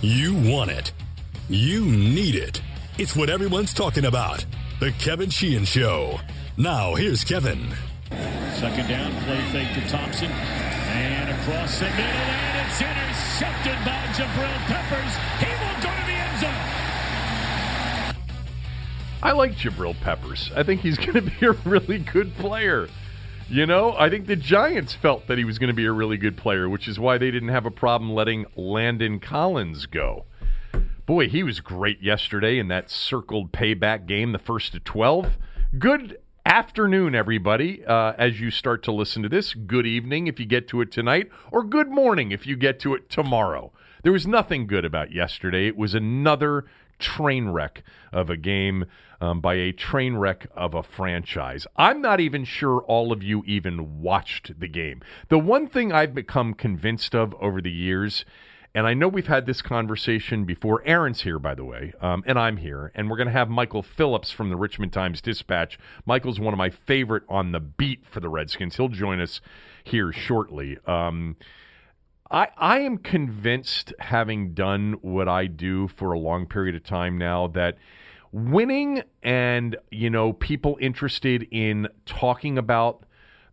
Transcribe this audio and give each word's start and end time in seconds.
You 0.00 0.32
want 0.34 0.70
it. 0.70 0.92
You 1.48 1.84
need 1.84 2.36
it. 2.36 2.62
It's 2.98 3.16
what 3.16 3.28
everyone's 3.28 3.74
talking 3.74 4.04
about. 4.04 4.46
The 4.78 4.92
Kevin 4.92 5.28
Sheehan 5.28 5.64
Show. 5.64 6.20
Now, 6.56 6.94
here's 6.94 7.24
Kevin. 7.24 7.74
Second 8.54 8.88
down, 8.88 9.12
play 9.24 9.40
fake 9.50 9.74
to 9.74 9.90
Thompson. 9.90 10.30
And 10.30 11.30
across 11.30 11.80
the 11.80 11.86
middle, 11.86 12.04
and 12.04 12.68
it's 12.68 12.80
intercepted 12.80 13.84
by 13.84 14.06
Jabril 14.14 14.58
Peppers. 14.66 15.16
He 15.40 15.50
will 15.50 15.82
go 15.82 15.90
to 15.90 16.06
the 16.06 16.12
end 16.12 16.40
zone. 16.42 18.14
I 19.20 19.32
like 19.32 19.56
Jabril 19.56 20.00
Peppers. 20.00 20.52
I 20.54 20.62
think 20.62 20.80
he's 20.80 20.96
going 20.96 21.14
to 21.14 21.22
be 21.22 21.44
a 21.44 21.52
really 21.68 21.98
good 21.98 22.36
player. 22.36 22.88
You 23.50 23.64
know, 23.64 23.94
I 23.96 24.10
think 24.10 24.26
the 24.26 24.36
Giants 24.36 24.92
felt 24.92 25.26
that 25.26 25.38
he 25.38 25.44
was 25.44 25.58
going 25.58 25.68
to 25.68 25.74
be 25.74 25.86
a 25.86 25.92
really 25.92 26.18
good 26.18 26.36
player, 26.36 26.68
which 26.68 26.86
is 26.86 27.00
why 27.00 27.16
they 27.16 27.30
didn't 27.30 27.48
have 27.48 27.64
a 27.64 27.70
problem 27.70 28.12
letting 28.12 28.44
Landon 28.56 29.20
Collins 29.20 29.86
go. 29.86 30.26
Boy, 31.06 31.30
he 31.30 31.42
was 31.42 31.60
great 31.60 32.02
yesterday 32.02 32.58
in 32.58 32.68
that 32.68 32.90
circled 32.90 33.50
payback 33.50 34.04
game, 34.06 34.32
the 34.32 34.38
first 34.38 34.72
to 34.72 34.80
12. 34.80 35.38
Good 35.78 36.18
afternoon, 36.44 37.14
everybody, 37.14 37.82
uh, 37.86 38.12
as 38.18 38.38
you 38.38 38.50
start 38.50 38.82
to 38.82 38.92
listen 38.92 39.22
to 39.22 39.30
this. 39.30 39.54
Good 39.54 39.86
evening 39.86 40.26
if 40.26 40.38
you 40.38 40.44
get 40.44 40.68
to 40.68 40.82
it 40.82 40.92
tonight, 40.92 41.30
or 41.50 41.64
good 41.64 41.88
morning 41.88 42.32
if 42.32 42.46
you 42.46 42.54
get 42.54 42.78
to 42.80 42.94
it 42.94 43.08
tomorrow. 43.08 43.72
There 44.02 44.12
was 44.12 44.26
nothing 44.26 44.66
good 44.66 44.84
about 44.84 45.10
yesterday. 45.10 45.66
It 45.66 45.76
was 45.78 45.94
another 45.94 46.66
train 46.98 47.48
wreck 47.48 47.82
of 48.12 48.30
a 48.30 48.36
game 48.36 48.84
um, 49.20 49.40
by 49.40 49.54
a 49.54 49.72
train 49.72 50.16
wreck 50.16 50.46
of 50.54 50.74
a 50.74 50.82
franchise. 50.82 51.66
I'm 51.76 52.00
not 52.00 52.20
even 52.20 52.44
sure 52.44 52.80
all 52.82 53.12
of 53.12 53.22
you 53.22 53.42
even 53.46 54.00
watched 54.00 54.58
the 54.60 54.68
game. 54.68 55.02
The 55.28 55.38
one 55.38 55.66
thing 55.66 55.92
I've 55.92 56.14
become 56.14 56.54
convinced 56.54 57.14
of 57.14 57.34
over 57.40 57.60
the 57.60 57.70
years, 57.70 58.24
and 58.74 58.86
I 58.86 58.94
know 58.94 59.08
we've 59.08 59.26
had 59.26 59.46
this 59.46 59.62
conversation 59.62 60.44
before. 60.44 60.82
Aaron's 60.84 61.22
here, 61.22 61.38
by 61.38 61.54
the 61.54 61.64
way, 61.64 61.92
um, 62.00 62.22
and 62.26 62.38
I'm 62.38 62.58
here, 62.58 62.92
and 62.94 63.10
we're 63.10 63.16
going 63.16 63.26
to 63.26 63.32
have 63.32 63.48
Michael 63.48 63.82
Phillips 63.82 64.30
from 64.30 64.50
the 64.50 64.56
Richmond 64.56 64.92
Times 64.92 65.20
Dispatch. 65.20 65.78
Michael's 66.06 66.38
one 66.38 66.54
of 66.54 66.58
my 66.58 66.70
favorite 66.70 67.24
on 67.28 67.52
the 67.52 67.60
beat 67.60 68.04
for 68.08 68.20
the 68.20 68.28
Redskins. 68.28 68.76
He'll 68.76 68.88
join 68.88 69.20
us 69.20 69.40
here 69.84 70.12
shortly. 70.12 70.78
Um, 70.86 71.36
I, 72.30 72.48
I 72.56 72.80
am 72.80 72.98
convinced, 72.98 73.94
having 73.98 74.52
done 74.52 74.96
what 75.00 75.28
I 75.28 75.46
do 75.46 75.88
for 75.88 76.12
a 76.12 76.18
long 76.18 76.46
period 76.46 76.74
of 76.74 76.84
time 76.84 77.16
now, 77.16 77.48
that 77.48 77.78
winning 78.32 79.02
and 79.22 79.76
you 79.90 80.10
know 80.10 80.34
people 80.34 80.76
interested 80.80 81.46
in 81.50 81.88
talking 82.04 82.58
about 82.58 83.04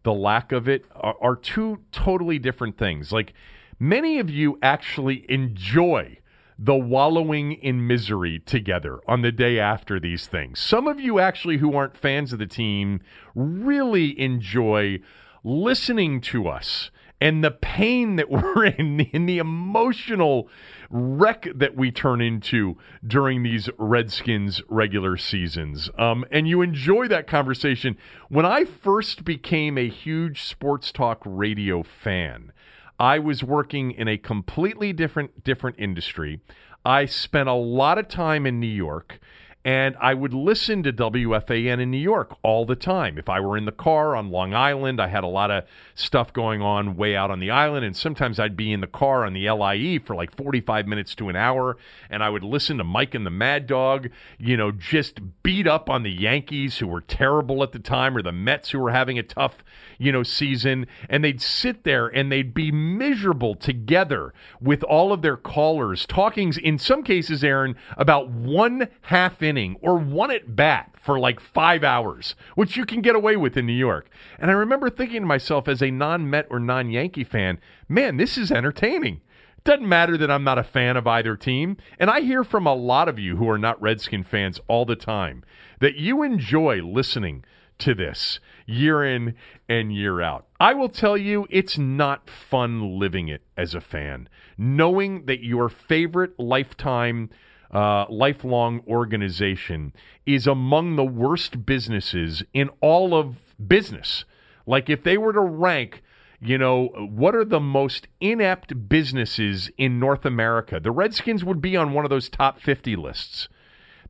the 0.03 0.13
lack 0.13 0.51
of 0.51 0.67
it 0.67 0.85
are, 0.95 1.15
are 1.21 1.35
two 1.35 1.79
totally 1.91 2.39
different 2.39 2.77
things. 2.77 3.11
Like 3.11 3.33
many 3.79 4.19
of 4.19 4.29
you 4.29 4.59
actually 4.61 5.25
enjoy 5.29 6.19
the 6.57 6.75
wallowing 6.75 7.53
in 7.53 7.85
misery 7.85 8.39
together 8.39 8.99
on 9.07 9.21
the 9.21 9.31
day 9.31 9.59
after 9.59 9.99
these 9.99 10.27
things. 10.27 10.59
Some 10.59 10.87
of 10.87 10.99
you 10.99 11.19
actually 11.19 11.57
who 11.57 11.75
aren't 11.75 11.97
fans 11.97 12.31
of 12.31 12.39
the 12.39 12.45
team 12.45 13.01
really 13.33 14.17
enjoy 14.19 14.99
listening 15.43 16.21
to 16.21 16.47
us 16.47 16.91
and 17.19 17.43
the 17.43 17.51
pain 17.51 18.15
that 18.15 18.29
we're 18.29 18.65
in 18.65 19.09
and 19.13 19.27
the 19.27 19.37
emotional 19.37 20.49
wreck 20.89 21.47
that 21.55 21.75
we 21.75 21.91
turn 21.91 22.21
into 22.21 22.77
during 23.05 23.43
these 23.43 23.69
Redskins 23.77 24.61
regular 24.69 25.17
seasons. 25.17 25.89
Um, 25.97 26.25
and 26.31 26.47
you 26.47 26.61
enjoy 26.61 27.07
that 27.07 27.27
conversation. 27.27 27.97
When 28.29 28.45
I 28.45 28.65
first 28.65 29.25
became 29.25 29.77
a 29.77 29.89
huge 29.89 30.43
sports 30.43 30.91
talk 30.91 31.21
radio 31.25 31.83
fan, 31.83 32.51
I 32.99 33.19
was 33.19 33.43
working 33.43 33.91
in 33.91 34.07
a 34.07 34.17
completely 34.17 34.93
different 34.93 35.43
different 35.43 35.77
industry. 35.79 36.39
I 36.85 37.05
spent 37.05 37.49
a 37.49 37.53
lot 37.53 37.97
of 37.97 38.07
time 38.07 38.45
in 38.45 38.59
New 38.59 38.67
York 38.67 39.19
and 39.65 39.95
I 39.99 40.13
would 40.13 40.35
listen 40.35 40.83
to 40.83 40.93
WFAN 40.93 41.81
in 41.81 41.89
New 41.89 41.97
York 41.97 42.37
all 42.43 42.67
the 42.67 42.75
time. 42.75 43.17
If 43.17 43.27
I 43.27 43.39
were 43.39 43.57
in 43.57 43.65
the 43.65 43.71
car 43.71 44.15
on 44.15 44.29
Long 44.29 44.53
Island, 44.53 45.01
I 45.01 45.07
had 45.07 45.23
a 45.23 45.27
lot 45.27 45.49
of 45.49 45.63
stuff 45.95 46.31
going 46.31 46.61
on 46.61 46.95
way 46.95 47.15
out 47.15 47.31
on 47.31 47.39
the 47.39 47.49
island, 47.49 47.83
and 47.83 47.97
sometimes 47.97 48.39
I'd 48.39 48.55
be 48.55 48.71
in 48.71 48.81
the 48.81 48.87
car 48.87 49.25
on 49.25 49.33
the 49.33 49.49
LIE 49.49 49.99
for 50.05 50.15
like 50.15 50.37
45 50.37 50.85
minutes 50.85 51.15
to 51.15 51.29
an 51.29 51.35
hour, 51.35 51.77
and 52.11 52.21
I 52.23 52.29
would 52.29 52.43
listen 52.43 52.77
to 52.77 52.83
Mike 52.83 53.15
and 53.15 53.25
the 53.25 53.31
Mad 53.31 53.65
Dog, 53.65 54.09
you 54.37 54.55
know, 54.55 54.71
just 54.71 55.19
beat 55.41 55.65
up 55.65 55.89
on 55.89 56.03
the 56.03 56.11
Yankees 56.11 56.77
who 56.77 56.85
were 56.85 57.01
terrible 57.01 57.63
at 57.63 57.71
the 57.71 57.79
time, 57.79 58.15
or 58.15 58.21
the 58.21 58.31
Mets 58.31 58.69
who 58.69 58.77
were 58.77 58.91
having 58.91 59.17
a 59.17 59.23
tough, 59.23 59.63
you 59.97 60.11
know, 60.11 60.21
season, 60.21 60.85
and 61.09 61.23
they'd 61.23 61.41
sit 61.41 61.85
there 61.85 62.05
and 62.05 62.31
they'd 62.31 62.53
be 62.53 62.71
miserable 62.71 63.55
together 63.55 64.31
with 64.61 64.83
all 64.83 65.11
of 65.11 65.23
their 65.23 65.37
callers, 65.37 66.05
talking 66.05 66.53
in 66.61 66.77
some 66.77 67.01
cases, 67.01 67.43
Aaron, 67.43 67.75
about 67.97 68.29
one 68.29 68.89
half 69.01 69.41
inning 69.41 69.54
inning 69.55 69.77
or 69.81 69.97
one 69.97 70.31
at 70.31 70.55
bat 70.55 70.93
for 71.01 71.17
like 71.17 71.39
five 71.39 71.83
hours, 71.83 72.35
which 72.55 72.75
you 72.75 72.85
can 72.85 73.01
get 73.01 73.15
away 73.15 73.35
with 73.37 73.55
in 73.55 73.65
New 73.65 73.73
York. 73.73 74.09
And 74.37 74.51
I 74.51 74.53
remember 74.53 74.89
thinking 74.89 75.21
to 75.21 75.27
myself 75.27 75.67
as 75.67 75.81
a 75.81 75.91
non 75.91 76.29
Met 76.29 76.47
or 76.49 76.59
non 76.59 76.89
Yankee 76.89 77.23
fan, 77.23 77.59
man, 77.87 78.17
this 78.17 78.37
is 78.37 78.51
entertaining. 78.51 79.21
Doesn't 79.63 79.87
matter 79.87 80.17
that 80.17 80.29
I'm 80.29 80.43
not 80.43 80.59
a 80.59 80.63
fan 80.63 80.95
of 80.95 81.07
either 81.07 81.35
team. 81.35 81.77
And 81.97 82.09
I 82.09 82.21
hear 82.21 82.43
from 82.43 82.67
a 82.67 82.75
lot 82.75 83.09
of 83.09 83.17
you 83.17 83.37
who 83.37 83.49
are 83.49 83.57
not 83.57 83.81
Redskin 83.81 84.23
fans 84.23 84.59
all 84.67 84.85
the 84.85 84.95
time 84.95 85.43
that 85.79 85.95
you 85.95 86.21
enjoy 86.21 86.81
listening 86.83 87.43
to 87.79 87.93
this 87.93 88.39
year 88.65 89.03
in 89.03 89.35
and 89.67 89.93
year 89.93 90.21
out. 90.21 90.45
I 90.59 90.73
will 90.73 90.89
tell 90.89 91.17
you, 91.17 91.47
it's 91.49 91.77
not 91.77 92.29
fun 92.29 92.99
living 92.99 93.27
it 93.27 93.41
as 93.57 93.73
a 93.73 93.81
fan, 93.81 94.29
knowing 94.57 95.25
that 95.25 95.43
your 95.43 95.67
favorite 95.69 96.39
lifetime 96.39 97.29
uh, 97.75 98.05
lifelong 98.09 98.81
organization 98.87 99.91
is 100.25 100.47
among 100.47 100.95
the 100.95 101.03
worst 101.03 101.65
businesses 101.65 102.41
in 102.53 102.69
all 102.79 103.13
of 103.13 103.35
business. 103.67 104.23
Like 104.65 104.89
if 104.89 105.03
they 105.03 105.17
were 105.17 105.33
to 105.33 105.41
rank, 105.41 106.01
you 106.39 106.57
know, 106.57 106.87
what 106.95 107.35
are 107.35 107.43
the 107.43 107.59
most 107.59 108.07
inept 108.21 108.87
businesses 108.87 109.69
in 109.77 109.99
North 109.99 110.23
America, 110.23 110.79
the 110.79 110.91
Redskins 110.91 111.43
would 111.43 111.59
be 111.59 111.75
on 111.75 111.91
one 111.91 112.05
of 112.05 112.09
those 112.09 112.29
top 112.29 112.61
50 112.61 112.95
lists. 112.95 113.49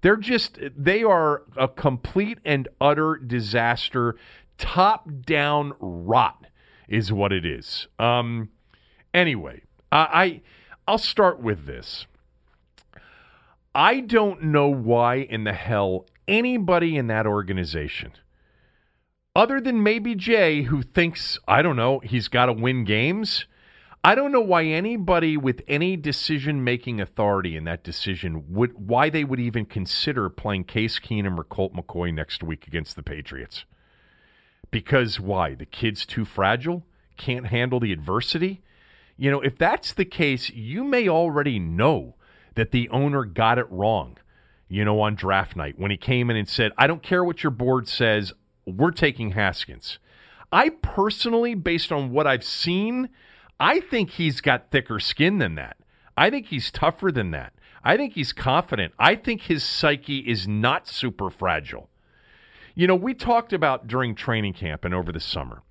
They're 0.02 0.16
just, 0.16 0.60
they 0.78 1.02
are 1.02 1.42
a 1.58 1.68
complete 1.68 2.38
and 2.46 2.68
utter 2.80 3.16
disaster. 3.16 4.16
Top 4.60 5.10
down 5.26 5.74
rot 5.80 6.46
is 6.88 7.12
what 7.12 7.32
it 7.32 7.46
is. 7.46 7.88
Um, 7.98 8.50
anyway, 9.12 9.64
I, 9.92 9.98
I 9.98 10.42
I'll 10.88 11.00
start 11.00 11.40
with 11.40 11.66
this. 11.66 12.06
I 13.76 14.00
don't 14.00 14.42
know 14.42 14.70
why 14.70 15.16
in 15.16 15.44
the 15.44 15.52
hell 15.52 16.06
anybody 16.30 16.96
in 16.96 17.08
that 17.08 17.28
organization, 17.28 18.14
other 19.36 19.60
than 19.60 19.84
maybe 19.84 20.16
Jay, 20.16 20.64
who 20.64 20.82
thinks, 20.82 21.38
I 21.46 21.62
don't 21.62 21.76
know, 21.76 22.00
he's 22.00 22.30
got 22.30 22.46
to 22.46 22.54
win 22.54 22.86
games. 22.86 23.46
I 24.02 24.16
don't 24.16 24.32
know 24.32 24.40
why 24.40 24.64
anybody 24.64 25.36
with 25.36 25.62
any 25.68 25.98
decision 25.98 26.64
making 26.64 27.02
authority 27.02 27.58
in 27.58 27.66
that 27.66 27.84
decision 27.84 28.46
would 28.54 28.88
why 28.88 29.10
they 29.10 29.26
would 29.26 29.42
even 29.42 29.66
consider 29.66 30.30
playing 30.30 30.64
Case 30.64 30.98
Keenum 30.98 31.38
or 31.38 31.44
Colt 31.44 31.74
McCoy 31.74 32.14
next 32.14 32.44
week 32.44 32.68
against 32.68 32.96
the 32.96 33.04
Patriots. 33.04 33.66
Because 34.72 35.20
why? 35.20 35.54
The 35.54 35.66
kid's 35.66 36.06
too 36.06 36.24
fragile? 36.24 36.86
Can't 37.18 37.48
handle 37.48 37.82
the 37.82 37.92
adversity? 37.92 38.62
You 39.18 39.32
know, 39.32 39.42
if 39.42 39.58
that's 39.58 39.92
the 39.92 40.06
case, 40.06 40.50
you 40.50 40.86
may 40.86 41.10
already 41.10 41.60
know 41.60 42.15
that 42.56 42.72
the 42.72 42.90
owner 42.90 43.24
got 43.24 43.58
it 43.60 43.68
wrong, 43.70 44.18
you 44.68 44.84
know, 44.84 45.02
on 45.02 45.16
draft 45.16 45.56
night 45.56 45.78
when 45.78 45.92
he 45.92 45.98
came 45.98 46.30
in 46.30 46.36
and 46.36 46.50
said, 46.50 46.72
I 46.78 46.88
don't 46.88 47.04
care 47.04 47.24
what 47.24 47.44
your 47.44 47.52
board 47.52 47.88
says, 47.88 48.34
we're 48.66 48.92
taking 48.92 49.32
Haskins. 49.32 50.00
I 50.52 50.70
personally, 50.70 51.54
based 51.54 51.92
on 51.92 52.12
what 52.12 52.28
I've 52.28 52.44
seen, 52.44 53.10
I 53.60 53.80
think 53.80 54.12
he's 54.12 54.42
got 54.42 54.72
thicker 54.72 55.00
skin 55.00 55.38
than 55.38 55.56
that. 55.56 55.78
I 56.18 56.30
think 56.30 56.48
he's 56.48 56.72
tougher 56.72 57.12
than 57.12 57.32
that. 57.32 57.54
I 57.84 57.98
think 57.98 58.14
he's 58.14 58.34
confident. 58.34 58.94
I 58.98 59.16
think 59.16 59.44
his 59.44 59.64
psyche 59.64 60.20
is 60.20 60.48
not 60.48 60.88
super 60.88 61.30
fragile. 61.30 61.90
You 62.74 62.88
know, 62.88 62.96
we 62.96 63.14
talked 63.14 63.54
about 63.54 63.88
during 63.88 64.16
training 64.16 64.54
camp 64.54 64.84
and 64.84 64.94
over 64.94 65.12
the 65.12 65.20
summer 65.20 65.62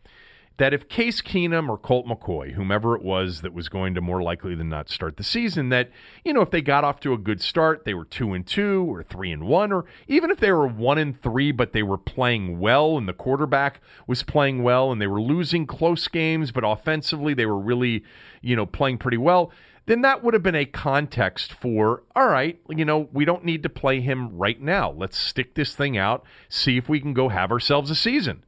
that 0.57 0.73
if 0.73 0.89
Case 0.89 1.21
Keenum 1.21 1.69
or 1.69 1.77
Colt 1.77 2.07
McCoy, 2.07 2.53
whomever 2.53 2.95
it 2.95 3.03
was 3.03 3.41
that 3.41 3.53
was 3.53 3.69
going 3.69 3.95
to 3.95 4.01
more 4.01 4.23
likely 4.23 4.55
than 4.55 4.69
not 4.69 4.89
start 4.89 5.17
the 5.17 5.25
season, 5.25 5.69
that 5.71 5.91
you 6.25 6.33
know 6.33 6.43
if 6.43 6.51
they 6.51 6.63
got 6.63 6.85
off 6.85 7.01
to 7.01 7.13
a 7.13 7.19
good 7.19 7.41
start, 7.41 7.85
they 7.85 7.95
were 7.95 8.05
two 8.05 8.33
and 8.33 8.47
two 8.47 8.85
or 8.89 9.03
three 9.03 9.33
and 9.33 9.45
one, 9.45 9.73
or 9.73 9.85
even 10.07 10.31
if 10.31 10.39
they 10.39 10.53
were 10.53 10.67
one 10.67 10.99
and 10.99 11.21
three, 11.21 11.51
but 11.51 11.73
they 11.73 11.83
were 11.83 11.99
playing 11.99 12.61
well 12.61 12.97
and 12.97 13.09
the 13.09 13.13
quarterback 13.13 13.81
was 14.07 14.23
playing 14.23 14.63
well 14.63 14.93
and 14.93 15.01
they 15.01 15.07
were 15.09 15.21
losing 15.21 15.67
close 15.67 16.07
games, 16.07 16.53
but 16.53 16.65
offensively 16.65 17.35
they 17.35 17.47
were 17.47 17.59
really 17.59 18.05
you 18.41 18.55
know 18.55 18.67
playing 18.67 18.99
pretty 18.99 19.19
well. 19.19 19.51
Then 19.87 20.01
that 20.01 20.25
would 20.25 20.33
have 20.33 20.43
been 20.43 20.55
a 20.55 20.65
context 20.65 21.53
for, 21.53 22.05
all 22.17 22.29
right, 22.29 22.59
you 22.71 22.87
know, 22.87 23.09
we 23.13 23.27
don't 23.27 23.45
need 23.45 23.63
to 23.65 23.69
play 23.69 24.01
him 24.01 24.35
right 24.35 24.59
now. 24.59 24.93
Let's 24.93 25.19
stick 25.19 25.55
this 25.55 25.75
thing 25.75 25.99
out, 25.99 26.25
see 26.49 26.79
if 26.79 26.89
we 26.89 27.01
can 27.01 27.13
go 27.13 27.29
have 27.29 27.51
ourselves 27.51 27.91
a 27.91 27.95
season. 27.95 28.45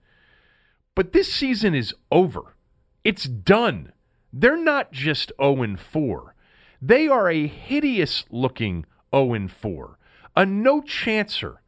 But 0.97 1.13
this 1.13 1.33
season 1.33 1.75
is 1.75 1.95
over. 2.11 2.57
It's 3.05 3.25
done. 3.25 3.93
They're 4.33 4.57
not 4.57 4.91
just 4.91 5.31
0 5.41 5.77
4. 5.77 6.35
They 6.83 7.07
are 7.07 7.31
a 7.31 7.47
hideous 7.47 8.25
looking 8.31 8.87
0 9.15 9.49
4, 9.49 9.99
a 10.35 10.47
no 10.47 10.81
chancer 10.81 11.59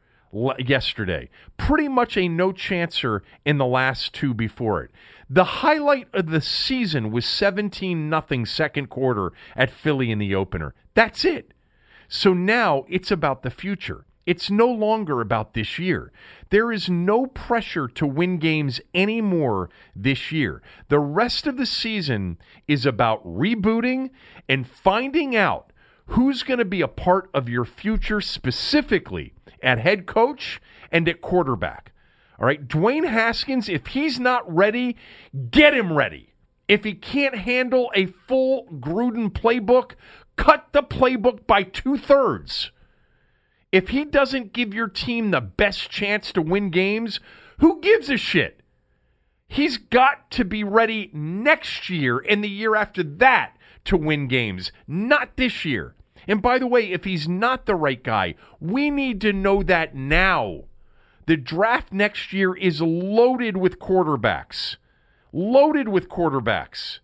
yesterday. 0.59 1.29
Pretty 1.57 1.87
much 1.87 2.17
a 2.17 2.27
no 2.27 2.51
chancer 2.51 3.21
in 3.45 3.59
the 3.59 3.65
last 3.65 4.13
two 4.13 4.33
before 4.33 4.83
it. 4.83 4.91
The 5.29 5.43
highlight 5.43 6.07
of 6.13 6.31
the 6.31 6.41
season 6.41 7.11
was 7.11 7.25
17 7.25 8.09
nothing 8.09 8.47
second 8.47 8.87
quarter 8.87 9.31
at 9.55 9.71
Philly 9.71 10.09
in 10.09 10.17
the 10.17 10.33
opener. 10.33 10.73
That's 10.95 11.23
it. 11.23 11.53
So 12.07 12.33
now 12.33 12.85
it's 12.89 13.11
about 13.11 13.43
the 13.43 13.51
future. 13.51 14.05
It's 14.29 14.51
no 14.51 14.67
longer 14.67 15.21
about 15.21 15.55
this 15.55 15.79
year. 15.79 16.11
There 16.51 16.71
is 16.71 16.87
no 16.87 17.25
pressure 17.25 17.87
to 17.87 18.05
win 18.05 18.37
games 18.37 18.79
anymore 18.93 19.71
this 19.95 20.31
year. 20.31 20.61
The 20.87 20.99
rest 20.99 21.47
of 21.47 21.57
the 21.57 21.65
season 21.65 22.37
is 22.67 22.85
about 22.85 23.25
rebooting 23.25 24.11
and 24.47 24.67
finding 24.67 25.35
out 25.35 25.73
who's 26.09 26.43
going 26.43 26.59
to 26.59 26.65
be 26.65 26.81
a 26.81 26.87
part 26.87 27.31
of 27.33 27.49
your 27.49 27.65
future 27.65 28.21
specifically 28.21 29.33
at 29.63 29.79
head 29.79 30.05
coach 30.05 30.61
and 30.91 31.09
at 31.09 31.21
quarterback. 31.21 31.91
All 32.37 32.45
right, 32.45 32.67
Dwayne 32.67 33.09
Haskins, 33.09 33.67
if 33.67 33.87
he's 33.87 34.19
not 34.19 34.47
ready, 34.47 34.95
get 35.49 35.73
him 35.73 35.93
ready. 35.93 36.35
If 36.67 36.83
he 36.83 36.93
can't 36.93 37.35
handle 37.35 37.91
a 37.95 38.05
full 38.05 38.67
Gruden 38.79 39.31
playbook, 39.31 39.93
cut 40.35 40.67
the 40.71 40.83
playbook 40.83 41.47
by 41.47 41.63
two 41.63 41.97
thirds. 41.97 42.69
If 43.71 43.89
he 43.89 44.03
doesn't 44.03 44.53
give 44.53 44.73
your 44.73 44.87
team 44.87 45.31
the 45.31 45.41
best 45.41 45.89
chance 45.89 46.31
to 46.33 46.41
win 46.41 46.71
games, 46.71 47.19
who 47.59 47.79
gives 47.81 48.09
a 48.09 48.17
shit? 48.17 48.61
He's 49.47 49.77
got 49.77 50.31
to 50.31 50.45
be 50.45 50.63
ready 50.63 51.09
next 51.13 51.89
year 51.89 52.19
and 52.19 52.43
the 52.43 52.49
year 52.49 52.75
after 52.75 53.03
that 53.03 53.57
to 53.85 53.97
win 53.97 54.27
games, 54.27 54.71
not 54.87 55.37
this 55.37 55.65
year. 55.65 55.95
And 56.27 56.41
by 56.41 56.59
the 56.59 56.67
way, 56.67 56.91
if 56.91 57.05
he's 57.05 57.27
not 57.27 57.65
the 57.65 57.75
right 57.75 58.03
guy, 58.03 58.35
we 58.59 58.89
need 58.89 59.21
to 59.21 59.33
know 59.33 59.63
that 59.63 59.95
now. 59.95 60.65
The 61.25 61.37
draft 61.37 61.91
next 61.91 62.33
year 62.33 62.55
is 62.55 62.81
loaded 62.81 63.57
with 63.57 63.79
quarterbacks. 63.79 64.77
Loaded 65.31 65.89
with 65.89 66.09
quarterbacks. 66.09 66.99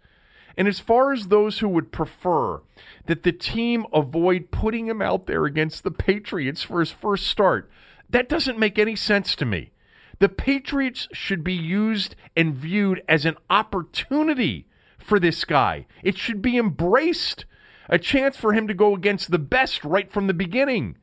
And 0.57 0.68
as 0.68 0.80
far 0.80 1.12
as 1.12 1.28
those 1.28 1.60
who 1.60 1.68
would 1.69 1.92
prefer 1.92 2.62
that 3.07 3.24
the 3.24 3.31
team 3.31 3.86
avoid 3.94 4.52
putting 4.52 4.88
him 4.88 5.02
out 5.02 5.28
there 5.28 5.46
against 5.46 5.84
the 5.84 5.92
Patriots 5.92 6.63
for 6.63 6.80
his 6.80 6.92
first 6.92 7.28
start, 7.28 7.69
that 8.10 8.30
doesn't 8.30 8.60
make 8.60 8.80
any 8.80 8.96
sense 8.96 9.36
to 9.36 9.46
me. 9.46 9.72
The 10.19 10.30
Patriots 10.30 11.07
should 11.12 11.44
be 11.44 11.54
used 11.54 12.16
and 12.36 12.56
viewed 12.56 13.04
as 13.07 13.25
an 13.25 13.36
opportunity 13.50 14.68
for 14.98 15.19
this 15.19 15.44
guy. 15.44 15.86
It 16.04 16.18
should 16.18 16.42
be 16.42 16.57
embraced 16.57 17.46
a 17.90 18.00
chance 18.00 18.38
for 18.38 18.54
him 18.54 18.68
to 18.68 18.74
go 18.74 18.96
against 18.96 19.30
the 19.30 19.40
best 19.40 19.84
right 19.84 20.12
from 20.12 20.28
the 20.28 20.34
beginning. 20.34 20.98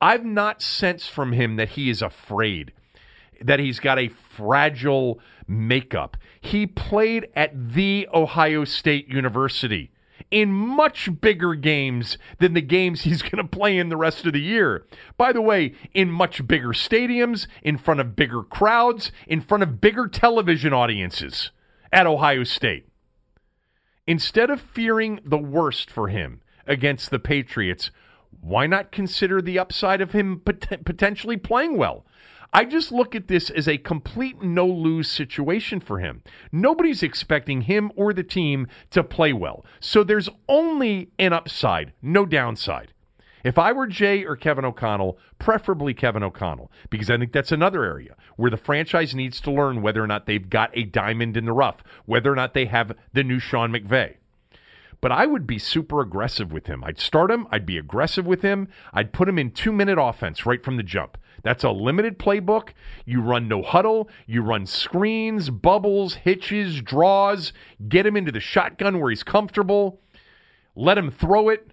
I've 0.00 0.24
not 0.24 0.62
sensed 0.62 1.10
from 1.10 1.32
him 1.32 1.56
that 1.56 1.70
he 1.70 1.88
is 1.90 2.02
afraid, 2.02 2.72
that 3.40 3.60
he's 3.60 3.78
got 3.78 3.98
a 3.98 4.08
fragile 4.08 5.20
makeup. 5.46 6.16
He 6.40 6.66
played 6.66 7.28
at 7.34 7.72
the 7.74 8.08
Ohio 8.12 8.64
State 8.64 9.08
University 9.08 9.90
in 10.30 10.52
much 10.52 11.08
bigger 11.20 11.54
games 11.54 12.18
than 12.38 12.54
the 12.54 12.60
games 12.60 13.00
he's 13.02 13.22
going 13.22 13.36
to 13.36 13.44
play 13.44 13.78
in 13.78 13.88
the 13.88 13.96
rest 13.96 14.26
of 14.26 14.32
the 14.32 14.40
year. 14.40 14.86
By 15.16 15.32
the 15.32 15.40
way, 15.40 15.74
in 15.94 16.10
much 16.10 16.46
bigger 16.46 16.68
stadiums, 16.68 17.46
in 17.62 17.78
front 17.78 18.00
of 18.00 18.16
bigger 18.16 18.42
crowds, 18.42 19.12
in 19.26 19.40
front 19.40 19.62
of 19.62 19.80
bigger 19.80 20.08
television 20.08 20.72
audiences 20.72 21.50
at 21.92 22.06
Ohio 22.06 22.44
State. 22.44 22.88
Instead 24.06 24.50
of 24.50 24.60
fearing 24.60 25.20
the 25.24 25.38
worst 25.38 25.90
for 25.90 26.08
him 26.08 26.40
against 26.66 27.10
the 27.10 27.18
Patriots, 27.18 27.90
why 28.40 28.66
not 28.66 28.92
consider 28.92 29.40
the 29.40 29.58
upside 29.58 30.00
of 30.00 30.12
him 30.12 30.40
pot- 30.40 30.84
potentially 30.84 31.36
playing 31.36 31.76
well? 31.76 32.04
I 32.52 32.64
just 32.64 32.92
look 32.92 33.14
at 33.14 33.28
this 33.28 33.50
as 33.50 33.68
a 33.68 33.78
complete 33.78 34.42
no 34.42 34.66
lose 34.66 35.10
situation 35.10 35.80
for 35.80 35.98
him. 35.98 36.22
Nobody's 36.52 37.02
expecting 37.02 37.62
him 37.62 37.90
or 37.96 38.12
the 38.12 38.22
team 38.22 38.66
to 38.90 39.02
play 39.02 39.32
well. 39.32 39.64
So 39.80 40.04
there's 40.04 40.28
only 40.48 41.10
an 41.18 41.32
upside, 41.32 41.92
no 42.02 42.24
downside. 42.24 42.92
If 43.44 43.58
I 43.58 43.70
were 43.72 43.86
Jay 43.86 44.24
or 44.24 44.34
Kevin 44.34 44.64
O'Connell, 44.64 45.18
preferably 45.38 45.94
Kevin 45.94 46.24
O'Connell, 46.24 46.72
because 46.90 47.10
I 47.10 47.16
think 47.16 47.32
that's 47.32 47.52
another 47.52 47.84
area 47.84 48.16
where 48.34 48.50
the 48.50 48.56
franchise 48.56 49.14
needs 49.14 49.40
to 49.42 49.52
learn 49.52 49.82
whether 49.82 50.02
or 50.02 50.08
not 50.08 50.26
they've 50.26 50.50
got 50.50 50.70
a 50.74 50.82
diamond 50.82 51.36
in 51.36 51.44
the 51.44 51.52
rough, 51.52 51.84
whether 52.06 52.32
or 52.32 52.34
not 52.34 52.54
they 52.54 52.64
have 52.64 52.96
the 53.12 53.22
new 53.22 53.38
Sean 53.38 53.70
McVay. 53.70 54.16
But 55.00 55.12
I 55.12 55.26
would 55.26 55.46
be 55.46 55.58
super 55.58 56.00
aggressive 56.00 56.52
with 56.52 56.66
him. 56.66 56.82
I'd 56.84 56.98
start 56.98 57.30
him, 57.30 57.46
I'd 57.50 57.66
be 57.66 57.78
aggressive 57.78 58.26
with 58.26 58.42
him, 58.42 58.68
I'd 58.92 59.12
put 59.12 59.28
him 59.28 59.38
in 59.38 59.50
two 59.50 59.72
minute 59.72 59.98
offense 60.00 60.46
right 60.46 60.64
from 60.64 60.76
the 60.76 60.82
jump. 60.82 61.18
That's 61.42 61.64
a 61.64 61.70
limited 61.70 62.18
playbook. 62.18 62.70
You 63.04 63.20
run 63.20 63.46
no 63.46 63.62
huddle, 63.62 64.08
you 64.26 64.42
run 64.42 64.66
screens, 64.66 65.50
bubbles, 65.50 66.14
hitches, 66.14 66.80
draws, 66.80 67.52
get 67.88 68.06
him 68.06 68.16
into 68.16 68.32
the 68.32 68.40
shotgun 68.40 68.98
where 68.98 69.10
he's 69.10 69.22
comfortable, 69.22 70.00
let 70.74 70.98
him 70.98 71.10
throw 71.10 71.48
it 71.50 71.70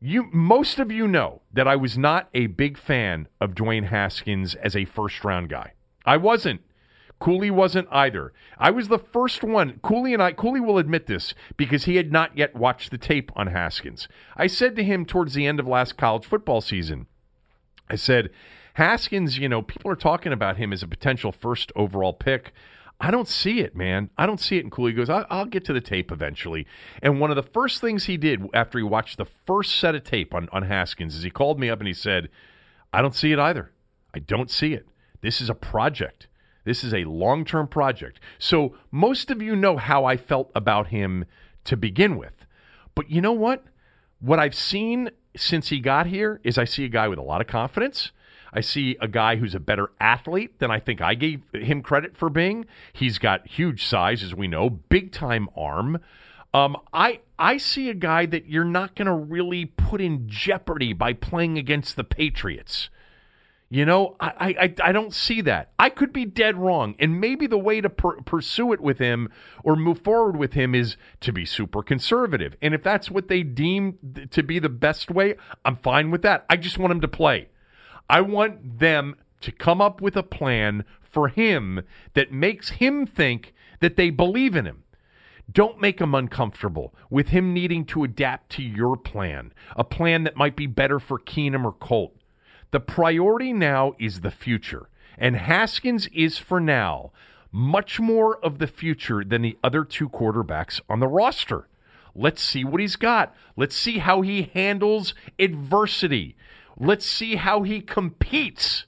you 0.00 0.28
most 0.32 0.78
of 0.78 0.92
you 0.92 1.08
know 1.08 1.40
that 1.52 1.66
I 1.66 1.76
was 1.76 1.96
not 1.96 2.28
a 2.34 2.46
big 2.46 2.76
fan 2.76 3.28
of 3.40 3.54
Dwayne 3.54 3.86
Haskins 3.86 4.54
as 4.54 4.76
a 4.76 4.84
first 4.84 5.24
round 5.24 5.48
guy. 5.48 5.72
I 6.04 6.18
wasn't. 6.18 6.60
Cooley 7.18 7.50
wasn't 7.50 7.88
either. 7.90 8.32
I 8.58 8.70
was 8.70 8.88
the 8.88 8.98
first 8.98 9.42
one. 9.42 9.80
Cooley 9.82 10.12
and 10.12 10.22
I, 10.22 10.32
Cooley 10.32 10.60
will 10.60 10.78
admit 10.78 11.06
this 11.06 11.34
because 11.56 11.84
he 11.84 11.96
had 11.96 12.12
not 12.12 12.36
yet 12.36 12.54
watched 12.54 12.90
the 12.90 12.98
tape 12.98 13.32
on 13.34 13.48
Haskins. 13.48 14.06
I 14.36 14.46
said 14.46 14.76
to 14.76 14.84
him 14.84 15.06
towards 15.06 15.34
the 15.34 15.46
end 15.46 15.58
of 15.58 15.66
last 15.66 15.96
college 15.96 16.26
football 16.26 16.60
season, 16.60 17.06
I 17.88 17.96
said, 17.96 18.30
Haskins, 18.74 19.38
you 19.38 19.48
know, 19.48 19.62
people 19.62 19.90
are 19.90 19.96
talking 19.96 20.32
about 20.32 20.58
him 20.58 20.72
as 20.72 20.82
a 20.82 20.88
potential 20.88 21.32
first 21.32 21.72
overall 21.74 22.12
pick. 22.12 22.52
I 23.00 23.10
don't 23.10 23.28
see 23.28 23.60
it, 23.60 23.76
man. 23.76 24.10
I 24.16 24.26
don't 24.26 24.40
see 24.40 24.58
it. 24.58 24.64
And 24.64 24.72
Cooley 24.72 24.92
goes, 24.92 25.08
I'll, 25.08 25.26
I'll, 25.30 25.46
get 25.46 25.64
to 25.66 25.72
the 25.72 25.80
tape 25.80 26.10
eventually. 26.10 26.66
And 27.02 27.20
one 27.20 27.30
of 27.30 27.36
the 27.36 27.42
first 27.42 27.80
things 27.80 28.04
he 28.04 28.16
did 28.16 28.46
after 28.54 28.78
he 28.78 28.84
watched 28.84 29.18
the 29.18 29.26
first 29.46 29.78
set 29.78 29.94
of 29.94 30.04
tape 30.04 30.34
on, 30.34 30.48
on 30.52 30.62
Haskins 30.62 31.14
is 31.14 31.22
he 31.22 31.30
called 31.30 31.58
me 31.58 31.70
up 31.70 31.78
and 31.78 31.88
he 31.88 31.94
said, 31.94 32.28
I 32.92 33.02
don't 33.02 33.14
see 33.14 33.32
it 33.32 33.38
either. 33.38 33.72
I 34.14 34.18
don't 34.18 34.50
see 34.50 34.72
it. 34.72 34.86
This 35.20 35.40
is 35.40 35.50
a 35.50 35.54
project. 35.54 36.26
This 36.66 36.84
is 36.84 36.92
a 36.92 37.04
long 37.04 37.46
term 37.46 37.68
project. 37.68 38.20
So 38.38 38.74
most 38.90 39.30
of 39.30 39.40
you 39.40 39.56
know 39.56 39.78
how 39.78 40.04
I 40.04 40.18
felt 40.18 40.50
about 40.54 40.88
him 40.88 41.24
to 41.64 41.76
begin 41.76 42.18
with. 42.18 42.44
But 42.94 43.10
you 43.10 43.22
know 43.22 43.32
what? 43.32 43.64
What 44.20 44.40
I've 44.40 44.54
seen 44.54 45.10
since 45.36 45.68
he 45.68 45.80
got 45.80 46.06
here 46.06 46.40
is 46.42 46.58
I 46.58 46.64
see 46.64 46.84
a 46.84 46.88
guy 46.88 47.08
with 47.08 47.18
a 47.18 47.22
lot 47.22 47.40
of 47.40 47.46
confidence. 47.46 48.10
I 48.52 48.60
see 48.60 48.96
a 49.00 49.06
guy 49.06 49.36
who's 49.36 49.54
a 49.54 49.60
better 49.60 49.90
athlete 50.00 50.58
than 50.58 50.70
I 50.70 50.80
think 50.80 51.00
I 51.00 51.14
gave 51.14 51.42
him 51.52 51.82
credit 51.82 52.16
for 52.16 52.30
being. 52.30 52.66
He's 52.92 53.18
got 53.18 53.46
huge 53.46 53.84
size, 53.84 54.22
as 54.22 54.34
we 54.34 54.48
know, 54.48 54.68
big 54.70 55.12
time 55.12 55.48
arm. 55.56 56.00
Um, 56.52 56.78
I 56.92 57.20
I 57.38 57.58
see 57.58 57.90
a 57.90 57.94
guy 57.94 58.26
that 58.26 58.46
you're 58.48 58.64
not 58.64 58.96
going 58.96 59.06
to 59.06 59.12
really 59.12 59.66
put 59.66 60.00
in 60.00 60.26
jeopardy 60.26 60.94
by 60.94 61.12
playing 61.12 61.58
against 61.58 61.96
the 61.96 62.04
Patriots. 62.04 62.88
You 63.68 63.84
know, 63.84 64.14
I, 64.20 64.54
I, 64.60 64.88
I 64.88 64.92
don't 64.92 65.12
see 65.12 65.40
that. 65.40 65.72
I 65.76 65.90
could 65.90 66.12
be 66.12 66.24
dead 66.24 66.56
wrong. 66.56 66.94
And 67.00 67.20
maybe 67.20 67.48
the 67.48 67.58
way 67.58 67.80
to 67.80 67.90
per- 67.90 68.20
pursue 68.20 68.72
it 68.72 68.80
with 68.80 68.98
him 68.98 69.28
or 69.64 69.74
move 69.74 70.02
forward 70.02 70.36
with 70.36 70.52
him 70.52 70.72
is 70.72 70.96
to 71.22 71.32
be 71.32 71.44
super 71.44 71.82
conservative. 71.82 72.56
And 72.62 72.74
if 72.74 72.84
that's 72.84 73.10
what 73.10 73.26
they 73.26 73.42
deem 73.42 74.28
to 74.30 74.42
be 74.44 74.60
the 74.60 74.68
best 74.68 75.10
way, 75.10 75.34
I'm 75.64 75.76
fine 75.76 76.12
with 76.12 76.22
that. 76.22 76.46
I 76.48 76.56
just 76.56 76.78
want 76.78 76.92
him 76.92 77.00
to 77.00 77.08
play. 77.08 77.48
I 78.08 78.20
want 78.20 78.78
them 78.78 79.16
to 79.40 79.50
come 79.50 79.80
up 79.80 80.00
with 80.00 80.16
a 80.16 80.22
plan 80.22 80.84
for 81.02 81.26
him 81.26 81.82
that 82.14 82.32
makes 82.32 82.70
him 82.70 83.04
think 83.04 83.52
that 83.80 83.96
they 83.96 84.10
believe 84.10 84.54
in 84.54 84.64
him. 84.64 84.84
Don't 85.50 85.80
make 85.80 86.00
him 86.00 86.14
uncomfortable 86.14 86.94
with 87.10 87.28
him 87.28 87.52
needing 87.52 87.84
to 87.86 88.04
adapt 88.04 88.50
to 88.50 88.62
your 88.62 88.96
plan, 88.96 89.52
a 89.76 89.84
plan 89.84 90.24
that 90.24 90.36
might 90.36 90.56
be 90.56 90.66
better 90.66 90.98
for 90.98 91.18
Keenum 91.18 91.64
or 91.64 91.72
Colt. 91.72 92.15
The 92.76 92.80
priority 92.80 93.54
now 93.54 93.94
is 93.98 94.20
the 94.20 94.30
future, 94.30 94.90
and 95.16 95.34
Haskins 95.34 96.08
is 96.08 96.36
for 96.36 96.60
now 96.60 97.10
much 97.50 97.98
more 97.98 98.36
of 98.44 98.58
the 98.58 98.66
future 98.66 99.24
than 99.24 99.40
the 99.40 99.56
other 99.64 99.82
two 99.82 100.10
quarterbacks 100.10 100.82
on 100.86 101.00
the 101.00 101.08
roster. 101.08 101.68
Let's 102.14 102.42
see 102.42 102.64
what 102.64 102.82
he's 102.82 102.96
got. 102.96 103.34
Let's 103.56 103.74
see 103.74 103.96
how 103.96 104.20
he 104.20 104.50
handles 104.52 105.14
adversity. 105.38 106.36
Let's 106.76 107.06
see 107.06 107.36
how 107.36 107.62
he 107.62 107.80
competes. 107.80 108.84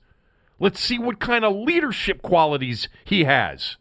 Let's 0.60 0.80
see 0.80 0.98
what 0.98 1.18
kind 1.18 1.42
of 1.42 1.56
leadership 1.56 2.20
qualities 2.20 2.90
he 3.06 3.24
has. 3.24 3.78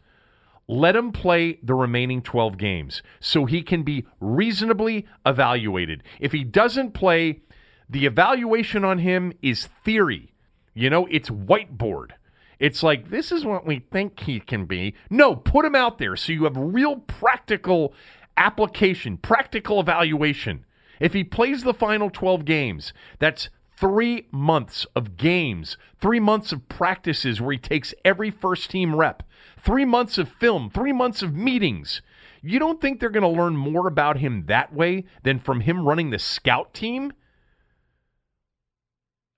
Let 0.66 0.96
him 0.96 1.12
play 1.12 1.58
the 1.62 1.74
remaining 1.74 2.22
12 2.22 2.56
games 2.56 3.02
so 3.20 3.44
he 3.44 3.60
can 3.60 3.82
be 3.82 4.06
reasonably 4.20 5.06
evaluated. 5.26 6.02
If 6.18 6.32
he 6.32 6.44
doesn't 6.44 6.94
play, 6.94 7.42
the 7.88 8.06
evaluation 8.06 8.84
on 8.84 8.98
him 8.98 9.32
is 9.42 9.68
theory. 9.84 10.32
You 10.74 10.90
know, 10.90 11.06
it's 11.06 11.30
whiteboard. 11.30 12.10
It's 12.58 12.82
like, 12.82 13.10
this 13.10 13.30
is 13.30 13.44
what 13.44 13.66
we 13.66 13.80
think 13.92 14.20
he 14.20 14.40
can 14.40 14.66
be. 14.66 14.94
No, 15.10 15.36
put 15.36 15.64
him 15.64 15.74
out 15.74 15.98
there 15.98 16.16
so 16.16 16.32
you 16.32 16.44
have 16.44 16.56
real 16.56 16.96
practical 16.96 17.94
application, 18.36 19.16
practical 19.16 19.80
evaluation. 19.80 20.64
If 21.00 21.12
he 21.12 21.22
plays 21.22 21.62
the 21.62 21.74
final 21.74 22.10
12 22.10 22.44
games, 22.44 22.92
that's 23.20 23.48
three 23.76 24.26
months 24.32 24.86
of 24.96 25.16
games, 25.16 25.76
three 26.00 26.18
months 26.18 26.50
of 26.50 26.68
practices 26.68 27.40
where 27.40 27.52
he 27.52 27.58
takes 27.58 27.94
every 28.04 28.30
first 28.30 28.70
team 28.70 28.96
rep, 28.96 29.22
three 29.60 29.84
months 29.84 30.18
of 30.18 30.28
film, 30.28 30.70
three 30.70 30.92
months 30.92 31.22
of 31.22 31.34
meetings. 31.34 32.02
You 32.42 32.58
don't 32.58 32.80
think 32.80 32.98
they're 32.98 33.10
going 33.10 33.22
to 33.22 33.40
learn 33.40 33.56
more 33.56 33.86
about 33.86 34.18
him 34.18 34.46
that 34.46 34.72
way 34.72 35.04
than 35.22 35.38
from 35.38 35.60
him 35.60 35.86
running 35.86 36.10
the 36.10 36.18
scout 36.18 36.74
team? 36.74 37.12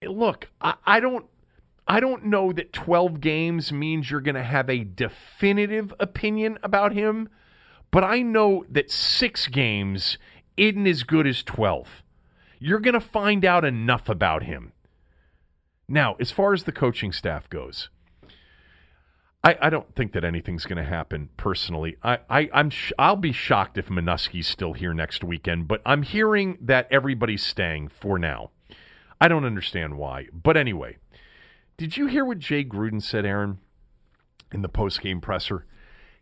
Look, 0.02 0.48
I, 0.60 0.74
I 0.86 1.00
don't. 1.00 1.26
I 1.88 1.98
don't 1.98 2.26
know 2.26 2.52
that 2.52 2.72
12 2.72 3.20
games 3.20 3.72
means 3.72 4.10
you're 4.10 4.20
going 4.20 4.36
to 4.36 4.44
have 4.44 4.70
a 4.70 4.84
definitive 4.84 5.92
opinion 5.98 6.56
about 6.62 6.92
him, 6.92 7.28
but 7.90 8.04
I 8.04 8.22
know 8.22 8.64
that 8.70 8.92
six 8.92 9.48
games 9.48 10.16
isn't 10.56 10.86
as 10.86 11.02
good 11.02 11.26
as 11.26 11.42
12 11.42 11.88
you're 12.60 12.78
going 12.78 12.94
to 12.94 13.00
find 13.00 13.44
out 13.44 13.64
enough 13.64 14.08
about 14.08 14.44
him. 14.44 14.72
Now, 15.88 16.14
as 16.20 16.30
far 16.30 16.52
as 16.52 16.64
the 16.64 16.72
coaching 16.72 17.10
staff 17.10 17.48
goes, 17.48 17.88
I, 19.42 19.56
I 19.60 19.70
don't 19.70 19.92
think 19.96 20.12
that 20.12 20.22
anything's 20.22 20.66
going 20.66 20.76
to 20.76 20.88
happen 20.88 21.30
personally. 21.38 21.96
I, 22.04 22.18
I, 22.28 22.50
I'm 22.52 22.70
sh- 22.70 22.92
I'll 22.98 23.16
be 23.16 23.32
shocked 23.32 23.78
if 23.78 23.88
Manusky's 23.88 24.46
still 24.46 24.74
here 24.74 24.92
next 24.92 25.24
weekend, 25.24 25.66
but 25.66 25.80
I'm 25.84 26.02
hearing 26.02 26.58
that 26.60 26.86
everybody's 26.90 27.44
staying 27.44 27.88
for 27.88 28.18
now. 28.18 28.50
I 29.20 29.28
don't 29.28 29.44
understand 29.44 29.98
why. 29.98 30.28
But 30.32 30.56
anyway, 30.56 30.96
did 31.76 31.96
you 31.96 32.06
hear 32.06 32.24
what 32.24 32.38
Jay 32.38 32.64
Gruden 32.64 33.02
said, 33.02 33.24
Aaron, 33.24 33.58
in 34.52 34.62
the 34.62 34.68
post-game 34.68 35.20
presser? 35.20 35.66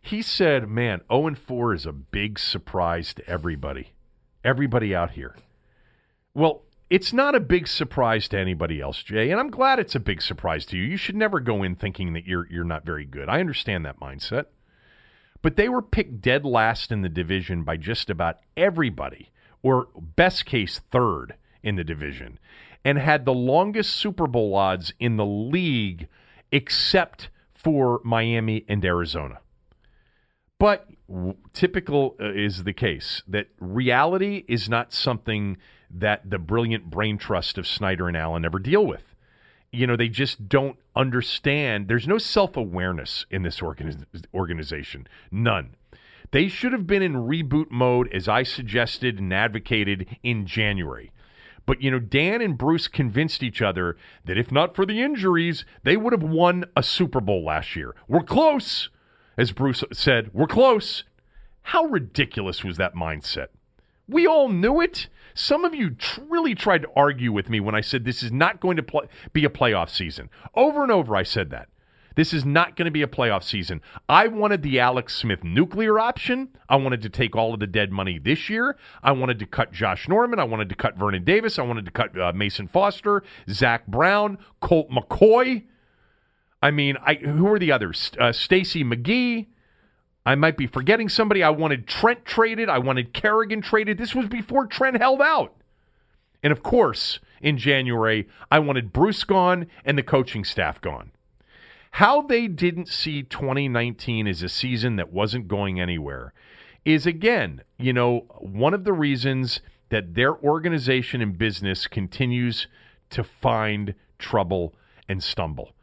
He 0.01 0.21
said, 0.21 0.69
man, 0.69 1.01
0 1.11 1.35
4 1.35 1.73
is 1.73 1.85
a 1.85 1.91
big 1.91 2.39
surprise 2.39 3.13
to 3.15 3.27
everybody. 3.29 3.93
Everybody 4.43 4.95
out 4.95 5.11
here. 5.11 5.35
Well, 6.33 6.63
it's 6.89 7.13
not 7.13 7.35
a 7.35 7.39
big 7.39 7.67
surprise 7.67 8.27
to 8.29 8.39
anybody 8.39 8.81
else, 8.81 9.03
Jay, 9.03 9.29
and 9.29 9.39
I'm 9.39 9.51
glad 9.51 9.79
it's 9.79 9.95
a 9.95 9.99
big 9.99 10.21
surprise 10.21 10.65
to 10.67 10.77
you. 10.77 10.83
You 10.83 10.97
should 10.97 11.15
never 11.15 11.39
go 11.39 11.61
in 11.61 11.75
thinking 11.75 12.13
that 12.13 12.25
you're 12.25 12.47
you're 12.49 12.63
not 12.63 12.85
very 12.85 13.05
good. 13.05 13.29
I 13.29 13.39
understand 13.39 13.85
that 13.85 13.99
mindset. 13.99 14.45
But 15.41 15.55
they 15.55 15.69
were 15.69 15.81
picked 15.81 16.21
dead 16.21 16.45
last 16.45 16.91
in 16.91 17.01
the 17.01 17.09
division 17.09 17.63
by 17.63 17.77
just 17.77 18.09
about 18.09 18.39
everybody, 18.57 19.29
or 19.61 19.87
best 19.95 20.45
case 20.45 20.81
third 20.91 21.35
in 21.61 21.75
the 21.75 21.83
division, 21.83 22.39
and 22.83 22.97
had 22.97 23.25
the 23.25 23.33
longest 23.33 23.95
Super 23.95 24.27
Bowl 24.27 24.55
odds 24.55 24.93
in 24.99 25.17
the 25.17 25.25
league 25.25 26.07
except 26.51 27.29
for 27.53 27.99
Miami 28.03 28.65
and 28.67 28.83
Arizona. 28.83 29.39
But 30.59 30.87
typical 31.53 32.15
uh, 32.19 32.31
is 32.31 32.63
the 32.63 32.73
case 32.73 33.23
that 33.27 33.47
reality 33.59 34.43
is 34.47 34.69
not 34.69 34.93
something 34.93 35.57
that 35.89 36.29
the 36.29 36.37
brilliant 36.37 36.89
brain 36.89 37.17
trust 37.17 37.57
of 37.57 37.65
Snyder 37.65 38.07
and 38.07 38.17
Allen 38.17 38.45
ever 38.45 38.59
deal 38.59 38.85
with. 38.85 39.15
You 39.71 39.87
know, 39.87 39.95
they 39.95 40.09
just 40.09 40.49
don't 40.49 40.77
understand. 40.95 41.87
There's 41.87 42.07
no 42.07 42.17
self 42.17 42.57
awareness 42.57 43.25
in 43.29 43.43
this 43.43 43.59
organiz- 43.59 44.05
organization. 44.33 45.07
None. 45.31 45.75
They 46.31 46.47
should 46.47 46.73
have 46.73 46.85
been 46.85 47.01
in 47.01 47.13
reboot 47.13 47.71
mode, 47.71 48.09
as 48.13 48.27
I 48.27 48.43
suggested 48.43 49.19
and 49.19 49.33
advocated 49.33 50.17
in 50.21 50.45
January. 50.45 51.11
But, 51.69 51.83
you 51.83 51.91
know, 51.91 51.99
Dan 51.99 52.41
and 52.41 52.57
Bruce 52.57 52.87
convinced 52.87 53.43
each 53.43 53.61
other 53.61 53.95
that 54.25 54.39
if 54.39 54.51
not 54.51 54.75
for 54.75 54.87
the 54.87 55.03
injuries, 55.03 55.65
they 55.83 55.97
would 55.97 56.13
have 56.13 56.23
won 56.23 56.65
a 56.75 56.81
Super 56.81 57.21
Bowl 57.21 57.45
last 57.45 57.75
year. 57.75 57.93
We're 58.07 58.23
close, 58.23 58.89
as 59.37 59.51
Bruce 59.51 59.83
said. 59.93 60.31
We're 60.33 60.47
close. 60.47 61.03
How 61.61 61.83
ridiculous 61.83 62.63
was 62.63 62.77
that 62.77 62.95
mindset? 62.95 63.49
We 64.07 64.25
all 64.25 64.49
knew 64.49 64.81
it. 64.81 65.09
Some 65.35 65.63
of 65.63 65.75
you 65.75 65.91
tr- 65.91 66.21
really 66.27 66.55
tried 66.55 66.81
to 66.81 66.89
argue 66.95 67.31
with 67.31 67.51
me 67.51 67.59
when 67.59 67.75
I 67.75 67.81
said 67.81 68.03
this 68.03 68.23
is 68.23 68.31
not 68.31 68.59
going 68.59 68.77
to 68.77 69.07
be 69.31 69.45
a 69.45 69.49
playoff 69.49 69.89
season. 69.89 70.31
Over 70.55 70.81
and 70.81 70.91
over, 70.91 71.15
I 71.15 71.21
said 71.21 71.51
that. 71.51 71.69
This 72.19 72.33
is 72.33 72.43
not 72.43 72.75
going 72.75 72.83
to 72.83 72.91
be 72.91 73.01
a 73.01 73.07
playoff 73.07 73.43
season. 73.43 73.79
I 74.09 74.27
wanted 74.27 74.61
the 74.61 74.77
Alex 74.77 75.15
Smith 75.15 75.41
nuclear 75.41 75.97
option. 75.97 76.49
I 76.67 76.75
wanted 76.75 77.01
to 77.03 77.09
take 77.09 77.33
all 77.33 77.53
of 77.53 77.61
the 77.61 77.65
dead 77.65 77.93
money 77.93 78.19
this 78.19 78.49
year. 78.49 78.75
I 79.01 79.13
wanted 79.13 79.39
to 79.39 79.45
cut 79.45 79.71
Josh 79.71 80.05
Norman. 80.09 80.37
I 80.37 80.43
wanted 80.43 80.67
to 80.67 80.75
cut 80.75 80.97
Vernon 80.97 81.23
Davis. 81.23 81.57
I 81.57 81.61
wanted 81.61 81.85
to 81.85 81.91
cut 81.91 82.19
uh, 82.19 82.33
Mason 82.33 82.67
Foster, 82.67 83.23
Zach 83.49 83.87
Brown, 83.87 84.37
Colt 84.59 84.89
McCoy. 84.89 85.63
I 86.61 86.71
mean, 86.71 86.97
I, 87.05 87.13
who 87.13 87.47
are 87.53 87.57
the 87.57 87.71
others? 87.71 88.11
Uh, 88.19 88.33
Stacy 88.33 88.83
McGee. 88.83 89.47
I 90.25 90.35
might 90.35 90.57
be 90.57 90.67
forgetting 90.67 91.07
somebody. 91.07 91.41
I 91.41 91.51
wanted 91.51 91.87
Trent 91.87 92.25
traded. 92.25 92.67
I 92.67 92.79
wanted 92.79 93.13
Kerrigan 93.13 93.61
traded. 93.61 93.97
This 93.97 94.13
was 94.13 94.27
before 94.27 94.67
Trent 94.67 94.97
held 94.97 95.21
out. 95.21 95.55
And 96.43 96.51
of 96.51 96.63
course, 96.63 97.19
in 97.41 97.57
January, 97.57 98.27
I 98.51 98.59
wanted 98.59 98.91
Bruce 98.91 99.23
gone 99.23 99.67
and 99.85 99.97
the 99.97 100.03
coaching 100.03 100.43
staff 100.43 100.81
gone. 100.81 101.11
How 101.91 102.21
they 102.21 102.47
didn't 102.47 102.87
see 102.87 103.23
2019 103.23 104.27
as 104.27 104.41
a 104.43 104.49
season 104.49 104.95
that 104.97 105.11
wasn't 105.11 105.47
going 105.47 105.79
anywhere 105.79 106.33
is, 106.85 107.05
again, 107.05 107.61
you 107.77 107.93
know, 107.93 108.25
one 108.39 108.73
of 108.73 108.83
the 108.83 108.93
reasons 108.93 109.61
that 109.89 110.13
their 110.13 110.37
organization 110.37 111.21
and 111.21 111.37
business 111.37 111.87
continues 111.87 112.67
to 113.09 113.23
find 113.23 113.95
trouble 114.17 114.75
and 115.07 115.23
stumble. 115.23 115.73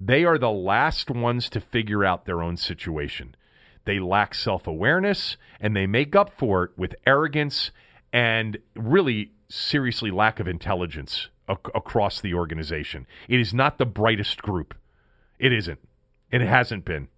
They 0.00 0.24
are 0.24 0.38
the 0.38 0.50
last 0.50 1.10
ones 1.10 1.48
to 1.50 1.60
figure 1.60 2.04
out 2.04 2.26
their 2.26 2.42
own 2.42 2.56
situation. 2.56 3.34
They 3.84 3.98
lack 3.98 4.34
self 4.34 4.66
awareness 4.66 5.36
and 5.60 5.74
they 5.74 5.86
make 5.86 6.14
up 6.14 6.38
for 6.38 6.64
it 6.64 6.70
with 6.76 6.94
arrogance 7.06 7.70
and 8.12 8.58
really 8.74 9.32
seriously 9.48 10.10
lack 10.10 10.40
of 10.40 10.48
intelligence 10.48 11.28
ac- 11.48 11.58
across 11.74 12.20
the 12.20 12.34
organization. 12.34 13.06
It 13.28 13.40
is 13.40 13.54
not 13.54 13.78
the 13.78 13.86
brightest 13.86 14.42
group. 14.42 14.74
It 15.44 15.52
isn't. 15.52 15.78
It 16.32 16.40
hasn't 16.40 16.86
been. 16.86 17.08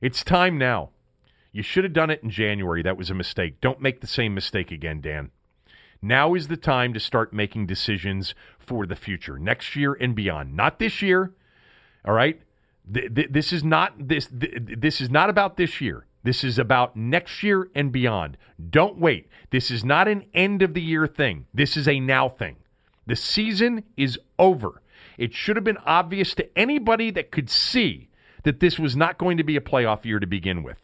It's 0.00 0.24
time 0.24 0.56
now. 0.56 0.88
You 1.52 1.62
should 1.62 1.84
have 1.84 1.92
done 1.92 2.08
it 2.08 2.22
in 2.22 2.30
January. 2.30 2.82
That 2.82 2.96
was 2.96 3.10
a 3.10 3.14
mistake. 3.14 3.60
Don't 3.60 3.82
make 3.82 4.00
the 4.00 4.06
same 4.06 4.32
mistake 4.32 4.70
again, 4.70 5.02
Dan. 5.02 5.32
Now 6.00 6.34
is 6.34 6.48
the 6.48 6.56
time 6.56 6.94
to 6.94 6.98
start 6.98 7.34
making 7.34 7.66
decisions 7.66 8.34
for 8.58 8.86
the 8.86 8.96
future, 8.96 9.38
next 9.38 9.76
year 9.76 9.92
and 9.92 10.14
beyond. 10.14 10.56
Not 10.56 10.78
this 10.78 11.02
year. 11.02 11.34
All 12.06 12.14
right? 12.14 12.40
this 12.88 13.52
is 13.52 13.62
not 13.62 13.92
this 14.08 14.28
this 14.32 15.00
is 15.02 15.10
not 15.10 15.28
about 15.28 15.58
this 15.58 15.78
year. 15.80 16.06
This 16.24 16.42
is 16.42 16.58
about 16.58 16.96
next 16.96 17.42
year 17.42 17.68
and 17.74 17.92
beyond. 17.92 18.38
Don't 18.70 18.96
wait. 18.96 19.28
This 19.50 19.70
is 19.70 19.84
not 19.84 20.08
an 20.08 20.24
end 20.32 20.62
of 20.62 20.72
the 20.72 20.80
year 20.80 21.06
thing. 21.06 21.44
This 21.52 21.76
is 21.76 21.86
a 21.86 22.00
now 22.00 22.30
thing. 22.30 22.56
The 23.06 23.14
season 23.14 23.84
is 23.96 24.18
over. 24.38 24.81
It 25.18 25.34
should 25.34 25.56
have 25.56 25.64
been 25.64 25.78
obvious 25.78 26.34
to 26.34 26.58
anybody 26.58 27.10
that 27.12 27.30
could 27.30 27.50
see 27.50 28.08
that 28.44 28.60
this 28.60 28.78
was 28.78 28.96
not 28.96 29.18
going 29.18 29.36
to 29.36 29.44
be 29.44 29.56
a 29.56 29.60
playoff 29.60 30.04
year 30.04 30.18
to 30.18 30.26
begin 30.26 30.62
with. 30.62 30.78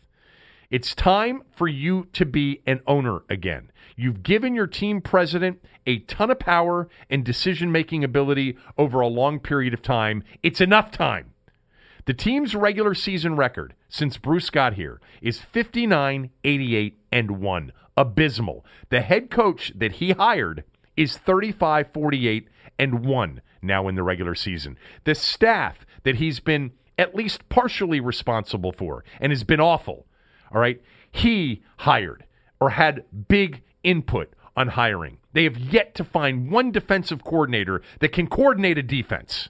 It's 0.71 0.95
time 0.95 1.43
for 1.57 1.67
you 1.67 2.09
to 2.13 2.27
be 2.27 2.61
an 2.67 2.81
owner 2.87 3.21
again. 3.31 3.71
You've 3.97 4.23
given 4.23 4.55
your 4.55 4.67
team 4.67 5.01
president 5.01 5.65
a 5.87 6.01
ton 6.01 6.31
of 6.31 6.39
power 6.39 6.89
and 7.09 7.25
decision 7.25 7.73
making 7.73 8.05
ability 8.05 8.59
over 8.77 9.01
a 9.01 9.09
long 9.09 9.41
period 9.41 9.73
of 9.73 9.81
time. 9.81 10.23
It's 10.43 10.61
enough 10.61 10.91
time. 10.91 11.33
The 12.05 12.15
team's 12.15 12.55
regular 12.55 12.95
season 12.95 13.37
record 13.37 13.75
since 13.89 14.19
Bruce 14.19 14.51
got 14.51 14.75
here 14.75 15.01
is 15.23 15.41
59, 15.41 16.31
88, 16.45 16.99
and 17.13 17.31
1. 17.33 17.73
Abysmal. 17.97 18.65
The 18.91 19.01
head 19.01 19.31
coach 19.31 19.73
that 19.75 19.93
he 19.93 20.13
hired 20.13 20.65
is 20.97 21.17
35, 21.17 21.93
48, 21.93 22.49
and 22.79 23.05
1 23.05 23.41
now 23.63 23.89
in 23.89 23.95
the 23.95 24.03
regular 24.03 24.35
season. 24.35 24.77
The 25.05 25.15
staff 25.15 25.87
that 26.05 26.17
he's 26.17 26.41
been 26.41 26.73
at 26.99 27.15
least 27.15 27.49
partially 27.49 28.01
responsible 28.01 28.73
for 28.73 29.05
and 29.21 29.31
has 29.33 29.45
been 29.45 29.61
awful, 29.61 30.07
all 30.53 30.61
right, 30.61 30.81
he 31.11 31.63
hired 31.79 32.25
or 32.61 32.71
had 32.71 33.05
big 33.29 33.63
input 33.83 34.33
on 34.57 34.69
hiring. 34.69 35.19
They 35.33 35.45
have 35.45 35.57
yet 35.59 35.95
to 35.97 36.05
find 36.05 36.51
one 36.51 36.73
defensive 36.73 37.23
coordinator 37.23 37.83
that 38.01 38.13
can 38.13 38.27
coordinate 38.27 38.79
a 38.79 38.83
defense. 38.83 39.49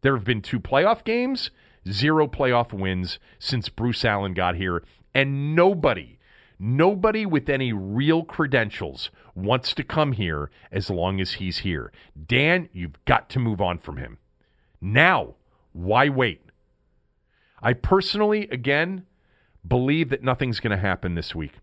There 0.00 0.16
have 0.16 0.24
been 0.24 0.42
two 0.42 0.60
playoff 0.60 1.04
games 1.04 1.50
zero 1.90 2.26
playoff 2.26 2.72
wins 2.72 3.18
since 3.38 3.68
Bruce 3.68 4.04
Allen 4.04 4.34
got 4.34 4.56
here, 4.56 4.82
and 5.14 5.54
nobody, 5.54 6.18
nobody 6.58 7.26
with 7.26 7.48
any 7.48 7.72
real 7.72 8.24
credentials 8.24 9.10
wants 9.34 9.74
to 9.74 9.84
come 9.84 10.12
here 10.12 10.50
as 10.72 10.90
long 10.90 11.20
as 11.20 11.34
he's 11.34 11.58
here. 11.58 11.92
Dan, 12.26 12.68
you've 12.72 13.04
got 13.04 13.28
to 13.30 13.38
move 13.38 13.60
on 13.60 13.78
from 13.78 13.98
him. 13.98 14.18
Now, 14.80 15.34
why 15.72 16.08
wait? 16.08 16.42
I 17.62 17.72
personally, 17.72 18.48
again, 18.50 19.06
believe 19.66 20.10
that 20.10 20.22
nothing's 20.22 20.60
going 20.60 20.76
to 20.76 20.82
happen 20.82 21.14
this 21.14 21.34
week. 21.34 21.54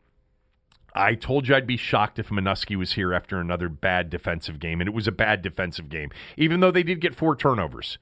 I 0.96 1.16
told 1.16 1.48
you 1.48 1.56
I'd 1.56 1.66
be 1.66 1.78
shocked 1.78 2.20
if 2.20 2.30
Manusky 2.30 2.76
was 2.76 2.94
here 2.94 3.14
after 3.14 3.40
another 3.40 3.70
bad 3.70 4.10
defensive 4.10 4.60
game, 4.60 4.80
and 4.80 4.88
it 4.88 4.94
was 4.94 5.08
a 5.08 5.12
bad 5.12 5.42
defensive 5.42 5.90
game, 5.90 6.12
even 6.38 6.60
though 6.60 6.72
they 6.72 6.84
did 6.84 7.02
get 7.02 7.16
four 7.16 7.36
turnovers. 7.36 7.98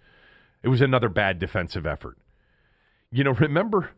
It 0.63 0.67
was 0.67 0.81
another 0.81 1.09
bad 1.09 1.39
defensive 1.39 1.85
effort. 1.85 2.17
You 3.11 3.23
know, 3.23 3.31
remember 3.31 3.91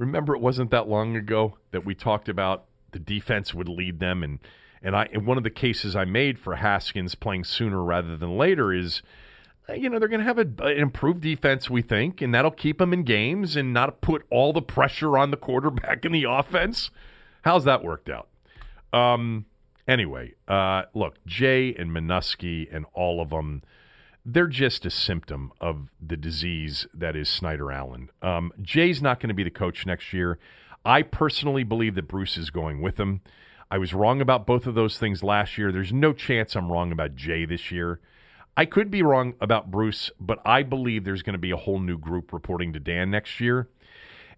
remember 0.00 0.34
it 0.34 0.40
wasn't 0.40 0.70
that 0.70 0.88
long 0.88 1.16
ago 1.16 1.56
that 1.70 1.84
we 1.84 1.94
talked 1.94 2.28
about 2.28 2.64
the 2.92 2.98
defense 2.98 3.54
would 3.54 3.68
lead 3.68 4.00
them 4.00 4.22
and 4.22 4.38
And 4.82 4.96
I 4.96 5.08
and 5.12 5.26
one 5.26 5.36
of 5.36 5.44
the 5.44 5.50
cases 5.50 5.94
I 5.94 6.04
made 6.04 6.38
for 6.38 6.56
Haskins 6.56 7.14
playing 7.14 7.44
sooner 7.44 7.82
rather 7.82 8.16
than 8.16 8.36
later 8.36 8.72
is 8.72 9.02
uh, 9.68 9.74
you 9.74 9.88
know, 9.88 9.98
they're 9.98 10.08
going 10.08 10.20
to 10.20 10.26
have 10.26 10.38
a, 10.38 10.64
an 10.66 10.78
improved 10.78 11.20
defense, 11.20 11.68
we 11.68 11.82
think, 11.82 12.20
and 12.20 12.34
that'll 12.34 12.50
keep 12.50 12.78
them 12.78 12.92
in 12.92 13.02
games 13.02 13.56
and 13.56 13.72
not 13.72 14.00
put 14.00 14.24
all 14.30 14.52
the 14.52 14.62
pressure 14.62 15.18
on 15.18 15.30
the 15.30 15.36
quarterback 15.36 16.04
in 16.04 16.12
the 16.12 16.24
offense. 16.24 16.90
How's 17.42 17.64
that 17.64 17.84
worked 17.84 18.08
out? 18.08 18.28
Um, 18.92 19.46
anyway, 19.86 20.34
uh, 20.48 20.82
look, 20.94 21.24
Jay 21.26 21.74
and 21.78 21.90
Manusky 21.90 22.74
and 22.74 22.86
all 22.92 23.20
of 23.20 23.30
them, 23.30 23.62
they're 24.32 24.46
just 24.46 24.86
a 24.86 24.90
symptom 24.90 25.52
of 25.60 25.88
the 26.00 26.16
disease 26.16 26.86
that 26.94 27.16
is 27.16 27.28
Snyder 27.28 27.72
Allen. 27.72 28.10
Um, 28.22 28.52
Jay's 28.62 29.02
not 29.02 29.18
going 29.18 29.28
to 29.28 29.34
be 29.34 29.42
the 29.42 29.50
coach 29.50 29.86
next 29.86 30.12
year. 30.12 30.38
I 30.84 31.02
personally 31.02 31.64
believe 31.64 31.94
that 31.96 32.08
Bruce 32.08 32.36
is 32.36 32.50
going 32.50 32.80
with 32.80 32.98
him. 32.98 33.20
I 33.70 33.78
was 33.78 33.94
wrong 33.94 34.20
about 34.20 34.46
both 34.46 34.66
of 34.66 34.74
those 34.74 34.98
things 34.98 35.22
last 35.22 35.58
year. 35.58 35.72
There's 35.72 35.92
no 35.92 36.12
chance 36.12 36.54
I'm 36.54 36.70
wrong 36.70 36.92
about 36.92 37.16
Jay 37.16 37.44
this 37.44 37.70
year. 37.70 38.00
I 38.56 38.66
could 38.66 38.90
be 38.90 39.02
wrong 39.02 39.34
about 39.40 39.70
Bruce, 39.70 40.10
but 40.20 40.40
I 40.44 40.62
believe 40.62 41.04
there's 41.04 41.22
going 41.22 41.34
to 41.34 41.38
be 41.38 41.52
a 41.52 41.56
whole 41.56 41.78
new 41.78 41.98
group 41.98 42.32
reporting 42.32 42.72
to 42.72 42.80
Dan 42.80 43.10
next 43.10 43.40
year. 43.40 43.68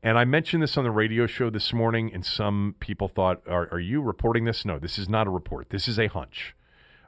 And 0.02 0.18
I 0.18 0.24
mentioned 0.24 0.62
this 0.62 0.76
on 0.76 0.84
the 0.84 0.90
radio 0.90 1.26
show 1.26 1.48
this 1.48 1.72
morning, 1.72 2.12
and 2.12 2.26
some 2.26 2.74
people 2.80 3.08
thought, 3.08 3.42
are, 3.48 3.68
are, 3.70 3.80
you 3.80 4.02
reporting 4.02 4.44
this? 4.44 4.64
No, 4.64 4.78
this 4.78 4.98
is 4.98 5.08
not 5.08 5.28
a 5.28 5.30
report. 5.30 5.70
This 5.70 5.86
is 5.86 5.98
a 5.98 6.08
hunch. 6.08 6.54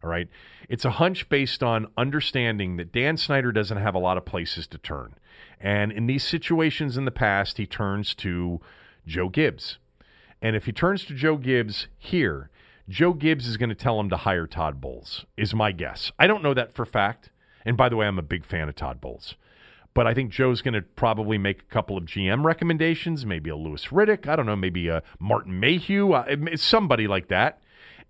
All 0.05 0.11
right. 0.11 0.29
It's 0.69 0.85
a 0.85 0.91
hunch 0.91 1.31
based 1.31 1.63
on 1.63 1.87
understanding 1.97 2.77
that 2.77 2.93
Dan 2.93 3.17
Snyder 3.17 3.53
doesn't 3.53 3.79
have 3.79 3.95
a 3.95 3.99
lot 3.99 4.19
of 4.19 4.27
places 4.27 4.67
to 4.67 4.79
turn. 4.79 5.15
And 5.59 5.91
in 5.91 6.07
these 6.07 6.23
situations 6.23 6.99
in 6.99 7.07
the 7.07 7.11
past, 7.11 7.57
he 7.57 7.65
turns 7.65 8.15
to 8.17 8.61
Joe 9.07 9.31
Gibbs. 9.31 9.79
And 10.43 10.57
if 10.57 10.67
he 10.67 10.73
turns 10.73 11.07
to 11.07 11.15
Joe 11.15 11.39
Gibbs 11.39 11.89
here, 11.97 12.51
Joe 12.87 13.15
Gibbs 13.15 13.49
is 13.49 13.57
going 13.57 13.71
to 13.71 13.75
tell 13.75 13.99
him 13.99 14.11
to 14.11 14.19
hire 14.19 14.47
Todd 14.47 14.79
Bowles, 14.79 15.25
is 15.39 15.55
my 15.55 15.73
guess. 15.73 16.13
I 16.19 16.27
don't 16.27 16.43
know 16.43 16.53
that 16.53 16.75
for 16.75 16.85
fact. 16.85 17.31
And 17.65 17.79
by 17.79 17.89
the 17.89 17.97
way, 17.97 18.07
I'm 18.07 18.19
a 18.19 18.23
big 18.23 18.45
fan 18.45 18.69
of 18.69 18.77
Todd 18.77 19.01
Bowles. 19.01 19.37
But 19.95 20.07
I 20.07 20.13
think 20.13 20.33
Joe's 20.33 20.61
going 20.61 20.75
to 20.75 20.83
probably 20.83 21.39
make 21.39 21.63
a 21.63 21.73
couple 21.73 21.97
of 21.97 22.05
GM 22.05 22.45
recommendations, 22.45 23.25
maybe 23.25 23.49
a 23.49 23.57
Louis 23.57 23.87
Riddick, 23.87 24.29
I 24.29 24.37
don't 24.37 24.45
know, 24.45 24.57
maybe 24.57 24.89
a 24.89 25.03
Martin 25.19 25.59
Mayhew, 25.59 26.13
uh, 26.13 26.57
somebody 26.57 27.07
like 27.07 27.29
that. 27.29 27.61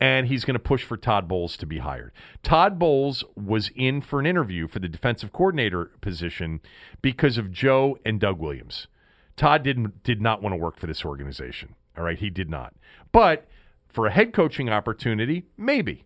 And 0.00 0.26
he's 0.26 0.44
going 0.44 0.54
to 0.54 0.60
push 0.60 0.82
for 0.82 0.96
Todd 0.96 1.28
Bowles 1.28 1.56
to 1.56 1.66
be 1.66 1.78
hired. 1.78 2.12
Todd 2.42 2.78
Bowles 2.78 3.24
was 3.36 3.70
in 3.74 4.00
for 4.00 4.20
an 4.20 4.26
interview 4.26 4.66
for 4.66 4.78
the 4.78 4.88
defensive 4.88 5.32
coordinator 5.32 5.92
position 6.00 6.60
because 7.00 7.38
of 7.38 7.52
Joe 7.52 7.96
and 8.04 8.20
Doug 8.20 8.38
Williams. 8.38 8.88
Todd 9.36 9.62
didn't 9.62 10.02
did 10.02 10.20
not 10.20 10.42
want 10.42 10.52
to 10.52 10.56
work 10.56 10.78
for 10.78 10.86
this 10.86 11.04
organization. 11.04 11.74
All 11.96 12.04
right, 12.04 12.18
he 12.18 12.30
did 12.30 12.50
not. 12.50 12.74
But 13.12 13.46
for 13.88 14.06
a 14.06 14.10
head 14.10 14.32
coaching 14.32 14.68
opportunity, 14.68 15.44
maybe, 15.56 16.04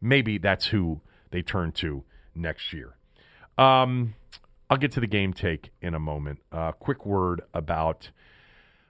maybe 0.00 0.38
that's 0.38 0.66
who 0.66 1.00
they 1.30 1.42
turn 1.42 1.72
to 1.72 2.02
next 2.34 2.72
year. 2.72 2.96
Um, 3.56 4.14
I'll 4.70 4.76
get 4.76 4.92
to 4.92 5.00
the 5.00 5.06
game 5.06 5.32
take 5.32 5.70
in 5.80 5.94
a 5.94 6.00
moment. 6.00 6.40
Uh, 6.52 6.72
quick 6.72 7.06
word 7.06 7.42
about 7.54 8.10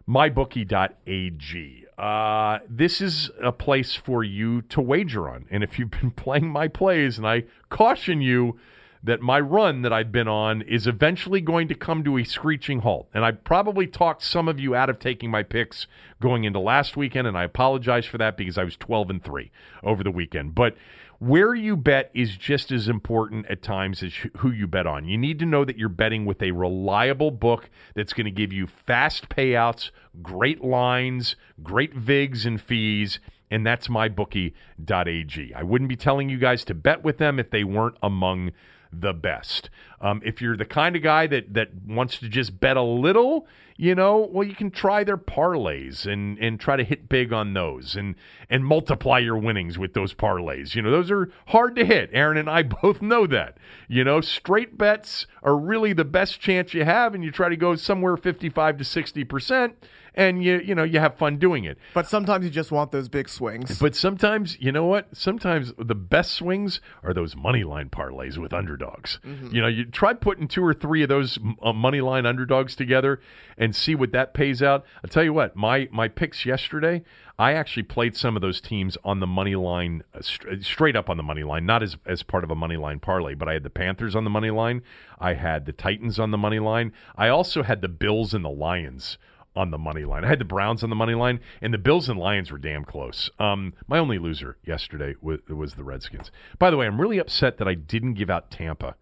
mybookie.ag. 0.08 1.84
Uh, 1.98 2.58
this 2.68 3.00
is 3.00 3.30
a 3.42 3.52
place 3.52 3.94
for 3.94 4.22
you 4.22 4.62
to 4.62 4.80
wager 4.80 5.28
on. 5.28 5.46
And 5.50 5.62
if 5.62 5.78
you've 5.78 5.90
been 5.90 6.10
playing 6.16 6.48
my 6.48 6.68
plays, 6.68 7.18
and 7.18 7.26
I 7.26 7.44
caution 7.70 8.20
you 8.20 8.58
that 9.02 9.20
my 9.20 9.38
run 9.38 9.82
that 9.82 9.92
I've 9.92 10.10
been 10.10 10.28
on 10.28 10.62
is 10.62 10.86
eventually 10.86 11.40
going 11.40 11.68
to 11.68 11.74
come 11.74 12.02
to 12.04 12.18
a 12.18 12.24
screeching 12.24 12.80
halt. 12.80 13.08
And 13.14 13.24
I 13.24 13.32
probably 13.32 13.86
talked 13.86 14.22
some 14.22 14.48
of 14.48 14.58
you 14.58 14.74
out 14.74 14.90
of 14.90 14.98
taking 14.98 15.30
my 15.30 15.42
picks 15.42 15.86
going 16.20 16.44
into 16.44 16.58
last 16.58 16.96
weekend, 16.96 17.26
and 17.28 17.38
I 17.38 17.44
apologize 17.44 18.06
for 18.06 18.18
that 18.18 18.36
because 18.36 18.58
I 18.58 18.64
was 18.64 18.76
12 18.76 19.10
and 19.10 19.22
3 19.24 19.50
over 19.84 20.02
the 20.02 20.10
weekend. 20.10 20.54
But 20.54 20.76
where 21.18 21.54
you 21.54 21.76
bet 21.76 22.10
is 22.14 22.37
just 22.37 22.70
as 22.70 22.88
important 22.88 23.46
at 23.46 23.62
times 23.62 24.02
as 24.02 24.12
who 24.38 24.50
you 24.50 24.66
bet 24.66 24.87
on. 24.87 25.06
You 25.06 25.18
need 25.18 25.38
to 25.40 25.47
know 25.47 25.64
that 25.64 25.76
you're 25.76 25.88
betting 25.88 26.25
with 26.25 26.43
a 26.43 26.52
reliable 26.52 27.30
book 27.30 27.69
that's 27.95 28.12
going 28.12 28.26
to 28.26 28.30
give 28.30 28.52
you 28.52 28.66
fast 28.66 29.28
payouts, 29.28 29.90
great 30.23 30.62
lines, 30.62 31.34
great 31.62 31.95
VIGs 31.95 32.47
and 32.47 32.60
fees, 32.60 33.19
and 33.50 33.66
that's 33.66 33.88
mybookie.ag. 33.88 35.54
I 35.54 35.62
wouldn't 35.62 35.88
be 35.88 35.97
telling 35.97 36.28
you 36.28 36.38
guys 36.38 36.64
to 36.66 36.75
bet 36.75 37.02
with 37.02 37.19
them 37.19 37.38
if 37.38 37.50
they 37.50 37.64
weren't 37.64 37.97
among 38.02 38.52
the 38.93 39.12
best. 39.12 39.71
Um, 40.00 40.23
if 40.25 40.40
you're 40.40 40.56
the 40.56 40.64
kind 40.64 40.97
of 40.97 41.02
guy 41.02 41.26
that 41.26 41.52
that 41.54 41.69
wants 41.86 42.19
to 42.19 42.28
just 42.28 42.58
bet 42.58 42.76
a 42.76 42.82
little, 42.82 43.47
you 43.80 43.95
know, 43.95 44.28
well, 44.32 44.47
you 44.47 44.56
can 44.56 44.73
try 44.73 45.04
their 45.04 45.17
parlays 45.17 46.04
and 46.04 46.36
and 46.41 46.58
try 46.58 46.76
to 46.76 46.82
hit 46.82 47.08
big 47.08 47.32
on 47.32 47.54
those 47.54 47.95
and 47.95 48.17
and 48.50 48.64
multiply 48.64 49.21
your 49.21 49.38
winnings 49.38 49.78
with 49.78 49.95
those 49.95 50.12
parlays. 50.12 50.75
You 50.75 50.82
know, 50.82 50.91
those 50.91 51.12
are 51.12 51.30
hard 51.47 51.76
to 51.76 51.84
hit. 51.84 52.10
Aaron 52.12 52.36
and 52.36 52.50
I 52.50 52.62
both 52.82 53.00
know 53.00 53.25
that. 53.28 53.56
You 53.86 54.02
know, 54.02 54.21
straight 54.21 54.76
bets 54.76 55.28
are 55.45 55.56
really 55.56 55.93
the 55.93 56.04
best 56.04 56.41
chance 56.41 56.75
you 56.75 56.84
have, 56.84 57.14
and 57.14 57.23
you 57.23 57.30
try 57.30 57.49
to 57.49 57.56
go 57.56 57.76
somewhere 57.76 58.17
55 58.17 58.78
to 58.78 58.84
60 58.84 59.25
percent 59.25 59.86
and 60.14 60.42
you 60.42 60.60
you 60.64 60.75
know 60.75 60.84
you 60.84 61.00
have 61.00 61.16
fun 61.16 61.38
doing 61.38 61.64
it. 61.64 61.78
But 61.94 62.08
sometimes 62.08 62.44
you 62.44 62.50
just 62.50 62.73
want 62.73 62.92
those 62.92 63.08
big 63.08 63.28
swings. 63.28 63.78
But 63.78 63.94
sometimes 63.94 64.58
you 64.60 64.73
know 64.73 64.86
what? 64.86 65.08
Sometimes 65.16 65.73
the 65.78 65.94
best 65.94 66.32
swings 66.32 66.80
are 67.02 67.14
those 67.14 67.36
money 67.36 67.64
line 67.64 67.88
parlays 67.88 68.38
with 68.38 68.52
underdogs. 68.52 69.18
Mm-hmm. 69.25 69.54
You 69.54 69.62
know, 69.62 69.68
you 69.68 69.84
try 69.84 70.14
putting 70.14 70.49
two 70.49 70.64
or 70.64 70.75
three 70.75 71.02
of 71.02 71.08
those 71.08 71.38
uh, 71.62 71.73
money 71.73 72.00
line 72.00 72.26
underdogs 72.26 72.75
together 72.76 73.21
and 73.56 73.75
see 73.75 73.94
what 73.94 74.12
that 74.12 74.34
pays 74.34 74.62
out. 74.62 74.84
I'll 75.04 75.10
tell 75.10 75.25
you 75.25 75.32
what, 75.32 75.56
my 75.56 75.88
my 75.92 76.08
picks 76.08 76.44
yesterday. 76.47 77.02
I 77.40 77.52
actually 77.52 77.84
played 77.84 78.16
some 78.16 78.34
of 78.34 78.42
those 78.42 78.60
teams 78.60 78.99
on 79.04 79.21
the 79.21 79.26
money 79.26 79.54
line, 79.54 80.02
uh, 80.12 80.21
st- 80.23 80.64
straight 80.64 80.97
up 80.97 81.08
on 81.08 81.16
the 81.16 81.23
money 81.23 81.44
line, 81.44 81.66
not 81.66 81.84
as 81.84 81.97
as 82.04 82.25
part 82.25 82.42
of 82.42 82.50
a 82.50 82.56
money 82.56 82.76
line 82.76 82.99
parlay, 82.99 83.34
but 83.34 83.49
I 83.49 83.52
had 83.52 83.62
the 83.62 83.71
Panthers 83.71 84.16
on 84.16 84.25
the 84.25 84.30
money 84.30 84.50
line. 84.50 84.82
I 85.21 85.34
had 85.34 85.64
the 85.64 85.73
Titans 85.73 86.18
on 86.18 86.32
the 86.32 86.38
money 86.38 86.58
line. 86.58 86.92
I 87.16 87.28
also 87.28 87.62
had 87.62 87.80
the 87.80 87.88
Bills 87.88 88.34
and 88.34 88.44
the 88.44 88.50
Lions 88.50 89.18
on 89.58 89.73
the 89.73 89.78
money 89.78 90.04
line. 90.04 90.25
I 90.25 90.28
had 90.28 90.38
the 90.38 90.44
Browns 90.44 90.84
on 90.84 90.90
the 90.90 90.97
money 90.97 91.14
line, 91.14 91.40
and 91.60 91.75
the 91.75 91.78
Bills 91.78 92.08
and 92.08 92.18
Lions 92.18 92.52
were 92.52 92.58
damn 92.58 92.84
close. 92.84 93.28
Um, 93.40 93.75
my 93.88 93.99
only 93.99 94.18
loser 94.18 94.56
yesterday 94.64 95.16
was, 95.21 95.40
was 95.49 95.75
the 95.75 95.82
Redskins. 95.82 96.30
By 96.60 96.71
the 96.71 96.76
way, 96.76 96.86
I'm 96.86 97.00
really 97.00 97.18
upset 97.18 97.58
that 97.58 97.66
I 97.66 97.75
didn't 97.75 98.14
give 98.14 98.30
out 98.30 98.52
Tampa. 98.52 98.94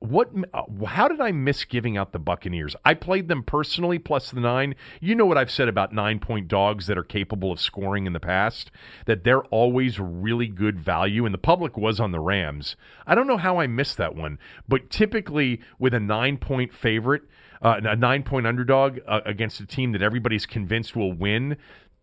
What? 0.00 0.30
Uh, 0.52 0.84
how 0.84 1.06
did 1.08 1.20
I 1.20 1.30
miss 1.30 1.64
giving 1.64 1.96
out 1.96 2.12
the 2.12 2.18
Buccaneers? 2.18 2.76
I 2.84 2.92
played 2.92 3.28
them 3.28 3.42
personally 3.42 3.98
plus 3.98 4.32
the 4.32 4.40
nine. 4.40 4.74
You 5.00 5.14
know 5.14 5.24
what 5.24 5.38
I've 5.38 5.50
said 5.50 5.68
about 5.68 5.94
nine 5.94 6.18
point 6.18 6.48
dogs 6.48 6.88
that 6.88 6.98
are 6.98 7.04
capable 7.04 7.52
of 7.52 7.60
scoring 7.60 8.06
in 8.06 8.12
the 8.12 8.20
past. 8.20 8.70
That 9.06 9.24
they're 9.24 9.44
always 9.44 10.00
really 10.00 10.48
good 10.48 10.78
value, 10.78 11.24
and 11.24 11.32
the 11.32 11.38
public 11.38 11.76
was 11.76 12.00
on 12.00 12.10
the 12.10 12.20
Rams. 12.20 12.74
I 13.06 13.14
don't 13.14 13.28
know 13.28 13.36
how 13.36 13.60
I 13.60 13.68
missed 13.68 13.96
that 13.96 14.16
one, 14.16 14.40
but 14.68 14.90
typically 14.90 15.60
with 15.78 15.94
a 15.94 16.00
nine 16.00 16.36
point 16.36 16.74
favorite, 16.74 17.22
uh, 17.62 17.80
a 17.82 17.96
nine 17.96 18.22
point 18.22 18.46
underdog 18.46 18.98
uh, 19.06 19.20
against 19.24 19.60
a 19.60 19.66
team 19.66 19.92
that 19.92 20.02
everybody's 20.02 20.46
convinced 20.46 20.96
will 20.96 21.12
win, 21.12 21.56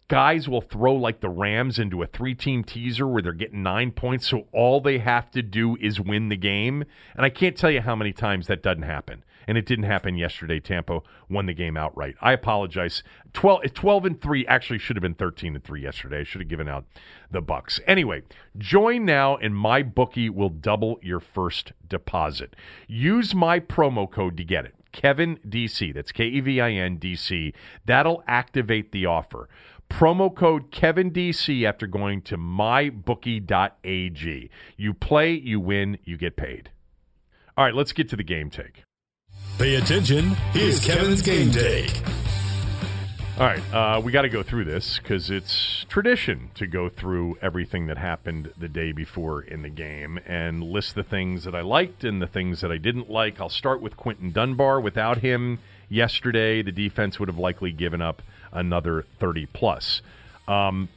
guys 0.10 0.50
will 0.50 0.62
throw 0.62 0.94
like 0.96 1.22
the 1.22 1.30
Rams 1.30 1.80
into 1.80 2.02
a 2.02 2.08
three 2.08 2.36
team 2.36 2.64
teaser 2.64 3.08
where 3.08 3.22
they're 3.22 3.32
getting 3.32 3.64
nine 3.64 3.92
points, 3.92 4.28
so 4.28 4.48
all 4.52 4.82
they 4.82 4.98
have 4.98 5.32
to 5.32 5.42
do 5.42 5.78
is 5.78 6.02
win 6.02 6.30
the 6.30 6.36
game. 6.36 6.84
And 7.16 7.26
I 7.26 7.30
can't 7.30 7.56
tell 7.56 7.72
you 7.72 7.82
how 7.82 7.96
many 7.96 8.12
times 8.12 8.48
that 8.48 8.64
doesn't 8.64 8.84
happen. 8.84 9.24
And 9.48 9.58
it 9.58 9.66
didn't 9.66 9.86
happen 9.86 10.16
yesterday. 10.16 10.60
Tampa 10.60 11.02
won 11.28 11.48
the 11.48 11.54
game 11.54 11.76
outright. 11.76 12.16
I 12.22 12.34
apologize. 12.34 13.02
12, 13.34 13.74
12 13.74 14.06
and 14.06 14.22
3 14.22 14.46
actually 14.46 14.78
should 14.78 14.96
have 14.96 15.02
been 15.02 15.16
13 15.16 15.56
and 15.56 15.64
3 15.64 15.82
yesterday. 15.82 16.20
I 16.20 16.24
should 16.24 16.42
have 16.42 16.50
given 16.50 16.68
out 16.68 16.86
the 17.32 17.42
Bucks. 17.42 17.80
Anyway, 17.88 18.22
join 18.60 19.06
now 19.06 19.38
and 19.38 19.56
my 19.56 19.82
bookie 19.82 20.30
will 20.30 20.50
double 20.50 21.00
your 21.02 21.20
first 21.20 21.74
deposit. 21.88 22.56
Use 22.88 23.34
my 23.34 23.60
promo 23.60 24.10
code 24.10 24.38
to 24.38 24.44
get 24.44 24.66
it. 24.66 24.76
Kevin 24.92 25.40
DC. 25.48 25.94
That's 25.94 26.12
K 26.12 26.26
E 26.26 26.40
V 26.40 26.62
I 26.62 26.72
N 26.72 26.98
D 26.98 27.16
C. 27.16 27.54
That'll 27.86 28.24
activate 28.28 28.92
the 28.92 29.06
offer. 29.06 29.48
Promo 29.90 30.34
code 30.34 30.72
Kevin 30.72 31.12
DC 31.12 31.64
after 31.68 31.88
going 31.88 32.22
to 32.24 32.38
mybookie.ag. 32.38 33.50
You 34.78 34.94
play, 34.94 35.32
you 35.34 35.60
win, 35.60 35.98
you 36.04 36.18
get 36.18 36.36
paid. 36.36 36.70
All 37.58 37.66
right, 37.66 37.74
let's 37.74 37.92
get 37.92 38.08
to 38.10 38.16
the 38.16 38.24
game 38.24 38.50
take. 38.50 38.84
Pay 39.58 39.76
attention. 39.76 40.30
Here's 40.54 40.80
Kevin's 40.80 41.22
game 41.22 41.52
take. 41.52 41.92
All 43.40 43.46
right, 43.46 43.74
uh, 43.74 44.02
we 44.02 44.12
got 44.12 44.24
to 44.24 44.30
go 44.30 44.44
through 44.44 44.66
this 44.66 45.00
because 45.00 45.30
it's 45.30 45.86
tradition 45.88 46.52
to 46.56 46.68
go 46.68 46.90
through 46.90 47.38
everything 47.42 47.88
that 47.88 47.98
happened 47.98 48.52
the 48.58 48.68
day 48.68 48.92
before 48.92 49.44
in 49.44 49.62
the 49.62 49.70
game 49.70 50.20
and 50.26 50.62
list 50.62 50.94
the 50.94 51.06
things 51.06 51.46
that 51.46 51.56
I 51.56 51.62
liked 51.62 52.04
and 52.04 52.22
the 52.22 52.28
things 52.28 52.60
that 52.60 52.70
I 52.70 52.78
didn't 52.78 53.10
like. 53.10 53.40
I'll 53.40 53.48
start 53.48 53.82
with 53.82 53.96
Quinton 53.96 54.34
Dunbar. 54.34 54.82
Without 54.82 55.20
him 55.20 55.60
yesterday, 55.88 56.62
the 56.62 56.74
defense 56.74 57.18
would 57.18 57.30
have 57.30 57.38
likely 57.38 57.72
given 57.72 58.02
up 58.02 58.22
another 58.52 59.06
30 59.22 59.46
plus. 59.46 60.02
Um, 60.46 60.90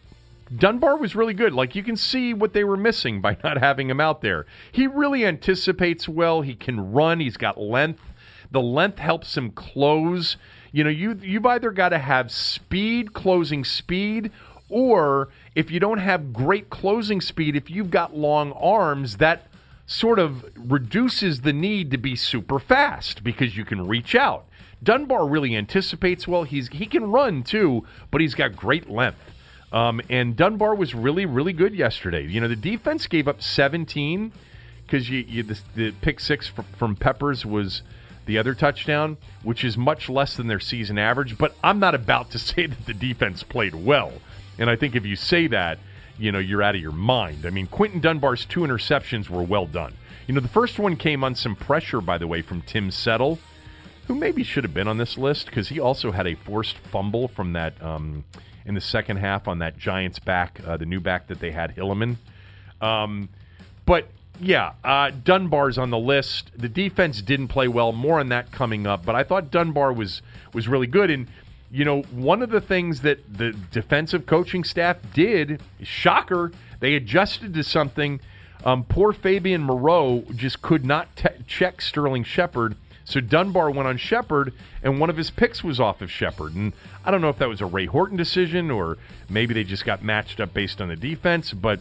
Dunbar 0.59 0.97
was 0.97 1.15
really 1.15 1.35
good. 1.35 1.53
Like 1.53 1.77
you 1.77 1.85
can 1.85 1.97
see 1.97 2.35
what 2.35 2.55
they 2.55 2.65
were 2.65 2.77
missing 2.77 3.21
by 3.21 3.37
not 3.45 3.59
having 3.59 3.89
him 3.89 4.01
out 4.01 4.21
there. 4.21 4.47
He 4.73 4.89
really 4.89 5.25
anticipates 5.25 6.09
well. 6.09 6.41
He 6.41 6.57
can 6.57 6.93
run. 6.93 7.21
He's 7.21 7.37
got 7.37 7.57
length. 7.57 8.03
The 8.51 8.61
length 8.61 8.99
helps 8.99 9.37
him 9.37 9.53
close 9.53 10.37
you 10.73 10.83
know, 10.83 10.91
you 10.91 11.19
you've 11.23 11.47
either 11.47 11.71
got 11.71 11.91
to 11.91 11.99
have 11.99 12.31
speed, 12.33 13.13
closing 13.13 13.65
speed, 13.65 14.31
or 14.69 15.29
if 15.55 15.71
you 15.71 15.79
don't 15.79 15.99
have 15.99 16.33
great 16.33 16.71
closing 16.71 17.21
speed, 17.21 17.55
if 17.55 17.71
you've 17.71 17.91
got 17.91 18.17
long 18.17 18.53
arms, 18.53 19.19
that 19.19 19.47
sort 19.87 20.19
of 20.19 20.45
reduces 20.57 21.43
the 21.43 21.53
need 21.53 21.91
to 21.91 21.99
be 21.99 22.17
super 22.17 22.59
fast 22.59 23.23
because 23.23 23.57
you 23.57 23.65
can 23.65 23.87
reach 23.87 24.15
out. 24.15 24.47
Dunbar 24.83 25.29
really 25.29 25.55
anticipates 25.55 26.27
well. 26.27 26.45
He's 26.45 26.69
he 26.69 26.87
can 26.87 27.11
run 27.11 27.43
too, 27.43 27.85
but 28.11 28.21
he's 28.21 28.35
got 28.35 28.57
great 28.57 28.91
length. 28.91 29.31
Um, 29.73 30.01
and 30.09 30.37
Dunbar 30.37 30.75
was 30.75 30.95
really 30.95 31.27
really 31.27 31.53
good 31.53 31.75
yesterday. 31.75 32.27
You 32.27 32.41
know 32.41 32.49
the 32.49 32.57
defense 32.57 33.07
gave 33.07 33.29
up 33.29 33.43
17 33.43 34.33
because 34.85 35.09
you, 35.09 35.21
you 35.21 35.43
the, 35.43 35.61
the, 35.75 35.91
pick 36.01 36.19
six 36.21 36.51
from 36.77 36.97
Peppers 36.97 37.47
was 37.47 37.83
the 38.27 38.39
other 38.39 38.55
touchdown, 38.55 39.17
which 39.43 39.65
is 39.65 39.77
much 39.77 40.09
less 40.09 40.37
than 40.37 40.47
their 40.47 40.61
season 40.61 40.99
average. 40.99 41.39
But 41.39 41.55
I'm 41.63 41.79
not 41.79 41.95
about 41.95 42.31
to 42.33 42.39
say 42.41 42.67
that 42.67 42.87
the 42.87 42.95
defense 42.95 43.43
played 43.43 43.75
well. 43.75 44.13
And 44.59 44.69
I 44.71 44.77
think 44.77 44.95
if 44.95 45.05
you 45.05 45.17
say 45.17 45.47
that, 45.49 45.79
you 46.19 46.31
know, 46.31 46.39
you're 46.39 46.63
out 46.63 46.75
of 46.75 46.81
your 46.81 46.93
mind. 46.93 47.47
I 47.47 47.51
mean, 47.51 47.67
Quinton 47.67 48.01
Dunbar's 48.01 48.45
two 48.45 48.61
interceptions 48.61 49.29
were 49.29 49.43
well 49.43 49.67
done. 49.67 49.95
You 50.27 50.35
know, 50.35 50.41
the 50.41 50.49
first 50.49 50.79
one 50.79 50.97
came 50.97 51.25
on 51.25 51.35
some 51.35 51.57
pressure, 51.57 52.01
by 52.01 52.19
the 52.19 52.27
way, 52.27 52.43
from 52.43 52.63
Tim 52.63 52.91
Settle, 52.91 53.39
who 54.07 54.15
maybe 54.15 54.45
should 54.45 54.65
have 54.65 54.75
been 54.75 54.89
on 54.89 54.99
this 54.99 55.19
list 55.19 55.47
because 55.47 55.69
he 55.69 55.81
also 55.81 56.13
had 56.13 56.27
a 56.27 56.35
forced 56.35 56.79
fumble 56.79 57.29
from 57.29 57.55
that 57.55 57.81
um, 57.83 58.25
in 58.65 58.75
the 58.75 58.81
second 58.81 59.17
half 59.17 59.49
on 59.49 59.59
that 59.59 59.79
Giants 59.79 60.19
back, 60.19 60.61
uh, 60.67 60.77
the 60.77 60.87
new 60.87 61.01
back 61.01 61.27
that 61.29 61.41
they 61.41 61.51
had, 61.51 61.75
Hilliman. 61.75 62.17
Um, 62.81 63.29
but 63.85 64.09
yeah, 64.41 64.73
uh, 64.83 65.11
Dunbar's 65.11 65.79
on 65.79 65.91
the 65.91 65.99
list. 65.99 66.51
The 66.57 66.69
defense 66.69 67.23
didn't 67.23 67.49
play 67.49 67.69
well. 67.69 67.93
More 67.93 68.21
on 68.21 68.29
that 68.31 68.51
coming 68.51 68.87
up. 68.87 69.05
But 69.05 69.15
I 69.15 69.25
thought 69.25 69.51
Dunbar 69.51 69.93
was 69.93 70.23
was 70.53 70.69
really 70.69 70.87
good. 70.87 71.11
And 71.11 71.29
you 71.71 71.85
know, 71.85 72.03
one 72.03 72.43
of 72.43 72.51
the 72.51 72.61
things 72.61 73.01
that 73.03 73.21
the 73.33 73.53
defensive 73.71 74.27
coaching 74.27 74.63
staff 74.63 74.99
did, 75.15 75.63
shocker, 75.83 76.53
they 76.81 76.95
adjusted 76.95 77.55
to 77.55 77.63
something. 77.63 78.21
Um, 78.65 78.85
poor 78.85 79.13
Fabian 79.13 79.63
Moreau 79.63 80.25
just 80.37 80.63
could 80.63 80.85
not 80.85 81.15
te- 81.17 81.29
check 81.47 81.81
Sterling 81.81 82.25
Shepard. 82.25 82.77
So 83.05 83.21
Dunbar 83.21 83.71
went 83.71 83.89
on 83.89 83.97
Shepard, 83.97 84.53
and 84.83 85.01
one 85.01 85.11
of 85.11 85.17
his 85.17 85.31
picks 85.31 85.65
was 85.65 85.81
off 85.81 86.01
of 86.03 86.11
Shepard. 86.11 86.55
And 86.55 86.73
I 87.05 87.11
don't 87.11 87.21
know 87.21 87.29
if 87.29 87.39
that 87.39 87.49
was 87.49 87.61
a 87.61 87.67
Ray 87.67 87.87
Horton 87.87 88.17
decision 88.17 88.71
or 88.71 88.99
maybe 89.29 89.55
they 89.55 89.65
just 89.65 89.85
got 89.85 90.05
matched 90.05 90.41
up 90.41 90.55
based 90.55 90.81
on 90.81 90.89
the 90.89 90.97
defense. 90.97 91.53
But 91.53 91.81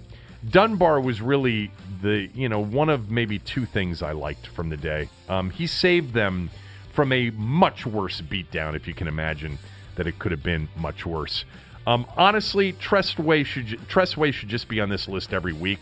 Dunbar 0.50 1.00
was 1.00 1.22
really 1.22 1.72
the 2.02 2.30
you 2.34 2.50
know 2.50 2.60
one 2.60 2.90
of 2.90 3.12
maybe 3.12 3.40
two 3.40 3.66
things 3.66 4.02
I 4.02 4.12
liked 4.12 4.48
from 4.48 4.70
the 4.70 4.78
day. 4.78 5.10
Um, 5.30 5.50
he 5.50 5.68
saved 5.68 6.14
them 6.14 6.50
from 6.94 7.12
a 7.12 7.30
much 7.32 7.86
worse 7.86 8.22
beatdown, 8.22 8.76
if 8.76 8.88
you 8.88 8.94
can 8.94 9.08
imagine 9.08 9.58
that 9.96 10.08
it 10.08 10.20
could 10.20 10.32
have 10.32 10.44
been 10.44 10.68
much 10.76 11.06
worse. 11.06 11.46
Um, 11.88 12.06
honestly, 12.16 12.74
Tress 12.74 13.18
Way 13.18 13.44
should 13.44 13.88
Tress 13.88 14.16
Way 14.16 14.32
should 14.32 14.50
just 14.50 14.68
be 14.68 14.80
on 14.80 14.90
this 14.90 15.08
list 15.08 15.34
every 15.34 15.54
week. 15.54 15.80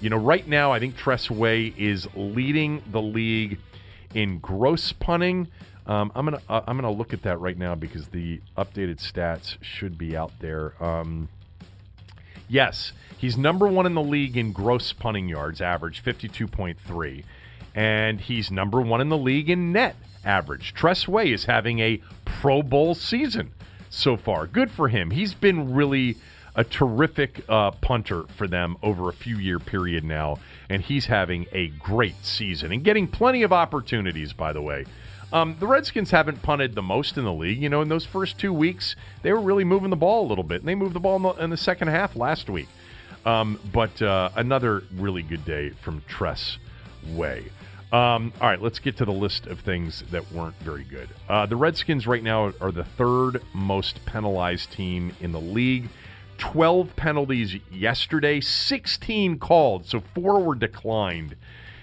You 0.00 0.10
know, 0.10 0.16
right 0.16 0.46
now 0.46 0.72
I 0.72 0.78
think 0.78 0.96
Tress 0.96 1.30
Way 1.30 1.74
is 1.76 2.08
leading 2.14 2.82
the 2.90 3.02
league 3.02 3.58
in 4.14 4.38
gross 4.38 4.92
punting. 4.92 5.48
Um, 5.86 6.12
I'm 6.14 6.26
gonna 6.26 6.40
uh, 6.48 6.62
I'm 6.66 6.76
gonna 6.76 6.90
look 6.90 7.12
at 7.12 7.22
that 7.22 7.40
right 7.40 7.56
now 7.56 7.74
because 7.74 8.08
the 8.08 8.40
updated 8.56 8.98
stats 8.98 9.56
should 9.62 9.96
be 9.96 10.16
out 10.16 10.32
there. 10.40 10.74
Um, 10.82 11.28
yes, 12.48 12.92
he's 13.16 13.36
number 13.36 13.66
one 13.66 13.86
in 13.86 13.94
the 13.94 14.02
league 14.02 14.36
in 14.36 14.52
gross 14.52 14.92
punting 14.92 15.28
yards, 15.28 15.60
average 15.60 16.02
52.3, 16.02 17.24
and 17.74 18.20
he's 18.20 18.50
number 18.50 18.80
one 18.80 19.00
in 19.00 19.08
the 19.08 19.18
league 19.18 19.50
in 19.50 19.72
net 19.72 19.96
average. 20.24 20.74
Tress 20.74 21.06
Way 21.06 21.32
is 21.32 21.44
having 21.44 21.78
a 21.78 22.00
Pro 22.24 22.62
Bowl 22.62 22.94
season 22.94 23.52
so 23.90 24.16
far. 24.16 24.46
Good 24.46 24.70
for 24.70 24.88
him. 24.88 25.10
He's 25.10 25.34
been 25.34 25.74
really 25.74 26.16
a 26.54 26.64
terrific 26.64 27.44
uh, 27.48 27.70
punter 27.70 28.24
for 28.36 28.48
them 28.48 28.76
over 28.82 29.08
a 29.08 29.12
few 29.12 29.36
year 29.36 29.58
period 29.60 30.02
now, 30.02 30.38
and 30.68 30.82
he's 30.82 31.06
having 31.06 31.46
a 31.52 31.68
great 31.68 32.24
season 32.24 32.72
and 32.72 32.82
getting 32.82 33.06
plenty 33.06 33.42
of 33.42 33.52
opportunities, 33.52 34.32
by 34.32 34.52
the 34.52 34.60
way. 34.60 34.84
Um, 35.32 35.56
the 35.60 35.66
Redskins 35.66 36.10
haven't 36.10 36.40
punted 36.42 36.74
the 36.74 36.82
most 36.82 37.18
in 37.18 37.24
the 37.24 37.32
league. 37.32 37.60
You 37.60 37.68
know, 37.68 37.82
in 37.82 37.88
those 37.88 38.04
first 38.04 38.38
two 38.38 38.52
weeks, 38.52 38.96
they 39.22 39.32
were 39.32 39.40
really 39.40 39.64
moving 39.64 39.90
the 39.90 39.96
ball 39.96 40.26
a 40.26 40.28
little 40.28 40.44
bit, 40.44 40.60
and 40.60 40.68
they 40.68 40.74
moved 40.74 40.94
the 40.94 41.00
ball 41.00 41.16
in 41.16 41.22
the, 41.22 41.44
in 41.44 41.50
the 41.50 41.56
second 41.56 41.88
half 41.88 42.16
last 42.16 42.48
week. 42.48 42.68
Um, 43.26 43.60
but 43.72 44.00
uh, 44.00 44.30
another 44.36 44.84
really 44.96 45.22
good 45.22 45.44
day 45.44 45.70
from 45.70 46.02
Tress 46.08 46.56
Way. 47.08 47.50
Um, 47.90 48.32
all 48.40 48.48
right, 48.48 48.60
let's 48.60 48.78
get 48.78 48.98
to 48.98 49.04
the 49.04 49.12
list 49.12 49.46
of 49.46 49.60
things 49.60 50.02
that 50.10 50.30
weren't 50.32 50.56
very 50.60 50.84
good. 50.84 51.08
Uh, 51.28 51.46
the 51.46 51.56
Redskins 51.56 52.06
right 52.06 52.22
now 52.22 52.52
are 52.60 52.72
the 52.72 52.84
third 52.84 53.42
most 53.54 54.04
penalized 54.06 54.72
team 54.72 55.14
in 55.20 55.32
the 55.32 55.40
league. 55.40 55.88
12 56.38 56.94
penalties 56.96 57.56
yesterday, 57.72 58.40
16 58.40 59.38
called, 59.38 59.86
so 59.86 60.02
four 60.14 60.40
were 60.40 60.54
declined. 60.54 61.34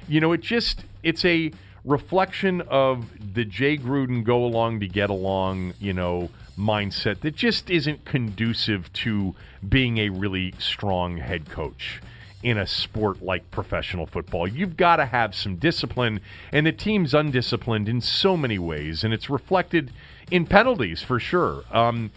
You 0.07 0.21
know, 0.21 0.31
it 0.31 0.41
just 0.41 0.85
it's 1.03 1.25
a 1.25 1.51
reflection 1.85 2.61
of 2.61 3.05
the 3.33 3.45
Jay 3.45 3.77
Gruden 3.77 4.23
go 4.23 4.43
along 4.43 4.79
to 4.81 4.87
get 4.87 5.09
along, 5.09 5.73
you 5.79 5.93
know, 5.93 6.29
mindset 6.57 7.19
that 7.21 7.35
just 7.35 7.69
isn't 7.69 8.05
conducive 8.05 8.91
to 8.93 9.35
being 9.67 9.99
a 9.99 10.09
really 10.09 10.53
strong 10.57 11.17
head 11.17 11.49
coach 11.49 12.01
in 12.41 12.57
a 12.57 12.67
sport 12.67 13.21
like 13.21 13.49
professional 13.51 14.05
football. 14.05 14.47
You've 14.47 14.77
got 14.77 14.97
to 14.97 15.05
have 15.05 15.33
some 15.33 15.55
discipline, 15.55 16.19
and 16.51 16.65
the 16.65 16.71
team's 16.71 17.13
undisciplined 17.13 17.89
in 17.89 18.01
so 18.01 18.37
many 18.37 18.59
ways, 18.59 19.03
and 19.03 19.13
it's 19.13 19.29
reflected 19.29 19.91
in 20.31 20.45
penalties 20.45 21.01
for 21.01 21.19
sure. 21.19 21.63
Um, 21.71 22.11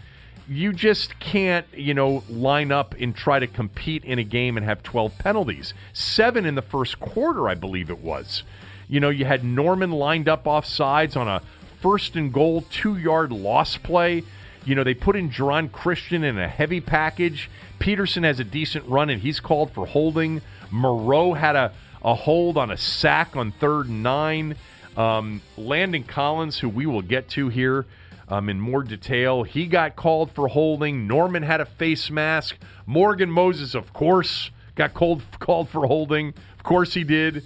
you 0.47 0.73
just 0.73 1.19
can't, 1.19 1.65
you 1.73 1.93
know, 1.93 2.23
line 2.27 2.71
up 2.71 2.95
and 2.99 3.15
try 3.15 3.39
to 3.39 3.47
compete 3.47 4.03
in 4.03 4.17
a 4.17 4.23
game 4.23 4.57
and 4.57 4.65
have 4.65 4.81
12 4.81 5.17
penalties. 5.19 5.73
Seven 5.93 6.45
in 6.45 6.55
the 6.55 6.61
first 6.61 6.99
quarter, 6.99 7.47
I 7.47 7.55
believe 7.55 7.89
it 7.89 7.99
was. 7.99 8.43
You 8.89 8.99
know, 8.99 9.09
you 9.09 9.23
had 9.23 9.43
Norman 9.43 9.91
lined 9.91 10.27
up 10.27 10.47
off 10.47 10.65
sides 10.65 11.15
on 11.15 11.27
a 11.27 11.43
first 11.79 12.15
and 12.15 12.33
goal 12.33 12.65
two 12.71 12.97
yard 12.97 13.31
loss 13.31 13.77
play. 13.77 14.23
You 14.65 14.73
know, 14.73 14.83
they 14.83 14.95
put 14.95 15.15
in 15.15 15.29
Geron 15.29 15.71
Christian 15.71 16.23
in 16.23 16.39
a 16.39 16.47
heavy 16.47 16.81
package. 16.81 17.51
Peterson 17.77 18.23
has 18.23 18.39
a 18.39 18.43
decent 18.43 18.85
run, 18.87 19.11
and 19.11 19.21
he's 19.21 19.39
called 19.39 19.71
for 19.71 19.85
holding. 19.85 20.41
Moreau 20.71 21.33
had 21.33 21.55
a, 21.55 21.71
a 22.03 22.15
hold 22.15 22.57
on 22.57 22.71
a 22.71 22.77
sack 22.77 23.37
on 23.37 23.51
third 23.51 23.87
and 23.87 24.01
nine. 24.01 24.55
Um, 24.97 25.43
Landon 25.55 26.03
Collins, 26.03 26.57
who 26.57 26.67
we 26.67 26.87
will 26.87 27.03
get 27.03 27.29
to 27.29 27.47
here 27.49 27.85
um, 28.27 28.49
in 28.49 28.59
more 28.59 28.83
detail, 28.83 29.43
he 29.43 29.67
got 29.67 29.95
called 29.95 30.31
for 30.31 30.47
holding. 30.47 31.07
Norman 31.07 31.43
had 31.43 31.61
a 31.61 31.65
face 31.65 32.09
mask. 32.09 32.57
Morgan 32.87 33.29
Moses, 33.29 33.75
of 33.75 33.93
course, 33.93 34.49
got 34.75 34.95
called, 34.95 35.21
called 35.39 35.69
for 35.69 35.85
holding. 35.85 36.29
Of 36.57 36.63
course 36.63 36.95
he 36.95 37.03
did. 37.03 37.43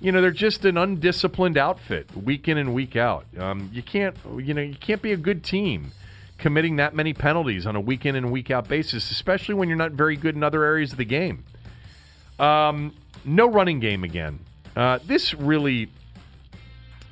You 0.00 0.12
know, 0.12 0.20
they're 0.20 0.30
just 0.30 0.64
an 0.64 0.76
undisciplined 0.76 1.58
outfit, 1.58 2.14
week 2.16 2.46
in 2.46 2.56
and 2.56 2.72
week 2.72 2.94
out. 2.94 3.26
Um, 3.36 3.68
you 3.72 3.82
can't, 3.82 4.16
you 4.38 4.54
know, 4.54 4.62
you 4.62 4.76
can't 4.76 5.02
be 5.02 5.12
a 5.12 5.16
good 5.16 5.42
team 5.42 5.92
committing 6.38 6.76
that 6.76 6.94
many 6.94 7.12
penalties 7.12 7.66
on 7.66 7.74
a 7.74 7.80
week 7.80 8.06
in 8.06 8.14
and 8.14 8.30
week 8.30 8.50
out 8.50 8.68
basis, 8.68 9.10
especially 9.10 9.54
when 9.54 9.68
you're 9.68 9.76
not 9.76 9.92
very 9.92 10.16
good 10.16 10.36
in 10.36 10.44
other 10.44 10.62
areas 10.62 10.92
of 10.92 10.98
the 10.98 11.04
game. 11.04 11.44
Um, 12.38 12.94
no 13.24 13.50
running 13.50 13.80
game 13.80 14.04
again. 14.04 14.38
Uh, 14.76 15.00
this 15.04 15.34
really, 15.34 15.90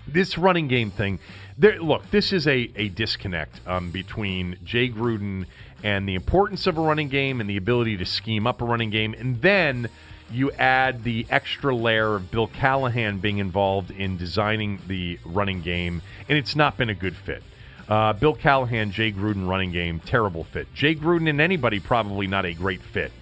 this 0.07 0.39
running 0.39 0.69
game 0.69 0.93
thing. 0.93 1.19
There, 1.59 1.81
look, 1.81 2.09
this 2.13 2.33
is 2.33 2.47
a, 2.47 2.71
a 2.77 2.89
disconnect 2.89 3.61
um, 3.67 3.91
between 3.91 4.59
Jay 4.63 4.89
Gruden 4.89 5.47
and 5.83 6.09
the 6.09 6.15
importance 6.15 6.67
of 6.67 6.79
a 6.79 6.81
running 6.81 7.09
game 7.09 7.41
and 7.41 7.51
the 7.51 7.57
ability 7.57 7.97
to 7.97 8.07
scheme 8.07 8.47
up 8.47 8.63
a 8.63 8.65
running 8.65 8.91
game, 8.91 9.15
and 9.15 9.43
then 9.43 9.89
you 10.31 10.51
add 10.53 11.05
the 11.05 11.27
extra 11.31 11.75
layer 11.75 12.17
of 12.17 12.31
Bill 12.31 12.47
Callahan 12.49 13.19
being 13.19 13.39
involved 13.39 13.91
in 13.91 14.17
designing 14.17 14.81
the 14.87 15.19
running 15.25 15.63
game, 15.63 16.03
and 16.29 16.37
it's 16.37 16.57
not 16.57 16.77
been 16.77 16.91
a 16.91 16.95
good 16.95 17.17
fit. 17.17 17.43
Uh, 17.89 18.13
Bill 18.13 18.35
Callahan, 18.35 18.91
Jay 18.91 19.13
Gruden 19.13 19.49
running 19.49 19.71
game, 19.71 20.01
terrible 20.01 20.45
fit. 20.45 20.73
Jay 20.75 20.95
Gruden 20.95 21.31
and 21.31 21.41
anybody 21.41 21.79
probably 21.79 22.27
not 22.27 22.45
a 22.45 22.53
great 22.53 22.83
fit 22.83 23.13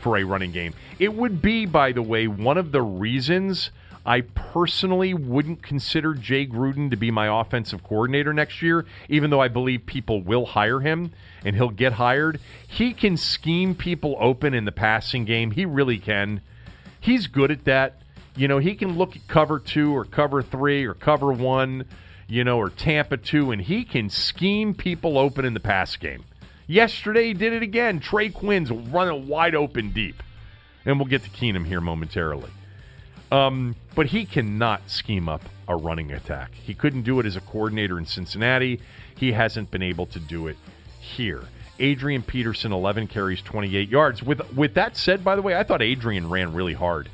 for 0.00 0.16
a 0.16 0.24
running 0.24 0.52
game. 0.52 0.74
It 0.98 1.14
would 1.14 1.42
be, 1.42 1.66
by 1.66 1.92
the 1.92 2.02
way, 2.02 2.26
one 2.26 2.56
of 2.56 2.72
the 2.72 2.82
reasons 2.82 3.70
I 4.06 4.20
personally 4.22 5.14
wouldn't 5.14 5.62
consider 5.62 6.14
Jay 6.14 6.46
Gruden 6.46 6.90
to 6.90 6.96
be 6.96 7.10
my 7.10 7.40
offensive 7.40 7.82
coordinator 7.82 8.34
next 8.34 8.60
year, 8.60 8.84
even 9.08 9.30
though 9.30 9.40
I 9.40 9.48
believe 9.48 9.86
people 9.86 10.22
will 10.22 10.44
hire 10.44 10.80
him 10.80 11.12
and 11.44 11.56
he'll 11.56 11.70
get 11.70 11.94
hired. 11.94 12.38
He 12.66 12.92
can 12.92 13.16
scheme 13.16 13.74
people 13.74 14.16
open 14.20 14.52
in 14.52 14.66
the 14.66 14.72
passing 14.72 15.24
game. 15.24 15.52
He 15.52 15.64
really 15.64 15.98
can. 15.98 16.42
He's 17.04 17.26
good 17.26 17.50
at 17.50 17.64
that. 17.64 18.00
You 18.34 18.48
know, 18.48 18.58
he 18.58 18.74
can 18.74 18.96
look 18.96 19.14
at 19.14 19.28
cover 19.28 19.58
two 19.58 19.96
or 19.96 20.04
cover 20.04 20.42
three 20.42 20.84
or 20.84 20.94
cover 20.94 21.32
one 21.32 21.84
you 22.26 22.44
know, 22.44 22.58
or 22.58 22.70
Tampa 22.70 23.16
2, 23.16 23.52
and 23.52 23.62
he 23.62 23.84
can 23.84 24.08
scheme 24.08 24.74
people 24.74 25.18
open 25.18 25.44
in 25.44 25.54
the 25.54 25.60
pass 25.60 25.96
game. 25.96 26.24
Yesterday, 26.66 27.28
he 27.28 27.34
did 27.34 27.52
it 27.52 27.62
again. 27.62 28.00
Trey 28.00 28.30
Quinn's 28.30 28.70
running 28.70 29.28
wide 29.28 29.54
open 29.54 29.90
deep. 29.90 30.22
And 30.86 30.98
we'll 30.98 31.08
get 31.08 31.22
to 31.24 31.30
Keenum 31.30 31.66
here 31.66 31.80
momentarily. 31.80 32.50
Um, 33.30 33.74
but 33.94 34.06
he 34.06 34.24
cannot 34.24 34.88
scheme 34.90 35.28
up 35.28 35.42
a 35.66 35.76
running 35.76 36.12
attack. 36.12 36.54
He 36.54 36.74
couldn't 36.74 37.02
do 37.02 37.20
it 37.20 37.26
as 37.26 37.36
a 37.36 37.40
coordinator 37.40 37.98
in 37.98 38.06
Cincinnati. 38.06 38.80
He 39.14 39.32
hasn't 39.32 39.70
been 39.70 39.82
able 39.82 40.06
to 40.06 40.18
do 40.18 40.46
it 40.46 40.56
here. 41.00 41.42
Adrian 41.78 42.22
Peterson, 42.22 42.72
11 42.72 43.08
carries, 43.08 43.42
28 43.42 43.88
yards. 43.88 44.22
With 44.22 44.52
with 44.54 44.74
that 44.74 44.96
said, 44.96 45.24
by 45.24 45.36
the 45.36 45.42
way, 45.42 45.56
I 45.56 45.64
thought 45.64 45.82
Adrian 45.82 46.30
ran 46.30 46.52
really 46.52 46.74
hard. 46.74 47.08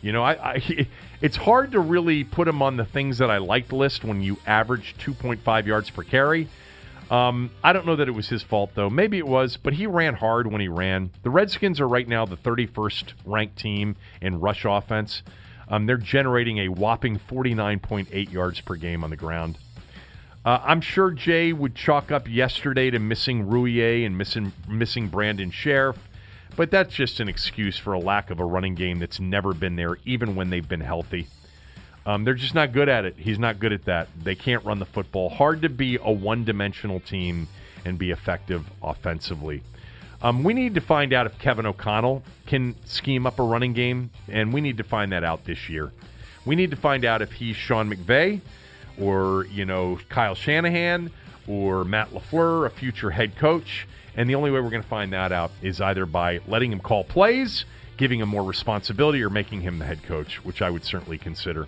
You 0.00 0.12
know, 0.12 0.22
I, 0.22 0.54
I 0.54 0.86
it's 1.20 1.36
hard 1.36 1.72
to 1.72 1.80
really 1.80 2.24
put 2.24 2.48
him 2.48 2.62
on 2.62 2.76
the 2.76 2.84
things 2.84 3.18
that 3.18 3.30
I 3.30 3.38
liked 3.38 3.72
list 3.72 4.04
when 4.04 4.22
you 4.22 4.38
average 4.46 4.94
2.5 4.98 5.66
yards 5.66 5.90
per 5.90 6.02
carry. 6.02 6.48
Um, 7.10 7.50
I 7.62 7.72
don't 7.72 7.86
know 7.86 7.96
that 7.96 8.08
it 8.08 8.12
was 8.12 8.28
his 8.28 8.42
fault, 8.42 8.70
though. 8.74 8.88
Maybe 8.88 9.18
it 9.18 9.26
was, 9.26 9.56
but 9.56 9.74
he 9.74 9.86
ran 9.86 10.14
hard 10.14 10.50
when 10.50 10.60
he 10.60 10.68
ran. 10.68 11.10
The 11.22 11.30
Redskins 11.30 11.80
are 11.80 11.88
right 11.88 12.08
now 12.08 12.24
the 12.24 12.36
31st 12.36 13.12
ranked 13.26 13.58
team 13.58 13.96
in 14.20 14.40
rush 14.40 14.64
offense. 14.64 15.22
Um, 15.68 15.86
they're 15.86 15.96
generating 15.96 16.58
a 16.58 16.68
whopping 16.68 17.18
49.8 17.18 18.32
yards 18.32 18.60
per 18.60 18.76
game 18.76 19.04
on 19.04 19.10
the 19.10 19.16
ground. 19.16 19.58
Uh, 20.44 20.60
I'm 20.62 20.82
sure 20.82 21.10
Jay 21.10 21.54
would 21.54 21.74
chalk 21.74 22.10
up 22.10 22.28
yesterday 22.28 22.90
to 22.90 22.98
missing 22.98 23.46
Roullier 23.46 24.04
and 24.04 24.18
missing 24.18 24.52
missing 24.68 25.08
Brandon 25.08 25.50
Scherff, 25.50 25.96
but 26.54 26.70
that's 26.70 26.94
just 26.94 27.18
an 27.20 27.28
excuse 27.28 27.78
for 27.78 27.94
a 27.94 27.98
lack 27.98 28.30
of 28.30 28.40
a 28.40 28.44
running 28.44 28.74
game 28.74 28.98
that's 28.98 29.18
never 29.18 29.54
been 29.54 29.76
there, 29.76 29.96
even 30.04 30.36
when 30.36 30.50
they've 30.50 30.68
been 30.68 30.82
healthy. 30.82 31.28
Um, 32.04 32.24
they're 32.24 32.34
just 32.34 32.54
not 32.54 32.72
good 32.72 32.90
at 32.90 33.06
it. 33.06 33.14
He's 33.16 33.38
not 33.38 33.58
good 33.58 33.72
at 33.72 33.86
that. 33.86 34.08
They 34.22 34.34
can't 34.34 34.62
run 34.66 34.78
the 34.78 34.84
football. 34.84 35.30
Hard 35.30 35.62
to 35.62 35.70
be 35.70 35.96
a 35.96 36.12
one 36.12 36.44
dimensional 36.44 37.00
team 37.00 37.48
and 37.86 37.98
be 37.98 38.10
effective 38.10 38.66
offensively. 38.82 39.62
Um, 40.20 40.44
we 40.44 40.52
need 40.52 40.74
to 40.74 40.82
find 40.82 41.14
out 41.14 41.24
if 41.26 41.38
Kevin 41.38 41.64
O'Connell 41.64 42.22
can 42.46 42.74
scheme 42.84 43.26
up 43.26 43.38
a 43.38 43.42
running 43.42 43.72
game, 43.72 44.10
and 44.28 44.52
we 44.52 44.60
need 44.60 44.76
to 44.76 44.84
find 44.84 45.12
that 45.12 45.24
out 45.24 45.46
this 45.46 45.70
year. 45.70 45.90
We 46.44 46.54
need 46.54 46.70
to 46.70 46.76
find 46.76 47.06
out 47.06 47.22
if 47.22 47.32
he's 47.32 47.56
Sean 47.56 47.90
McVay 47.90 48.42
or, 49.00 49.46
you 49.46 49.64
know, 49.64 49.98
Kyle 50.08 50.34
Shanahan 50.34 51.10
or 51.46 51.84
Matt 51.84 52.10
LaFleur, 52.10 52.66
a 52.66 52.70
future 52.70 53.10
head 53.10 53.36
coach. 53.36 53.86
And 54.16 54.30
the 54.30 54.34
only 54.34 54.50
way 54.50 54.60
we're 54.60 54.70
going 54.70 54.82
to 54.82 54.88
find 54.88 55.12
that 55.12 55.32
out 55.32 55.50
is 55.60 55.80
either 55.80 56.06
by 56.06 56.40
letting 56.46 56.72
him 56.72 56.80
call 56.80 57.04
plays, 57.04 57.64
giving 57.96 58.20
him 58.20 58.28
more 58.28 58.44
responsibility, 58.44 59.22
or 59.22 59.30
making 59.30 59.62
him 59.62 59.78
the 59.78 59.84
head 59.84 60.02
coach, 60.02 60.44
which 60.44 60.62
I 60.62 60.70
would 60.70 60.84
certainly 60.84 61.18
consider. 61.18 61.66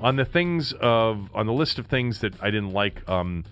On 0.00 0.16
the 0.16 0.24
things 0.24 0.72
of 0.80 1.28
on 1.34 1.46
the 1.46 1.52
list 1.52 1.78
of 1.78 1.86
things 1.86 2.20
that 2.20 2.34
I 2.42 2.50
didn't 2.50 2.72
like, 2.72 3.08
um, 3.08 3.44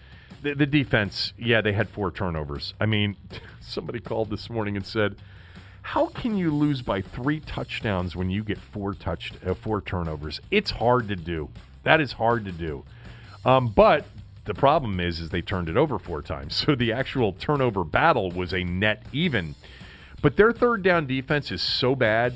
the, 0.43 0.55
the 0.55 0.67
defense, 0.67 1.33
yeah, 1.39 1.61
they 1.61 1.73
had 1.73 1.89
four 1.91 2.11
turnovers. 2.11 2.75
I 2.81 2.87
mean, 2.87 3.17
somebody 3.61 4.01
called 4.01 4.31
this 4.31 4.49
morning 4.49 4.77
and 4.77 4.85
said, 4.85 5.17
"How 5.83 6.07
can 6.07 6.37
you 6.37 6.51
lose 6.51 6.83
by 6.83 7.03
three 7.03 7.41
touchdowns 7.41 8.17
when 8.17 8.31
you 8.31 8.43
get 8.43 8.59
four 8.59 8.95
touched 8.95 9.37
uh, 9.47 9.55
four 9.55 9.81
turnovers? 9.81 10.41
It's 10.51 10.71
hard 10.71 11.09
to 11.09 11.17
do. 11.17 11.51
That 11.85 12.01
is 12.01 12.12
hard 12.12 12.45
to 12.45 12.53
do. 12.53 12.85
Um, 13.45 13.69
but 13.69 14.07
the 14.45 14.55
problem 14.55 14.99
is, 14.99 15.21
is 15.21 15.31
they 15.31 15.43
turned 15.43 15.69
it 15.69 15.77
over 15.77 15.99
four 15.99 16.23
times. 16.23 16.55
So 16.67 16.75
the 16.75 16.93
actual 16.93 17.33
turnover 17.33 17.85
battle 17.85 18.31
was 18.31 18.53
a 18.53 18.64
net 18.64 19.05
even. 19.12 19.55
But 20.21 20.37
their 20.37 20.53
third 20.53 20.83
down 20.83 21.07
defense 21.07 21.53
is 21.53 21.62
so 21.62 21.95
bad. 21.95 22.35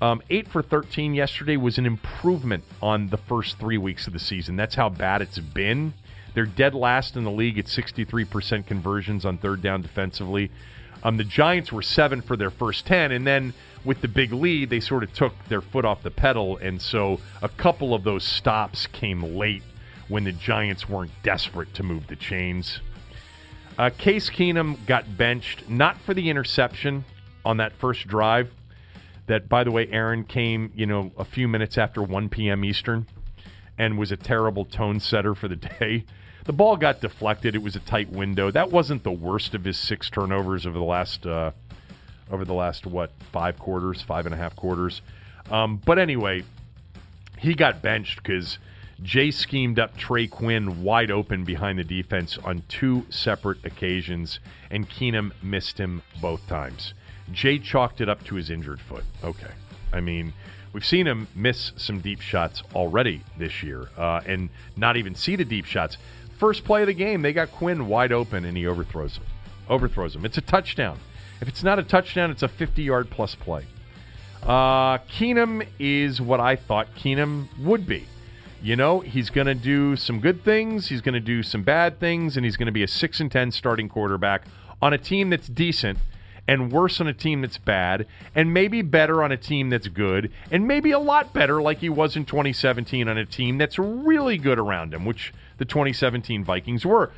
Um, 0.00 0.22
eight 0.30 0.46
for 0.48 0.62
13 0.62 1.14
yesterday 1.14 1.56
was 1.56 1.78
an 1.78 1.86
improvement 1.86 2.64
on 2.80 3.08
the 3.08 3.16
first 3.16 3.58
three 3.58 3.78
weeks 3.78 4.06
of 4.06 4.12
the 4.12 4.18
season. 4.18 4.54
That's 4.56 4.76
how 4.76 4.88
bad 4.88 5.22
it's 5.22 5.38
been. 5.38 5.94
They're 6.34 6.46
dead 6.46 6.74
last 6.74 7.16
in 7.16 7.24
the 7.24 7.30
league 7.30 7.58
at 7.58 7.64
63% 7.64 8.66
conversions 8.66 9.24
on 9.24 9.38
third 9.38 9.60
down 9.62 9.82
defensively. 9.82 10.50
Um, 11.02 11.16
the 11.16 11.24
Giants 11.24 11.72
were 11.72 11.82
seven 11.82 12.20
for 12.20 12.36
their 12.36 12.50
first 12.50 12.86
10, 12.86 13.10
and 13.12 13.26
then 13.26 13.54
with 13.84 14.00
the 14.00 14.08
big 14.08 14.32
lead, 14.32 14.70
they 14.70 14.80
sort 14.80 15.02
of 15.02 15.12
took 15.12 15.32
their 15.48 15.60
foot 15.60 15.84
off 15.84 16.02
the 16.02 16.10
pedal, 16.10 16.56
and 16.58 16.80
so 16.80 17.20
a 17.42 17.48
couple 17.48 17.94
of 17.94 18.04
those 18.04 18.24
stops 18.24 18.86
came 18.86 19.22
late 19.36 19.62
when 20.08 20.24
the 20.24 20.32
Giants 20.32 20.88
weren't 20.88 21.10
desperate 21.22 21.74
to 21.74 21.82
move 21.82 22.06
the 22.06 22.16
chains. 22.16 22.80
Uh, 23.78 23.90
Case 23.96 24.28
Keenum 24.28 24.84
got 24.86 25.16
benched, 25.16 25.68
not 25.68 25.98
for 26.00 26.14
the 26.14 26.30
interception 26.30 27.04
on 27.44 27.58
that 27.58 27.72
first 27.74 28.06
drive. 28.08 28.50
That, 29.26 29.48
by 29.48 29.62
the 29.62 29.70
way, 29.70 29.86
Aaron 29.90 30.24
came, 30.24 30.72
you 30.74 30.86
know, 30.86 31.12
a 31.18 31.24
few 31.24 31.48
minutes 31.48 31.76
after 31.76 32.02
1 32.02 32.30
p.m. 32.30 32.64
Eastern 32.64 33.06
and 33.76 33.98
was 33.98 34.10
a 34.10 34.16
terrible 34.16 34.64
tone 34.64 35.00
setter 35.00 35.34
for 35.34 35.48
the 35.48 35.56
day. 35.80 36.04
The 36.44 36.52
ball 36.54 36.76
got 36.76 37.02
deflected. 37.02 37.54
It 37.54 37.62
was 37.62 37.76
a 37.76 37.80
tight 37.80 38.10
window. 38.10 38.50
That 38.50 38.72
wasn't 38.72 39.04
the 39.04 39.12
worst 39.12 39.54
of 39.54 39.64
his 39.64 39.78
six 39.78 40.08
turnovers 40.08 40.66
over 40.66 40.78
the 40.78 40.84
last 40.84 41.26
uh, 41.26 41.52
over 42.30 42.44
the 42.44 42.54
last 42.54 42.86
what 42.86 43.10
five 43.32 43.58
quarters, 43.58 44.02
five 44.02 44.26
and 44.26 44.34
a 44.34 44.38
half 44.38 44.56
quarters. 44.56 45.02
Um, 45.50 45.80
but 45.84 45.98
anyway, 45.98 46.44
he 47.38 47.54
got 47.54 47.82
benched 47.82 48.22
because 48.22 48.58
Jay 49.02 49.30
schemed 49.30 49.78
up 49.78 49.96
Trey 49.96 50.26
Quinn 50.26 50.82
wide 50.82 51.10
open 51.10 51.44
behind 51.44 51.78
the 51.78 51.84
defense 51.84 52.38
on 52.38 52.62
two 52.68 53.06
separate 53.10 53.64
occasions, 53.64 54.40
and 54.70 54.88
Keenum 54.88 55.32
missed 55.42 55.78
him 55.78 56.02
both 56.20 56.46
times. 56.48 56.94
Jay 57.32 57.58
chalked 57.58 58.00
it 58.00 58.08
up 58.08 58.24
to 58.24 58.34
his 58.34 58.50
injured 58.50 58.80
foot. 58.80 59.04
Okay, 59.24 59.52
I 59.92 60.00
mean. 60.00 60.32
We've 60.72 60.84
seen 60.84 61.06
him 61.06 61.28
miss 61.34 61.72
some 61.76 62.00
deep 62.00 62.20
shots 62.20 62.62
already 62.74 63.22
this 63.38 63.62
year 63.62 63.88
uh, 63.96 64.20
and 64.26 64.50
not 64.76 64.96
even 64.96 65.14
see 65.14 65.34
the 65.34 65.44
deep 65.44 65.64
shots. 65.64 65.96
First 66.38 66.64
play 66.64 66.82
of 66.82 66.86
the 66.88 66.94
game, 66.94 67.22
they 67.22 67.32
got 67.32 67.50
Quinn 67.50 67.88
wide 67.88 68.12
open 68.12 68.44
and 68.44 68.56
he 68.56 68.66
overthrows 68.66 69.16
him. 69.16 69.24
Overthrows 69.68 70.14
him. 70.14 70.24
It's 70.24 70.38
a 70.38 70.42
touchdown. 70.42 70.98
If 71.40 71.48
it's 71.48 71.62
not 71.62 71.78
a 71.78 71.82
touchdown, 71.82 72.30
it's 72.30 72.42
a 72.42 72.48
50 72.48 72.82
yard 72.82 73.10
plus 73.10 73.34
play. 73.34 73.66
Uh, 74.42 74.98
Keenum 74.98 75.66
is 75.78 76.20
what 76.20 76.40
I 76.40 76.56
thought 76.56 76.94
Keenum 76.94 77.46
would 77.58 77.86
be. 77.86 78.06
You 78.60 78.74
know, 78.74 79.00
he's 79.00 79.30
going 79.30 79.46
to 79.46 79.54
do 79.54 79.94
some 79.94 80.20
good 80.20 80.44
things, 80.44 80.88
he's 80.88 81.00
going 81.00 81.14
to 81.14 81.20
do 81.20 81.42
some 81.44 81.62
bad 81.62 82.00
things, 82.00 82.36
and 82.36 82.44
he's 82.44 82.56
going 82.56 82.66
to 82.66 82.72
be 82.72 82.82
a 82.82 82.88
6 82.88 83.20
and 83.20 83.30
10 83.30 83.52
starting 83.52 83.88
quarterback 83.88 84.46
on 84.82 84.92
a 84.92 84.98
team 84.98 85.30
that's 85.30 85.46
decent 85.46 85.98
and 86.48 86.72
worse 86.72 87.00
on 87.00 87.06
a 87.06 87.12
team 87.12 87.42
that's 87.42 87.58
bad, 87.58 88.06
and 88.34 88.54
maybe 88.54 88.80
better 88.80 89.22
on 89.22 89.30
a 89.30 89.36
team 89.36 89.68
that's 89.68 89.86
good, 89.88 90.32
and 90.50 90.66
maybe 90.66 90.90
a 90.90 90.98
lot 90.98 91.34
better 91.34 91.60
like 91.60 91.78
he 91.78 91.90
was 91.90 92.16
in 92.16 92.24
2017 92.24 93.06
on 93.06 93.18
a 93.18 93.26
team 93.26 93.58
that's 93.58 93.78
really 93.78 94.38
good 94.38 94.58
around 94.58 94.94
him, 94.94 95.04
which 95.04 95.34
the 95.58 95.66
2017 95.66 96.42
Vikings 96.42 96.86
were. 96.86 97.12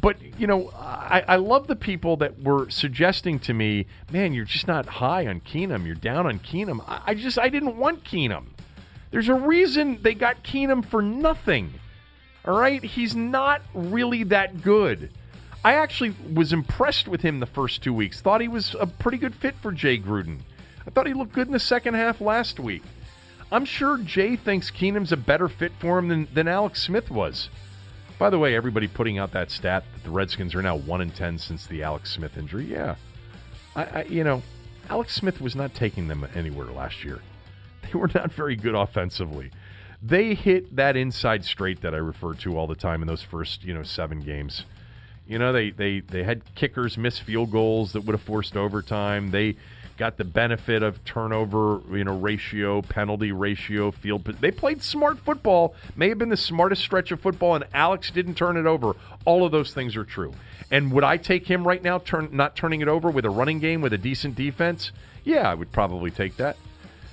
But, 0.00 0.16
you 0.38 0.46
know, 0.46 0.70
I, 0.76 1.24
I 1.26 1.36
love 1.36 1.66
the 1.66 1.76
people 1.76 2.16
that 2.18 2.40
were 2.42 2.68
suggesting 2.70 3.38
to 3.40 3.54
me, 3.54 3.86
man, 4.10 4.34
you're 4.34 4.44
just 4.44 4.66
not 4.66 4.86
high 4.86 5.26
on 5.26 5.40
Keenum. 5.40 5.86
You're 5.86 5.94
down 5.94 6.26
on 6.26 6.38
Keenum. 6.38 6.84
I, 6.86 7.00
I 7.06 7.14
just, 7.14 7.38
I 7.38 7.48
didn't 7.48 7.76
want 7.76 8.04
Keenum. 8.04 8.46
There's 9.10 9.28
a 9.28 9.34
reason 9.34 10.00
they 10.02 10.14
got 10.14 10.44
Keenum 10.44 10.84
for 10.84 11.00
nothing. 11.00 11.72
All 12.44 12.58
right? 12.58 12.82
He's 12.82 13.16
not 13.16 13.62
really 13.74 14.22
that 14.24 14.62
good. 14.62 15.10
I 15.64 15.74
actually 15.74 16.14
was 16.32 16.52
impressed 16.52 17.08
with 17.08 17.22
him 17.22 17.40
the 17.40 17.46
first 17.46 17.82
two 17.82 17.92
weeks. 17.92 18.20
Thought 18.20 18.40
he 18.40 18.48
was 18.48 18.76
a 18.78 18.86
pretty 18.86 19.18
good 19.18 19.34
fit 19.34 19.54
for 19.56 19.72
Jay 19.72 19.98
Gruden. 19.98 20.40
I 20.86 20.90
thought 20.90 21.06
he 21.06 21.14
looked 21.14 21.32
good 21.32 21.48
in 21.48 21.52
the 21.52 21.58
second 21.58 21.94
half 21.94 22.20
last 22.20 22.60
week. 22.60 22.82
I'm 23.50 23.64
sure 23.64 23.98
Jay 23.98 24.36
thinks 24.36 24.70
Keenum's 24.70 25.12
a 25.12 25.16
better 25.16 25.48
fit 25.48 25.72
for 25.78 25.98
him 25.98 26.08
than, 26.08 26.28
than 26.32 26.46
Alex 26.46 26.82
Smith 26.82 27.10
was. 27.10 27.48
By 28.18 28.30
the 28.30 28.38
way, 28.38 28.56
everybody 28.56 28.88
putting 28.88 29.18
out 29.18 29.32
that 29.32 29.50
stat 29.50 29.84
that 29.92 30.04
the 30.04 30.10
Redskins 30.10 30.54
are 30.54 30.62
now 30.62 30.76
one 30.76 31.00
in 31.02 31.10
ten 31.10 31.38
since 31.38 31.66
the 31.66 31.82
Alex 31.82 32.10
Smith 32.10 32.38
injury. 32.38 32.64
Yeah, 32.64 32.96
I, 33.74 33.84
I 33.84 34.02
you 34.04 34.24
know, 34.24 34.42
Alex 34.88 35.14
Smith 35.14 35.40
was 35.40 35.54
not 35.54 35.74
taking 35.74 36.08
them 36.08 36.26
anywhere 36.34 36.66
last 36.66 37.04
year. 37.04 37.20
They 37.82 37.96
were 37.96 38.10
not 38.12 38.32
very 38.32 38.56
good 38.56 38.74
offensively. 38.74 39.52
They 40.02 40.34
hit 40.34 40.74
that 40.74 40.96
inside 40.96 41.44
straight 41.44 41.82
that 41.82 41.94
I 41.94 41.98
refer 41.98 42.34
to 42.34 42.58
all 42.58 42.66
the 42.66 42.74
time 42.74 43.00
in 43.00 43.06
those 43.06 43.22
first 43.22 43.62
you 43.62 43.72
know 43.72 43.84
seven 43.84 44.20
games. 44.20 44.64
You 45.26 45.38
know, 45.38 45.52
they, 45.52 45.70
they, 45.70 46.00
they 46.00 46.22
had 46.22 46.42
kickers 46.54 46.96
miss 46.96 47.18
field 47.18 47.50
goals 47.50 47.92
that 47.92 48.02
would 48.04 48.12
have 48.12 48.22
forced 48.22 48.56
overtime. 48.56 49.30
They 49.32 49.56
got 49.96 50.16
the 50.16 50.24
benefit 50.24 50.82
of 50.82 51.04
turnover, 51.04 51.80
you 51.90 52.04
know, 52.04 52.16
ratio, 52.16 52.82
penalty 52.82 53.32
ratio, 53.32 53.90
field. 53.90 54.24
They 54.24 54.50
played 54.50 54.82
smart 54.82 55.18
football. 55.18 55.74
May 55.96 56.08
have 56.08 56.18
been 56.18 56.28
the 56.28 56.36
smartest 56.36 56.82
stretch 56.82 57.12
of 57.12 57.20
football, 57.20 57.54
and 57.54 57.64
Alex 57.72 58.10
didn't 58.10 58.34
turn 58.34 58.56
it 58.56 58.66
over. 58.66 58.94
All 59.24 59.44
of 59.44 59.52
those 59.52 59.72
things 59.72 59.96
are 59.96 60.04
true. 60.04 60.32
And 60.70 60.92
would 60.92 61.04
I 61.04 61.16
take 61.16 61.46
him 61.46 61.66
right 61.66 61.82
now, 61.82 61.98
turn 61.98 62.28
not 62.32 62.56
turning 62.56 62.80
it 62.80 62.88
over 62.88 63.10
with 63.10 63.24
a 63.24 63.30
running 63.30 63.58
game 63.58 63.80
with 63.80 63.92
a 63.92 63.98
decent 63.98 64.34
defense? 64.34 64.92
Yeah, 65.24 65.50
I 65.50 65.54
would 65.54 65.72
probably 65.72 66.10
take 66.10 66.36
that. 66.36 66.56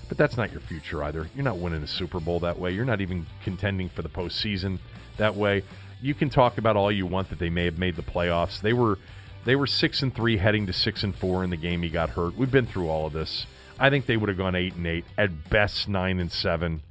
But 0.10 0.18
that's 0.18 0.38
not 0.38 0.52
your 0.52 0.62
future 0.62 1.04
either. 1.04 1.30
You're 1.36 1.46
not 1.46 1.58
winning 1.58 1.82
a 1.82 1.88
Super 1.88 2.20
Bowl 2.20 2.40
that 2.42 2.60
way. 2.60 2.72
You're 2.72 2.86
not 2.86 3.02
even 3.02 3.26
contending 3.44 3.90
for 3.90 4.02
the 4.02 4.10
postseason 4.10 4.80
that 5.18 5.36
way 5.36 5.64
you 6.04 6.14
can 6.14 6.30
talk 6.30 6.58
about 6.58 6.76
all 6.76 6.92
you 6.92 7.06
want 7.06 7.30
that 7.30 7.40
they 7.40 7.50
may 7.50 7.64
have 7.64 7.80
made 7.80 7.96
the 7.96 8.04
playoffs. 8.04 8.60
They 8.60 8.74
were 8.74 9.00
they 9.46 9.56
were 9.56 9.68
six 9.68 10.02
and 10.02 10.14
three, 10.14 10.38
heading 10.38 10.68
to 10.68 10.74
six 10.74 11.04
and 11.04 11.16
four 11.16 11.44
in 11.44 11.50
the 11.50 11.58
game 11.58 11.82
he 11.82 11.90
got 11.90 12.12
hurt. 12.12 12.38
We've 12.38 12.52
been 12.52 12.66
through 12.66 12.90
all 12.90 13.08
of 13.08 13.14
this. 13.14 13.46
I 13.80 13.90
think 13.90 14.06
they 14.06 14.18
would 14.18 14.30
have 14.30 14.38
gone 14.38 14.56
eight 14.56 14.76
and 14.76 14.88
eight 14.88 15.06
at 15.18 15.50
best, 15.50 15.88
nine 15.90 16.20
and 16.20 16.32
seven. 16.32 16.82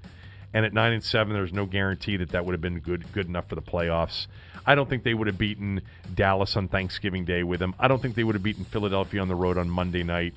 And 0.55 0.67
at 0.67 0.75
nine 0.75 0.93
and 0.93 1.03
seven, 1.03 1.33
there's 1.33 1.53
no 1.53 1.65
guarantee 1.65 2.19
that 2.19 2.31
that 2.31 2.45
would 2.45 2.53
have 2.53 2.61
been 2.61 2.81
good 2.81 3.11
good 3.13 3.27
enough 3.27 3.49
for 3.49 3.55
the 3.55 3.63
playoffs. 3.63 4.27
I 4.67 4.75
don't 4.75 4.89
think 4.89 5.03
they 5.03 5.15
would 5.15 5.27
have 5.27 5.39
beaten 5.39 5.83
Dallas 6.15 6.57
on 6.57 6.69
Thanksgiving 6.69 7.25
Day 7.25 7.43
with 7.43 7.59
them. 7.59 7.75
I 7.81 7.89
don't 7.89 8.01
think 8.01 8.15
they 8.15 8.25
would 8.25 8.35
have 8.35 8.43
beaten 8.43 8.65
Philadelphia 8.65 9.21
on 9.21 9.29
the 9.29 9.35
road 9.35 9.59
on 9.59 9.69
Monday 9.69 10.03
night. 10.03 10.35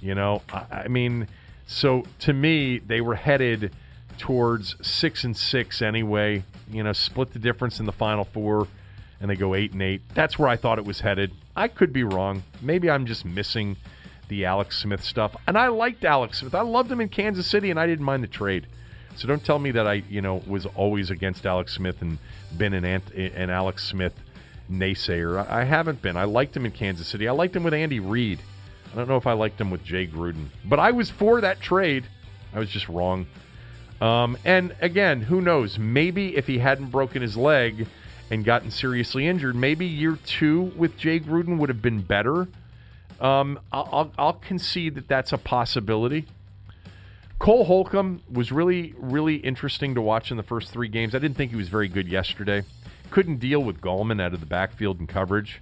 You 0.00 0.14
know, 0.14 0.42
I, 0.52 0.64
I 0.84 0.88
mean, 0.88 1.28
so 1.66 2.04
to 2.20 2.32
me, 2.32 2.78
they 2.78 3.00
were 3.00 3.14
headed 3.14 3.72
towards 4.16 4.76
six 4.86 5.24
and 5.24 5.36
six 5.36 5.82
anyway. 5.82 6.44
You 6.70 6.82
know, 6.82 6.92
split 6.92 7.32
the 7.32 7.38
difference 7.38 7.80
in 7.80 7.86
the 7.86 7.92
final 7.92 8.24
four, 8.24 8.68
and 9.20 9.30
they 9.30 9.36
go 9.36 9.54
eight 9.54 9.72
and 9.72 9.82
eight. 9.82 10.02
That's 10.14 10.38
where 10.38 10.48
I 10.48 10.56
thought 10.56 10.78
it 10.78 10.84
was 10.84 11.00
headed. 11.00 11.32
I 11.56 11.68
could 11.68 11.92
be 11.92 12.04
wrong. 12.04 12.42
Maybe 12.62 12.90
I'm 12.90 13.06
just 13.06 13.24
missing 13.24 13.76
the 14.28 14.44
Alex 14.44 14.78
Smith 14.78 15.02
stuff. 15.02 15.34
And 15.46 15.58
I 15.58 15.68
liked 15.68 16.04
Alex 16.04 16.38
Smith. 16.38 16.54
I 16.54 16.60
loved 16.60 16.90
him 16.90 17.00
in 17.00 17.08
Kansas 17.08 17.46
City, 17.46 17.70
and 17.70 17.80
I 17.80 17.86
didn't 17.86 18.04
mind 18.04 18.22
the 18.22 18.28
trade. 18.28 18.66
So 19.16 19.26
don't 19.26 19.44
tell 19.44 19.58
me 19.58 19.72
that 19.72 19.86
I, 19.86 20.04
you 20.08 20.20
know, 20.20 20.42
was 20.46 20.66
always 20.66 21.10
against 21.10 21.44
Alex 21.44 21.74
Smith 21.74 22.00
and 22.02 22.18
been 22.56 22.74
an, 22.74 22.84
Ant- 22.84 23.12
an 23.12 23.50
Alex 23.50 23.84
Smith 23.84 24.14
naysayer. 24.70 25.44
I 25.48 25.64
haven't 25.64 26.02
been. 26.02 26.16
I 26.16 26.24
liked 26.24 26.56
him 26.56 26.64
in 26.64 26.72
Kansas 26.72 27.08
City. 27.08 27.26
I 27.26 27.32
liked 27.32 27.56
him 27.56 27.64
with 27.64 27.74
Andy 27.74 27.98
Reid. 27.98 28.40
I 28.92 28.96
don't 28.96 29.08
know 29.08 29.16
if 29.16 29.26
I 29.26 29.32
liked 29.32 29.60
him 29.60 29.70
with 29.70 29.84
Jay 29.84 30.06
Gruden, 30.06 30.46
but 30.64 30.78
I 30.78 30.92
was 30.92 31.10
for 31.10 31.40
that 31.40 31.60
trade. 31.60 32.04
I 32.54 32.58
was 32.58 32.70
just 32.70 32.88
wrong. 32.88 33.26
Um, 34.00 34.38
and 34.44 34.74
again, 34.80 35.20
who 35.20 35.40
knows? 35.40 35.78
Maybe 35.78 36.36
if 36.36 36.46
he 36.46 36.58
hadn't 36.58 36.90
broken 36.90 37.20
his 37.20 37.36
leg 37.36 37.86
and 38.30 38.44
gotten 38.44 38.70
seriously 38.70 39.26
injured, 39.26 39.56
maybe 39.56 39.86
year 39.86 40.18
two 40.26 40.72
with 40.76 40.96
Jay 40.96 41.18
Gruden 41.18 41.58
would 41.58 41.68
have 41.68 41.82
been 41.82 42.02
better. 42.02 42.48
Um, 43.20 43.58
I'll, 43.72 43.88
I'll, 43.92 44.12
I'll 44.18 44.32
concede 44.34 44.94
that 44.96 45.08
that's 45.08 45.32
a 45.32 45.38
possibility. 45.38 46.26
Cole 47.38 47.64
Holcomb 47.64 48.20
was 48.30 48.50
really, 48.50 48.94
really 48.98 49.36
interesting 49.36 49.94
to 49.94 50.00
watch 50.00 50.30
in 50.30 50.36
the 50.36 50.42
first 50.42 50.72
three 50.72 50.88
games. 50.88 51.14
I 51.14 51.18
didn't 51.18 51.36
think 51.36 51.50
he 51.50 51.56
was 51.56 51.68
very 51.68 51.88
good 51.88 52.08
yesterday. 52.08 52.64
Couldn't 53.10 53.38
deal 53.38 53.62
with 53.62 53.80
Gallman 53.80 54.20
out 54.20 54.34
of 54.34 54.40
the 54.40 54.46
backfield 54.46 54.98
and 54.98 55.08
coverage. 55.08 55.60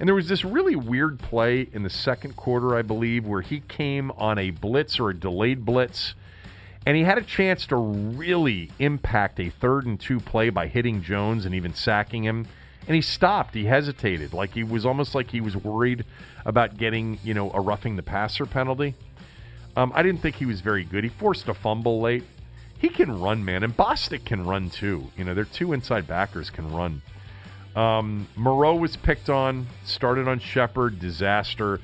And 0.00 0.08
there 0.08 0.16
was 0.16 0.28
this 0.28 0.44
really 0.44 0.74
weird 0.74 1.20
play 1.20 1.68
in 1.72 1.84
the 1.84 1.90
second 1.90 2.36
quarter, 2.36 2.74
I 2.74 2.82
believe, 2.82 3.24
where 3.24 3.40
he 3.40 3.60
came 3.60 4.10
on 4.12 4.36
a 4.36 4.50
blitz 4.50 4.98
or 4.98 5.10
a 5.10 5.14
delayed 5.14 5.64
blitz, 5.64 6.14
and 6.84 6.96
he 6.96 7.04
had 7.04 7.18
a 7.18 7.22
chance 7.22 7.66
to 7.66 7.76
really 7.76 8.70
impact 8.78 9.38
a 9.38 9.50
third 9.50 9.86
and 9.86 10.00
two 10.00 10.20
play 10.20 10.50
by 10.50 10.66
hitting 10.66 11.02
Jones 11.02 11.46
and 11.46 11.54
even 11.54 11.74
sacking 11.74 12.24
him. 12.24 12.46
And 12.86 12.96
he 12.96 13.00
stopped. 13.00 13.54
He 13.54 13.66
hesitated, 13.66 14.32
like 14.32 14.54
he 14.54 14.64
was 14.64 14.84
almost 14.84 15.14
like 15.14 15.30
he 15.30 15.40
was 15.40 15.56
worried 15.56 16.04
about 16.44 16.76
getting, 16.76 17.20
you 17.22 17.32
know, 17.32 17.52
a 17.52 17.60
roughing 17.60 17.94
the 17.94 18.02
passer 18.02 18.46
penalty. 18.46 18.94
Um, 19.76 19.92
I 19.94 20.02
didn't 20.02 20.20
think 20.20 20.36
he 20.36 20.46
was 20.46 20.60
very 20.60 20.84
good. 20.84 21.04
He 21.04 21.10
forced 21.10 21.48
a 21.48 21.54
fumble 21.54 22.00
late. 22.00 22.24
He 22.78 22.88
can 22.88 23.20
run, 23.20 23.44
man, 23.44 23.62
and 23.62 23.76
Bostic 23.76 24.24
can 24.24 24.44
run 24.44 24.68
too. 24.68 25.12
You 25.16 25.24
know, 25.24 25.34
their 25.34 25.44
two 25.44 25.72
inside 25.72 26.08
backers 26.08 26.50
can 26.50 26.72
run. 26.72 27.00
Um, 27.76 28.26
Moreau 28.34 28.74
was 28.74 28.96
picked 28.96 29.30
on, 29.30 29.68
started 29.84 30.26
on 30.26 30.40
Shepard, 30.40 30.98
disaster. 30.98 31.80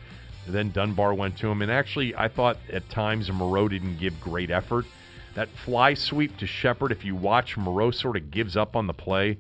Then 0.48 0.70
Dunbar 0.70 1.14
went 1.14 1.36
to 1.38 1.50
him, 1.50 1.62
and 1.62 1.70
actually, 1.70 2.14
I 2.14 2.28
thought 2.28 2.56
at 2.72 2.88
times 2.88 3.30
Moreau 3.30 3.68
didn't 3.68 3.98
give 3.98 4.20
great 4.20 4.50
effort. 4.50 4.86
That 5.34 5.48
fly 5.48 5.94
sweep 5.94 6.36
to 6.38 6.46
Shepard, 6.46 6.90
if 6.90 7.04
you 7.04 7.14
watch, 7.14 7.56
Moreau 7.56 7.90
sort 7.90 8.16
of 8.16 8.30
gives 8.30 8.56
up 8.56 8.74
on 8.74 8.86
the 8.86 8.94
play. 8.94 9.38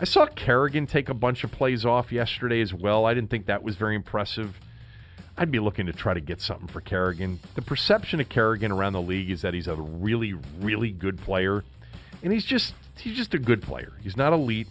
I 0.00 0.04
saw 0.04 0.26
Kerrigan 0.26 0.86
take 0.86 1.08
a 1.08 1.14
bunch 1.14 1.44
of 1.44 1.50
plays 1.52 1.84
off 1.84 2.12
yesterday 2.12 2.60
as 2.60 2.74
well. 2.74 3.06
I 3.06 3.14
didn't 3.14 3.30
think 3.30 3.46
that 3.46 3.62
was 3.62 3.76
very 3.76 3.94
impressive. 3.94 4.58
I'd 5.38 5.50
be 5.50 5.58
looking 5.58 5.86
to 5.86 5.92
try 5.92 6.14
to 6.14 6.20
get 6.20 6.40
something 6.40 6.68
for 6.68 6.80
Kerrigan. 6.80 7.40
The 7.54 7.62
perception 7.62 8.20
of 8.20 8.28
Kerrigan 8.28 8.72
around 8.72 8.94
the 8.94 9.02
league 9.02 9.30
is 9.30 9.42
that 9.42 9.54
he's 9.54 9.68
a 9.68 9.74
really, 9.74 10.34
really 10.60 10.90
good 10.90 11.18
player, 11.18 11.62
and 12.22 12.32
he's 12.32 12.44
just 12.44 12.74
he's 12.98 13.16
just 13.16 13.34
a 13.34 13.38
good 13.38 13.62
player. 13.62 13.92
He's 14.02 14.16
not 14.16 14.32
elite. 14.32 14.68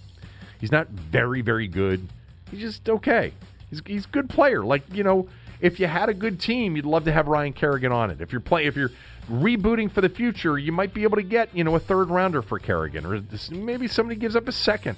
He's 0.60 0.71
not 0.71 0.88
very, 0.89 1.41
very 1.41 1.67
good. 1.67 2.08
He's 2.50 2.62
just 2.62 2.89
okay. 2.89 3.34
He's 3.69 3.82
he's 3.86 4.06
a 4.06 4.10
good 4.10 4.30
player. 4.30 4.63
Like 4.63 4.84
you 4.91 5.04
know, 5.04 5.28
if 5.59 5.79
you 5.79 5.87
had 5.87 6.09
a 6.09 6.13
good 6.13 6.39
team, 6.39 6.75
you'd 6.75 6.85
love 6.85 7.05
to 7.05 7.11
have 7.11 7.27
Ryan 7.27 7.53
Kerrigan 7.53 7.91
on 7.91 8.11
it. 8.11 8.21
If 8.21 8.31
you're 8.31 8.41
play, 8.41 8.65
if 8.65 8.75
you're 8.75 8.91
rebooting 9.29 9.91
for 9.91 10.01
the 10.01 10.09
future, 10.09 10.57
you 10.57 10.71
might 10.71 10.93
be 10.93 11.03
able 11.03 11.17
to 11.17 11.23
get 11.23 11.55
you 11.55 11.63
know 11.63 11.75
a 11.75 11.79
third 11.79 12.09
rounder 12.09 12.41
for 12.41 12.59
Kerrigan, 12.59 13.05
or 13.05 13.21
maybe 13.51 13.87
somebody 13.87 14.19
gives 14.19 14.35
up 14.35 14.47
a 14.47 14.51
second. 14.51 14.97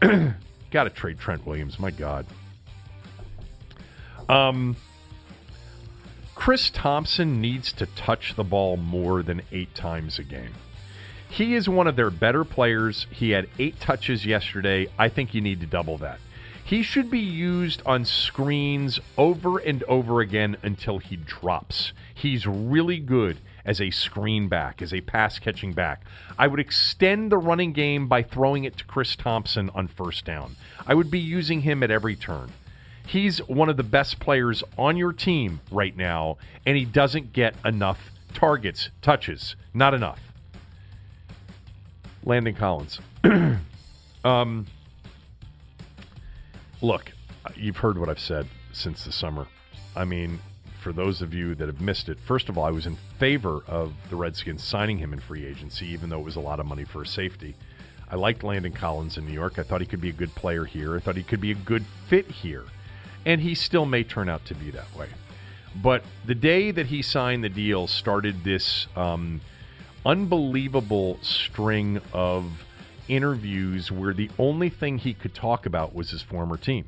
Got 0.70 0.84
to 0.84 0.90
trade 0.90 1.18
Trent 1.18 1.46
Williams. 1.46 1.78
My 1.78 1.90
God. 1.90 2.26
Um, 4.28 4.76
Chris 6.34 6.70
Thompson 6.70 7.40
needs 7.40 7.72
to 7.74 7.86
touch 7.86 8.34
the 8.34 8.44
ball 8.44 8.76
more 8.76 9.22
than 9.22 9.42
eight 9.52 9.74
times 9.74 10.18
a 10.18 10.22
game. 10.22 10.54
He 11.28 11.54
is 11.54 11.68
one 11.68 11.86
of 11.86 11.96
their 11.96 12.10
better 12.10 12.44
players. 12.44 13.06
He 13.10 13.30
had 13.30 13.48
eight 13.58 13.80
touches 13.80 14.26
yesterday. 14.26 14.88
I 14.98 15.08
think 15.08 15.34
you 15.34 15.40
need 15.40 15.60
to 15.60 15.66
double 15.66 15.98
that. 15.98 16.20
He 16.64 16.82
should 16.82 17.10
be 17.10 17.18
used 17.20 17.82
on 17.84 18.04
screens 18.04 19.00
over 19.18 19.58
and 19.58 19.82
over 19.84 20.20
again 20.20 20.56
until 20.62 20.98
he 20.98 21.16
drops. 21.16 21.92
He's 22.14 22.46
really 22.46 22.98
good 22.98 23.38
as 23.64 23.80
a 23.80 23.90
screen 23.90 24.48
back, 24.48 24.82
as 24.82 24.92
a 24.92 25.00
pass 25.00 25.38
catching 25.38 25.72
back. 25.72 26.02
I 26.38 26.46
would 26.46 26.60
extend 26.60 27.30
the 27.30 27.38
running 27.38 27.72
game 27.72 28.08
by 28.08 28.22
throwing 28.22 28.64
it 28.64 28.76
to 28.78 28.84
Chris 28.84 29.16
Thompson 29.16 29.70
on 29.74 29.88
first 29.88 30.24
down. 30.24 30.56
I 30.86 30.94
would 30.94 31.10
be 31.10 31.20
using 31.20 31.60
him 31.62 31.82
at 31.82 31.90
every 31.90 32.16
turn. 32.16 32.52
He's 33.06 33.38
one 33.48 33.68
of 33.68 33.76
the 33.76 33.82
best 33.82 34.20
players 34.20 34.62
on 34.78 34.96
your 34.96 35.12
team 35.12 35.60
right 35.70 35.96
now, 35.96 36.38
and 36.64 36.76
he 36.76 36.84
doesn't 36.84 37.32
get 37.32 37.54
enough 37.64 38.10
targets, 38.32 38.90
touches. 39.02 39.56
Not 39.74 39.94
enough. 39.94 40.20
Landon 42.24 42.54
Collins. 42.54 43.00
um, 44.24 44.66
look, 46.82 47.12
you've 47.56 47.78
heard 47.78 47.96
what 47.96 48.08
I've 48.08 48.20
said 48.20 48.46
since 48.72 49.04
the 49.04 49.12
summer. 49.12 49.46
I 49.96 50.04
mean, 50.04 50.40
for 50.80 50.92
those 50.92 51.22
of 51.22 51.32
you 51.32 51.54
that 51.54 51.68
have 51.68 51.80
missed 51.80 52.08
it, 52.08 52.18
first 52.18 52.48
of 52.48 52.58
all, 52.58 52.64
I 52.64 52.70
was 52.70 52.86
in 52.86 52.96
favor 53.18 53.62
of 53.68 53.94
the 54.10 54.16
Redskins 54.16 54.62
signing 54.62 54.98
him 54.98 55.12
in 55.12 55.20
free 55.20 55.46
agency, 55.46 55.86
even 55.86 56.10
though 56.10 56.18
it 56.18 56.24
was 56.24 56.36
a 56.36 56.40
lot 56.40 56.60
of 56.60 56.66
money 56.66 56.84
for 56.84 57.02
a 57.02 57.06
safety. 57.06 57.54
I 58.10 58.16
liked 58.16 58.42
Landon 58.42 58.72
Collins 58.72 59.16
in 59.16 59.24
New 59.24 59.32
York. 59.32 59.58
I 59.58 59.62
thought 59.62 59.80
he 59.80 59.86
could 59.86 60.00
be 60.00 60.10
a 60.10 60.12
good 60.12 60.34
player 60.34 60.64
here. 60.64 60.96
I 60.96 61.00
thought 61.00 61.16
he 61.16 61.22
could 61.22 61.40
be 61.40 61.52
a 61.52 61.54
good 61.54 61.84
fit 62.08 62.30
here. 62.30 62.64
And 63.24 63.40
he 63.40 63.54
still 63.54 63.86
may 63.86 64.02
turn 64.02 64.28
out 64.28 64.44
to 64.46 64.54
be 64.54 64.70
that 64.72 64.94
way. 64.94 65.08
But 65.74 66.04
the 66.26 66.34
day 66.34 66.72
that 66.72 66.86
he 66.86 67.00
signed 67.00 67.44
the 67.44 67.48
deal 67.48 67.86
started 67.86 68.44
this 68.44 68.86
um, 68.96 69.40
unbelievable 70.04 71.18
string 71.22 72.00
of 72.12 72.64
interviews 73.14 73.92
where 73.92 74.14
the 74.14 74.30
only 74.38 74.70
thing 74.70 74.98
he 74.98 75.12
could 75.12 75.34
talk 75.34 75.66
about 75.66 75.94
was 75.94 76.10
his 76.10 76.22
former 76.22 76.56
team 76.56 76.86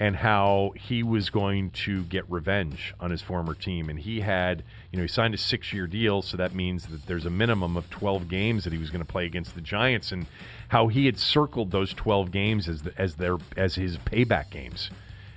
and 0.00 0.16
how 0.16 0.72
he 0.74 1.04
was 1.04 1.30
going 1.30 1.70
to 1.70 2.02
get 2.04 2.28
revenge 2.28 2.92
on 2.98 3.12
his 3.12 3.22
former 3.22 3.54
team. 3.54 3.88
And 3.88 3.98
he 3.98 4.20
had, 4.20 4.64
you 4.90 4.96
know, 4.96 5.04
he 5.04 5.08
signed 5.08 5.34
a 5.34 5.38
six 5.38 5.72
year 5.72 5.86
deal, 5.86 6.20
so 6.20 6.36
that 6.36 6.54
means 6.54 6.86
that 6.88 7.06
there's 7.06 7.26
a 7.26 7.30
minimum 7.30 7.76
of 7.76 7.88
12 7.90 8.28
games 8.28 8.64
that 8.64 8.72
he 8.72 8.78
was 8.78 8.90
going 8.90 9.04
to 9.04 9.10
play 9.10 9.26
against 9.26 9.54
the 9.54 9.60
Giants, 9.60 10.10
and 10.10 10.26
how 10.68 10.88
he 10.88 11.06
had 11.06 11.16
circled 11.16 11.70
those 11.70 11.94
12 11.94 12.32
games 12.32 12.68
as, 12.68 12.82
the, 12.82 12.92
as, 12.98 13.14
their, 13.14 13.36
as 13.56 13.76
his 13.76 13.96
payback 13.98 14.50
games. 14.50 14.90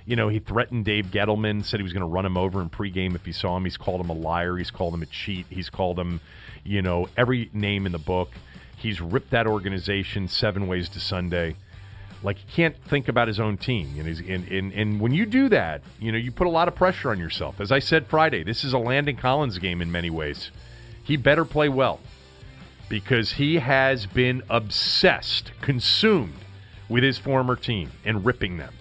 You 0.06 0.16
know, 0.16 0.28
he 0.28 0.40
threatened 0.40 0.86
Dave 0.86 1.06
Gettleman, 1.06 1.64
said 1.64 1.78
he 1.78 1.84
was 1.84 1.92
going 1.92 2.00
to 2.00 2.06
run 2.06 2.26
him 2.26 2.36
over 2.36 2.60
in 2.60 2.70
pregame 2.70 3.14
if 3.14 3.24
he 3.24 3.32
saw 3.32 3.56
him. 3.56 3.64
He's 3.64 3.76
called 3.76 4.00
him 4.00 4.08
a 4.08 4.14
liar. 4.14 4.56
He's 4.56 4.70
called 4.70 4.94
him 4.94 5.02
a 5.02 5.06
cheat. 5.06 5.46
He's 5.50 5.68
called 5.70 5.98
him, 5.98 6.20
you 6.64 6.82
know, 6.82 7.08
every 7.16 7.50
name 7.52 7.84
in 7.86 7.92
the 7.92 7.98
book. 7.98 8.30
He's 8.78 9.00
ripped 9.00 9.30
that 9.30 9.46
organization 9.46 10.28
seven 10.28 10.66
ways 10.66 10.88
to 10.90 11.00
Sunday. 11.00 11.56
Like 12.22 12.38
he 12.38 12.52
can't 12.52 12.76
think 12.84 13.08
about 13.08 13.28
his 13.28 13.38
own 13.38 13.56
team. 13.56 13.94
And, 13.98 14.08
and, 14.08 14.48
and, 14.48 14.72
and 14.72 15.00
when 15.00 15.12
you 15.12 15.26
do 15.26 15.48
that, 15.50 15.82
you 16.00 16.10
know, 16.10 16.18
you 16.18 16.32
put 16.32 16.46
a 16.46 16.50
lot 16.50 16.68
of 16.68 16.74
pressure 16.74 17.10
on 17.10 17.18
yourself. 17.18 17.60
As 17.60 17.70
I 17.70 17.78
said 17.78 18.06
Friday, 18.06 18.42
this 18.42 18.64
is 18.64 18.72
a 18.72 18.78
Landon 18.78 19.16
Collins 19.16 19.58
game 19.58 19.80
in 19.82 19.92
many 19.92 20.10
ways. 20.10 20.50
He 21.02 21.16
better 21.16 21.44
play 21.44 21.68
well 21.68 22.00
because 22.88 23.32
he 23.32 23.56
has 23.56 24.06
been 24.06 24.42
obsessed, 24.48 25.52
consumed 25.60 26.34
with 26.88 27.04
his 27.04 27.18
former 27.18 27.54
team 27.56 27.90
and 28.04 28.24
ripping 28.24 28.56
them. 28.56 28.74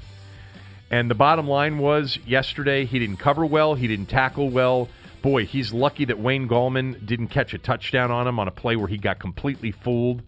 And 0.90 1.12
the 1.12 1.16
bottom 1.16 1.48
line 1.48 1.80
was 1.80 2.18
yesterday 2.26 2.86
he 2.86 3.00
didn't 3.00 3.18
cover 3.18 3.46
well, 3.46 3.76
he 3.76 3.88
didn't 3.88 4.06
tackle 4.08 4.50
well. 4.50 4.90
Boy, 5.22 5.46
he's 5.46 5.74
lucky 5.74 6.06
that 6.06 6.20
Wayne 6.20 6.48
Gallman 6.48 7.06
didn't 7.06 7.28
catch 7.30 7.54
a 7.54 7.58
touchdown 7.58 8.12
on 8.12 8.28
him 8.28 8.40
on 8.40 8.48
a 8.48 8.52
play 8.52 8.76
where 8.76 8.88
he 8.88 8.98
got 8.98 9.20
completely 9.20 9.72
fooled. 9.72 10.22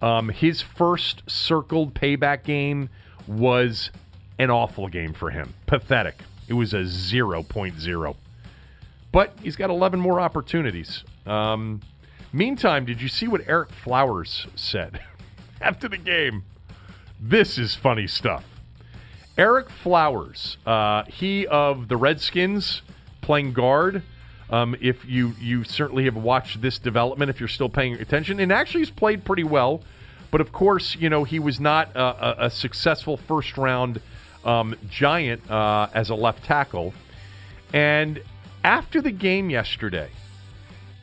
Um, 0.00 0.30
his 0.30 0.60
first 0.60 1.22
circled 1.28 1.94
payback 1.94 2.42
game 2.42 2.88
was 3.26 3.90
an 4.38 4.50
awful 4.50 4.88
game 4.88 5.12
for 5.12 5.30
him. 5.30 5.54
Pathetic. 5.66 6.16
It 6.48 6.54
was 6.54 6.74
a 6.74 6.82
0.0. 6.82 8.16
But 9.12 9.32
he's 9.42 9.56
got 9.56 9.70
11 9.70 10.00
more 10.00 10.20
opportunities. 10.20 11.04
Um, 11.26 11.80
meantime, 12.32 12.84
did 12.84 13.00
you 13.00 13.08
see 13.08 13.28
what 13.28 13.42
Ereck 13.42 13.70
Flowers 13.70 14.46
said 14.56 15.00
after 15.60 15.88
the 15.88 15.98
game? 15.98 16.44
This 17.20 17.58
is 17.58 17.74
funny 17.74 18.08
stuff. 18.08 18.44
Ereck 19.38 19.70
Flowers, 19.70 20.56
uh, 20.66 21.04
he 21.04 21.46
of 21.46 21.88
the 21.88 21.96
Redskins, 21.96 22.82
playing 23.20 23.52
guard. 23.52 24.02
Um, 24.52 24.76
if 24.82 25.04
you 25.06 25.34
you 25.40 25.64
certainly 25.64 26.04
have 26.04 26.14
watched 26.14 26.60
this 26.60 26.78
development, 26.78 27.30
if 27.30 27.40
you're 27.40 27.48
still 27.48 27.70
paying 27.70 27.94
attention, 27.94 28.38
and 28.38 28.52
actually 28.52 28.82
he's 28.82 28.90
played 28.90 29.24
pretty 29.24 29.44
well. 29.44 29.82
But 30.30 30.42
of 30.42 30.52
course, 30.52 30.94
you 30.94 31.08
know 31.08 31.24
he 31.24 31.38
was 31.38 31.58
not 31.58 31.96
a, 31.96 32.00
a, 32.02 32.46
a 32.46 32.50
successful 32.50 33.16
first 33.16 33.56
round 33.56 34.00
um, 34.44 34.76
giant 34.90 35.50
uh, 35.50 35.88
as 35.94 36.10
a 36.10 36.14
left 36.14 36.44
tackle. 36.44 36.92
And 37.72 38.22
after 38.62 39.00
the 39.00 39.10
game 39.10 39.48
yesterday, 39.48 40.10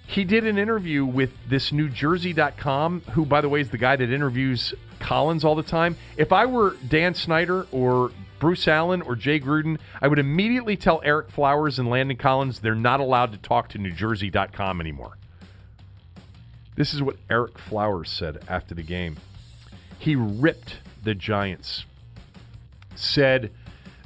he 0.06 0.24
did 0.24 0.46
an 0.46 0.58
interview 0.58 1.06
with 1.06 1.32
this 1.48 1.72
New 1.72 1.90
Jersey.com, 1.90 3.02
who, 3.12 3.26
by 3.26 3.42
the 3.42 3.50
way, 3.50 3.62
is 3.62 3.70
the 3.70 3.78
guy 3.78 3.96
that 3.96 4.12
interviews 4.12 4.74
Collins 5.00 5.44
all 5.44 5.56
the 5.56 5.64
time. 5.64 5.98
If 6.18 6.32
I 6.32 6.46
were 6.46 6.76
Dan 6.88 7.16
Snyder 7.16 7.66
or 7.72 8.12
Bruce 8.40 8.68
Allen 8.68 9.02
or 9.02 9.16
Jay 9.16 9.40
Gruden, 9.40 9.80
I 10.02 10.08
would 10.08 10.20
immediately 10.20 10.78
tell 10.78 11.02
Ereck 11.02 11.30
Flowers 11.30 11.80
and 11.80 11.90
Landon 11.90 12.18
Collins 12.18 12.60
they're 12.60 12.76
not 12.76 13.00
allowed 13.00 13.32
to 13.34 13.38
talk 13.38 13.70
to 13.70 13.78
NewJersey.com 13.78 14.82
anymore. 14.82 15.18
This 16.76 16.94
is 16.94 17.02
what 17.02 17.18
Ereck 17.28 17.58
Flowers 17.58 18.10
said 18.10 18.44
after 18.48 18.74
the 18.74 18.84
game. 18.84 19.18
He 20.00 20.16
ripped 20.16 20.78
the 21.04 21.14
Giants, 21.14 21.86
said 22.96 23.52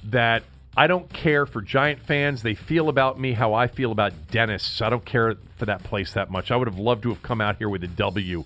that 0.05 0.43
I 0.75 0.87
don't 0.87 1.07
care 1.13 1.45
for 1.45 1.61
Giant 1.61 2.01
fans. 2.01 2.41
They 2.41 2.55
feel 2.55 2.89
about 2.89 3.19
me 3.19 3.33
how 3.33 3.53
I 3.53 3.67
feel 3.67 3.91
about 3.91 4.31
dentists. 4.31 4.81
I 4.81 4.89
don't 4.89 5.05
care 5.05 5.35
for 5.57 5.65
that 5.65 5.83
place 5.83 6.13
that 6.13 6.31
much. 6.31 6.49
I 6.49 6.55
would 6.55 6.67
have 6.67 6.79
loved 6.79 7.03
to 7.03 7.09
have 7.09 7.21
come 7.21 7.41
out 7.41 7.57
here 7.57 7.69
with 7.69 7.83
a 7.83 7.87
W. 7.87 8.43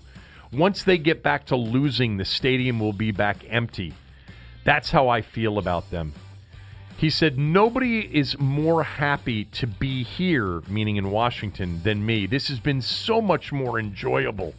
Once 0.52 0.82
they 0.82 0.98
get 0.98 1.22
back 1.22 1.46
to 1.46 1.56
losing, 1.56 2.18
the 2.18 2.24
stadium 2.24 2.80
will 2.80 2.92
be 2.92 3.12
back 3.12 3.38
empty. 3.48 3.94
That's 4.64 4.90
how 4.90 5.08
I 5.08 5.22
feel 5.22 5.58
about 5.58 5.90
them. 5.90 6.12
He 6.96 7.10
said, 7.10 7.38
Nobody 7.38 8.00
is 8.00 8.38
more 8.38 8.82
happy 8.82 9.44
to 9.44 9.66
be 9.66 10.02
here, 10.02 10.62
meaning 10.68 10.96
in 10.96 11.10
Washington, 11.10 11.80
than 11.84 12.04
me. 12.04 12.26
This 12.26 12.48
has 12.48 12.58
been 12.58 12.82
so 12.82 13.20
much 13.20 13.52
more 13.52 13.78
enjoyable. 13.78 14.54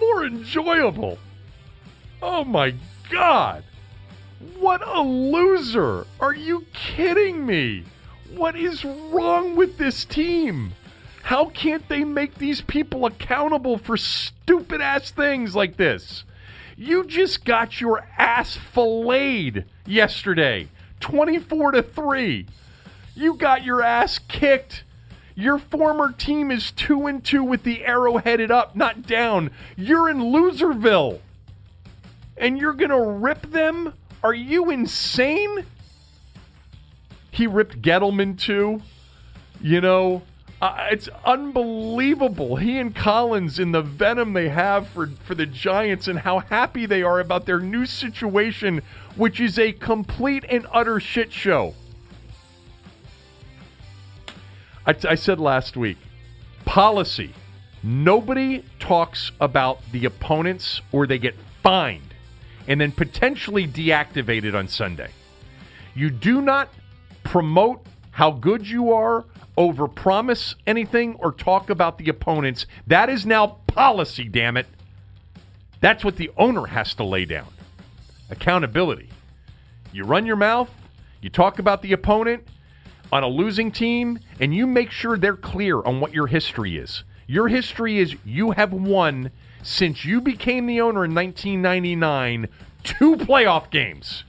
More 0.00 0.24
enjoyable. 0.24 1.18
Oh 2.22 2.44
my 2.44 2.74
God. 3.10 3.64
What 4.56 4.86
a 4.86 5.00
loser! 5.00 6.06
Are 6.20 6.34
you 6.34 6.66
kidding 6.72 7.44
me? 7.44 7.84
What 8.34 8.54
is 8.54 8.84
wrong 8.84 9.56
with 9.56 9.78
this 9.78 10.04
team? 10.04 10.74
How 11.22 11.46
can't 11.46 11.88
they 11.88 12.04
make 12.04 12.36
these 12.36 12.60
people 12.60 13.04
accountable 13.04 13.78
for 13.78 13.96
stupid 13.96 14.80
ass 14.80 15.10
things 15.10 15.56
like 15.56 15.76
this? 15.76 16.22
You 16.80 17.04
just 17.04 17.44
got 17.44 17.80
your 17.80 18.06
ass 18.16 18.56
filleted 18.56 19.64
yesterday, 19.84 20.68
24 21.00 21.72
to 21.72 21.82
3. 21.82 22.46
You 23.16 23.34
got 23.34 23.64
your 23.64 23.82
ass 23.82 24.20
kicked. 24.20 24.84
Your 25.34 25.58
former 25.58 26.12
team 26.12 26.52
is 26.52 26.70
2 26.70 27.08
and 27.08 27.24
2 27.24 27.42
with 27.42 27.64
the 27.64 27.84
arrow 27.84 28.18
headed 28.18 28.52
up, 28.52 28.76
not 28.76 29.02
down. 29.02 29.50
You're 29.76 30.08
in 30.08 30.18
Loserville. 30.18 31.18
And 32.36 32.56
you're 32.56 32.74
going 32.74 32.90
to 32.90 33.02
rip 33.02 33.42
them 33.50 33.92
are 34.22 34.34
you 34.34 34.70
insane? 34.70 35.64
He 37.30 37.46
ripped 37.46 37.82
Gettleman 37.82 38.38
too. 38.38 38.82
You 39.60 39.80
know, 39.80 40.22
uh, 40.60 40.88
it's 40.90 41.08
unbelievable. 41.24 42.56
He 42.56 42.78
and 42.78 42.94
Collins 42.94 43.58
in 43.58 43.72
the 43.72 43.82
venom 43.82 44.32
they 44.32 44.48
have 44.48 44.88
for, 44.88 45.08
for 45.24 45.34
the 45.34 45.46
Giants 45.46 46.08
and 46.08 46.18
how 46.18 46.40
happy 46.40 46.84
they 46.84 47.02
are 47.02 47.20
about 47.20 47.46
their 47.46 47.60
new 47.60 47.86
situation, 47.86 48.82
which 49.16 49.40
is 49.40 49.58
a 49.58 49.72
complete 49.72 50.44
and 50.48 50.66
utter 50.72 50.98
shit 50.98 51.32
show. 51.32 51.74
I, 54.84 54.96
I 55.08 55.14
said 55.14 55.38
last 55.38 55.76
week 55.76 55.98
policy. 56.64 57.32
Nobody 57.82 58.64
talks 58.78 59.30
about 59.40 59.80
the 59.92 60.04
opponents 60.04 60.82
or 60.92 61.06
they 61.06 61.18
get 61.18 61.34
fined 61.62 62.14
and 62.66 62.80
then 62.80 62.92
potentially 62.92 63.66
deactivated 63.66 64.54
on 64.54 64.68
Sunday. 64.68 65.10
You 65.94 66.10
do 66.10 66.42
not 66.42 66.68
promote 67.24 67.86
how 68.10 68.32
good 68.32 68.68
you 68.68 68.92
are, 68.92 69.24
overpromise 69.58 70.54
anything, 70.66 71.16
or 71.16 71.32
talk 71.32 71.68
about 71.68 71.98
the 71.98 72.08
opponents. 72.08 72.64
That 72.86 73.10
is 73.10 73.26
now 73.26 73.58
policy, 73.66 74.28
damn 74.28 74.56
it. 74.56 74.66
That's 75.80 76.04
what 76.04 76.16
the 76.16 76.30
owner 76.36 76.66
has 76.66 76.94
to 76.94 77.04
lay 77.04 77.24
down. 77.24 77.48
Accountability. 78.30 79.10
You 79.92 80.04
run 80.04 80.26
your 80.26 80.36
mouth, 80.36 80.70
you 81.20 81.28
talk 81.28 81.58
about 81.58 81.82
the 81.82 81.92
opponent 81.92 82.46
on 83.10 83.22
a 83.24 83.28
losing 83.28 83.72
team, 83.72 84.20
and 84.38 84.54
you 84.54 84.66
make 84.66 84.90
sure 84.90 85.16
they're 85.18 85.36
clear 85.36 85.82
on 85.82 86.00
what 86.00 86.14
your 86.14 86.26
history 86.26 86.76
is. 86.76 87.04
Your 87.26 87.48
history 87.48 87.98
is 87.98 88.16
you 88.24 88.52
have 88.52 88.72
won 88.72 89.30
since 89.62 90.04
you 90.04 90.20
became 90.20 90.66
the 90.66 90.80
owner 90.80 91.04
in 91.04 91.14
1999 91.14 92.48
two 92.84 93.16
playoff 93.16 93.70
games. 93.70 94.24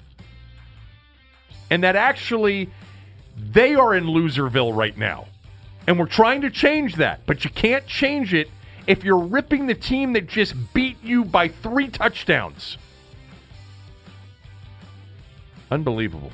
And 1.70 1.84
that 1.84 1.96
actually 1.96 2.70
they 3.40 3.76
are 3.76 3.96
in 3.96 4.06
Loserville 4.06 4.76
right 4.76 4.98
now. 4.98 5.28
And 5.88 5.98
we're 5.98 6.06
trying 6.06 6.42
to 6.42 6.50
change 6.50 6.96
that, 6.96 7.26
but 7.26 7.44
you 7.44 7.50
can't 7.50 7.88
change 7.88 8.34
it 8.34 8.50
if 8.86 9.04
you're 9.04 9.18
ripping 9.18 9.68
the 9.68 9.74
team 9.74 10.14
that 10.14 10.28
just 10.28 10.54
beat 10.74 11.02
you 11.04 11.26
by 11.26 11.48
three 11.48 11.88
touchdowns. 11.88 12.78
Unbelievable. 15.72 16.32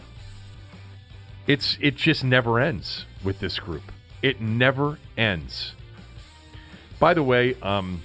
It's 1.48 1.78
it 1.80 1.96
just 1.96 2.24
never 2.24 2.60
ends 2.60 3.06
with 3.24 3.40
this 3.40 3.60
group. 3.60 3.84
It 4.22 4.42
never 4.42 4.98
ends. 5.18 5.76
By 7.00 7.14
the 7.14 7.24
way, 7.24 7.56
um, 7.62 8.02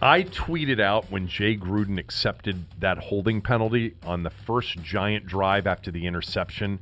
I 0.00 0.22
tweeted 0.22 0.80
out 0.80 1.10
when 1.10 1.28
Jay 1.28 1.56
Gruden 1.56 1.98
accepted 1.98 2.64
that 2.78 2.98
holding 2.98 3.42
penalty 3.42 3.96
on 4.04 4.22
the 4.22 4.30
first 4.30 4.80
giant 4.82 5.26
drive 5.26 5.66
after 5.66 5.90
the 5.90 6.06
interception 6.06 6.78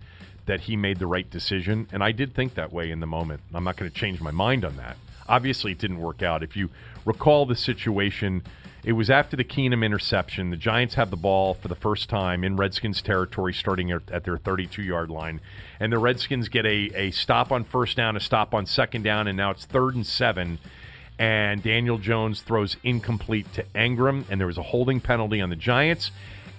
that 0.49 0.63
he 0.63 0.77
made 0.77 0.99
the 0.99 1.07
right 1.07 1.29
decision. 1.31 1.87
And 1.93 2.03
I 2.03 2.13
did 2.13 2.35
think 2.35 2.55
that 2.55 2.73
way 2.73 2.91
in 2.91 3.01
the 3.01 3.07
moment. 3.07 3.41
I'm 3.55 3.65
not 3.65 3.77
going 3.77 3.91
to 3.91 3.97
change 3.97 4.21
my 4.21 4.33
mind 4.33 4.65
on 4.65 4.77
that. 4.77 4.97
Obviously, 5.29 5.73
it 5.73 5.79
didn't 5.79 6.01
work 6.01 6.23
out. 6.23 6.43
If 6.43 6.57
you 6.57 6.71
recall 7.05 7.47
the 7.47 7.55
situation, 7.55 8.43
it 8.83 8.93
was 8.93 9.11
after 9.11 9.37
the 9.37 9.45
Keenum 9.45 9.85
interception. 9.85 10.51
The 10.51 10.57
Giants 10.57 10.95
have 10.95 11.11
the 11.11 11.17
ball 11.17 11.55
for 11.55 11.69
the 11.69 11.75
first 11.75 12.09
time 12.09 12.45
in 12.45 12.57
Redskins 12.57 13.03
territory, 13.03 13.53
starting 13.53 13.93
at, 13.93 14.25
their 14.25 14.39
32 14.39 14.83
yard 14.83 15.11
line. 15.11 15.41
And 15.79 15.93
the 15.93 15.99
Redskins 15.99 16.49
get 16.49 16.65
a, 16.65 16.91
a 16.95 17.11
stop 17.11 17.53
on 17.53 17.65
first 17.65 17.97
down, 17.97 18.17
a 18.17 18.21
stop 18.21 18.55
on 18.55 18.67
second 18.67 19.03
down, 19.03 19.29
and 19.29 19.37
now 19.37 19.51
it's 19.51 19.67
third 19.67 19.95
and 19.95 20.07
seven 20.07 20.59
and 21.19 21.63
Daniel 21.63 21.99
Jones 21.99 22.43
throws 22.43 22.77
incomplete 22.85 23.53
to 23.55 23.65
Engram, 23.75 24.25
and 24.31 24.39
there 24.39 24.47
was 24.47 24.59
a 24.59 24.63
holding 24.63 25.01
penalty 25.01 25.41
on 25.41 25.51
the 25.51 25.57
Giants. 25.57 26.13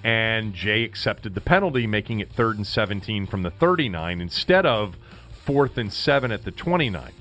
And 0.04 0.54
Jay 0.54 0.84
accepted 0.84 1.36
the 1.36 1.42
penalty, 1.42 1.86
making 1.86 2.20
it 2.20 2.32
third 2.32 2.58
and 2.58 2.66
17 2.66 3.26
from 3.28 3.44
the 3.44 3.52
39 3.52 4.22
instead 4.22 4.66
of 4.66 4.96
fourth 5.32 5.78
and 5.78 5.92
seven 5.92 6.32
at 6.32 6.46
the 6.46 6.52
29. 6.52 7.12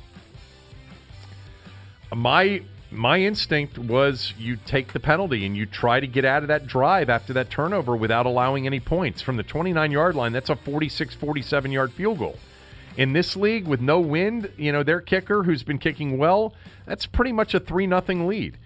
My 2.15 2.63
my 2.91 3.21
instinct 3.21 3.77
was 3.77 4.33
you 4.39 4.57
take 4.57 4.95
the 4.95 5.01
penalty 5.01 5.45
and 5.45 5.55
you 5.55 5.67
try 5.67 6.01
to 6.01 6.07
get 6.07 6.25
out 6.25 6.43
of 6.43 6.49
that 6.49 6.67
drive 6.67 7.11
after 7.11 7.35
that 7.35 7.51
turnover 7.51 7.95
without 7.95 8.25
allowing 8.25 8.67
any 8.67 8.81
points. 8.81 9.21
From 9.21 9.37
the 9.37 9.43
29 9.43 9.91
yard 9.91 10.15
line, 10.15 10.33
that's 10.33 10.49
a 10.49 10.57
46 10.57 11.15
47 11.15 11.73
yard 11.73 11.93
field 11.93 12.19
goal 12.19 12.39
in 12.99 13.13
this 13.13 13.37
league 13.37 13.67
with 13.69 13.81
no 13.81 14.01
wind, 14.01 14.51
you 14.57 14.73
know, 14.73 14.83
their 14.83 15.01
kicker 15.01 15.45
who's 15.45 15.63
been 15.63 15.79
kicking 15.79 16.19
well, 16.19 16.53
that's 16.85 17.07
pretty 17.07 17.31
much 17.31 17.55
a 17.55 17.61
3 17.61 17.87
nothing 17.87 18.27
lead. 18.27 18.59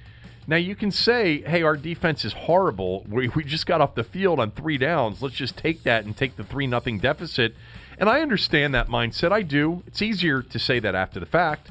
Now 0.46 0.56
you 0.56 0.74
can 0.74 0.90
say, 0.90 1.42
"Hey, 1.42 1.62
our 1.62 1.76
defense 1.76 2.24
is 2.24 2.32
horrible. 2.32 3.04
We, 3.08 3.28
we 3.28 3.44
just 3.44 3.66
got 3.66 3.80
off 3.80 3.94
the 3.94 4.04
field 4.04 4.40
on 4.40 4.50
3 4.50 4.78
downs. 4.78 5.22
Let's 5.22 5.36
just 5.36 5.56
take 5.56 5.82
that 5.84 6.04
and 6.04 6.16
take 6.16 6.36
the 6.36 6.44
3 6.44 6.66
nothing 6.66 6.98
deficit." 6.98 7.54
And 7.98 8.08
I 8.08 8.20
understand 8.20 8.74
that 8.74 8.88
mindset. 8.88 9.32
I 9.32 9.42
do. 9.42 9.82
It's 9.86 10.02
easier 10.02 10.42
to 10.42 10.58
say 10.58 10.80
that 10.80 10.94
after 10.94 11.20
the 11.20 11.26
fact. 11.26 11.68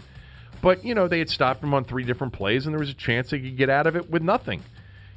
But, 0.61 0.85
you 0.85 0.93
know, 0.93 1.07
they 1.07 1.19
had 1.19 1.29
stopped 1.29 1.63
him 1.63 1.73
on 1.73 1.83
three 1.83 2.03
different 2.03 2.33
plays 2.33 2.65
and 2.65 2.73
there 2.73 2.79
was 2.79 2.89
a 2.89 2.93
chance 2.93 3.31
they 3.31 3.39
could 3.39 3.57
get 3.57 3.69
out 3.69 3.87
of 3.87 3.95
it 3.95 4.09
with 4.09 4.21
nothing. 4.21 4.63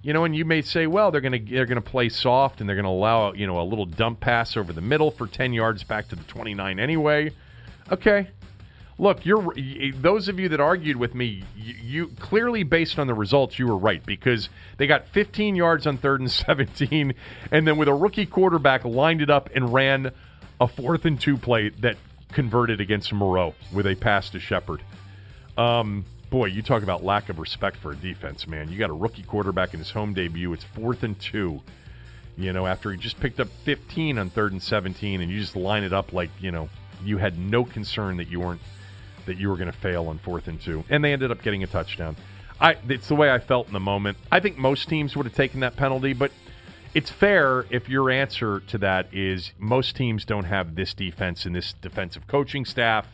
You 0.03 0.13
know, 0.13 0.25
and 0.25 0.35
you 0.35 0.45
may 0.45 0.61
say, 0.61 0.87
well, 0.87 1.11
they're 1.11 1.23
going 1.23 1.47
to 1.47 1.55
they're 1.55 1.65
going 1.65 1.83
to 1.83 1.91
play 1.91 2.11
soft 2.11 2.61
and 2.61 2.69
they're 2.69 2.77
going 2.77 2.85
to 2.85 2.91
allow 2.91 3.33
you 3.33 3.47
know 3.47 3.59
a 3.61 3.65
little 3.65 3.87
dump 3.87 4.21
pass 4.21 4.55
over 4.57 4.73
the 4.73 4.83
middle 4.83 5.11
for 5.11 5.27
ten 5.27 5.55
yards 5.55 5.83
back 5.83 6.09
to 6.09 6.17
the 6.17 6.25
twenty 6.25 6.53
nine 6.53 6.79
anyway. 6.79 7.31
Okay, 7.91 8.29
look, 8.99 9.25
you're 9.25 9.55
those 9.95 10.29
of 10.29 10.39
you 10.39 10.49
that 10.51 10.61
argued 10.61 10.97
with 10.97 11.15
me, 11.15 11.45
you, 11.57 11.75
you, 11.83 12.07
clearly 12.19 12.63
based 12.63 12.99
on 12.99 13.07
the 13.07 13.15
results, 13.15 13.59
you 13.59 13.67
were 13.67 13.77
right 13.77 14.05
because 14.05 14.49
they 14.77 14.87
got 14.87 15.07
15 15.09 15.57
yards 15.57 15.87
on 15.87 15.97
third 15.97 16.21
and 16.21 16.31
17, 16.31 17.15
and 17.51 17.67
then 17.67 17.77
with 17.77 17.89
a 17.89 17.95
rookie 17.95 18.27
quarterback 18.27 18.85
lined 18.85 19.23
it 19.23 19.31
up 19.31 19.51
and 19.55 19.73
ran 19.73 20.13
a 20.61 20.69
fourth 20.69 21.05
and 21.05 21.21
two 21.21 21.37
play 21.37 21.71
that 21.81 21.97
converted 22.33 22.81
against 22.81 23.13
Moreau 23.13 23.55
with 23.73 23.87
a 23.87 23.95
pass 23.95 24.31
to 24.31 24.41
Shepard. 24.41 24.83
Um, 25.57 26.05
boy, 26.31 26.47
you 26.47 26.63
talk 26.63 26.83
about 26.83 27.05
lack 27.05 27.29
of 27.29 27.39
respect 27.39 27.77
for 27.77 27.93
a 27.93 27.97
defense, 27.97 28.47
man. 28.47 28.71
You 28.71 28.79
got 28.79 28.91
a 28.91 28.95
rookie 28.95 29.23
quarterback 29.23 29.73
in 29.73 29.79
his 29.79 29.91
home 29.91 30.15
debut. 30.15 30.53
It's 30.53 30.65
fourth 30.65 31.03
and 31.03 31.19
two. 31.19 31.63
You 32.37 32.53
know, 32.53 32.67
after 32.67 32.91
he 32.91 32.99
just 32.99 33.21
picked 33.21 33.39
up 33.39 33.47
15 33.63 34.19
on 34.19 34.31
third 34.31 34.51
and 34.51 34.61
17, 34.61 35.21
and 35.21 35.31
you 35.31 35.39
just 35.39 35.55
line 35.55 35.85
it 35.85 35.93
up 35.93 36.13
like 36.13 36.31
you 36.41 36.51
know 36.51 36.69
you 37.05 37.19
had 37.19 37.39
no 37.39 37.65
concern 37.65 38.17
that 38.17 38.29
you 38.29 38.41
weren't 38.41 38.61
that 39.27 39.39
you 39.39 39.49
were 39.49 39.57
going 39.57 39.71
to 39.71 39.79
fail 39.79 40.09
on 40.09 40.19
fourth 40.19 40.49
and 40.49 40.61
two, 40.61 40.85
and 40.89 41.05
they 41.05 41.13
ended 41.13 41.31
up 41.31 41.43
getting 41.43 41.63
a 41.63 41.67
touchdown. 41.67 42.17
I 42.61 42.77
it's 42.89 43.09
the 43.09 43.15
way 43.15 43.31
I 43.31 43.39
felt 43.39 43.67
in 43.67 43.73
the 43.73 43.81
moment. 43.81 44.19
I 44.31 44.41
think 44.41 44.57
most 44.57 44.89
teams 44.89 45.17
would 45.17 45.27
have 45.27 45.35
taken 45.35 45.61
that 45.61 45.77
penalty, 45.77 46.13
but 46.13 46.31
it's 46.95 47.11
fair 47.11 47.67
if 47.71 47.89
your 47.89 48.11
answer 48.11 48.61
to 48.61 48.79
that 48.79 49.13
is 49.13 49.53
most 49.59 49.97
teams 49.97 50.25
don't 50.25 50.45
have 50.45 50.77
this 50.77 50.95
defense 50.95 51.45
and 51.45 51.55
this 51.55 51.73
defensive 51.73 52.27
coaching 52.29 52.65
staff 52.65 53.07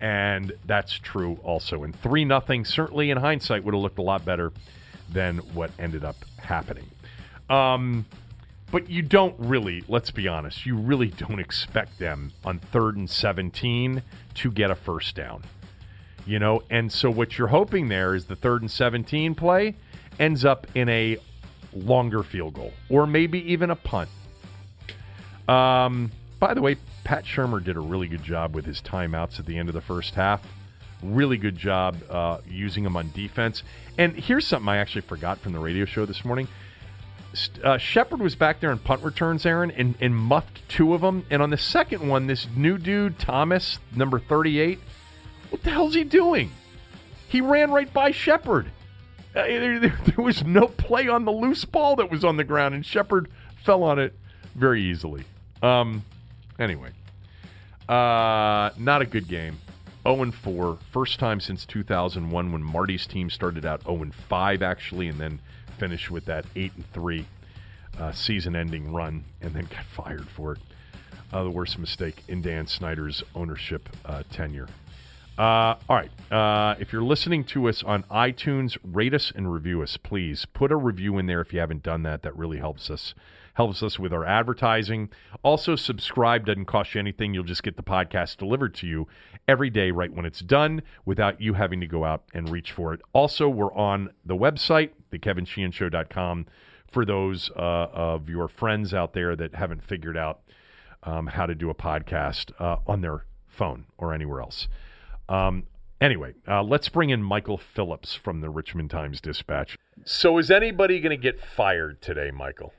and 0.00 0.52
that's 0.64 0.98
true 0.98 1.38
also. 1.42 1.84
And 1.84 1.94
3 2.00 2.24
nothing 2.24 2.64
certainly 2.64 3.10
in 3.10 3.18
hindsight 3.18 3.64
would 3.64 3.74
have 3.74 3.82
looked 3.82 3.98
a 3.98 4.02
lot 4.02 4.24
better 4.24 4.52
than 5.10 5.38
what 5.54 5.70
ended 5.78 6.04
up 6.04 6.16
happening. 6.38 6.86
Um, 7.50 8.06
but 8.70 8.88
you 8.88 9.02
don't 9.02 9.34
really, 9.38 9.84
let's 9.88 10.10
be 10.10 10.28
honest, 10.28 10.64
you 10.64 10.76
really 10.76 11.08
don't 11.08 11.40
expect 11.40 11.98
them 11.98 12.32
on 12.44 12.58
third 12.58 12.96
and 12.96 13.10
17 13.10 14.02
to 14.40 14.50
get 14.50 14.70
a 14.70 14.74
first 14.74 15.14
down. 15.14 15.42
You 16.26 16.38
know, 16.38 16.62
and 16.70 16.92
so 16.92 17.10
what 17.10 17.38
you're 17.38 17.48
hoping 17.48 17.88
there 17.88 18.14
is 18.14 18.26
the 18.26 18.36
third 18.36 18.62
and 18.62 18.70
17 18.70 19.34
play 19.34 19.74
ends 20.18 20.44
up 20.44 20.66
in 20.74 20.88
a 20.88 21.16
longer 21.72 22.22
field 22.22 22.54
goal 22.54 22.72
or 22.88 23.06
maybe 23.06 23.52
even 23.52 23.70
a 23.70 23.76
punt. 23.76 24.08
Um, 25.48 26.12
by 26.38 26.54
the 26.54 26.62
way, 26.62 26.76
Pat 27.04 27.24
Shurmur 27.24 27.62
did 27.62 27.76
a 27.76 27.80
really 27.80 28.06
good 28.06 28.22
job 28.22 28.54
with 28.54 28.64
his 28.64 28.80
timeouts 28.80 29.38
at 29.38 29.46
the 29.46 29.58
end 29.58 29.68
of 29.68 29.74
the 29.74 29.80
first 29.80 30.14
half. 30.14 30.42
Really 31.02 31.36
good 31.36 31.56
job 31.56 31.96
uh, 32.08 32.38
using 32.46 32.84
them 32.84 32.96
on 32.96 33.10
defense. 33.12 33.62
And 33.98 34.14
here's 34.14 34.46
something 34.46 34.68
I 34.68 34.76
actually 34.76 35.02
forgot 35.02 35.38
from 35.38 35.52
the 35.52 35.58
radio 35.58 35.84
show 35.84 36.06
this 36.06 36.24
morning. 36.24 36.48
Uh, 37.62 37.78
Shepard 37.78 38.20
was 38.20 38.34
back 38.34 38.60
there 38.60 38.72
in 38.72 38.78
punt 38.78 39.02
returns, 39.02 39.46
Aaron, 39.46 39.70
and, 39.70 39.94
and 40.00 40.14
muffed 40.14 40.68
two 40.68 40.94
of 40.94 41.00
them. 41.00 41.24
And 41.30 41.40
on 41.42 41.50
the 41.50 41.58
second 41.58 42.08
one, 42.08 42.26
this 42.26 42.48
new 42.56 42.76
dude, 42.76 43.18
Thomas, 43.18 43.78
number 43.94 44.18
38, 44.18 44.80
what 45.50 45.62
the 45.62 45.70
hell's 45.70 45.94
he 45.94 46.04
doing? 46.04 46.50
He 47.28 47.40
ran 47.40 47.70
right 47.70 47.92
by 47.92 48.10
Shepard. 48.10 48.66
Uh, 49.34 49.42
there, 49.46 49.78
there, 49.78 49.98
there, 50.04 50.24
was 50.24 50.44
no 50.44 50.66
play 50.66 51.08
on 51.08 51.24
the 51.24 51.32
loose 51.32 51.64
ball 51.64 51.96
that 51.96 52.10
was 52.10 52.24
on 52.24 52.36
the 52.36 52.44
ground, 52.44 52.74
and 52.74 52.84
Shepard 52.84 53.28
fell 53.64 53.84
on 53.84 53.98
it 53.98 54.14
very 54.56 54.82
easily. 54.82 55.24
Um, 55.62 56.04
anyway, 56.58 56.90
uh, 57.88 58.70
not 58.76 59.02
a 59.02 59.06
good 59.06 59.28
game. 59.28 59.58
0 60.02 60.32
4, 60.32 60.78
first 60.92 61.18
time 61.18 61.40
since 61.40 61.66
2001 61.66 62.52
when 62.52 62.62
Marty's 62.62 63.06
team 63.06 63.28
started 63.28 63.66
out 63.66 63.82
0 63.82 64.10
5 64.28 64.62
actually, 64.62 65.08
and 65.08 65.20
then 65.20 65.40
finished 65.80 66.10
with 66.10 66.26
that 66.26 66.44
8 66.54 66.72
and 66.76 66.92
3 66.92 67.26
uh, 67.98 68.12
season-ending 68.12 68.92
run, 68.92 69.24
and 69.40 69.54
then 69.54 69.64
got 69.64 69.84
fired 69.86 70.28
for 70.28 70.52
it. 70.52 70.58
Uh, 71.32 71.42
the 71.42 71.50
worst 71.50 71.78
mistake 71.78 72.22
in 72.28 72.42
Dan 72.42 72.66
Snyder's 72.66 73.24
ownership 73.34 73.88
uh, 74.04 74.22
tenure. 74.30 74.68
Uh, 75.38 75.76
all 75.88 75.96
right. 75.96 76.10
Uh, 76.30 76.74
if 76.78 76.92
you're 76.92 77.02
listening 77.02 77.44
to 77.44 77.66
us 77.66 77.82
on 77.82 78.02
iTunes, 78.04 78.76
rate 78.84 79.14
us 79.14 79.32
and 79.34 79.50
review 79.50 79.80
us, 79.82 79.96
please. 79.96 80.44
Put 80.52 80.70
a 80.70 80.76
review 80.76 81.16
in 81.16 81.26
there 81.26 81.40
if 81.40 81.52
you 81.54 81.60
haven't 81.60 81.82
done 81.82 82.02
that. 82.02 82.22
That 82.22 82.36
really 82.36 82.58
helps 82.58 82.90
us 82.90 83.14
helps 83.54 83.82
us 83.82 83.98
with 83.98 84.12
our 84.12 84.24
advertising. 84.24 85.10
Also, 85.42 85.76
subscribe 85.76 86.46
doesn't 86.46 86.66
cost 86.66 86.94
you 86.94 86.98
anything. 86.98 87.34
You'll 87.34 87.44
just 87.44 87.62
get 87.62 87.76
the 87.76 87.82
podcast 87.82 88.36
delivered 88.36 88.74
to 88.76 88.86
you 88.86 89.08
every 89.48 89.70
day 89.70 89.90
right 89.90 90.12
when 90.12 90.24
it's 90.24 90.40
done 90.40 90.82
without 91.04 91.40
you 91.40 91.54
having 91.54 91.80
to 91.80 91.86
go 91.86 92.04
out 92.04 92.24
and 92.32 92.48
reach 92.48 92.72
for 92.72 92.94
it. 92.94 93.00
Also, 93.12 93.48
we're 93.48 93.74
on 93.74 94.10
the 94.24 94.36
website, 94.36 94.90
thekevinsheehanshow.com, 95.10 96.46
for 96.90 97.04
those 97.04 97.50
uh, 97.56 97.88
of 97.92 98.28
your 98.28 98.48
friends 98.48 98.92
out 98.92 99.12
there 99.12 99.36
that 99.36 99.54
haven't 99.54 99.84
figured 99.84 100.16
out 100.16 100.40
um, 101.02 101.26
how 101.28 101.46
to 101.46 101.54
do 101.54 101.70
a 101.70 101.74
podcast 101.74 102.52
uh, 102.58 102.76
on 102.86 103.00
their 103.00 103.24
phone 103.46 103.86
or 103.98 104.12
anywhere 104.12 104.40
else. 104.40 104.68
Um, 105.28 105.64
anyway, 106.00 106.34
uh, 106.48 106.62
let's 106.62 106.88
bring 106.88 107.10
in 107.10 107.22
Michael 107.22 107.58
Phillips 107.58 108.14
from 108.14 108.40
the 108.40 108.50
Richmond 108.50 108.90
Times 108.90 109.20
Dispatch. 109.20 109.78
So, 110.04 110.38
is 110.38 110.50
anybody 110.50 111.00
going 111.00 111.16
to 111.16 111.22
get 111.22 111.40
fired 111.40 112.00
today, 112.00 112.30
Michael? 112.30 112.72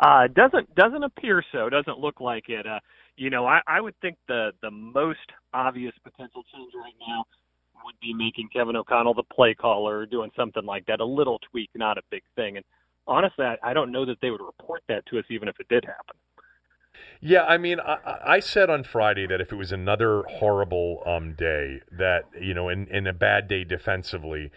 Uh, 0.00 0.28
doesn't 0.28 0.74
doesn't 0.74 1.02
appear 1.02 1.44
so. 1.52 1.68
Doesn't 1.68 1.98
look 1.98 2.20
like 2.20 2.48
it. 2.48 2.66
Uh, 2.66 2.80
you 3.16 3.30
know, 3.30 3.46
I, 3.46 3.60
I 3.66 3.80
would 3.80 3.98
think 4.00 4.16
the 4.28 4.52
the 4.62 4.70
most 4.70 5.18
obvious 5.52 5.92
potential 6.02 6.42
change 6.54 6.72
right 6.74 6.94
now 7.06 7.24
would 7.84 7.98
be 8.00 8.14
making 8.14 8.48
Kevin 8.52 8.76
O'Connell 8.76 9.14
the 9.14 9.22
play 9.24 9.54
caller, 9.54 10.06
doing 10.06 10.30
something 10.36 10.64
like 10.64 10.86
that. 10.86 11.00
A 11.00 11.04
little 11.04 11.38
tweak, 11.50 11.70
not 11.74 11.98
a 11.98 12.02
big 12.10 12.22
thing. 12.36 12.56
And 12.56 12.64
honestly, 13.06 13.44
I, 13.44 13.56
I 13.62 13.72
don't 13.74 13.92
know 13.92 14.04
that 14.06 14.18
they 14.20 14.30
would 14.30 14.40
report 14.40 14.82
that 14.88 15.04
to 15.06 15.18
us, 15.18 15.24
even 15.30 15.48
if 15.48 15.58
it 15.60 15.68
did 15.68 15.84
happen. 15.84 16.16
Yeah, 17.20 17.44
I 17.44 17.58
mean, 17.58 17.80
I, 17.80 18.18
I, 18.24 18.40
said 18.40 18.70
on 18.70 18.84
Friday 18.84 19.26
that 19.26 19.40
if 19.40 19.50
it 19.50 19.56
was 19.56 19.72
another 19.72 20.22
horrible 20.28 21.02
um, 21.06 21.34
day, 21.34 21.80
that 21.90 22.24
you 22.40 22.54
know, 22.54 22.68
in, 22.68 22.86
in 22.88 23.06
a 23.06 23.12
bad 23.12 23.48
day 23.48 23.64
defensively, 23.64 24.52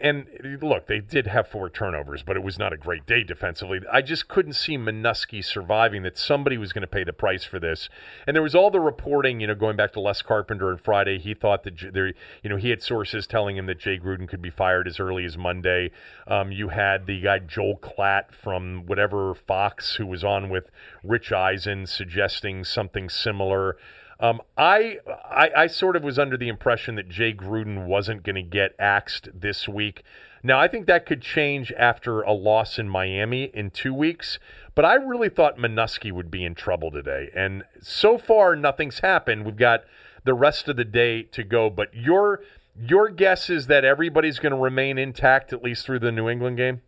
and 0.00 0.26
look, 0.62 0.86
they 0.86 1.00
did 1.00 1.26
have 1.26 1.48
four 1.48 1.68
turnovers, 1.68 2.22
but 2.22 2.36
it 2.36 2.42
was 2.42 2.58
not 2.58 2.72
a 2.72 2.76
great 2.76 3.04
day 3.04 3.24
defensively. 3.24 3.80
I 3.90 4.00
just 4.00 4.28
couldn't 4.28 4.52
see 4.52 4.78
Manusky 4.78 5.44
surviving. 5.44 6.02
That 6.02 6.16
somebody 6.16 6.56
was 6.56 6.72
going 6.72 6.82
to 6.82 6.86
pay 6.86 7.02
the 7.02 7.12
price 7.12 7.44
for 7.44 7.58
this, 7.58 7.88
and 8.26 8.36
there 8.36 8.42
was 8.42 8.54
all 8.54 8.70
the 8.70 8.80
reporting. 8.80 9.40
You 9.40 9.48
know, 9.48 9.54
going 9.54 9.76
back 9.76 9.92
to 9.94 10.00
Les 10.00 10.22
Carpenter 10.22 10.70
on 10.70 10.78
Friday, 10.78 11.18
he 11.18 11.34
thought 11.34 11.64
that 11.64 11.92
there, 11.92 12.08
you 12.42 12.50
know, 12.50 12.56
he 12.56 12.70
had 12.70 12.82
sources 12.82 13.26
telling 13.26 13.56
him 13.56 13.66
that 13.66 13.80
Jay 13.80 13.98
Gruden 13.98 14.28
could 14.28 14.42
be 14.42 14.50
fired 14.50 14.86
as 14.86 15.00
early 15.00 15.24
as 15.24 15.36
Monday. 15.36 15.90
Um, 16.28 16.52
you 16.52 16.68
had 16.68 17.06
the 17.06 17.20
guy 17.20 17.40
Joel 17.40 17.78
Klatt 17.78 18.32
from 18.32 18.86
whatever 18.86 19.34
Fox 19.34 19.96
who 19.96 20.06
was 20.06 20.22
on 20.22 20.48
with 20.48 20.70
Rich 21.02 21.32
Eisen 21.32 21.86
suggesting 21.86 22.64
something 22.64 23.08
similar. 23.08 23.76
Um, 24.22 24.40
I, 24.56 24.98
I, 25.28 25.50
I 25.56 25.66
sort 25.66 25.96
of 25.96 26.04
was 26.04 26.16
under 26.16 26.36
the 26.36 26.48
impression 26.48 26.94
that 26.94 27.08
Jay 27.08 27.34
Gruden 27.34 27.86
wasn't 27.86 28.22
going 28.22 28.36
to 28.36 28.42
get 28.42 28.76
axed 28.78 29.28
this 29.34 29.68
week. 29.68 30.04
Now 30.44 30.60
I 30.60 30.68
think 30.68 30.86
that 30.86 31.06
could 31.06 31.20
change 31.22 31.72
after 31.76 32.22
a 32.22 32.32
loss 32.32 32.78
in 32.78 32.88
Miami 32.88 33.50
in 33.52 33.70
two 33.70 33.92
weeks, 33.92 34.38
but 34.76 34.84
I 34.84 34.94
really 34.94 35.28
thought 35.28 35.58
Manusky 35.58 36.12
would 36.12 36.30
be 36.30 36.44
in 36.44 36.54
trouble 36.54 36.92
today, 36.92 37.30
and 37.34 37.64
so 37.80 38.16
far 38.16 38.56
nothing's 38.56 39.00
happened. 39.00 39.44
We've 39.44 39.56
got 39.56 39.82
the 40.24 40.34
rest 40.34 40.68
of 40.68 40.76
the 40.76 40.84
day 40.84 41.24
to 41.24 41.42
go, 41.42 41.68
but 41.68 41.94
your 41.94 42.40
your 42.80 43.08
guess 43.08 43.50
is 43.50 43.66
that 43.66 43.84
everybody's 43.84 44.38
going 44.38 44.52
to 44.52 44.58
remain 44.58 44.98
intact 44.98 45.52
at 45.52 45.62
least 45.62 45.84
through 45.84 45.98
the 45.98 46.12
New 46.12 46.28
England 46.28 46.56
game. 46.56 46.80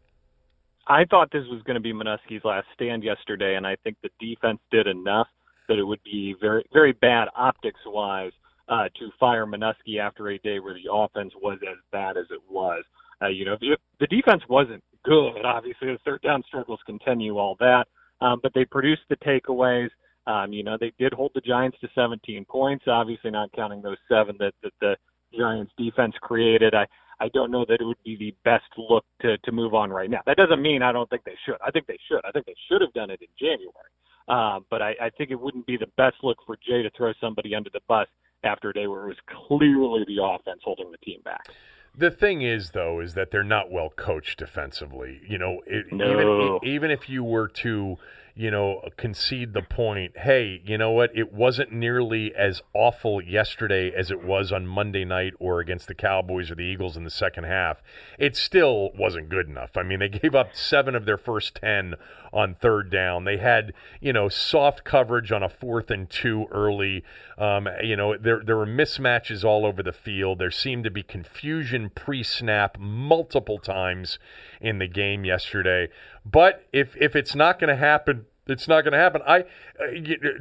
I 0.86 1.04
thought 1.04 1.30
this 1.30 1.46
was 1.50 1.62
going 1.62 1.74
to 1.74 1.80
be 1.80 1.92
Manusky's 1.92 2.44
last 2.44 2.66
stand 2.74 3.04
yesterday, 3.04 3.54
and 3.56 3.66
I 3.66 3.76
think 3.84 3.96
the 4.02 4.10
defense 4.20 4.60
did 4.70 4.86
enough 4.86 5.28
that 5.68 5.78
it 5.78 5.84
would 5.84 6.02
be 6.04 6.34
very 6.40 6.64
very 6.72 6.92
bad 6.92 7.28
optics 7.36 7.80
wise 7.86 8.32
uh, 8.68 8.88
to 8.98 9.10
fire 9.20 9.46
Manusky 9.46 9.98
after 10.00 10.28
a 10.28 10.38
day 10.38 10.58
where 10.58 10.74
the 10.74 10.92
offense 10.92 11.32
was 11.42 11.58
as 11.62 11.76
bad 11.92 12.16
as 12.16 12.26
it 12.30 12.40
was. 12.48 12.82
Uh, 13.22 13.28
you 13.28 13.44
know, 13.44 13.56
if 13.60 13.78
the 14.00 14.06
defense 14.06 14.42
wasn't 14.48 14.82
good, 15.04 15.44
obviously 15.44 15.88
the 15.88 15.98
third 16.04 16.22
down 16.22 16.42
struggles 16.46 16.80
continue, 16.86 17.38
all 17.38 17.56
that, 17.60 17.84
um, 18.20 18.40
but 18.42 18.52
they 18.54 18.64
produced 18.64 19.02
the 19.08 19.16
takeaways. 19.16 19.88
Um, 20.26 20.52
you 20.52 20.64
know, 20.64 20.78
they 20.80 20.92
did 20.98 21.12
hold 21.12 21.32
the 21.34 21.42
Giants 21.42 21.76
to 21.82 21.88
17 21.94 22.46
points, 22.46 22.86
obviously 22.88 23.30
not 23.30 23.52
counting 23.52 23.82
those 23.82 23.98
seven 24.08 24.36
that, 24.38 24.54
that 24.62 24.72
the 24.80 24.96
Giants 25.38 25.72
defense 25.76 26.14
created. 26.22 26.74
I, 26.74 26.86
I 27.20 27.28
don't 27.34 27.50
know 27.50 27.64
that 27.68 27.80
it 27.80 27.84
would 27.84 28.02
be 28.04 28.16
the 28.16 28.34
best 28.44 28.64
look 28.78 29.04
to, 29.20 29.36
to 29.38 29.52
move 29.52 29.74
on 29.74 29.90
right 29.90 30.08
now. 30.08 30.20
That 30.26 30.38
doesn't 30.38 30.62
mean 30.62 30.82
I 30.82 30.92
don't 30.92 31.08
think 31.10 31.24
they 31.24 31.36
should. 31.44 31.56
I 31.64 31.70
think 31.70 31.86
they 31.86 31.98
should. 32.08 32.20
I 32.24 32.32
think 32.32 32.46
they 32.46 32.56
should 32.68 32.80
have 32.80 32.92
done 32.94 33.10
it 33.10 33.20
in 33.20 33.28
January. 33.38 33.92
Uh, 34.28 34.60
but 34.70 34.80
I, 34.80 34.94
I 35.00 35.10
think 35.10 35.30
it 35.30 35.40
wouldn't 35.40 35.66
be 35.66 35.76
the 35.76 35.90
best 35.96 36.16
look 36.22 36.38
for 36.46 36.56
Jay 36.56 36.82
to 36.82 36.90
throw 36.96 37.12
somebody 37.20 37.54
under 37.54 37.70
the 37.70 37.80
bus 37.88 38.08
after 38.42 38.70
a 38.70 38.72
day 38.72 38.86
where 38.86 39.04
it 39.04 39.08
was 39.08 39.16
clearly 39.48 40.04
the 40.06 40.22
offense 40.22 40.60
holding 40.64 40.90
the 40.90 40.98
team 40.98 41.20
back. 41.24 41.48
The 41.96 42.10
thing 42.10 42.42
is, 42.42 42.70
though, 42.70 43.00
is 43.00 43.14
that 43.14 43.30
they're 43.30 43.44
not 43.44 43.70
well 43.70 43.90
coached 43.90 44.38
defensively. 44.38 45.20
You 45.28 45.38
know, 45.38 45.60
it, 45.66 45.92
no. 45.92 46.58
even 46.60 46.68
even 46.68 46.90
if 46.90 47.08
you 47.08 47.22
were 47.22 47.48
to 47.48 47.96
you 48.36 48.50
know, 48.50 48.82
concede 48.96 49.52
the 49.52 49.62
point, 49.62 50.18
hey, 50.18 50.60
you 50.64 50.76
know 50.76 50.90
what? 50.90 51.16
It 51.16 51.32
wasn't 51.32 51.70
nearly 51.70 52.34
as 52.34 52.62
awful 52.72 53.22
yesterday 53.22 53.92
as 53.96 54.10
it 54.10 54.24
was 54.24 54.50
on 54.50 54.66
Monday 54.66 55.04
night 55.04 55.34
or 55.38 55.60
against 55.60 55.86
the 55.86 55.94
Cowboys 55.94 56.50
or 56.50 56.56
the 56.56 56.64
Eagles 56.64 56.96
in 56.96 57.04
the 57.04 57.10
second 57.10 57.44
half. 57.44 57.80
It 58.18 58.36
still 58.36 58.90
wasn't 58.98 59.28
good 59.28 59.48
enough. 59.48 59.76
I 59.76 59.84
mean, 59.84 60.00
they 60.00 60.08
gave 60.08 60.34
up 60.34 60.48
seven 60.52 60.96
of 60.96 61.04
their 61.04 61.16
first 61.16 61.54
10 61.56 61.94
on 62.32 62.56
third 62.56 62.90
down. 62.90 63.24
They 63.24 63.36
had, 63.36 63.72
you 64.00 64.12
know, 64.12 64.28
soft 64.28 64.82
coverage 64.82 65.30
on 65.30 65.44
a 65.44 65.48
fourth 65.48 65.88
and 65.92 66.10
two 66.10 66.46
early. 66.50 67.04
Um, 67.38 67.68
you 67.84 67.94
know, 67.94 68.16
there, 68.16 68.42
there 68.44 68.56
were 68.56 68.66
mismatches 68.66 69.44
all 69.44 69.64
over 69.64 69.84
the 69.84 69.92
field. 69.92 70.40
There 70.40 70.50
seemed 70.50 70.82
to 70.84 70.90
be 70.90 71.04
confusion 71.04 71.90
pre 71.94 72.24
snap 72.24 72.76
multiple 72.80 73.58
times 73.58 74.18
in 74.64 74.78
the 74.78 74.86
game 74.88 75.24
yesterday. 75.24 75.88
But 76.24 76.66
if 76.72 76.96
if 76.96 77.14
it's 77.14 77.34
not 77.34 77.58
going 77.58 77.68
to 77.68 77.76
happen, 77.76 78.26
it's 78.46 78.68
not 78.68 78.82
going 78.82 78.92
to 78.92 78.98
happen. 78.98 79.22
I 79.26 79.40
uh, 79.40 79.92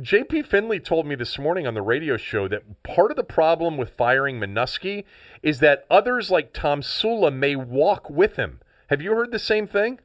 JP 0.01 0.45
Finley 0.45 0.79
told 0.79 1.05
me 1.05 1.15
this 1.15 1.37
morning 1.37 1.67
on 1.67 1.73
the 1.73 1.81
radio 1.81 2.17
show 2.17 2.47
that 2.47 2.83
part 2.83 3.11
of 3.11 3.17
the 3.17 3.23
problem 3.23 3.77
with 3.77 3.91
firing 3.91 4.39
Manusky 4.39 5.05
is 5.41 5.59
that 5.59 5.85
others 5.89 6.31
like 6.31 6.53
Tomsula 6.53 7.33
may 7.33 7.55
walk 7.55 8.09
with 8.09 8.35
him. 8.35 8.61
Have 8.87 9.01
you 9.01 9.11
heard 9.11 9.31
the 9.31 9.39
same 9.39 9.67
thing? 9.67 9.99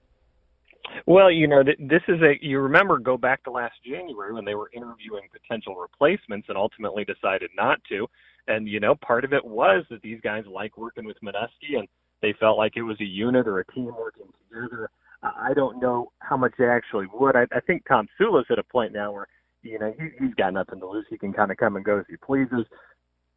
Well, 1.07 1.31
you 1.31 1.47
know, 1.47 1.62
this 1.62 2.03
is 2.09 2.21
a. 2.23 2.35
You 2.41 2.61
remember, 2.61 2.99
go 2.99 3.16
back 3.16 3.45
to 3.45 3.51
last 3.51 3.75
January 3.85 4.33
when 4.33 4.45
they 4.45 4.55
were 4.55 4.71
interviewing 4.73 5.29
potential 5.33 5.77
replacements 5.77 6.49
and 6.49 6.57
ultimately 6.57 7.05
decided 7.05 7.51
not 7.57 7.81
to. 7.91 8.07
And 8.47 8.66
you 8.66 8.81
know, 8.81 8.95
part 8.95 9.25
of 9.25 9.33
it 9.33 9.45
was 9.45 9.85
that 9.91 10.03
these 10.03 10.21
guys 10.23 10.45
like 10.51 10.79
working 10.79 11.05
with 11.05 11.16
Manusky 11.23 11.79
and 11.79 11.87
they 12.23 12.35
felt 12.39 12.59
like 12.59 12.77
it 12.77 12.83
was 12.83 13.01
a 13.01 13.05
unit 13.05 13.47
or 13.47 13.61
a 13.61 13.66
team 13.73 13.93
working 13.97 14.27
together. 14.49 14.91
I 15.23 15.53
don't 15.55 15.81
know 15.81 16.12
how 16.21 16.37
much 16.37 16.53
they 16.59 16.66
actually 16.66 17.07
would. 17.12 17.37
I, 17.37 17.47
I 17.53 17.61
think 17.61 17.85
Tomsula's 17.87 18.47
at 18.51 18.59
a 18.59 18.62
point 18.62 18.93
now 18.93 19.12
where 19.12 19.27
you 19.62 19.79
know 19.79 19.93
he, 19.99 20.25
he's 20.25 20.35
got 20.35 20.53
nothing 20.53 20.81
to 20.81 20.89
lose. 20.89 21.07
He 21.11 21.19
can 21.19 21.33
kind 21.33 21.51
of 21.51 21.57
come 21.57 21.77
and 21.77 21.85
go 21.85 21.99
as 21.99 22.05
he 22.09 22.16
pleases. 22.16 22.66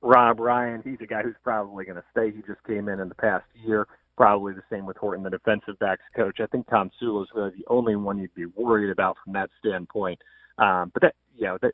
Rob 0.01 0.39
Ryan, 0.39 0.81
he's 0.83 0.97
a 1.01 1.05
guy 1.05 1.21
who's 1.21 1.35
probably 1.43 1.85
going 1.85 1.97
to 1.97 2.03
stay. 2.11 2.31
He 2.31 2.41
just 2.41 2.63
came 2.65 2.89
in 2.89 2.99
in 2.99 3.09
the 3.09 3.15
past 3.15 3.45
year, 3.53 3.87
probably 4.17 4.53
the 4.53 4.63
same 4.69 4.85
with 4.85 4.97
Horton, 4.97 5.23
the 5.23 5.29
defensive 5.29 5.77
backs 5.79 6.01
coach. 6.15 6.39
I 6.39 6.47
think 6.47 6.67
Tomsula 6.67 7.23
is 7.23 7.29
really 7.35 7.51
the 7.51 7.65
only 7.67 7.95
one 7.95 8.17
you'd 8.17 8.33
be 8.33 8.45
worried 8.45 8.91
about 8.91 9.17
from 9.23 9.33
that 9.33 9.49
standpoint. 9.59 10.19
Um, 10.57 10.91
but 10.93 11.01
that, 11.03 11.15
you 11.35 11.45
know, 11.45 11.57
that 11.61 11.73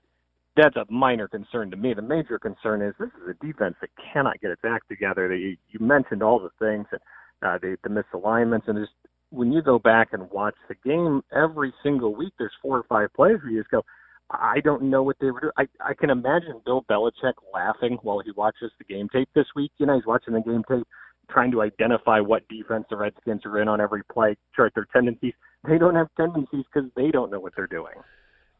that's 0.58 0.76
a 0.76 0.86
minor 0.91 1.28
concern 1.28 1.72
to 1.72 1.78
me. 1.78 1.93
The 1.93 2.01
major 2.01 2.39
concern 2.39 2.82
is 2.82 2.93
this 2.99 3.10
is 3.10 3.30
a 3.30 3.45
defense 3.45 3.76
that 3.82 3.89
cannot 4.14 4.39
get 4.41 4.51
its 4.51 4.62
act 4.66 4.89
together. 4.89 5.34
You, 5.36 5.55
you 5.70 5.80
mentioned 5.80 6.24
all 6.24 6.39
the 6.39 6.49
things 6.60 6.88
and 6.91 7.01
uh, 7.43 7.58
the, 7.62 7.78
the 7.84 7.89
misalignments, 7.89 8.68
and 8.68 8.78
just 8.78 8.93
when 9.30 9.51
you 9.51 9.62
go 9.62 9.78
back 9.78 10.10
and 10.14 10.30
watch 10.32 10.55
the 10.68 10.76
game 10.84 11.22
every 11.36 11.74
single 11.84 12.16
week, 12.16 12.34
there's 12.39 12.51
four 12.62 12.78
or 12.78 12.84
five 12.84 13.14
plays 13.14 13.38
where 13.41 13.51
you 13.51 13.60
just 13.60 13.72
go, 13.72 13.84
I 14.32 14.60
don't 14.62 14.84
know 14.84 15.03
what 15.03 15.18
they 15.20 15.32
were 15.32 15.39
doing. 15.39 15.53
I, 15.58 15.68
I 15.80 15.93
can 15.93 16.10
imagine 16.10 16.62
Bill 16.66 16.86
Belichick 16.89 17.34
laughing 17.53 17.97
while 18.01 18.20
he 18.20 18.32
watches 18.32 18.72
the 18.78 18.84
game 18.84 19.08
tape 19.10 19.30
this 19.36 19.45
week. 19.55 19.72
You 19.78 19.86
know, 19.86 19.95
he's 19.95 20.05
watching 20.05 20.34
the 20.34 20.41
game 20.41 20.64
tape, 20.68 20.86
trying 21.30 21.51
to 21.51 21.62
identify 21.62 22.20
what 22.20 22.47
defense 22.47 22.86
the 22.89 22.97
Redskins 22.97 23.45
are 23.45 23.62
in 23.62 23.68
on 23.68 23.80
every 23.80 24.03
play, 24.12 24.36
chart 24.55 24.74
their 24.76 24.88
tendencies. 24.91 25.34
They 25.68 25.78
don't 25.78 25.95
have 25.95 26.08
tendencies 26.18 26.66
because 26.74 26.89
they 26.95 27.12
don't 27.12 27.32
know 27.32 27.39
what 27.39 27.53
they're 27.55 27.68
doing. 27.68 27.93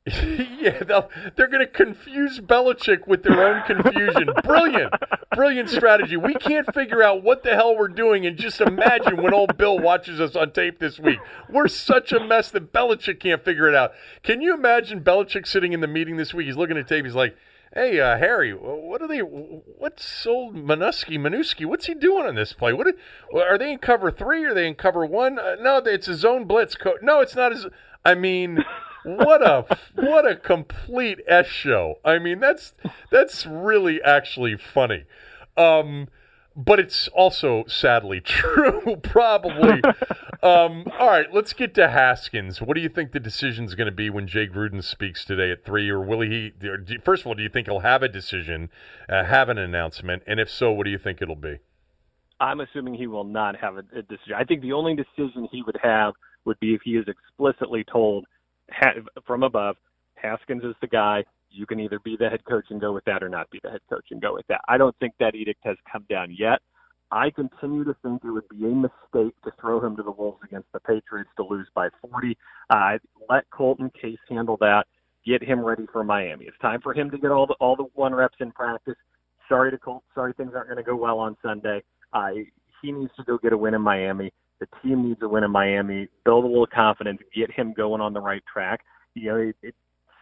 yeah, 0.62 0.84
they're 1.36 1.50
going 1.50 1.60
to 1.60 1.68
confuse 1.68 2.40
Belichick 2.40 3.08
with 3.08 3.24
their 3.24 3.46
own 3.46 3.62
confusion. 3.64 4.30
brilliant, 4.44 4.94
brilliant 5.36 5.70
strategy. 5.70 6.16
We 6.16 6.34
can't 6.36 6.74
figure 6.74 7.04
out 7.04 7.24
what 7.24 7.44
the 7.44 7.54
hell 7.54 7.76
we're 7.76 7.90
doing, 7.90 8.26
and 8.26 8.38
just 8.38 8.62
imagine 8.62 9.22
when 9.22 9.34
old 9.34 9.58
Bill 9.58 9.78
watches 9.78 10.22
us 10.22 10.38
on 10.38 10.52
tape 10.52 10.80
this 10.80 10.98
week. 10.98 11.20
We're 11.50 11.68
such 11.68 12.14
a 12.14 12.26
mess 12.26 12.50
that 12.52 12.72
Belichick 12.72 13.20
can't 13.20 13.44
figure 13.44 13.68
it 13.68 13.76
out. 13.76 13.92
Can 14.24 14.40
you 14.40 14.54
imagine 14.54 15.02
Belichick 15.02 15.46
sitting 15.46 15.74
in 15.74 15.82
the 15.82 15.88
meeting 15.88 16.16
this 16.16 16.34
week? 16.34 16.48
He's 16.48 16.56
looking 16.56 16.78
at 16.78 16.88
tape. 16.88 17.04
He's 17.04 17.14
like, 17.14 17.36
"Hey, 17.74 18.00
uh, 18.00 18.18
Harry, 18.18 18.54
what 18.54 19.02
are 19.02 19.10
they? 19.10 19.20
What's 19.20 20.26
old 20.26 20.56
Manusky? 20.56 21.20
Manuski? 21.20 21.66
What's 21.66 21.88
he 21.88 21.94
doing 21.96 22.26
on 22.26 22.36
this 22.36 22.54
play? 22.54 22.72
What 22.72 22.88
are, 22.88 23.44
are 23.44 23.58
they 23.58 23.74
in 23.74 23.80
cover 23.80 24.10
three? 24.10 24.46
Are 24.46 24.54
they 24.54 24.68
in 24.68 24.76
cover 24.76 25.06
one? 25.06 25.38
Uh, 25.38 25.58
no, 25.60 25.80
it's 25.80 26.08
a 26.08 26.16
zone 26.16 26.46
blitz. 26.46 26.76
Co- 26.76 26.96
no, 27.02 27.20
it's 27.20 27.36
not. 27.36 27.52
As 27.52 27.66
I 28.06 28.16
mean." 28.16 28.64
What 29.08 29.42
a 29.42 29.66
what 29.96 30.30
a 30.30 30.36
complete 30.36 31.20
s 31.28 31.48
show. 31.48 31.96
I 32.04 32.20
mean, 32.20 32.40
that's 32.40 32.74
that's 33.10 33.46
really 33.46 34.02
actually 34.02 34.58
funny. 34.58 35.06
Um, 35.56 36.10
but 36.58 36.80
it's 36.80 37.08
also 37.10 37.64
sadly 37.68 38.20
true, 38.26 38.98
probably. 39.04 39.82
um, 40.44 40.86
all 41.00 41.08
right, 41.08 41.32
let's 41.32 41.54
get 41.54 41.74
to 41.76 41.90
Haskins. 41.90 42.62
What 42.62 42.76
do 42.76 42.82
you 42.82 42.90
think 42.90 43.12
the 43.12 43.20
decision 43.20 43.66
is 43.66 43.76
going 43.76 43.86
to 43.86 43.96
be 43.96 44.10
when 44.10 44.28
Jay 44.28 44.48
Gruden 44.48 44.84
speaks 44.84 45.24
today 45.24 45.52
at 45.52 45.64
three? 45.64 45.90
Or 45.90 46.02
will 46.02 46.22
he? 46.22 46.52
First 47.04 47.22
of 47.22 47.28
all, 47.28 47.36
do 47.36 47.44
you 47.44 47.50
think 47.50 47.68
he'll 47.68 47.80
have 47.80 48.04
a 48.04 48.10
decision, 48.10 48.70
uh, 49.08 49.24
have 49.24 49.50
an 49.50 49.58
announcement, 49.58 50.24
and 50.28 50.40
if 50.40 50.50
so, 50.50 50.72
what 50.72 50.84
do 50.84 50.90
you 50.90 50.98
think 50.98 51.22
it'll 51.22 51.36
be? 51.36 51.60
I'm 52.40 52.60
assuming 52.60 52.96
he 52.96 53.08
will 53.08 53.24
not 53.24 53.56
have 53.56 53.78
a, 53.78 53.84
a 53.96 54.02
decision. 54.02 54.34
I 54.36 54.44
think 54.44 54.62
the 54.62 54.74
only 54.74 54.96
decision 54.96 55.48
he 55.52 55.62
would 55.64 55.78
have 55.82 56.14
would 56.46 56.60
be 56.60 56.74
if 56.74 56.82
he 56.84 56.92
is 56.92 57.06
explicitly 57.08 57.84
told 57.84 58.26
from 59.26 59.44
above, 59.44 59.76
Haskins 60.16 60.64
is 60.64 60.76
the 60.82 60.88
guy. 60.88 61.24
You 61.50 61.66
can 61.66 61.80
either 61.80 62.00
be 62.00 62.18
the 62.18 62.30
head 62.30 62.44
coach 62.46 62.66
and 62.70 62.82
go 62.82 62.94
with 62.94 63.06
that 63.06 63.24
or 63.24 63.30
not 63.30 63.50
be 63.50 63.60
the 63.64 63.72
head 63.72 63.82
coach 63.90 64.06
and 64.12 64.22
go 64.22 64.34
with 64.34 64.46
that. 64.48 64.62
I 64.68 64.78
don't 64.78 64.96
think 65.00 65.14
that 65.20 65.36
edict 65.36 65.62
has 65.64 65.78
come 65.92 66.06
down 66.10 66.36
yet. 66.38 66.60
I 67.12 67.30
continue 67.30 67.86
to 67.86 67.96
think 68.04 68.24
it 68.24 68.32
would 68.32 68.50
be 68.50 68.66
a 68.66 68.70
mistake 68.70 69.34
to 69.44 69.52
throw 69.62 69.84
him 69.84 69.96
to 69.96 70.04
the 70.04 70.12
Wolves 70.12 70.42
against 70.44 70.68
the 70.74 70.80
Patriots 70.82 71.30
to 71.38 71.44
lose 71.44 71.68
by 71.74 71.88
40. 72.02 72.38
Uh, 72.70 72.98
let 73.30 73.50
Colton 73.50 73.92
Case 74.00 74.20
handle 74.30 74.58
that. 74.60 74.86
Get 75.26 75.42
him 75.42 75.64
ready 75.64 75.86
for 75.92 76.04
Miami. 76.04 76.46
It's 76.46 76.58
time 76.62 76.82
for 76.82 76.94
him 76.94 77.10
to 77.12 77.18
get 77.18 77.32
all 77.32 77.48
the 77.48 77.56
all 77.60 77.76
the 77.76 77.86
one 77.96 78.14
reps 78.14 78.38
in 78.40 78.52
practice. 78.52 78.96
Sorry 79.50 79.72
to 79.72 79.78
Colt. 79.78 80.04
Sorry 80.16 80.34
things 80.34 80.52
aren't 80.54 80.68
going 80.68 80.78
to 80.78 80.84
go 80.84 80.96
well 80.96 81.20
on 81.20 81.38
Sunday. 81.42 81.82
Uh, 82.14 82.30
he 82.82 82.92
needs 82.92 83.12
to 83.18 83.24
go 83.24 83.38
get 83.38 83.54
a 83.54 83.58
win 83.58 83.74
in 83.74 83.82
Miami. 83.82 84.32
The 84.60 84.68
team 84.82 85.08
needs 85.08 85.22
a 85.22 85.28
win 85.28 85.44
in 85.44 85.52
Miami. 85.52 86.08
Build 86.26 86.44
a 86.44 86.48
little 86.48 86.68
confidence. 86.68 87.20
Get 87.36 87.52
him 87.52 87.74
going 87.74 88.02
on 88.02 88.14
the 88.14 88.22
right 88.22 88.44
track. 88.52 88.82
You 89.14 89.30
know, 89.30 89.38
it, 89.38 89.56
it, 89.62 89.76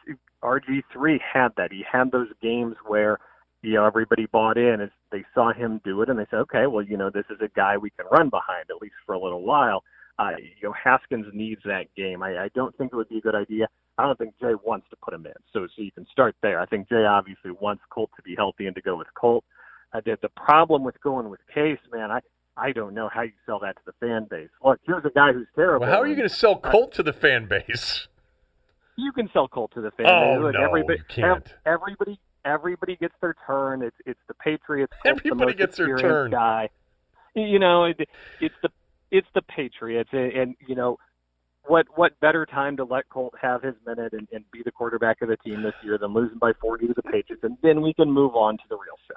it, 0.08 0.18
RG 0.44 0.84
three 0.92 1.20
had 1.34 1.50
that. 1.58 1.72
He 1.72 1.84
had 1.90 2.12
those 2.12 2.28
games 2.42 2.76
where 2.86 3.20
you 3.62 3.74
know 3.74 3.86
everybody 3.86 4.28
bought 4.28 4.58
in 4.58 4.82
as 4.82 4.90
they 5.12 5.24
saw 5.34 5.54
him 5.54 5.82
do 5.84 6.02
it, 6.02 6.10
and 6.10 6.20
they 6.20 6.26
said, 6.30 6.40
okay, 6.40 6.68
well, 6.68 6.84
you 6.84 6.98
know, 6.98 7.10
this 7.10 7.26
is 7.30 7.38
a 7.42 7.50
guy 7.56 7.78
we 7.78 7.90
can 7.92 8.06
run 8.12 8.30
behind 8.30 8.66
at 8.70 8.82
least 8.82 8.96
for 9.06 9.16
a 9.16 9.20
little 9.20 9.44
while. 9.44 9.84
Uh, 10.18 10.32
you 10.38 10.70
know, 10.70 10.74
Haskins 10.82 11.26
needs 11.34 11.62
that 11.66 11.94
game. 11.96 12.24
I, 12.24 12.46
I 12.46 12.50
don't 12.56 12.76
think 12.78 12.94
it 12.94 12.96
would 12.96 13.10
be 13.10 13.18
a 13.18 13.22
good 13.22 13.36
idea. 13.36 13.68
I 13.98 14.04
don't 14.04 14.18
think 14.18 14.34
Jay 14.40 14.54
wants 14.64 14.88
to 14.90 14.96
put 14.98 15.14
him 15.14 15.26
in. 15.26 15.34
So, 15.54 15.68
so 15.76 15.82
you 15.82 15.92
can 15.92 16.06
start 16.12 16.36
there. 16.42 16.60
I 16.60 16.66
think 16.66 16.90
Jay 16.90 17.06
obviously 17.06 17.52
wants 17.52 17.84
Colt 17.90 18.10
to 18.16 18.22
be 18.22 18.36
healthy 18.36 18.68
and 18.68 18.76
to 18.76 18.82
go 18.82 18.98
with 18.98 19.08
Colt. 19.14 19.44
Uh, 19.94 20.02
the, 20.06 20.18
the 20.22 20.30
problem 20.30 20.84
with 20.84 21.00
going 21.02 21.30
with 21.30 21.40
Case, 21.54 21.80
man, 21.94 22.12
I 22.12 22.20
I 22.58 22.72
don't 22.72 22.94
know 22.94 23.10
how 23.14 23.24
you 23.24 23.34
sell 23.46 23.60
that 23.60 23.76
to 23.78 23.82
the 23.86 23.94
fan 24.00 24.28
base. 24.30 24.50
Look, 24.64 24.80
here's 24.86 25.04
a 25.06 25.10
guy 25.10 25.34
who's 25.34 25.48
terrible. 25.56 25.86
Well, 25.86 25.94
how 25.94 26.02
are 26.02 26.08
you 26.08 26.16
going 26.16 26.30
to 26.30 26.34
sell 26.34 26.58
Colt 26.58 26.94
to 26.94 27.04
the 27.04 27.14
fan 27.14 27.48
base? 27.48 28.08
You 28.98 29.12
can 29.12 29.30
sell 29.34 29.48
Colt 29.48 29.72
to 29.74 29.82
the 29.82 29.92
fan 29.92 30.06
oh, 30.08 30.36
base. 30.36 30.44
Look, 30.44 30.54
no, 30.54 30.64
everybody, 30.64 31.00
you 31.00 31.06
can't. 31.10 31.54
Everybody, 31.66 32.20
everybody 32.46 32.96
gets 32.96 33.16
their 33.20 33.36
turn. 33.46 33.82
It's 33.82 33.98
it's 34.06 34.20
the 34.28 34.34
Patriots. 34.36 34.94
Colt's 35.04 35.20
everybody 35.20 35.52
the 35.52 35.58
gets 35.58 35.78
their 35.78 35.98
turn. 35.98 36.32
Guy, 36.32 36.70
you 37.36 37.60
know, 37.60 37.86
it, 37.86 38.00
it's 38.40 38.56
the 38.62 38.70
it's 39.12 39.28
the 39.36 39.42
Patriots, 39.42 40.10
and, 40.14 40.32
and 40.32 40.56
you 40.66 40.76
know 40.76 40.98
what 41.68 41.88
what 41.96 42.20
better 42.20 42.46
time 42.46 42.78
to 42.78 42.84
let 42.84 43.10
Colt 43.10 43.34
have 43.42 43.62
his 43.62 43.76
minute 43.86 44.14
and, 44.14 44.28
and 44.32 44.44
be 44.52 44.62
the 44.64 44.72
quarterback 44.72 45.22
of 45.22 45.30
the 45.30 45.38
team 45.38 45.64
this 45.64 45.74
year 45.84 45.98
than 45.98 46.14
losing 46.14 46.38
by 46.38 46.52
40 46.62 46.88
to 46.88 46.94
the 46.94 47.04
Patriots, 47.04 47.44
and 47.44 47.58
then 47.62 47.82
we 47.82 47.94
can 47.94 48.12
move 48.12 48.36
on 48.36 48.58
to 48.58 48.64
the 48.70 48.76
real 48.76 48.98
show. 49.08 49.16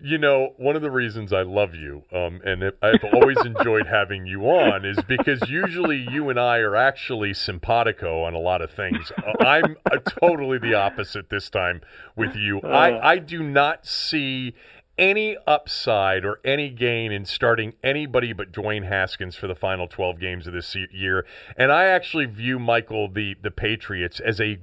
You 0.00 0.18
know, 0.18 0.54
one 0.56 0.76
of 0.76 0.82
the 0.82 0.90
reasons 0.90 1.32
I 1.32 1.42
love 1.42 1.74
you, 1.74 2.02
um, 2.12 2.40
and 2.44 2.64
I've 2.82 3.04
always 3.12 3.38
enjoyed 3.44 3.86
having 3.86 4.26
you 4.26 4.42
on, 4.42 4.84
is 4.84 4.98
because 5.08 5.48
usually 5.48 6.06
you 6.10 6.28
and 6.28 6.38
I 6.38 6.58
are 6.58 6.76
actually 6.76 7.34
simpatico 7.34 8.22
on 8.24 8.34
a 8.34 8.38
lot 8.38 8.62
of 8.62 8.70
things. 8.70 9.10
Uh, 9.16 9.44
I'm 9.44 9.76
uh, 9.90 9.98
totally 10.20 10.58
the 10.58 10.74
opposite 10.74 11.30
this 11.30 11.50
time 11.50 11.80
with 12.14 12.36
you. 12.36 12.60
I, 12.60 12.92
uh. 12.92 13.00
I 13.02 13.18
do 13.18 13.42
not 13.42 13.86
see 13.86 14.54
any 14.98 15.36
upside 15.46 16.24
or 16.24 16.40
any 16.44 16.70
gain 16.70 17.12
in 17.12 17.24
starting 17.24 17.74
anybody 17.82 18.32
but 18.32 18.52
Dwayne 18.52 18.86
Haskins 18.86 19.36
for 19.36 19.46
the 19.46 19.54
final 19.54 19.86
12 19.86 20.18
games 20.18 20.46
of 20.46 20.54
this 20.54 20.74
year. 20.92 21.26
And 21.56 21.70
I 21.70 21.86
actually 21.86 22.26
view 22.26 22.58
Michael 22.58 23.08
the 23.08 23.36
the 23.42 23.50
Patriots 23.50 24.20
as 24.20 24.40
a 24.40 24.58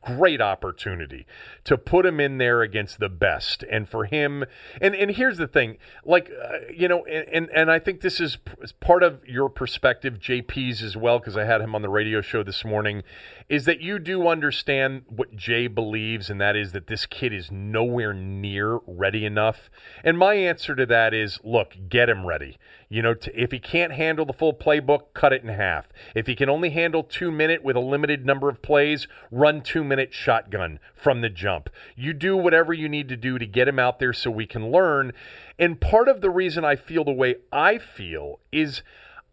great 0.00 0.40
opportunity 0.40 1.26
to 1.64 1.76
put 1.76 2.06
him 2.06 2.20
in 2.20 2.38
there 2.38 2.62
against 2.62 2.98
the 2.98 3.08
best. 3.08 3.64
And 3.70 3.88
for 3.88 4.04
him 4.04 4.44
and 4.80 4.94
and 4.94 5.10
here's 5.10 5.38
the 5.38 5.46
thing 5.46 5.78
like 6.04 6.30
uh, 6.30 6.58
you 6.74 6.88
know 6.88 7.04
and 7.04 7.48
and 7.54 7.70
I 7.70 7.78
think 7.78 8.00
this 8.00 8.20
is 8.20 8.38
part 8.80 9.02
of 9.02 9.26
your 9.26 9.48
perspective 9.48 10.18
JP's 10.18 10.82
as 10.82 10.96
well 10.96 11.18
because 11.18 11.36
I 11.36 11.44
had 11.44 11.60
him 11.60 11.74
on 11.74 11.82
the 11.82 11.88
radio 11.88 12.20
show 12.20 12.42
this 12.42 12.64
morning 12.64 13.02
is 13.48 13.64
that 13.64 13.80
you 13.80 13.98
do 13.98 14.28
understand 14.28 15.02
what 15.08 15.34
Jay 15.34 15.66
believes 15.66 16.30
and 16.30 16.40
that 16.40 16.56
is 16.56 16.72
that 16.72 16.86
this 16.86 17.06
kid 17.06 17.32
is 17.32 17.50
nowhere 17.50 18.12
near 18.12 18.80
ready 18.86 19.24
enough. 19.24 19.70
And 20.04 20.18
my 20.18 20.34
answer 20.34 20.74
to 20.74 20.86
that 20.86 21.14
is 21.14 21.38
look 21.42 21.74
get 21.88 22.08
him 22.08 22.26
ready 22.26 22.58
you 22.88 23.02
know 23.02 23.14
if 23.34 23.50
he 23.50 23.58
can't 23.58 23.92
handle 23.92 24.24
the 24.24 24.32
full 24.32 24.54
playbook 24.54 25.12
cut 25.14 25.32
it 25.32 25.42
in 25.42 25.48
half 25.48 25.88
if 26.14 26.26
he 26.26 26.34
can 26.34 26.48
only 26.48 26.70
handle 26.70 27.02
2 27.02 27.30
minute 27.30 27.62
with 27.62 27.76
a 27.76 27.80
limited 27.80 28.24
number 28.24 28.48
of 28.48 28.62
plays 28.62 29.06
run 29.30 29.60
2 29.60 29.84
minute 29.84 30.12
shotgun 30.12 30.78
from 30.94 31.20
the 31.20 31.28
jump. 31.28 31.70
You 31.96 32.12
do 32.12 32.36
whatever 32.36 32.72
you 32.72 32.88
need 32.88 33.08
to 33.08 33.16
do 33.16 33.38
to 33.38 33.46
get 33.46 33.68
him 33.68 33.78
out 33.78 33.98
there 33.98 34.12
so 34.12 34.30
we 34.30 34.46
can 34.46 34.70
learn. 34.70 35.12
And 35.58 35.80
part 35.80 36.08
of 36.08 36.20
the 36.20 36.30
reason 36.30 36.64
I 36.64 36.76
feel 36.76 37.04
the 37.04 37.12
way 37.12 37.36
I 37.52 37.78
feel 37.78 38.40
is 38.52 38.82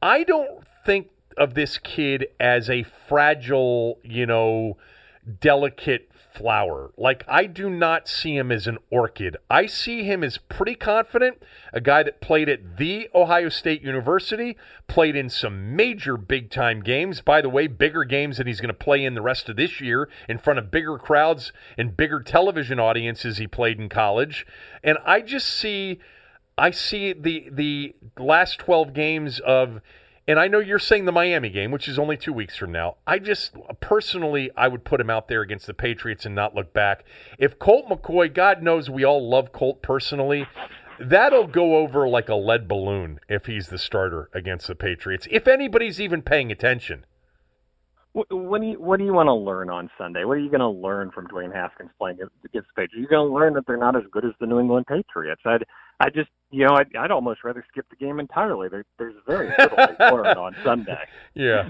I 0.01 0.23
don't 0.23 0.63
think 0.85 1.09
of 1.37 1.53
this 1.53 1.77
kid 1.77 2.27
as 2.39 2.69
a 2.69 2.83
fragile, 2.83 3.99
you 4.03 4.25
know, 4.25 4.77
delicate 5.39 6.09
flower. 6.35 6.91
Like, 6.97 7.23
I 7.27 7.45
do 7.45 7.69
not 7.69 8.07
see 8.07 8.35
him 8.35 8.51
as 8.51 8.67
an 8.67 8.77
orchid. 8.89 9.37
I 9.49 9.65
see 9.65 10.03
him 10.03 10.23
as 10.23 10.37
pretty 10.37 10.75
confident, 10.75 11.41
a 11.73 11.81
guy 11.81 12.03
that 12.03 12.21
played 12.21 12.49
at 12.49 12.77
the 12.77 13.09
Ohio 13.15 13.49
State 13.49 13.81
University, 13.81 14.57
played 14.87 15.15
in 15.15 15.29
some 15.29 15.75
major 15.75 16.17
big 16.17 16.49
time 16.49 16.81
games. 16.81 17.21
By 17.21 17.41
the 17.41 17.49
way, 17.49 17.67
bigger 17.67 18.03
games 18.03 18.37
than 18.37 18.47
he's 18.47 18.61
going 18.61 18.67
to 18.67 18.73
play 18.73 19.03
in 19.03 19.15
the 19.15 19.21
rest 19.21 19.49
of 19.49 19.55
this 19.55 19.79
year 19.79 20.09
in 20.27 20.37
front 20.37 20.59
of 20.59 20.71
bigger 20.71 20.97
crowds 20.97 21.51
and 21.77 21.95
bigger 21.95 22.19
television 22.19 22.79
audiences 22.79 23.37
he 23.37 23.47
played 23.47 23.79
in 23.79 23.89
college. 23.89 24.45
And 24.83 24.97
I 25.05 25.21
just 25.21 25.47
see. 25.47 25.99
I 26.57 26.71
see 26.71 27.11
the 27.11 27.49
the 27.51 27.95
last 28.17 28.59
12 28.59 28.93
games 28.93 29.41
of 29.41 29.81
and 30.27 30.39
I 30.39 30.47
know 30.47 30.59
you're 30.59 30.79
saying 30.79 31.05
the 31.05 31.11
Miami 31.11 31.49
game, 31.49 31.71
which 31.71 31.87
is 31.87 31.99
only 31.99 32.17
two 32.17 32.33
weeks 32.33 32.57
from 32.57 32.71
now. 32.71 32.97
I 33.05 33.19
just 33.19 33.55
personally, 33.79 34.49
I 34.57 34.67
would 34.67 34.83
put 34.83 34.99
him 34.99 35.09
out 35.09 35.27
there 35.27 35.41
against 35.41 35.67
the 35.67 35.73
Patriots 35.73 36.25
and 36.25 36.33
not 36.33 36.55
look 36.55 36.73
back. 36.73 37.03
If 37.37 37.59
Colt 37.59 37.87
McCoy, 37.87 38.33
God 38.33 38.63
knows 38.63 38.89
we 38.89 39.03
all 39.03 39.29
love 39.29 39.51
Colt 39.51 39.83
personally, 39.83 40.47
that'll 40.99 41.47
go 41.47 41.77
over 41.77 42.07
like 42.07 42.29
a 42.29 42.35
lead 42.35 42.67
balloon 42.67 43.19
if 43.29 43.45
he's 43.45 43.67
the 43.67 43.77
starter 43.77 44.29
against 44.33 44.67
the 44.67 44.75
Patriots. 44.75 45.27
If 45.29 45.47
anybody's 45.47 46.01
even 46.01 46.21
paying 46.21 46.51
attention. 46.51 47.05
What 48.15 48.61
do 48.61 48.67
you 48.67 48.81
what 48.81 48.97
do 48.97 49.05
you 49.05 49.13
want 49.13 49.27
to 49.27 49.33
learn 49.33 49.69
on 49.69 49.89
Sunday? 49.97 50.23
What 50.23 50.37
are 50.37 50.39
you 50.39 50.49
going 50.49 50.61
to 50.61 50.69
learn 50.69 51.11
from 51.11 51.27
Dwayne 51.27 51.53
Haskins 51.53 51.89
playing 51.99 52.17
against 52.17 52.33
the 52.43 52.49
Patriots? 52.75 52.93
You're 52.97 53.09
going 53.09 53.27
to 53.27 53.33
learn 53.33 53.53
that 53.55 53.67
they're 53.67 53.77
not 53.77 53.97
as 53.97 54.03
good 54.11 54.23
as 54.23 54.31
the 54.39 54.47
New 54.47 54.59
England 54.59 54.85
Patriots. 54.87 55.41
I'd 55.45 55.65
I 55.99 56.09
just 56.09 56.29
you 56.49 56.65
know 56.65 56.75
I'd, 56.75 56.95
I'd 56.95 57.11
almost 57.11 57.43
rather 57.43 57.63
skip 57.69 57.85
the 57.89 57.97
game 57.97 58.19
entirely. 58.19 58.69
There, 58.69 58.85
there's 58.97 59.15
very 59.27 59.49
little 59.57 59.77
to 59.77 59.95
learn 59.99 60.37
on 60.37 60.55
Sunday. 60.63 61.03
Yeah. 61.33 61.69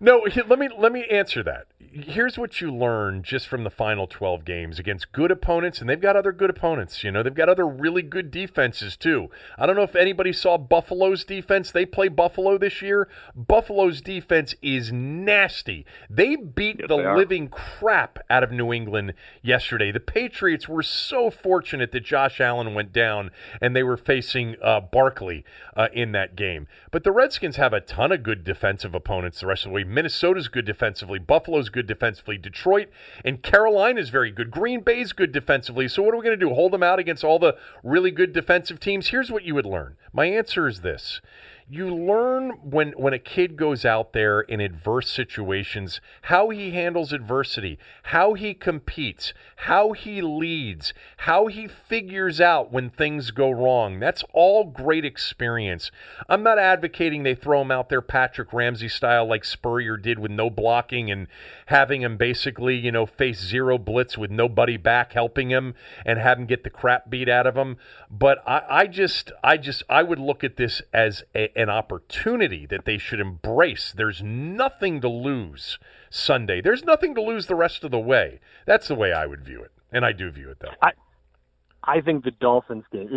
No, 0.00 0.26
let 0.48 0.58
me 0.58 0.68
let 0.76 0.92
me 0.92 1.04
answer 1.04 1.42
that. 1.42 1.66
Here's 1.78 2.36
what 2.36 2.60
you 2.60 2.74
learn 2.74 3.22
just 3.22 3.46
from 3.46 3.62
the 3.62 3.70
final 3.70 4.08
12 4.08 4.44
games 4.44 4.80
against 4.80 5.12
good 5.12 5.30
opponents, 5.30 5.80
and 5.80 5.88
they've 5.88 6.00
got 6.00 6.16
other 6.16 6.32
good 6.32 6.50
opponents. 6.50 7.04
You 7.04 7.12
know, 7.12 7.22
they've 7.22 7.32
got 7.32 7.48
other 7.48 7.66
really 7.66 8.02
good 8.02 8.32
defenses 8.32 8.96
too. 8.96 9.30
I 9.56 9.66
don't 9.66 9.76
know 9.76 9.82
if 9.82 9.94
anybody 9.94 10.32
saw 10.32 10.58
Buffalo's 10.58 11.22
defense. 11.22 11.70
They 11.70 11.86
play 11.86 12.08
Buffalo 12.08 12.58
this 12.58 12.82
year. 12.82 13.08
Buffalo's 13.36 14.00
defense 14.00 14.56
is 14.60 14.90
nasty. 14.90 15.86
They 16.10 16.34
beat 16.34 16.80
yes, 16.80 16.88
the 16.88 16.96
they 16.96 17.14
living 17.14 17.48
crap 17.48 18.18
out 18.28 18.42
of 18.42 18.50
New 18.50 18.72
England 18.72 19.14
yesterday. 19.40 19.92
The 19.92 20.00
Patriots 20.00 20.68
were 20.68 20.82
so 20.82 21.30
fortunate 21.30 21.92
that 21.92 22.04
Josh 22.04 22.40
Allen 22.40 22.74
went 22.74 22.92
down 22.92 23.30
and 23.60 23.76
they 23.76 23.84
were 23.84 23.96
facing 23.96 24.56
uh, 24.60 24.80
Barkley 24.80 25.44
uh, 25.76 25.88
in 25.92 26.10
that 26.12 26.34
game. 26.34 26.66
But 26.90 27.04
the 27.04 27.12
Redskins 27.12 27.56
have 27.56 27.72
a 27.72 27.80
ton 27.80 28.10
of 28.10 28.24
good 28.24 28.42
defensive 28.42 28.94
opponents 28.94 29.40
the 29.40 29.46
rest 29.46 29.64
of 29.64 29.70
the 29.70 29.74
way. 29.74 29.83
Minnesota's 29.84 30.48
good 30.48 30.64
defensively. 30.64 31.18
Buffalo's 31.18 31.68
good 31.68 31.86
defensively. 31.86 32.38
Detroit 32.38 32.88
and 33.24 33.42
Carolina's 33.42 34.10
very 34.10 34.30
good. 34.30 34.50
Green 34.50 34.80
Bay's 34.80 35.12
good 35.12 35.32
defensively. 35.32 35.88
So 35.88 36.02
what 36.02 36.14
are 36.14 36.18
we 36.18 36.24
going 36.24 36.38
to 36.38 36.46
do? 36.46 36.54
Hold 36.54 36.72
them 36.72 36.82
out 36.82 36.98
against 36.98 37.24
all 37.24 37.38
the 37.38 37.56
really 37.82 38.10
good 38.10 38.32
defensive 38.32 38.80
teams? 38.80 39.08
Here's 39.08 39.30
what 39.30 39.44
you 39.44 39.54
would 39.54 39.66
learn. 39.66 39.96
My 40.12 40.26
answer 40.26 40.68
is 40.68 40.80
this 40.80 41.20
you 41.68 41.94
learn 41.94 42.50
when 42.62 42.92
when 42.92 43.14
a 43.14 43.18
kid 43.18 43.56
goes 43.56 43.84
out 43.84 44.12
there 44.12 44.40
in 44.40 44.60
adverse 44.60 45.08
situations 45.08 46.00
how 46.22 46.50
he 46.50 46.72
handles 46.72 47.12
adversity 47.12 47.78
how 48.04 48.34
he 48.34 48.52
competes 48.52 49.32
how 49.56 49.92
he 49.92 50.20
leads 50.20 50.92
how 51.18 51.46
he 51.46 51.66
figures 51.66 52.38
out 52.38 52.70
when 52.70 52.90
things 52.90 53.30
go 53.30 53.50
wrong. 53.50 53.98
That's 53.98 54.22
all 54.34 54.64
great 54.64 55.06
experience. 55.06 55.90
I'm 56.28 56.42
not 56.42 56.58
advocating 56.58 57.22
they 57.22 57.34
throw 57.34 57.62
him 57.62 57.70
out 57.70 57.88
there 57.88 58.02
patrick 58.02 58.52
ramsey 58.52 58.88
style 58.88 59.26
like 59.26 59.44
spurrier 59.44 59.96
did 59.96 60.18
with 60.18 60.30
no 60.30 60.50
blocking 60.50 61.10
and 61.10 61.28
having 61.66 62.02
him 62.02 62.18
basically 62.18 62.76
you 62.76 62.92
know 62.92 63.06
face 63.06 63.40
zero 63.40 63.78
blitz 63.78 64.18
with 64.18 64.30
nobody 64.30 64.76
back 64.76 65.14
helping 65.14 65.50
him 65.50 65.74
and 66.04 66.18
have 66.18 66.38
him 66.38 66.44
get 66.44 66.62
the 66.62 66.68
crap 66.68 67.08
beat 67.08 67.28
out 67.28 67.46
of 67.46 67.56
him. 67.56 67.78
But 68.10 68.42
i, 68.46 68.62
I 68.68 68.86
just 68.86 69.32
i 69.42 69.56
just 69.56 69.82
i 69.88 70.02
would 70.02 70.18
look 70.18 70.44
at 70.44 70.58
this 70.58 70.82
as 70.92 71.22
a, 71.34 71.53
an 71.56 71.70
opportunity 71.70 72.66
that 72.66 72.84
they 72.84 72.98
should 72.98 73.20
embrace. 73.20 73.92
There's 73.96 74.22
nothing 74.22 75.00
to 75.00 75.08
lose 75.08 75.78
Sunday. 76.10 76.60
There's 76.60 76.84
nothing 76.84 77.14
to 77.14 77.22
lose 77.22 77.46
the 77.46 77.54
rest 77.54 77.84
of 77.84 77.90
the 77.90 77.98
way. 77.98 78.40
That's 78.66 78.88
the 78.88 78.94
way 78.94 79.12
I 79.12 79.26
would 79.26 79.44
view 79.44 79.62
it, 79.62 79.72
and 79.92 80.04
I 80.04 80.12
do 80.12 80.30
view 80.30 80.50
it 80.50 80.58
that 80.60 80.70
way. 80.70 80.76
I, 80.82 80.92
I 81.84 82.00
think 82.00 82.24
the 82.24 82.32
Dolphins 82.32 82.84
game. 82.92 83.08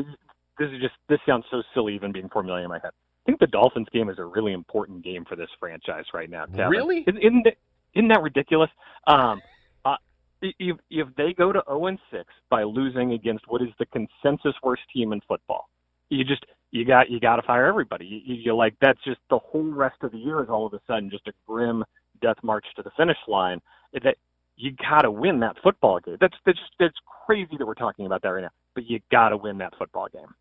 This 0.59 0.69
is 0.69 0.81
just 0.81 0.95
this 1.07 1.19
sounds 1.27 1.45
so 1.51 1.61
silly 1.73 1.95
even 1.95 2.11
being 2.11 2.29
formulated 2.29 2.65
in 2.65 2.69
my 2.69 2.79
head. 2.79 2.91
I 3.27 3.31
think 3.31 3.39
the 3.39 3.47
Dolphins 3.47 3.87
game 3.91 4.09
is 4.09 4.17
a 4.19 4.25
really 4.25 4.53
important 4.53 5.03
game 5.03 5.25
for 5.25 5.35
this 5.35 5.49
franchise 5.59 6.05
right 6.13 6.29
now. 6.29 6.45
Kevin. 6.45 6.69
Really? 6.69 7.05
Isn't, 7.07 7.43
that, 7.43 7.55
isn't 7.93 8.07
that 8.07 8.21
ridiculous? 8.21 8.69
Um, 9.05 9.41
uh, 9.83 9.97
if 10.41 10.77
if 10.89 11.07
they 11.17 11.33
go 11.33 11.51
to 11.51 11.61
0 11.67 11.87
and 11.87 11.99
6 12.09 12.23
by 12.49 12.63
losing 12.63 13.11
against 13.11 13.43
what 13.47 13.61
is 13.61 13.67
the 13.79 13.85
consensus 13.87 14.53
worst 14.63 14.83
team 14.93 15.11
in 15.11 15.19
football, 15.27 15.69
you 16.09 16.23
just 16.23 16.45
you 16.71 16.85
got 16.85 17.09
you 17.09 17.19
got 17.19 17.37
to 17.37 17.41
fire 17.41 17.65
everybody. 17.65 18.05
You, 18.05 18.35
you, 18.35 18.55
like 18.55 18.75
that's 18.81 18.99
just 19.03 19.19
the 19.29 19.39
whole 19.39 19.71
rest 19.71 19.97
of 20.01 20.11
the 20.11 20.17
year 20.17 20.43
is 20.43 20.49
all 20.49 20.65
of 20.65 20.73
a 20.73 20.79
sudden 20.87 21.09
just 21.09 21.27
a 21.27 21.33
grim 21.47 21.83
death 22.21 22.37
march 22.43 22.65
to 22.75 22.83
the 22.83 22.91
finish 22.97 23.17
line. 23.27 23.61
That 23.93 24.17
you 24.55 24.71
got 24.71 25.01
to 25.01 25.11
win 25.11 25.39
that 25.41 25.55
football 25.63 25.99
game. 25.99 26.17
That's 26.19 26.35
that's 26.45 26.59
that's 26.79 26.95
crazy 27.25 27.55
that 27.57 27.65
we're 27.65 27.73
talking 27.73 28.05
about 28.05 28.21
that 28.23 28.29
right 28.29 28.41
now. 28.41 28.51
But 28.75 28.85
you 28.85 28.99
got 29.11 29.29
to 29.29 29.37
win 29.37 29.59
that 29.59 29.73
football 29.77 30.07
game. 30.11 30.35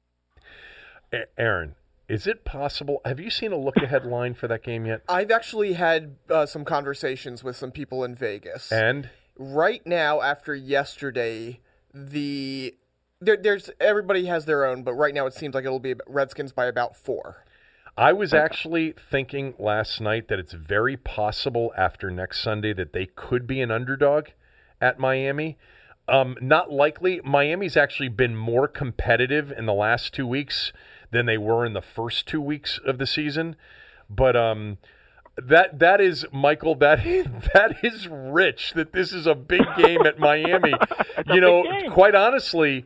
Aaron, 1.39 1.77
is 2.09 2.27
it 2.27 2.45
possible? 2.45 3.01
Have 3.05 3.21
you 3.21 3.31
seen 3.31 3.53
a 3.53 3.57
look 3.57 3.77
ahead 3.77 4.05
line 4.07 4.35
for 4.35 4.49
that 4.49 4.63
game 4.63 4.87
yet? 4.87 5.03
I've 5.09 5.31
actually 5.31 5.75
had 5.75 6.17
uh, 6.29 6.47
some 6.47 6.65
conversations 6.65 7.45
with 7.45 7.57
some 7.57 7.71
people 7.71 8.05
in 8.05 8.15
Vegas. 8.15 8.71
And 8.73 9.11
right 9.39 9.87
now, 9.87 10.21
after 10.21 10.55
yesterday, 10.55 11.61
the 11.95 12.75
there, 13.21 13.37
there's 13.37 13.71
everybody 13.81 14.27
has 14.27 14.45
their 14.45 14.65
own, 14.65 14.83
but 14.83 14.95
right 14.95 15.15
now 15.15 15.27
it 15.27 15.35
seems 15.35 15.55
like 15.55 15.65
it'll 15.65 15.79
be 15.79 15.95
Redskins 16.07 16.53
by 16.53 16.67
about 16.67 16.97
four. 16.97 17.45
I 17.99 18.13
was 18.13 18.35
actually 18.35 18.95
thinking 19.11 19.55
last 19.59 20.03
night 20.03 20.29
that 20.29 20.39
it's 20.39 20.53
very 20.53 20.99
possible 20.99 21.73
after 21.79 22.11
next 22.11 22.43
Sunday 22.43 22.75
that 22.75 22.93
they 22.93 23.07
could 23.07 23.47
be 23.47 23.63
an 23.63 23.71
underdog 23.71 24.27
at 24.83 24.99
Miami. 24.99 25.57
Um, 26.07 26.37
not 26.43 26.71
likely. 26.71 27.23
Miami's 27.25 27.75
actually 27.75 28.11
been 28.11 28.37
more 28.37 28.69
competitive 28.69 29.51
in 29.51 29.65
the 29.65 29.73
last 29.73 30.13
two 30.13 30.27
weeks 30.27 30.75
than 31.11 31.25
they 31.25 31.39
were 31.39 31.65
in 31.65 31.73
the 31.73 31.81
first 31.81 32.27
two 32.27 32.41
weeks 32.41 32.79
of 32.85 32.99
the 32.99 33.07
season. 33.07 33.57
But 34.11 34.37
um, 34.37 34.77
that 35.39 35.79
that 35.79 36.01
is 36.01 36.27
Michael. 36.31 36.75
That 36.79 37.03
that 37.55 37.83
is 37.83 38.09
rich. 38.09 38.75
That 38.75 38.93
this 38.93 39.15
is 39.15 39.27
a 39.27 39.35
big 39.35 39.65
game 39.79 40.05
at 40.05 40.19
Miami. 40.19 40.75
you 41.29 41.41
know, 41.41 41.65
quite 41.91 42.15
honestly 42.15 42.85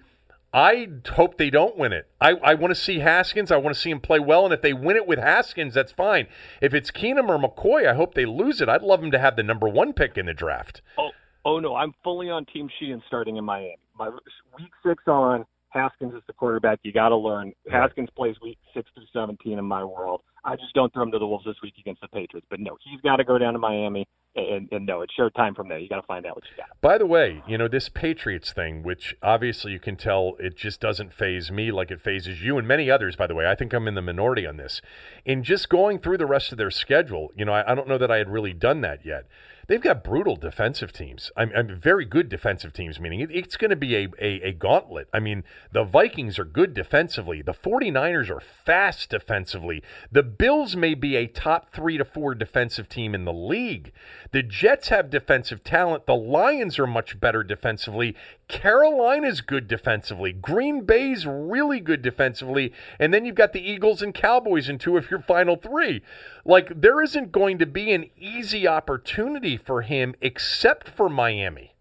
I 0.52 0.88
hope 1.12 1.38
they 1.38 1.50
don't 1.50 1.76
win 1.76 1.92
it. 1.92 2.08
I, 2.20 2.30
I 2.32 2.54
want 2.54 2.72
to 2.72 2.80
see 2.80 2.98
Haskins. 2.98 3.52
I 3.52 3.56
want 3.56 3.74
to 3.74 3.80
see 3.80 3.90
him 3.90 4.00
play 4.00 4.18
well. 4.18 4.44
And 4.44 4.52
if 4.52 4.62
they 4.62 4.72
win 4.72 4.96
it 4.96 5.06
with 5.06 5.18
Haskins, 5.18 5.74
that's 5.74 5.92
fine. 5.92 6.26
If 6.60 6.74
it's 6.74 6.90
Keenum 6.90 7.28
or 7.28 7.38
McCoy, 7.38 7.88
I 7.88 7.94
hope 7.94 8.14
they 8.14 8.26
lose 8.26 8.60
it. 8.60 8.68
I'd 8.68 8.82
love 8.82 9.02
him 9.02 9.12
to 9.12 9.18
have 9.18 9.36
the 9.36 9.44
number 9.44 9.68
one 9.68 9.92
pick 9.92 10.18
in 10.18 10.26
the 10.26 10.34
draft. 10.34 10.82
Oh, 10.98 11.10
oh 11.44 11.60
no, 11.60 11.76
I'm 11.76 11.94
fully 12.02 12.30
on 12.30 12.46
Team 12.46 12.68
Sheehan 12.78 13.02
starting 13.06 13.36
in 13.36 13.44
Miami. 13.44 13.76
My 13.96 14.08
week 14.08 14.72
six 14.84 15.04
on 15.06 15.46
Haskins 15.68 16.14
is 16.14 16.22
the 16.26 16.32
quarterback. 16.32 16.80
You 16.82 16.92
got 16.92 17.10
to 17.10 17.16
learn. 17.16 17.52
Haskins 17.70 18.08
plays 18.16 18.34
week 18.42 18.58
six 18.74 18.90
through 18.94 19.06
seventeen 19.12 19.58
in 19.58 19.64
my 19.64 19.84
world. 19.84 20.22
I 20.44 20.56
just 20.56 20.74
don't 20.74 20.92
throw 20.92 21.02
him 21.02 21.12
to 21.12 21.18
the 21.18 21.26
wolves 21.26 21.44
this 21.44 21.56
week 21.62 21.74
against 21.78 22.00
the 22.00 22.08
Patriots. 22.08 22.46
But 22.50 22.60
no, 22.60 22.76
he's 22.84 23.00
got 23.00 23.16
to 23.16 23.24
go 23.24 23.38
down 23.38 23.52
to 23.54 23.58
Miami 23.58 24.06
and, 24.36 24.68
and 24.70 24.86
no, 24.86 25.02
it's 25.02 25.12
showtime 25.18 25.56
from 25.56 25.68
there. 25.68 25.78
You 25.78 25.88
got 25.88 26.00
to 26.00 26.06
find 26.06 26.24
out 26.24 26.36
what 26.36 26.44
you 26.44 26.56
got. 26.56 26.80
By 26.80 26.98
the 26.98 27.06
way, 27.06 27.42
you 27.48 27.58
know 27.58 27.68
this 27.68 27.88
Patriots 27.88 28.52
thing, 28.52 28.82
which 28.82 29.14
obviously 29.22 29.72
you 29.72 29.80
can 29.80 29.96
tell 29.96 30.36
it 30.38 30.56
just 30.56 30.80
doesn't 30.80 31.12
faze 31.12 31.50
me 31.50 31.72
like 31.72 31.90
it 31.90 32.00
fazes 32.00 32.42
you 32.42 32.56
and 32.56 32.66
many 32.66 32.90
others. 32.90 33.16
By 33.16 33.26
the 33.26 33.34
way, 33.34 33.48
I 33.48 33.54
think 33.54 33.72
I'm 33.72 33.88
in 33.88 33.94
the 33.94 34.02
minority 34.02 34.46
on 34.46 34.56
this. 34.56 34.80
In 35.24 35.42
just 35.42 35.68
going 35.68 35.98
through 35.98 36.18
the 36.18 36.26
rest 36.26 36.52
of 36.52 36.58
their 36.58 36.70
schedule, 36.70 37.32
you 37.36 37.44
know, 37.44 37.52
I, 37.52 37.72
I 37.72 37.74
don't 37.74 37.88
know 37.88 37.98
that 37.98 38.10
I 38.10 38.18
had 38.18 38.28
really 38.28 38.52
done 38.52 38.82
that 38.82 39.04
yet 39.04 39.26
they've 39.70 39.80
got 39.80 40.02
brutal 40.02 40.34
defensive 40.34 40.92
teams. 40.92 41.30
I 41.36 41.44
mean, 41.44 41.76
very 41.76 42.04
good 42.04 42.28
defensive 42.28 42.72
teams, 42.72 42.98
meaning 42.98 43.20
it, 43.20 43.30
it's 43.30 43.56
going 43.56 43.70
to 43.70 43.76
be 43.76 43.94
a, 43.94 44.08
a, 44.20 44.48
a, 44.48 44.52
gauntlet. 44.52 45.08
I 45.14 45.20
mean, 45.20 45.44
the 45.70 45.84
Vikings 45.84 46.40
are 46.40 46.44
good 46.44 46.74
defensively. 46.74 47.40
The 47.40 47.54
49ers 47.54 48.30
are 48.30 48.40
fast 48.40 49.10
defensively. 49.10 49.80
The 50.10 50.24
Bills 50.24 50.74
may 50.74 50.94
be 50.94 51.14
a 51.14 51.28
top 51.28 51.72
three 51.72 51.96
to 51.98 52.04
four 52.04 52.34
defensive 52.34 52.88
team 52.88 53.14
in 53.14 53.24
the 53.24 53.32
league. 53.32 53.92
The 54.32 54.42
Jets 54.42 54.88
have 54.88 55.08
defensive 55.08 55.62
talent. 55.62 56.06
The 56.06 56.16
Lions 56.16 56.76
are 56.80 56.88
much 56.88 57.20
better 57.20 57.44
defensively. 57.44 58.16
Carolina's 58.50 59.40
good 59.40 59.68
defensively. 59.68 60.32
Green 60.32 60.82
Bay's 60.84 61.24
really 61.24 61.80
good 61.80 62.02
defensively. 62.02 62.72
And 62.98 63.14
then 63.14 63.24
you've 63.24 63.36
got 63.36 63.52
the 63.52 63.62
Eagles 63.62 64.02
and 64.02 64.12
Cowboys 64.12 64.68
in 64.68 64.78
two 64.78 64.96
of 64.96 65.10
your 65.10 65.20
final 65.20 65.56
three. 65.56 66.02
Like, 66.44 66.80
there 66.80 67.00
isn't 67.00 67.32
going 67.32 67.58
to 67.58 67.66
be 67.66 67.92
an 67.92 68.10
easy 68.18 68.66
opportunity 68.66 69.56
for 69.56 69.82
him 69.82 70.14
except 70.20 70.88
for 70.88 71.08
Miami. 71.08 71.74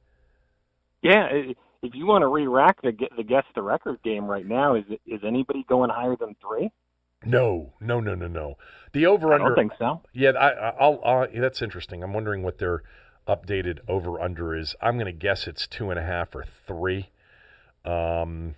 Yeah, 1.01 1.27
if 1.81 1.95
you 1.95 2.05
want 2.05 2.21
to 2.21 2.27
re-rack 2.27 2.81
the 2.81 2.91
the 3.15 3.23
guess 3.23 3.45
the 3.55 3.61
record 3.61 4.03
game 4.03 4.25
right 4.25 4.45
now, 4.45 4.75
is 4.75 4.83
is 5.07 5.21
anybody 5.25 5.65
going 5.67 5.89
higher 5.89 6.15
than 6.17 6.35
three? 6.41 6.69
No, 7.25 7.73
no, 7.79 7.99
no, 7.99 8.15
no, 8.15 8.27
no. 8.27 8.57
The 8.93 9.05
over 9.05 9.33
under. 9.33 9.45
I 9.45 9.47
don't 9.49 9.55
think 9.55 9.71
so. 9.79 10.01
Yeah, 10.13 10.31
I, 10.31 10.49
I'll, 10.79 11.01
I'll, 11.03 11.27
that's 11.33 11.61
interesting. 11.61 12.03
I'm 12.03 12.13
wondering 12.13 12.43
what 12.43 12.57
their 12.57 12.83
updated 13.29 13.79
over 13.87 14.19
under 14.19 14.55
is. 14.55 14.75
I'm 14.81 14.95
going 14.95 15.05
to 15.05 15.11
guess 15.11 15.47
it's 15.47 15.67
two 15.67 15.91
and 15.91 15.99
a 15.99 16.03
half 16.03 16.35
or 16.35 16.45
three. 16.65 17.09
Um, 17.85 18.55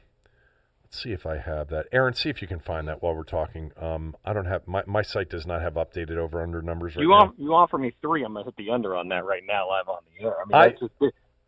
let's 0.84 1.04
see 1.04 1.12
if 1.12 1.26
I 1.26 1.38
have 1.38 1.68
that. 1.70 1.88
Aaron, 1.92 2.14
see 2.14 2.30
if 2.30 2.42
you 2.42 2.48
can 2.48 2.60
find 2.60 2.88
that 2.88 3.04
while 3.04 3.14
we're 3.14 3.24
talking. 3.24 3.72
Um, 3.80 4.16
I 4.26 4.34
don't 4.34 4.46
have 4.46 4.68
my 4.68 4.84
my 4.88 5.02
site 5.02 5.30
does 5.30 5.46
not 5.46 5.62
have 5.62 5.74
updated 5.74 6.18
over 6.18 6.42
under 6.42 6.62
numbers 6.62 6.96
right 6.96 7.04
you 7.04 7.10
now. 7.10 7.16
Off, 7.16 7.34
you 7.38 7.54
offer 7.54 7.78
me 7.78 7.94
three, 8.02 8.24
I'm 8.24 8.34
gonna 8.34 8.46
hit 8.46 8.56
the 8.58 8.72
under 8.72 8.96
on 8.96 9.10
that 9.10 9.26
right 9.26 9.44
now 9.46 9.70
live 9.70 9.90
on 9.90 10.00
the 10.18 10.26
air. 10.26 10.36
I 10.42 10.46
mean, 10.46 10.56
I, 10.56 10.70
just, 10.70 10.94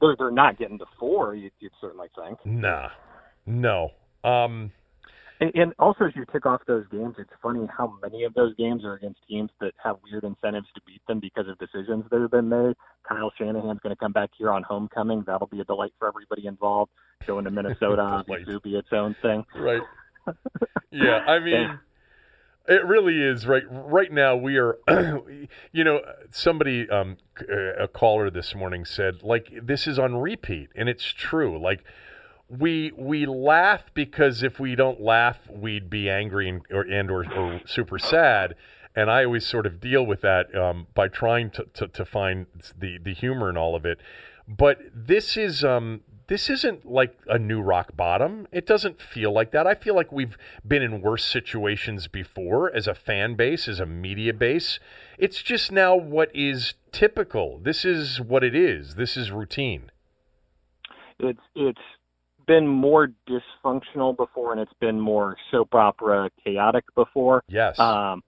they're 0.01 0.15
they're 0.17 0.31
not 0.31 0.57
getting 0.59 0.77
to 0.79 0.85
four. 0.99 1.33
You, 1.35 1.49
would 1.61 1.71
certainly 1.79 2.09
think. 2.15 2.45
Nah, 2.45 2.89
no. 3.45 3.91
Um, 4.23 4.71
and, 5.43 5.51
and 5.55 5.73
also, 5.77 6.05
as 6.05 6.15
you 6.15 6.23
tick 6.31 6.45
off 6.45 6.61
those 6.67 6.85
games, 6.89 7.15
it's 7.17 7.29
funny 7.41 7.67
how 7.75 7.97
many 8.01 8.23
of 8.23 8.33
those 8.33 8.55
games 8.55 8.85
are 8.85 8.93
against 8.93 9.19
teams 9.27 9.49
that 9.59 9.73
have 9.83 9.97
weird 10.01 10.23
incentives 10.23 10.67
to 10.73 10.81
beat 10.87 11.01
them 11.05 11.19
because 11.19 11.49
of 11.49 11.57
decisions 11.59 12.05
that 12.11 12.21
have 12.21 12.31
been 12.31 12.47
made. 12.47 12.75
Kyle 13.05 13.29
Shanahan's 13.37 13.79
going 13.81 13.93
to 13.93 13.99
come 13.99 14.13
back 14.13 14.29
here 14.37 14.49
on 14.51 14.63
homecoming. 14.63 15.25
That'll 15.27 15.47
be 15.47 15.59
a 15.59 15.65
delight 15.65 15.91
for 15.99 16.07
everybody 16.07 16.47
involved. 16.47 16.91
Going 17.27 17.43
to 17.43 17.51
Minnesota 17.51 18.23
will 18.47 18.59
be 18.61 18.77
its 18.77 18.87
own 18.93 19.15
thing. 19.21 19.43
Right. 19.55 19.81
Yeah, 20.91 21.17
I 21.27 21.39
mean, 21.39 21.79
It 22.69 22.85
really 22.85 23.19
is 23.19 23.47
right. 23.47 23.63
Right 23.67 24.11
now, 24.11 24.35
we 24.35 24.57
are. 24.57 24.77
you 25.73 25.83
know, 25.83 26.01
somebody, 26.29 26.87
um, 26.87 27.17
a 27.49 27.87
caller 27.87 28.29
this 28.29 28.53
morning 28.53 28.85
said, 28.85 29.23
like, 29.23 29.51
this 29.59 29.87
is 29.87 29.97
on 29.97 30.15
repeat, 30.17 30.69
and 30.75 30.87
it's 30.87 31.05
true. 31.05 31.59
Like, 31.59 31.83
we 32.59 32.91
we 32.97 33.25
laugh 33.25 33.83
because 33.93 34.43
if 34.43 34.59
we 34.59 34.75
don't 34.75 35.01
laugh, 35.01 35.37
we'd 35.49 35.89
be 35.89 36.09
angry 36.09 36.49
and 36.49 36.61
or 36.71 36.81
and 36.81 37.09
or, 37.09 37.31
or 37.33 37.61
super 37.65 37.99
sad. 37.99 38.55
And 38.95 39.09
I 39.09 39.25
always 39.25 39.45
sort 39.45 39.65
of 39.65 39.79
deal 39.79 40.05
with 40.05 40.21
that 40.21 40.55
um, 40.55 40.85
by 40.93 41.07
trying 41.07 41.49
to, 41.51 41.65
to, 41.73 41.87
to 41.87 42.05
find 42.05 42.45
the 42.77 42.99
the 42.99 43.13
humor 43.13 43.49
in 43.49 43.57
all 43.57 43.75
of 43.75 43.85
it. 43.85 43.99
But 44.47 44.79
this 44.93 45.35
is 45.35 45.63
um, 45.63 46.01
this 46.27 46.49
isn't 46.49 46.85
like 46.85 47.17
a 47.27 47.39
new 47.39 47.61
rock 47.61 47.95
bottom. 47.95 48.47
It 48.51 48.67
doesn't 48.67 49.01
feel 49.01 49.31
like 49.31 49.51
that. 49.51 49.65
I 49.65 49.73
feel 49.73 49.95
like 49.95 50.11
we've 50.11 50.37
been 50.67 50.83
in 50.83 51.01
worse 51.01 51.25
situations 51.25 52.07
before 52.07 52.73
as 52.73 52.87
a 52.87 52.93
fan 52.93 53.35
base, 53.35 53.67
as 53.67 53.79
a 53.79 53.85
media 53.85 54.33
base. 54.33 54.79
It's 55.17 55.41
just 55.41 55.71
now 55.71 55.95
what 55.95 56.29
is 56.35 56.75
typical. 56.91 57.59
This 57.59 57.83
is 57.83 58.21
what 58.21 58.43
it 58.43 58.53
is. 58.53 58.95
This 58.95 59.17
is 59.17 59.31
routine. 59.31 59.89
It's 61.19 61.39
it's 61.55 61.81
been 62.45 62.67
more 62.67 63.11
dysfunctional 63.27 64.15
before 64.15 64.51
and 64.51 64.61
it's 64.61 64.73
been 64.79 64.99
more 64.99 65.35
soap 65.51 65.73
opera 65.73 66.29
chaotic 66.43 66.85
before. 66.95 67.43
Yes. 67.47 67.79
Um, 67.79 68.23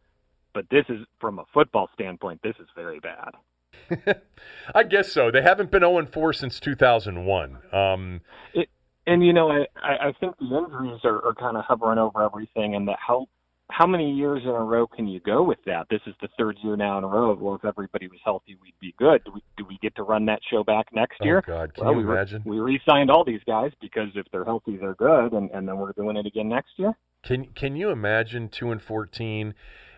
but 0.53 0.65
this 0.69 0.85
is 0.89 1.05
from 1.19 1.39
a 1.39 1.45
football 1.53 1.89
standpoint, 1.93 2.41
this 2.43 2.55
is 2.59 2.67
very 2.75 2.99
bad. 2.99 4.21
I 4.75 4.83
guess 4.83 5.11
so. 5.11 5.31
They 5.31 5.41
haven't 5.41 5.69
been 5.69 5.81
0 5.81 6.05
4 6.05 6.33
since 6.33 6.59
2001. 6.59 7.57
Um, 7.73 8.21
it, 8.53 8.69
and, 9.05 9.23
you 9.23 9.33
know, 9.33 9.51
I, 9.51 10.07
I 10.07 10.13
think 10.19 10.37
the 10.39 10.45
injuries 10.45 11.01
are, 11.03 11.23
are 11.25 11.35
kind 11.35 11.57
of 11.57 11.65
hovering 11.65 11.99
over 11.99 12.23
everything, 12.23 12.75
and 12.75 12.87
that 12.87 12.97
how 13.05 13.27
how 13.71 13.87
many 13.87 14.11
years 14.11 14.41
in 14.43 14.49
a 14.49 14.63
row 14.63 14.85
can 14.85 15.07
you 15.07 15.19
go 15.19 15.41
with 15.41 15.57
that? 15.65 15.87
This 15.89 16.01
is 16.05 16.13
the 16.21 16.27
third 16.37 16.57
year 16.63 16.75
now 16.75 16.97
in 16.97 17.03
a 17.03 17.07
row. 17.07 17.33
Well, 17.33 17.55
if 17.55 17.65
everybody 17.65 18.07
was 18.07 18.19
healthy, 18.23 18.57
we'd 18.61 18.79
be 18.79 18.93
good. 18.97 19.23
Do 19.25 19.31
we, 19.33 19.43
do 19.57 19.65
we 19.65 19.79
get 19.81 19.95
to 19.95 20.03
run 20.03 20.25
that 20.27 20.39
show 20.49 20.63
back 20.63 20.87
next 20.93 21.17
oh, 21.21 21.25
year? 21.25 21.39
Oh 21.39 21.51
God, 21.51 21.73
can 21.73 21.85
well, 21.85 21.93
you 21.93 22.07
we 22.07 22.13
imagine? 22.13 22.43
Re- 22.45 22.51
we 22.51 22.59
re-signed 22.59 23.09
all 23.09 23.23
these 23.25 23.41
guys 23.47 23.71
because 23.81 24.09
if 24.15 24.27
they're 24.31 24.45
healthy, 24.45 24.77
they're 24.77 24.93
good, 24.93 25.33
and, 25.33 25.49
and 25.51 25.67
then 25.67 25.77
we're 25.77 25.93
doing 25.93 26.15
it 26.15 26.25
again 26.25 26.49
next 26.49 26.71
year. 26.77 26.93
Can 27.23 27.45
Can 27.55 27.75
you 27.75 27.89
imagine 27.89 28.49
two 28.49 28.71
and 28.71 28.81
fourteen? 28.81 29.55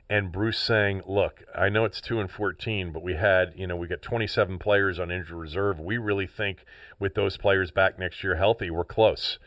and 0.09 0.32
Bruce 0.32 0.57
saying, 0.57 1.01
"Look, 1.05 1.43
I 1.53 1.68
know 1.68 1.84
it's 1.84 1.99
two 1.99 2.22
and 2.22 2.32
fourteen, 2.32 2.93
but 2.93 3.03
we 3.03 3.15
had, 3.15 3.51
you 3.57 3.68
know, 3.68 3.76
we 3.76 3.89
got 3.89 4.01
27 4.01 4.57
players 4.57 4.99
on 4.99 5.11
injured 5.11 5.36
reserve. 5.36 5.82
We 5.82 5.97
really 5.97 6.28
think 6.28 6.63
with 6.97 7.13
those 7.13 7.36
players 7.36 7.72
back 7.72 7.99
next 7.99 8.24
year 8.24 8.36
healthy, 8.36 8.70
we're 8.70 8.86
close." 8.86 9.38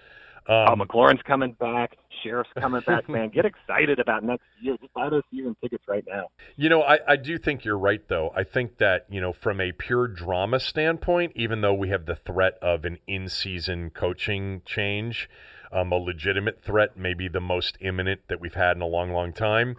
Um, 0.47 0.81
oh, 0.81 0.85
McLaurin's 0.85 1.23
coming 1.23 1.53
back. 1.53 1.97
Sheriff's 2.23 2.51
coming 2.59 2.83
back, 2.87 3.09
man. 3.09 3.29
Get 3.29 3.45
excited 3.45 3.99
about 3.99 4.25
next 4.25 4.45
year. 4.61 4.77
Just 4.81 4.93
buy 4.95 5.09
those 5.09 5.23
season 5.31 5.57
tickets 5.63 5.85
right 5.89 6.05
now. 6.09 6.29
You 6.57 6.69
know, 6.69 6.83
I, 6.83 6.99
I 7.07 7.17
do 7.17 7.39
think 7.39 7.65
you're 7.65 7.79
right, 7.79 8.07
though. 8.09 8.33
I 8.35 8.45
think 8.45 8.79
that, 8.79 9.07
you 9.09 9.21
know, 9.21 9.33
from 9.33 9.61
a 9.61 9.73
pure 9.73 10.09
drama 10.09 10.61
standpoint, 10.61 11.33
even 11.35 11.61
though 11.61 11.75
we 11.75 11.89
have 11.91 12.07
the 12.07 12.17
threat 12.17 12.59
of 12.61 12.85
an 12.85 12.99
in 13.07 13.29
season 13.29 13.91
coaching 13.91 14.63
change, 14.65 15.29
um, 15.73 15.93
a 15.93 15.97
legitimate 15.97 16.63
threat, 16.63 16.97
maybe 16.97 17.29
the 17.29 17.41
most 17.41 17.79
imminent 17.81 18.23
that 18.29 18.41
we've 18.41 18.55
had 18.55 18.77
in 18.77 18.83
a 18.83 18.87
long, 18.87 19.13
long 19.13 19.33
time 19.33 19.77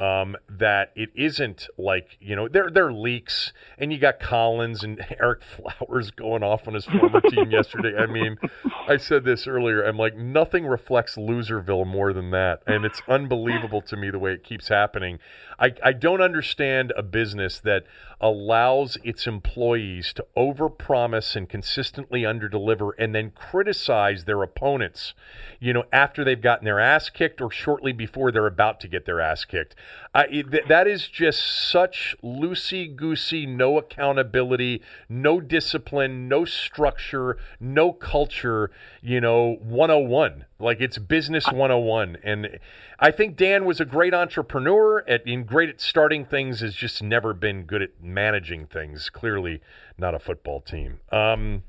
um, 0.00 0.36
that 0.48 0.92
it 0.94 1.10
isn't 1.16 1.66
like 1.76 2.18
you 2.20 2.36
know 2.36 2.46
there 2.46 2.70
there 2.70 2.86
are 2.86 2.92
leaks 2.92 3.52
and 3.78 3.92
you 3.92 3.98
got 3.98 4.20
Collins 4.20 4.84
and 4.84 4.98
Ereck 5.20 5.42
Flowers 5.42 6.12
going 6.12 6.44
off 6.44 6.68
on 6.68 6.74
his 6.74 6.84
former 6.84 7.20
team 7.30 7.50
yesterday. 7.50 7.96
I 7.96 8.06
mean, 8.06 8.38
I 8.86 8.96
said 8.96 9.24
this 9.24 9.46
earlier. 9.46 9.82
I'm 9.82 9.96
like 9.96 10.16
nothing 10.16 10.66
reflects 10.66 11.16
Loserville 11.16 11.86
more 11.86 12.12
than 12.12 12.30
that, 12.30 12.62
and 12.66 12.84
it's 12.84 13.02
unbelievable 13.08 13.82
to 13.82 13.96
me 13.96 14.10
the 14.10 14.20
way 14.20 14.32
it 14.32 14.44
keeps 14.44 14.68
happening. 14.68 15.18
I 15.58 15.74
I 15.84 15.92
don't 15.92 16.20
understand 16.20 16.92
a 16.96 17.02
business 17.02 17.58
that 17.60 17.84
allows 18.20 18.98
its 19.04 19.26
employees 19.26 20.12
to 20.12 20.26
overpromise 20.36 21.36
and 21.36 21.48
consistently 21.48 22.22
underdeliver 22.22 22.90
and 22.98 23.14
then 23.14 23.30
criticize 23.30 24.24
their 24.24 24.42
opponents, 24.42 25.14
you 25.60 25.72
know, 25.72 25.84
after 25.92 26.24
they've 26.24 26.40
gotten 26.40 26.64
their 26.64 26.80
ass 26.80 27.10
kicked 27.10 27.40
or 27.40 27.50
shortly 27.50 27.92
before 27.92 28.32
they're 28.32 28.46
about 28.46 28.80
to 28.80 28.88
get 28.88 29.06
their 29.06 29.20
ass 29.20 29.44
kicked. 29.44 29.74
Th- 30.14 30.64
that 30.68 30.86
is 30.86 31.08
just 31.08 31.70
such 31.70 32.16
loosey 32.22 32.94
goosey, 32.94 33.46
no 33.46 33.78
accountability, 33.78 34.82
no 35.08 35.40
discipline, 35.40 36.28
no 36.28 36.44
structure, 36.44 37.36
no 37.60 37.92
culture, 37.92 38.70
you 39.00 39.20
know, 39.20 39.56
101. 39.60 40.44
Like 40.58 40.80
it's 40.80 40.98
business 40.98 41.46
101. 41.46 42.18
And 42.22 42.58
I 42.98 43.10
think 43.10 43.36
Dan 43.36 43.64
was 43.64 43.80
a 43.80 43.84
great 43.84 44.12
entrepreneur 44.12 45.04
at, 45.08 45.24
and 45.26 45.46
great 45.46 45.68
at 45.68 45.80
starting 45.80 46.24
things, 46.24 46.60
has 46.60 46.74
just 46.74 47.02
never 47.02 47.32
been 47.32 47.62
good 47.62 47.82
at 47.82 48.02
managing 48.02 48.66
things. 48.66 49.10
Clearly 49.10 49.60
not 49.96 50.14
a 50.14 50.18
football 50.18 50.60
team. 50.60 51.00
Um, 51.12 51.62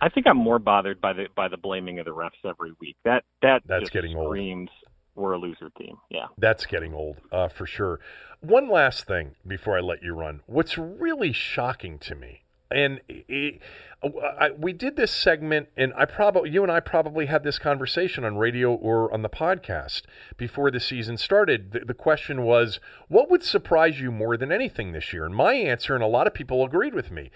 I 0.00 0.08
think 0.08 0.26
I'm 0.26 0.36
more 0.36 0.58
bothered 0.58 1.00
by 1.00 1.12
the 1.12 1.26
by 1.34 1.48
the 1.48 1.56
blaming 1.56 1.98
of 1.98 2.04
the 2.04 2.14
refs 2.14 2.44
every 2.44 2.72
week. 2.80 2.96
That 3.04 3.24
that 3.42 3.62
that's 3.66 3.90
getting 3.90 4.12
screams 4.12 4.70
old 4.70 4.86
we're 5.16 5.32
a 5.32 5.38
loser 5.38 5.70
team. 5.70 5.96
Yeah. 6.10 6.26
That's 6.38 6.66
getting 6.66 6.94
old 6.94 7.16
uh, 7.32 7.48
for 7.48 7.66
sure. 7.66 8.00
One 8.40 8.68
last 8.68 9.06
thing 9.06 9.34
before 9.46 9.76
I 9.76 9.80
let 9.80 10.02
you 10.02 10.12
run. 10.12 10.42
What's 10.46 10.78
really 10.78 11.32
shocking 11.32 11.98
to 12.00 12.14
me, 12.14 12.42
and 12.70 13.00
it, 13.08 13.60
uh, 14.02 14.08
I, 14.38 14.50
we 14.50 14.72
did 14.72 14.96
this 14.96 15.10
segment, 15.10 15.68
and 15.76 15.92
I 15.96 16.04
probably 16.04 16.50
you 16.50 16.62
and 16.62 16.72
I 16.72 16.80
probably 16.80 17.26
had 17.26 17.42
this 17.42 17.58
conversation 17.58 18.24
on 18.24 18.36
radio 18.36 18.74
or 18.74 19.12
on 19.12 19.22
the 19.22 19.28
podcast 19.28 20.02
before 20.36 20.70
the 20.70 20.80
season 20.80 21.16
started. 21.16 21.72
The, 21.72 21.80
the 21.80 21.94
question 21.94 22.42
was, 22.42 22.80
what 23.08 23.30
would 23.30 23.42
surprise 23.42 24.00
you 24.00 24.10
more 24.10 24.36
than 24.36 24.52
anything 24.52 24.92
this 24.92 25.12
year? 25.12 25.24
And 25.24 25.34
my 25.34 25.54
answer, 25.54 25.94
and 25.94 26.04
a 26.04 26.08
lot 26.08 26.26
of 26.26 26.34
people 26.34 26.64
agreed 26.64 26.94
with 26.94 27.10
me. 27.10 27.30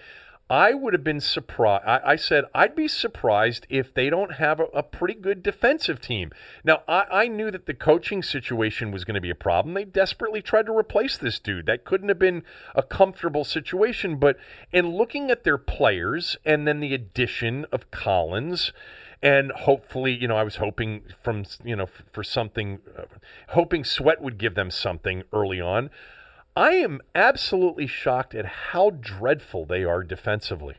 I 0.51 0.73
would 0.73 0.91
have 0.91 1.03
been 1.05 1.21
surprised. 1.21 1.85
I, 1.87 2.01
I, 2.03 2.15
said 2.17 2.43
I'd 2.53 2.75
be 2.75 2.89
surprised 2.89 3.65
if 3.69 3.93
they 3.93 4.09
don't 4.09 4.33
have 4.33 4.59
a, 4.59 4.65
a 4.73 4.83
pretty 4.83 5.13
good 5.13 5.41
defensive 5.41 6.01
team. 6.01 6.31
Now, 6.65 6.83
I, 6.89 7.05
I, 7.09 7.27
knew 7.29 7.51
that 7.51 7.67
the 7.67 7.73
coaching 7.73 8.21
situation 8.21 8.91
was 8.91 9.05
going 9.05 9.15
to 9.15 9.21
be 9.21 9.29
a 9.29 9.35
problem. 9.35 9.75
They 9.75 9.85
desperately 9.85 10.41
tried 10.41 10.65
to 10.65 10.77
replace 10.77 11.17
this 11.17 11.39
dude. 11.39 11.67
That 11.67 11.85
couldn't 11.85 12.09
have 12.09 12.19
been 12.19 12.43
a 12.75 12.83
comfortable 12.83 13.45
situation. 13.45 14.17
But 14.17 14.35
in 14.73 14.89
looking 14.89 15.31
at 15.31 15.45
their 15.45 15.57
players 15.57 16.35
and 16.43 16.67
then 16.67 16.81
the 16.81 16.93
addition 16.93 17.65
of 17.71 17.89
Collins, 17.89 18.73
and 19.23 19.53
hopefully, 19.53 20.11
you 20.13 20.27
know, 20.27 20.35
I 20.35 20.43
was 20.43 20.57
hoping 20.57 21.03
from, 21.23 21.45
you 21.63 21.77
know, 21.77 21.87
for 22.11 22.25
something, 22.25 22.79
uh, 22.97 23.03
hoping 23.49 23.85
Sweat 23.85 24.21
would 24.21 24.37
give 24.37 24.55
them 24.55 24.69
something 24.69 25.23
early 25.31 25.61
on. 25.61 25.91
I 26.55 26.71
am 26.71 26.99
absolutely 27.15 27.87
shocked 27.87 28.35
at 28.35 28.45
how 28.45 28.89
dreadful 28.89 29.65
they 29.65 29.83
are 29.83 30.03
defensively. 30.03 30.75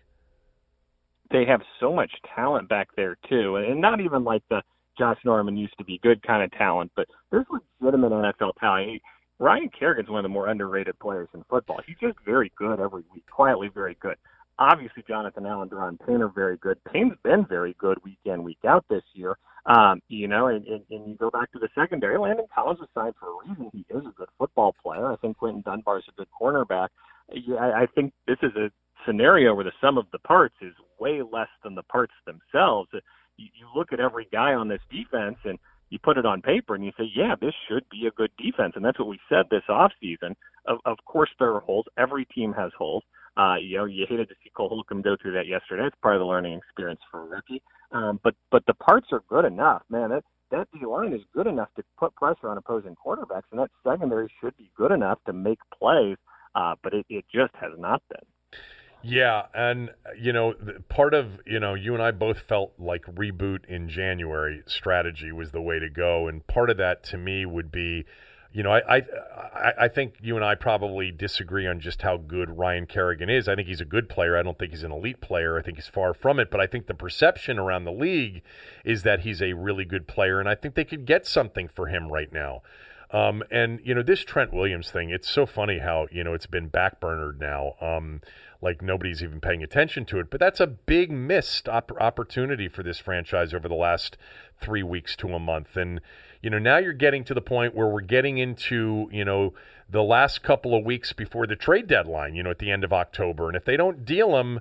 They 1.31 1.47
have 1.47 1.63
so 1.81 1.95
much 1.95 2.11
talent 2.35 2.69
back 2.69 2.89
there 2.95 3.17
too, 3.29 3.57
and 3.57 3.81
not 3.81 4.01
even 4.01 4.23
like 4.23 4.43
the 4.51 4.63
Josh 4.99 5.19
Norman 5.25 5.57
used 5.57 5.79
to 5.79 5.85
be 5.85 5.99
good 6.03 6.23
kind 6.23 6.43
of 6.43 6.53
talent, 6.53 6.93
but 6.95 7.09
there's 7.31 7.47
legitimate 7.81 8.13
NFL 8.13 8.53
talent. 8.61 9.01
Ryan 9.39 9.71
Kerrigan's 9.71 10.11
one 10.11 10.19
of 10.19 10.25
the 10.25 10.29
more 10.29 10.49
underrated 10.49 10.99
players 10.99 11.29
in 11.35 11.43
football. 11.49 11.81
He's 11.87 11.97
just 11.99 12.19
very 12.25 12.53
good 12.57 12.79
every 12.79 13.03
week, 13.13 13.25
quietly 13.31 13.71
very 13.73 13.97
good. 14.01 14.17
Obviously, 14.59 15.03
Jonathan 15.09 15.47
Allen, 15.47 15.71
Da'Ron 15.71 15.99
Payne 16.07 16.21
are 16.21 16.29
very 16.29 16.59
good. 16.59 16.79
Payne's 16.85 17.17
been 17.25 17.47
very 17.47 17.75
good 17.79 17.97
week 18.05 18.19
in, 18.27 18.45
week 18.45 18.59
out 18.69 18.85
this 18.91 19.03
year. 19.15 19.37
Um, 19.65 20.01
you 20.09 20.27
know, 20.27 20.49
and, 20.49 20.67
and, 20.67 20.83
and 20.91 21.09
you 21.09 21.17
go 21.17 21.31
back 21.31 21.53
to 21.53 21.59
the 21.59 21.69
secondary. 21.75 22.19
Landon 22.19 22.47
Collins 22.53 22.81
was 22.81 22.89
signed 22.95 23.15
for 23.19 23.29
a 23.29 23.49
reason. 23.49 23.71
He 23.73 23.85
is 23.91 24.05
a 24.05 24.13
good 24.17 24.29
football 24.37 24.75
player. 24.83 25.13
I 25.13 25.17
think 25.17 25.37
Quinton 25.37 25.63
Dunbar 25.65 25.99
is 25.99 26.05
a 26.09 26.13
good 26.13 26.27
cornerback. 26.41 26.89
I, 27.31 27.83
I 27.83 27.87
think 27.95 28.13
this 28.27 28.39
is 28.43 28.51
a 28.57 28.71
scenario 29.07 29.55
where 29.55 29.65
the 29.65 29.73
sum 29.81 29.99
of 29.99 30.07
the 30.13 30.19
parts 30.19 30.57
is 30.61 30.75
way 30.99 31.23
less 31.23 31.49
than 31.63 31.75
the 31.77 31.85
parts 31.85 32.13
themselves. 32.27 32.89
You, 32.93 33.49
you 33.55 33.67
look 33.75 33.93
at 33.93 34.01
every 34.01 34.27
guy 34.33 34.55
on 34.55 34.69
this 34.69 34.81
defense 34.91 35.37
and 35.45 35.59
you 35.91 35.99
put 35.99 36.19
it 36.19 36.27
on 36.27 36.43
paper 36.43 36.75
and 36.75 36.85
you 36.85 36.93
say, 36.99 37.09
yeah, 37.15 37.35
this 37.41 37.55
should 37.69 37.85
be 37.91 38.07
a 38.07 38.11
good 38.13 38.31
defense. 38.39 38.73
And 38.75 38.85
that's 38.85 38.99
what 38.99 39.09
we 39.09 39.21
said 39.29 39.47
this 39.51 39.63
offseason. 39.69 40.35
Of, 40.67 40.79
of 40.87 40.99
course, 41.05 41.31
there 41.39 41.55
are 41.55 41.61
holes. 41.61 41.87
Every 41.99 42.25
team 42.25 42.53
has 42.55 42.73
holes. 42.77 43.05
Uh, 43.37 43.55
you 43.61 43.79
know, 43.79 43.85
you 43.87 44.07
hated 44.09 44.29
to 44.29 44.35
see 44.43 44.51
Cole 44.55 44.69
Holcomb 44.69 45.03
go 45.03 45.17
through 45.21 45.33
that 45.33 45.47
yesterday. 45.47 45.85
It's 45.87 45.97
part 46.03 46.17
of 46.17 46.21
the 46.21 46.27
learning 46.27 46.59
experience 46.59 47.01
for 47.11 47.23
a 47.23 47.25
rookie. 47.25 47.63
Um, 47.91 48.21
but 48.23 48.35
but 48.51 48.65
the 48.67 48.75
parts 48.75 49.09
are 49.13 49.23
good 49.29 49.45
enough, 49.45 49.83
man. 49.89 50.11
That 50.11 50.25
that 50.51 50.69
D 50.73 50.85
line 50.87 51.13
is 51.13 51.23
good 51.35 51.47
enough 51.47 51.69
to 51.77 51.83
put 51.99 52.15
pressure 52.15 52.49
on 52.49 52.59
opposing 52.59 52.95
quarterbacks, 52.95 53.45
and 53.51 53.61
that 53.61 53.71
secondary 53.87 54.31
should 54.41 54.57
be 54.57 54.71
good 54.77 54.93
enough 54.93 55.19
to 55.27 55.33
make 55.33 55.59
plays. 55.79 56.17
Uh, 56.55 56.75
but 56.83 56.93
it, 56.93 57.07
it 57.09 57.25
just 57.35 57.55
has 57.55 57.73
not 57.79 58.03
been. 58.11 58.61
Yeah, 59.03 59.47
and 59.55 59.91
you 60.21 60.33
know, 60.33 60.55
part 60.89 61.15
of 61.15 61.41
you 61.47 61.59
know, 61.59 61.75
you 61.75 61.95
and 61.95 62.03
I 62.03 62.13
both 62.13 62.41
felt 62.49 62.75
like 62.79 63.03
reboot 63.07 63.65
in 63.67 63.89
January 63.89 64.63
strategy 64.67 65.33
was 65.33 65.51
the 65.51 65.61
way 65.63 65.79
to 65.79 65.91
go, 65.91 66.29
and 66.29 66.47
part 66.47 66.71
of 66.71 66.77
that 66.77 67.03
to 67.05 67.19
me 67.19 67.45
would 67.45 67.73
be 67.73 68.05
you 68.53 68.63
know, 68.63 68.73
I, 68.73 68.97
I 68.97 69.73
I 69.81 69.89
think 69.89 70.17
you 70.21 70.37
and 70.37 70.45
I 70.45 70.55
probably 70.55 71.11
disagree 71.11 71.67
on 71.67 71.81
just 71.81 72.03
how 72.03 72.17
good 72.19 72.59
Ryan 72.59 72.87
Kerrigan 72.87 73.31
is. 73.31 73.49
I 73.49 73.55
think 73.55 73.69
he's 73.69 73.81
a 73.81 73.87
good 73.87 74.09
player. 74.09 74.37
I 74.37 74.43
don't 74.43 74.59
think 74.59 74.73
he's 74.73 74.83
an 74.83 74.93
elite 74.93 75.21
player. 75.21 75.59
I 75.59 75.63
think 75.63 75.79
he's 75.79 75.89
far 75.89 76.13
from 76.13 76.39
it. 76.39 76.51
But 76.51 76.61
I 76.61 76.67
think 76.67 76.87
the 76.87 76.95
perception 76.95 77.59
around 77.59 77.85
the 77.85 77.93
league 77.93 78.43
is 78.85 79.03
that 79.05 79.21
he's 79.21 79.41
a 79.41 79.55
really 79.55 79.85
good 79.85 80.07
player, 80.07 80.39
and 80.39 80.49
I 80.49 80.55
think 80.55 80.75
they 80.75 80.85
could 80.85 81.07
get 81.07 81.27
something 81.27 81.69
for 81.69 81.87
him 81.87 82.09
right 82.09 82.33
now. 82.33 82.63
Um, 83.11 83.43
and 83.51 83.81
you 83.85 83.95
know 83.95 84.03
this 84.03 84.25
Trent 84.25 84.53
Williams 84.53 84.91
thing, 84.91 85.11
it's 85.11 85.31
so 85.31 85.45
funny 85.47 85.79
how 85.79 86.07
you 86.11 86.25
know 86.25 86.35
it's 86.35 86.47
been 86.47 86.71
backburnered 86.71 87.39
now. 87.39 87.75
Um, 87.81 88.21
like 88.63 88.81
nobody's 88.81 89.23
even 89.23 89.41
paying 89.41 89.63
attention 89.63 90.05
to 90.07 90.21
it. 90.21 90.31
But 90.31 90.41
that's 90.41 90.61
a 90.61 90.67
big 90.67 91.11
missed 91.11 91.69
op- 91.69 91.93
opportunity 92.01 92.69
for 92.69 92.83
this 92.83 92.99
franchise 92.99 93.53
over 93.53 93.69
the 93.69 93.75
last 93.75 94.17
three 94.61 94.83
weeks 94.83 95.17
to 95.17 95.35
a 95.35 95.39
month. 95.39 95.77
And 95.77 96.01
you 96.41 96.49
know 96.49 96.59
now 96.59 96.79
you're 96.79 96.93
getting 96.93 97.25
to 97.25 97.35
the 97.35 97.41
point 97.41 97.75
where 97.75 97.89
we're 97.89 98.01
getting 98.01 98.39
into 98.39 99.09
you 99.13 99.25
know 99.25 99.53
the 99.91 100.03
last 100.03 100.43
couple 100.43 100.75
of 100.75 100.85
weeks 100.85 101.13
before 101.13 101.47
the 101.47 101.57
trade 101.57 101.89
deadline. 101.89 102.35
You 102.35 102.45
know 102.45 102.51
at 102.51 102.61
the 102.61 102.71
end 102.71 102.85
of 102.85 102.93
October, 102.93 103.49
and 103.49 103.57
if 103.57 103.65
they 103.65 103.77
don't 103.77 104.05
deal 104.05 104.33
them 104.33 104.61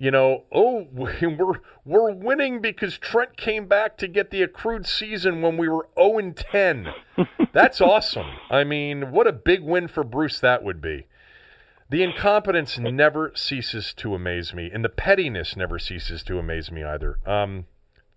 you 0.00 0.12
know, 0.12 0.44
oh, 0.52 0.86
we're 0.92 1.60
we're 1.84 2.12
winning 2.12 2.60
because 2.60 2.96
Trent 2.96 3.36
came 3.36 3.66
back 3.66 3.98
to 3.98 4.08
get 4.08 4.30
the 4.30 4.42
accrued 4.42 4.86
season 4.86 5.42
when 5.42 5.56
we 5.58 5.68
were 5.68 5.88
0 5.98 6.18
and 6.18 6.36
10. 6.36 6.88
That's 7.52 7.80
awesome. 7.80 8.28
I 8.48 8.64
mean, 8.64 9.10
what 9.10 9.26
a 9.26 9.32
big 9.32 9.62
win 9.62 9.88
for 9.88 10.04
Bruce 10.04 10.40
that 10.40 10.62
would 10.62 10.80
be. 10.80 11.06
The 11.90 12.02
incompetence 12.02 12.78
never 12.78 13.32
ceases 13.34 13.94
to 13.94 14.14
amaze 14.14 14.52
me, 14.52 14.70
and 14.72 14.84
the 14.84 14.90
pettiness 14.90 15.56
never 15.56 15.78
ceases 15.78 16.22
to 16.24 16.38
amaze 16.38 16.70
me 16.70 16.84
either. 16.84 17.18
Um, 17.24 17.64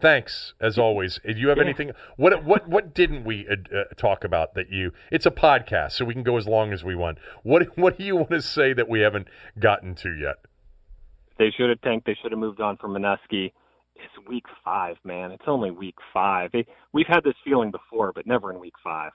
thanks 0.01 0.53
as 0.59 0.77
always. 0.77 1.19
Do 1.25 1.33
you 1.37 1.47
have 1.47 1.57
yeah. 1.57 1.63
anything? 1.63 1.91
What 2.17 2.43
what 2.43 2.67
what 2.67 2.93
didn't 2.93 3.23
we 3.23 3.47
uh, 3.47 3.55
uh, 3.73 3.83
talk 3.95 4.25
about 4.25 4.55
that 4.55 4.69
you? 4.69 4.91
It's 5.09 5.25
a 5.25 5.31
podcast, 5.31 5.93
so 5.93 6.03
we 6.03 6.13
can 6.13 6.23
go 6.23 6.37
as 6.37 6.47
long 6.47 6.73
as 6.73 6.83
we 6.83 6.95
want. 6.95 7.17
What 7.43 7.77
what 7.77 7.97
do 7.97 8.03
you 8.03 8.17
want 8.17 8.31
to 8.31 8.41
say 8.41 8.73
that 8.73 8.89
we 8.89 8.99
haven't 8.99 9.27
gotten 9.57 9.95
to 9.95 10.13
yet? 10.13 10.35
They 11.37 11.51
should 11.51 11.69
have 11.69 11.81
tanked. 11.81 12.05
They 12.05 12.17
should 12.21 12.31
have 12.31 12.39
moved 12.39 12.59
on 12.59 12.75
from 12.75 12.93
Manusky. 12.93 13.53
It's 13.95 14.27
week 14.27 14.45
five, 14.65 14.97
man. 15.05 15.31
It's 15.31 15.45
only 15.47 15.71
week 15.71 15.95
five. 16.13 16.51
we've 16.91 17.07
had 17.07 17.23
this 17.23 17.35
feeling 17.45 17.71
before, 17.71 18.11
but 18.13 18.27
never 18.27 18.51
in 18.51 18.59
week 18.59 18.73
five. 18.83 19.11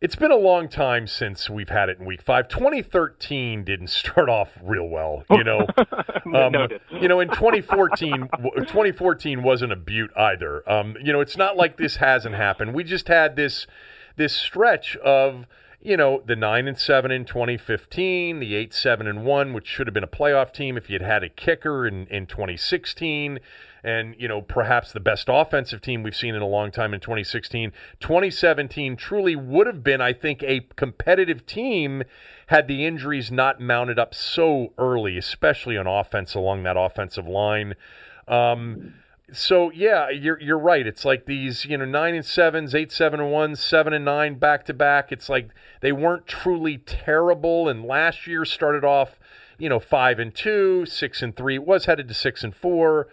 It's 0.00 0.14
been 0.14 0.30
a 0.30 0.36
long 0.36 0.68
time 0.68 1.08
since 1.08 1.50
we've 1.50 1.70
had 1.70 1.88
it 1.88 1.98
in 1.98 2.06
week 2.06 2.22
five. 2.22 2.46
2013 2.48 3.64
didn't 3.64 3.88
start 3.88 4.28
off 4.28 4.50
real 4.62 4.88
well, 4.88 5.24
you 5.30 5.42
know. 5.42 5.66
um, 6.34 6.54
you 7.00 7.08
know, 7.08 7.18
in 7.18 7.28
2014, 7.28 8.28
2014 8.30 9.42
wasn't 9.42 9.72
a 9.72 9.76
butte 9.76 10.12
either. 10.16 10.68
Um, 10.70 10.96
you 11.02 11.12
know, 11.12 11.20
it's 11.20 11.36
not 11.36 11.56
like 11.56 11.78
this 11.78 11.96
hasn't 11.96 12.36
happened. 12.36 12.74
We 12.74 12.84
just 12.84 13.08
had 13.08 13.34
this 13.34 13.66
this 14.16 14.34
stretch 14.34 14.96
of 14.98 15.46
you 15.80 15.96
know, 15.96 16.22
the 16.26 16.34
9 16.34 16.66
and 16.66 16.76
7 16.76 17.10
in 17.10 17.24
2015, 17.24 18.40
the 18.40 18.54
8 18.54 18.74
7 18.74 19.06
and 19.06 19.24
1, 19.24 19.52
which 19.52 19.66
should 19.66 19.86
have 19.86 19.94
been 19.94 20.04
a 20.04 20.08
playoff 20.08 20.52
team 20.52 20.76
if 20.76 20.90
you 20.90 20.94
had 20.94 21.02
had 21.02 21.22
a 21.22 21.28
kicker 21.28 21.86
in, 21.86 22.06
in 22.08 22.26
2016, 22.26 23.38
and, 23.84 24.14
you 24.18 24.28
know, 24.28 24.42
perhaps 24.42 24.92
the 24.92 25.00
best 25.00 25.28
offensive 25.28 25.80
team 25.80 26.02
we've 26.02 26.16
seen 26.16 26.34
in 26.34 26.42
a 26.42 26.46
long 26.46 26.70
time 26.70 26.92
in 26.94 27.00
2016. 27.00 27.72
2017 28.00 28.96
truly 28.96 29.36
would 29.36 29.66
have 29.66 29.82
been, 29.82 30.00
I 30.00 30.12
think, 30.12 30.42
a 30.42 30.60
competitive 30.76 31.46
team 31.46 32.02
had 32.48 32.66
the 32.66 32.84
injuries 32.84 33.30
not 33.30 33.60
mounted 33.60 33.98
up 33.98 34.14
so 34.14 34.72
early, 34.78 35.16
especially 35.18 35.76
on 35.76 35.86
offense 35.86 36.34
along 36.34 36.62
that 36.62 36.76
offensive 36.76 37.28
line. 37.28 37.74
Um, 38.26 38.94
so 39.32 39.70
yeah, 39.72 40.08
you're 40.08 40.40
you're 40.40 40.58
right. 40.58 40.86
It's 40.86 41.04
like 41.04 41.26
these, 41.26 41.66
you 41.66 41.76
know, 41.76 41.84
nine 41.84 42.14
and 42.14 42.24
sevens, 42.24 42.74
eight, 42.74 42.90
seven 42.90 43.20
and 43.20 43.30
ones, 43.30 43.60
seven 43.60 43.92
and 43.92 44.04
nine 44.04 44.36
back 44.36 44.64
to 44.66 44.74
back. 44.74 45.12
It's 45.12 45.28
like 45.28 45.50
they 45.80 45.92
weren't 45.92 46.26
truly 46.26 46.78
terrible. 46.78 47.68
And 47.68 47.84
last 47.84 48.26
year 48.26 48.44
started 48.44 48.84
off, 48.84 49.18
you 49.58 49.68
know, 49.68 49.80
five 49.80 50.18
and 50.18 50.34
two, 50.34 50.86
six 50.86 51.20
and 51.20 51.36
three. 51.36 51.56
It 51.56 51.66
was 51.66 51.84
headed 51.84 52.08
to 52.08 52.14
six 52.14 52.42
and 52.42 52.54
four. 52.54 53.08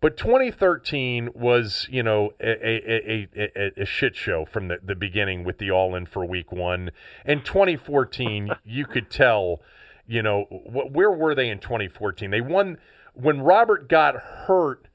But 0.00 0.16
2013 0.16 1.30
was, 1.34 1.88
you 1.90 2.02
know, 2.02 2.30
a, 2.40 2.50
a, 2.50 3.28
a, 3.34 3.82
a, 3.82 3.86
shit 3.86 4.14
show 4.14 4.44
from 4.44 4.68
the, 4.68 4.76
the 4.82 4.94
beginning 4.94 5.42
with 5.42 5.58
the 5.58 5.70
all 5.70 5.94
in 5.94 6.06
for 6.06 6.24
week 6.24 6.52
one. 6.52 6.90
And 7.24 7.44
2014, 7.44 8.50
you 8.64 8.84
could 8.84 9.10
tell, 9.10 9.62
you 10.06 10.22
know, 10.22 10.44
wh- 10.44 10.94
where 10.94 11.10
were 11.10 11.34
they 11.34 11.48
in 11.48 11.60
2014? 11.60 12.30
They 12.30 12.42
won 12.42 12.76
when 13.14 13.40
Robert 13.40 13.88
got 13.88 14.16
hurt 14.16 14.88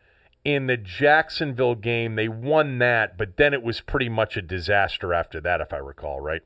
in 0.43 0.68
the 0.68 0.78
Jacksonville 0.78 1.76
game, 1.76 2.16
they 2.16 2.28
won 2.28 2.80
that, 2.80 3.18
but 3.18 3.38
then 3.38 3.54
it 3.54 3.64
was 3.64 3.82
pretty 3.82 4.10
much 4.10 4.38
a 4.38 4.41
disaster 4.41 5.14
after 5.14 5.39
that, 5.41 5.62
if 5.62 5.74
I 5.74 5.78
recall, 5.78 6.20
right? 6.20 6.41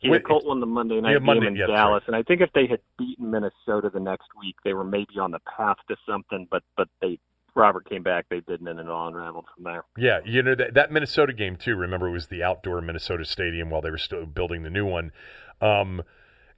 Yeah, 0.00 0.18
Colt 0.18 0.44
won 0.44 0.60
the 0.60 0.66
Monday 0.66 1.00
night 1.00 1.12
yeah, 1.12 1.18
game 1.18 1.26
Monday, 1.26 1.46
in 1.46 1.56
yeah, 1.56 1.66
Dallas, 1.66 2.02
right. 2.02 2.08
and 2.08 2.16
I 2.16 2.22
think 2.22 2.42
if 2.42 2.52
they 2.52 2.66
had 2.66 2.80
beaten 2.98 3.30
Minnesota 3.30 3.90
the 3.92 4.00
next 4.00 4.28
week, 4.38 4.56
they 4.62 4.74
were 4.74 4.84
maybe 4.84 5.18
on 5.18 5.30
the 5.30 5.38
path 5.56 5.78
to 5.88 5.96
something. 6.06 6.46
But 6.50 6.62
but 6.76 6.88
they 7.00 7.18
Robert 7.54 7.88
came 7.88 8.02
back, 8.02 8.26
they 8.28 8.40
didn't, 8.40 8.66
and 8.66 8.80
it 8.80 8.88
all 8.88 9.08
unraveled 9.08 9.46
from 9.54 9.64
there. 9.64 9.84
Yeah, 9.96 10.20
you 10.24 10.42
know 10.42 10.54
that 10.54 10.74
that 10.74 10.90
Minnesota 10.90 11.32
game 11.32 11.56
too. 11.56 11.76
Remember, 11.76 12.08
it 12.08 12.12
was 12.12 12.26
the 12.26 12.42
outdoor 12.42 12.80
Minnesota 12.80 13.24
stadium 13.24 13.70
while 13.70 13.80
they 13.80 13.90
were 13.90 13.98
still 13.98 14.26
building 14.26 14.62
the 14.62 14.70
new 14.70 14.84
one. 14.84 15.12
Um, 15.60 16.02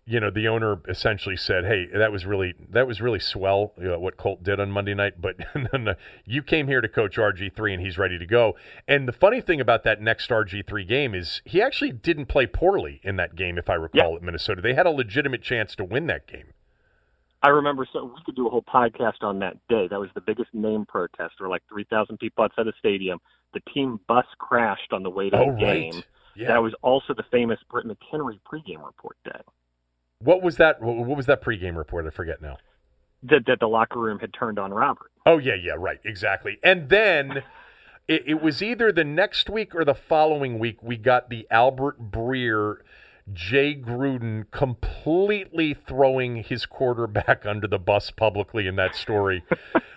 you 0.08 0.20
know, 0.20 0.30
the 0.30 0.46
owner 0.46 0.80
essentially 0.88 1.36
said, 1.36 1.64
"Hey, 1.64 1.86
that 1.92 2.12
was 2.12 2.24
really 2.24 2.54
that 2.70 2.86
was 2.86 3.00
really 3.00 3.18
swell 3.18 3.74
you 3.76 3.88
know, 3.88 3.98
what 3.98 4.16
Colt 4.16 4.42
did 4.42 4.60
on 4.60 4.70
Monday 4.70 4.94
night, 4.94 5.20
but 5.20 5.36
you 6.24 6.42
came 6.42 6.68
here 6.68 6.80
to 6.80 6.88
coach 6.88 7.16
RG3 7.16 7.74
and 7.74 7.82
he's 7.82 7.98
ready 7.98 8.16
to 8.18 8.26
go." 8.26 8.56
And 8.86 9.08
the 9.08 9.12
funny 9.12 9.40
thing 9.40 9.60
about 9.60 9.82
that 9.82 10.00
next 10.00 10.30
RG3 10.30 10.86
game 10.88 11.14
is 11.14 11.42
he 11.44 11.60
actually 11.60 11.90
didn't 11.92 12.26
play 12.26 12.46
poorly 12.46 13.00
in 13.02 13.16
that 13.16 13.34
game, 13.34 13.58
if 13.58 13.68
I 13.68 13.74
recall, 13.74 14.10
yeah. 14.10 14.16
at 14.16 14.22
Minnesota. 14.22 14.62
They 14.62 14.74
had 14.74 14.86
a 14.86 14.90
legitimate 14.90 15.42
chance 15.42 15.74
to 15.74 15.84
win 15.84 16.06
that 16.06 16.28
game. 16.28 16.52
I 17.46 17.50
remember 17.50 17.86
so 17.92 18.04
we 18.04 18.20
could 18.24 18.34
do 18.34 18.48
a 18.48 18.50
whole 18.50 18.64
podcast 18.64 19.22
on 19.22 19.38
that 19.38 19.56
day. 19.68 19.86
That 19.88 20.00
was 20.00 20.08
the 20.16 20.20
biggest 20.20 20.52
name 20.52 20.84
protest. 20.84 21.34
There 21.38 21.46
were 21.46 21.48
like 21.48 21.62
3,000 21.68 22.18
people 22.18 22.42
outside 22.42 22.66
the 22.66 22.72
stadium. 22.76 23.20
The 23.54 23.60
team 23.72 24.00
bus 24.08 24.24
crashed 24.36 24.92
on 24.92 25.04
the 25.04 25.10
way 25.10 25.30
to 25.30 25.38
oh, 25.38 25.52
the 25.52 25.60
game. 25.60 25.94
Right. 25.94 26.04
Yeah. 26.34 26.48
That 26.48 26.60
was 26.60 26.74
also 26.82 27.14
the 27.14 27.22
famous 27.30 27.60
Britt 27.70 27.86
McHenry 27.86 28.40
pregame 28.52 28.84
report 28.84 29.16
day. 29.24 29.40
What 30.18 30.42
was 30.42 30.56
that? 30.56 30.82
What 30.82 31.16
was 31.16 31.26
that 31.26 31.40
pregame 31.40 31.76
report? 31.76 32.04
I 32.04 32.10
forget 32.10 32.42
now. 32.42 32.56
That 33.22 33.46
that 33.46 33.60
the 33.60 33.68
locker 33.68 34.00
room 34.00 34.18
had 34.18 34.34
turned 34.34 34.58
on 34.58 34.74
Robert. 34.74 35.12
Oh 35.24 35.38
yeah, 35.38 35.54
yeah, 35.54 35.74
right, 35.78 36.00
exactly. 36.04 36.58
And 36.64 36.88
then 36.88 37.44
it, 38.08 38.24
it 38.26 38.42
was 38.42 38.60
either 38.60 38.90
the 38.90 39.04
next 39.04 39.48
week 39.48 39.72
or 39.72 39.84
the 39.84 39.94
following 39.94 40.58
week 40.58 40.82
we 40.82 40.96
got 40.96 41.30
the 41.30 41.46
Albert 41.48 42.10
Breer. 42.10 42.78
Jay 43.32 43.74
Gruden 43.74 44.50
completely 44.50 45.74
throwing 45.74 46.44
his 46.44 46.66
quarterback 46.66 47.44
under 47.46 47.66
the 47.66 47.78
bus 47.78 48.10
publicly 48.10 48.66
in 48.66 48.76
that 48.76 48.94
story, 48.94 49.44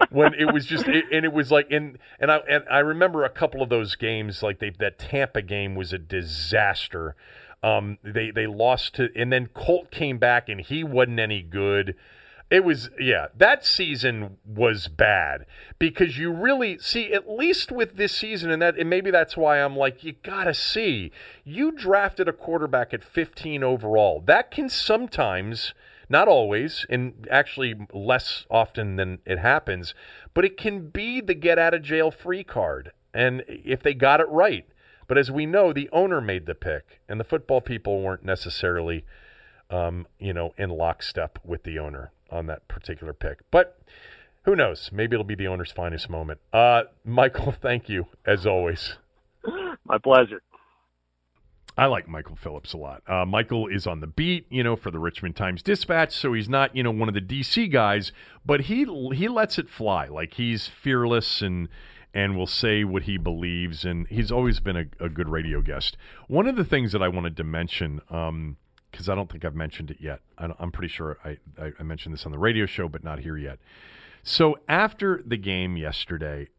when 0.10 0.34
it 0.34 0.54
was 0.54 0.66
just 0.66 0.88
it, 0.88 1.06
and 1.12 1.26
it 1.26 1.34
was 1.34 1.52
like 1.52 1.72
and 1.72 1.98
and 2.20 2.32
I 2.32 2.38
and 2.50 2.64
I 2.70 2.80
remember 2.80 3.24
a 3.24 3.30
couple 3.30 3.62
of 3.62 3.70
those 3.70 3.96
games 3.96 4.42
like 4.42 4.60
they 4.60 4.72
that 4.80 5.00
Tampa 5.00 5.42
game 5.42 5.76
was 5.76 5.94
a 5.94 5.98
disaster 5.98 7.16
um, 7.62 7.98
they 8.04 8.32
they 8.32 8.48
lost 8.48 8.96
to, 8.96 9.10
and 9.16 9.32
then 9.32 9.48
Colt 9.48 9.92
came 9.92 10.18
back 10.18 10.50
and 10.50 10.62
he 10.62 10.84
wasn't 10.84 11.20
any 11.20 11.42
good. 11.42 11.96
It 12.50 12.64
was 12.64 12.90
yeah, 13.00 13.28
that 13.38 13.64
season 13.64 14.38
was 14.44 14.88
bad 14.88 15.46
because 15.78 16.18
you 16.18 16.32
really 16.32 16.80
see 16.80 17.14
at 17.14 17.30
least 17.30 17.72
with 17.72 17.96
this 17.96 18.16
season 18.16 18.50
and 18.50 18.60
that 18.62 18.76
and 18.76 18.90
maybe 18.90 19.12
that's 19.12 19.38
why 19.38 19.60
I'm 19.60 19.76
like 19.78 20.04
you 20.04 20.14
got 20.24 20.46
to 20.46 20.56
see 20.56 21.12
you 21.44 21.72
drafted 21.72 22.28
a 22.28 22.34
quarterback 22.34 22.92
at 22.92 23.04
15 23.04 23.64
overall. 23.64 24.24
That 24.26 24.50
can 24.50 24.68
sometimes 24.68 25.76
not 26.10 26.28
always 26.28 26.88
and 26.90 27.28
actually 27.30 27.76
less 27.94 28.48
often 28.50 28.96
than 28.96 29.20
it 29.28 29.38
happens, 29.38 29.94
but 30.34 30.44
it 30.44 30.58
can 30.58 30.90
be 30.90 31.22
the 31.22 31.36
get 31.36 31.60
out 31.60 31.76
of 31.76 31.84
jail 31.84 32.10
free 32.10 32.44
card. 32.44 32.92
And 33.14 33.44
if 33.48 33.84
they 33.84 33.94
got 33.94 34.22
it 34.22 34.28
right, 34.30 34.66
but 35.08 35.20
as 35.20 35.30
we 35.30 35.46
know, 35.46 35.72
the 35.72 35.90
owner 35.92 36.20
made 36.20 36.46
the 36.46 36.56
pick, 36.56 37.00
and 37.08 37.20
the 37.20 37.24
football 37.24 37.62
people 37.62 38.02
weren't 38.02 38.24
necessarily, 38.24 39.06
um, 39.72 40.06
you 40.20 40.34
know, 40.34 40.54
in 40.58 40.70
lockstep 40.70 41.40
with 41.44 41.64
the 41.64 41.80
owner 41.80 42.12
on 42.32 42.48
that 42.48 42.68
particular 42.68 43.14
pick. 43.14 43.40
But 43.52 43.80
who 44.44 44.56
knows? 44.56 44.90
Maybe 44.92 45.16
it'll 45.16 45.24
be 45.24 45.36
the 45.36 45.48
owner's 45.48 45.72
finest 45.72 46.10
moment. 46.10 46.40
Uh, 46.52 46.84
Michael, 47.06 47.52
thank 47.62 47.90
you 47.90 48.08
as 48.26 48.46
always. 48.46 48.98
My 49.86 49.98
pleasure. 49.98 50.42
I 51.78 51.86
like 51.86 52.10
Michael 52.10 52.36
Phillips 52.36 52.74
a 52.74 52.78
lot. 52.78 53.04
Uh, 53.08 53.26
Michael 53.26 53.68
is 53.68 53.88
on 53.88 54.02
the 54.02 54.08
beat, 54.08 54.46
you 54.50 54.64
know, 54.64 54.76
for 54.76 54.92
the 54.92 55.00
Richmond 55.00 55.38
Times 55.38 55.62
Dispatch, 55.62 56.12
so 56.12 56.34
he's 56.34 56.50
not, 56.50 56.76
you 56.76 56.84
know, 56.84 56.92
one 56.92 57.08
of 57.08 57.14
the 57.16 57.22
DC 57.22 57.72
guys, 57.72 58.12
but 58.46 58.62
he 58.62 58.80
he 59.14 59.30
lets 59.30 59.58
it 59.58 59.70
fly. 59.70 60.08
Like 60.08 60.34
he's 60.34 60.68
fearless 60.68 61.42
and 61.42 61.70
and 62.14 62.36
will 62.36 62.48
say 62.48 62.84
what 62.84 63.04
he 63.04 63.18
believes. 63.18 63.86
And 63.86 64.08
he's 64.08 64.32
always 64.32 64.60
been 64.60 64.76
a, 64.76 64.86
a 65.00 65.10
good 65.10 65.30
radio 65.30 65.62
guest. 65.62 65.96
One 66.28 66.48
of 66.48 66.56
the 66.56 66.66
things 66.66 66.92
that 66.92 67.02
I 67.02 67.08
wanted 67.08 67.38
to 67.38 67.44
mention, 67.44 68.02
because 68.92 69.10
I 69.10 69.16
don't 69.16 69.32
think 69.32 69.46
I've 69.46 69.56
mentioned 69.56 69.92
it 69.92 69.98
yet, 70.00 70.22
I, 70.38 70.52
am 70.60 70.72
pretty 70.72 70.92
sure 70.92 71.18
I, 71.24 71.38
I, 71.80 71.84
mentioned 71.84 72.14
this 72.14 72.26
on 72.26 72.32
the 72.32 72.40
radio 72.40 72.66
show, 72.66 72.88
but 72.88 73.04
not 73.04 73.20
here 73.20 73.38
yet. 73.38 73.60
So 74.24 74.60
after 74.68 75.22
the 75.26 75.38
game 75.38 75.78
yesterday, 75.78 76.50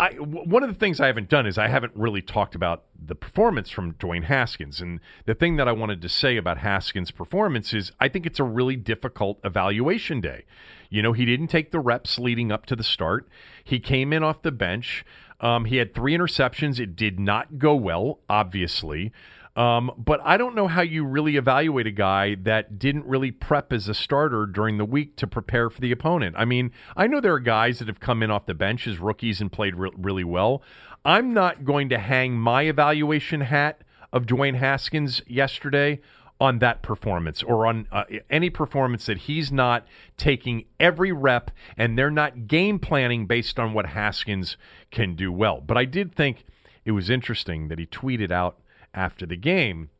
I, 0.00 0.12
one 0.14 0.62
of 0.62 0.70
the 0.70 0.78
things 0.78 0.98
I 0.98 1.08
haven't 1.08 1.28
done 1.28 1.46
is 1.46 1.58
I 1.58 1.68
haven't 1.68 1.92
really 1.94 2.22
talked 2.22 2.54
about 2.54 2.84
the 2.98 3.14
performance 3.14 3.68
from 3.68 3.92
Dwayne 3.94 4.24
Haskins. 4.24 4.80
And 4.80 4.98
the 5.26 5.34
thing 5.34 5.56
that 5.56 5.68
I 5.68 5.72
wanted 5.72 6.00
to 6.00 6.08
say 6.08 6.38
about 6.38 6.56
Haskins' 6.56 7.10
performance 7.10 7.74
is 7.74 7.92
I 8.00 8.08
think 8.08 8.24
it's 8.24 8.40
a 8.40 8.44
really 8.44 8.76
difficult 8.76 9.40
evaluation 9.44 10.22
day. 10.22 10.46
You 10.88 11.02
know, 11.02 11.12
he 11.12 11.26
didn't 11.26 11.48
take 11.48 11.70
the 11.70 11.80
reps 11.80 12.18
leading 12.18 12.50
up 12.50 12.64
to 12.66 12.76
the 12.76 12.82
start. 12.82 13.28
He 13.62 13.78
came 13.78 14.14
in 14.14 14.22
off 14.22 14.40
the 14.40 14.50
bench. 14.50 15.04
Um, 15.38 15.66
he 15.66 15.76
had 15.76 15.94
three 15.94 16.16
interceptions. 16.16 16.80
It 16.80 16.96
did 16.96 17.20
not 17.20 17.58
go 17.58 17.74
well, 17.74 18.20
obviously. 18.26 19.12
Um, 19.56 19.90
but 19.98 20.20
I 20.24 20.36
don't 20.36 20.54
know 20.54 20.68
how 20.68 20.82
you 20.82 21.04
really 21.04 21.36
evaluate 21.36 21.86
a 21.86 21.90
guy 21.90 22.36
that 22.42 22.78
didn't 22.78 23.04
really 23.06 23.32
prep 23.32 23.72
as 23.72 23.88
a 23.88 23.94
starter 23.94 24.46
during 24.46 24.78
the 24.78 24.84
week 24.84 25.16
to 25.16 25.26
prepare 25.26 25.70
for 25.70 25.80
the 25.80 25.90
opponent. 25.90 26.36
I 26.38 26.44
mean, 26.44 26.70
I 26.96 27.08
know 27.08 27.20
there 27.20 27.34
are 27.34 27.40
guys 27.40 27.80
that 27.80 27.88
have 27.88 28.00
come 28.00 28.22
in 28.22 28.30
off 28.30 28.46
the 28.46 28.54
bench 28.54 28.86
as 28.86 28.98
rookies 28.98 29.40
and 29.40 29.50
played 29.50 29.74
re- 29.74 29.90
really 29.96 30.24
well. 30.24 30.62
I'm 31.04 31.34
not 31.34 31.64
going 31.64 31.88
to 31.88 31.98
hang 31.98 32.38
my 32.38 32.62
evaluation 32.62 33.40
hat 33.40 33.82
of 34.12 34.26
Dwayne 34.26 34.56
Haskins 34.56 35.22
yesterday 35.26 36.00
on 36.40 36.58
that 36.60 36.82
performance 36.82 37.42
or 37.42 37.66
on 37.66 37.86
uh, 37.92 38.04
any 38.30 38.48
performance 38.48 39.06
that 39.06 39.18
he's 39.18 39.52
not 39.52 39.86
taking 40.16 40.64
every 40.78 41.12
rep 41.12 41.50
and 41.76 41.98
they're 41.98 42.10
not 42.10 42.46
game 42.46 42.78
planning 42.78 43.26
based 43.26 43.58
on 43.58 43.74
what 43.74 43.86
Haskins 43.86 44.56
can 44.90 45.14
do 45.14 45.30
well. 45.30 45.60
But 45.60 45.76
I 45.76 45.84
did 45.84 46.14
think 46.14 46.44
it 46.84 46.92
was 46.92 47.10
interesting 47.10 47.68
that 47.68 47.78
he 47.78 47.86
tweeted 47.86 48.30
out 48.30 48.58
after 48.94 49.26
the 49.26 49.36
game 49.36 49.90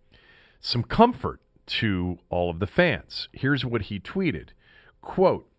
some 0.61 0.83
comfort 0.83 1.41
to 1.67 2.19
all 2.29 2.51
of 2.51 2.59
the 2.59 2.67
fans. 2.67 3.29
Here's 3.33 3.65
what 3.65 3.83
he 3.83 4.01
tweeted. 4.01 4.49
Quote, 5.01 5.51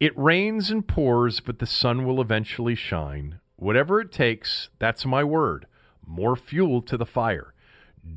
"It 0.00 0.16
rains 0.18 0.70
and 0.70 0.86
pours, 0.86 1.40
but 1.40 1.58
the 1.58 1.66
sun 1.66 2.04
will 2.04 2.20
eventually 2.20 2.74
shine. 2.74 3.40
Whatever 3.56 4.00
it 4.00 4.12
takes, 4.12 4.68
that's 4.78 5.06
my 5.06 5.22
word. 5.24 5.66
More 6.04 6.36
fuel 6.36 6.82
to 6.82 6.96
the 6.96 7.06
fire. 7.06 7.54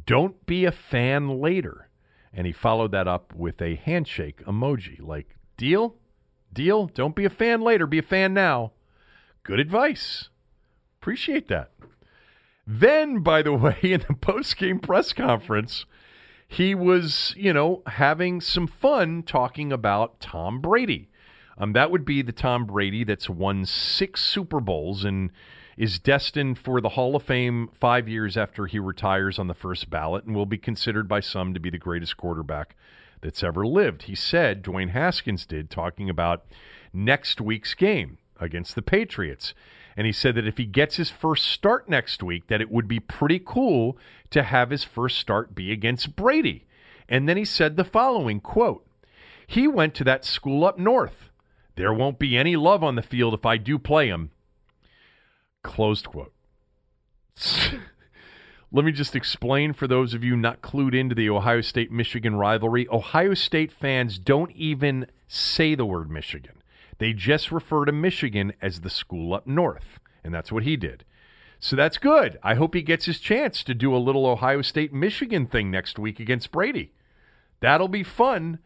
Don't 0.05 0.45
be 0.45 0.65
a 0.65 0.71
fan 0.71 1.39
later." 1.39 1.89
And 2.33 2.45
he 2.45 2.53
followed 2.53 2.91
that 2.91 3.07
up 3.07 3.33
with 3.33 3.61
a 3.61 3.75
handshake 3.75 4.43
emoji 4.45 4.99
like, 4.99 5.37
"Deal? 5.55 5.95
Deal? 6.51 6.87
Don't 6.87 7.15
be 7.15 7.25
a 7.25 7.29
fan 7.29 7.61
later, 7.61 7.87
be 7.87 7.99
a 7.99 8.03
fan 8.03 8.33
now." 8.33 8.73
Good 9.43 9.59
advice. 9.59 10.29
Appreciate 10.99 11.47
that. 11.47 11.71
Then, 12.67 13.19
by 13.19 13.41
the 13.41 13.53
way, 13.53 13.77
in 13.81 14.03
the 14.07 14.13
post 14.13 14.57
game 14.57 14.79
press 14.79 15.13
conference, 15.13 15.85
he 16.47 16.75
was, 16.75 17.33
you 17.37 17.53
know, 17.53 17.81
having 17.87 18.41
some 18.41 18.67
fun 18.67 19.23
talking 19.23 19.71
about 19.71 20.19
Tom 20.19 20.61
Brady. 20.61 21.09
Um, 21.57 21.73
that 21.73 21.89
would 21.89 22.05
be 22.05 22.21
the 22.21 22.31
Tom 22.31 22.65
Brady 22.65 23.03
that's 23.03 23.29
won 23.29 23.65
six 23.65 24.21
Super 24.21 24.59
Bowls 24.59 25.03
and 25.03 25.31
is 25.75 25.99
destined 25.99 26.57
for 26.57 26.81
the 26.81 26.89
Hall 26.89 27.15
of 27.15 27.23
Fame 27.23 27.69
five 27.79 28.07
years 28.07 28.37
after 28.37 28.65
he 28.65 28.79
retires 28.79 29.39
on 29.39 29.47
the 29.47 29.53
first 29.53 29.89
ballot 29.89 30.25
and 30.25 30.35
will 30.35 30.45
be 30.45 30.57
considered 30.57 31.07
by 31.07 31.19
some 31.19 31.53
to 31.53 31.59
be 31.59 31.69
the 31.69 31.77
greatest 31.77 32.17
quarterback 32.17 32.75
that's 33.21 33.43
ever 33.43 33.65
lived. 33.65 34.03
He 34.03 34.15
said, 34.15 34.63
Dwayne 34.63 34.89
Haskins 34.89 35.45
did, 35.45 35.69
talking 35.69 36.09
about 36.09 36.45
next 36.93 37.41
week's 37.41 37.73
game 37.73 38.17
against 38.39 38.75
the 38.75 38.81
Patriots. 38.81 39.53
And 39.97 40.05
he 40.05 40.13
said 40.13 40.35
that 40.35 40.47
if 40.47 40.57
he 40.57 40.65
gets 40.65 40.97
his 40.97 41.09
first 41.09 41.45
start 41.45 41.89
next 41.89 42.21
week, 42.21 42.47
that 42.47 42.61
it 42.61 42.69
would 42.69 42.87
be 42.87 42.99
pretty 42.99 43.41
cool 43.43 43.97
to 44.29 44.43
have 44.43 44.69
his 44.69 44.83
first 44.83 45.17
start 45.17 45.55
be 45.55 45.71
against 45.71 46.15
Brady. 46.15 46.67
And 47.09 47.27
then 47.27 47.35
he 47.35 47.45
said 47.45 47.75
the 47.75 47.83
following 47.83 48.39
quote, 48.39 48.85
he 49.47 49.67
went 49.67 49.95
to 49.95 50.03
that 50.03 50.23
school 50.23 50.65
up 50.65 50.77
north. 50.77 51.29
There 51.75 51.93
won't 51.93 52.19
be 52.19 52.37
any 52.37 52.55
love 52.55 52.83
on 52.83 52.95
the 52.95 53.01
field 53.01 53.33
if 53.33 53.45
I 53.45 53.57
do 53.57 53.79
play 53.79 54.07
him. 54.07 54.31
Closed 55.63 56.07
quote. 56.07 56.33
Let 58.71 58.83
me 58.85 58.91
just 58.91 59.15
explain 59.15 59.73
for 59.73 59.87
those 59.87 60.13
of 60.13 60.23
you 60.23 60.35
not 60.35 60.61
clued 60.61 60.93
into 60.93 61.15
the 61.15 61.29
Ohio 61.29 61.61
State 61.61 61.91
Michigan 61.91 62.35
rivalry. 62.35 62.87
Ohio 62.89 63.33
State 63.33 63.71
fans 63.71 64.19
don't 64.19 64.51
even 64.51 65.07
say 65.27 65.73
the 65.73 65.85
word 65.85 66.11
Michigan. 66.11 66.56
They 66.97 67.13
just 67.13 67.51
refer 67.51 67.85
to 67.85 67.91
Michigan 67.91 68.53
as 68.61 68.81
the 68.81 68.89
school 68.89 69.33
up 69.33 69.45
north, 69.47 69.99
and 70.23 70.33
that's 70.33 70.51
what 70.51 70.63
he 70.63 70.75
did. 70.75 71.05
So 71.59 71.75
that's 71.75 71.97
good. 71.97 72.37
I 72.43 72.55
hope 72.55 72.75
he 72.75 72.81
gets 72.81 73.05
his 73.05 73.19
chance 73.19 73.63
to 73.63 73.73
do 73.73 73.95
a 73.95 73.97
little 73.97 74.25
Ohio 74.25 74.61
State 74.61 74.93
Michigan 74.93 75.47
thing 75.47 75.71
next 75.71 75.97
week 75.97 76.19
against 76.19 76.51
Brady. 76.51 76.91
That'll 77.59 77.87
be 77.87 78.03
fun. 78.03 78.59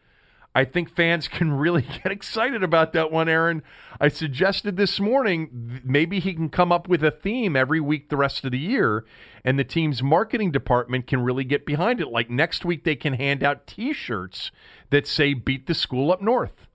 I 0.53 0.65
think 0.65 0.89
fans 0.89 1.27
can 1.29 1.53
really 1.53 1.81
get 1.81 2.11
excited 2.11 2.63
about 2.63 2.93
that 2.93 3.11
one, 3.11 3.29
Aaron. 3.29 3.63
I 3.99 4.09
suggested 4.09 4.75
this 4.75 4.99
morning 4.99 5.81
maybe 5.83 6.19
he 6.19 6.33
can 6.33 6.49
come 6.49 6.71
up 6.71 6.87
with 6.89 7.03
a 7.03 7.11
theme 7.11 7.55
every 7.55 7.79
week 7.79 8.09
the 8.09 8.17
rest 8.17 8.43
of 8.43 8.51
the 8.51 8.59
year, 8.59 9.05
and 9.45 9.57
the 9.57 9.63
team's 9.63 10.03
marketing 10.03 10.51
department 10.51 11.07
can 11.07 11.21
really 11.21 11.45
get 11.45 11.65
behind 11.65 12.01
it. 12.01 12.09
Like 12.09 12.29
next 12.29 12.65
week, 12.65 12.83
they 12.83 12.95
can 12.95 13.13
hand 13.13 13.43
out 13.43 13.67
t 13.67 13.93
shirts 13.93 14.51
that 14.89 15.07
say, 15.07 15.33
Beat 15.33 15.67
the 15.67 15.73
School 15.73 16.11
Up 16.11 16.21
North. 16.21 16.67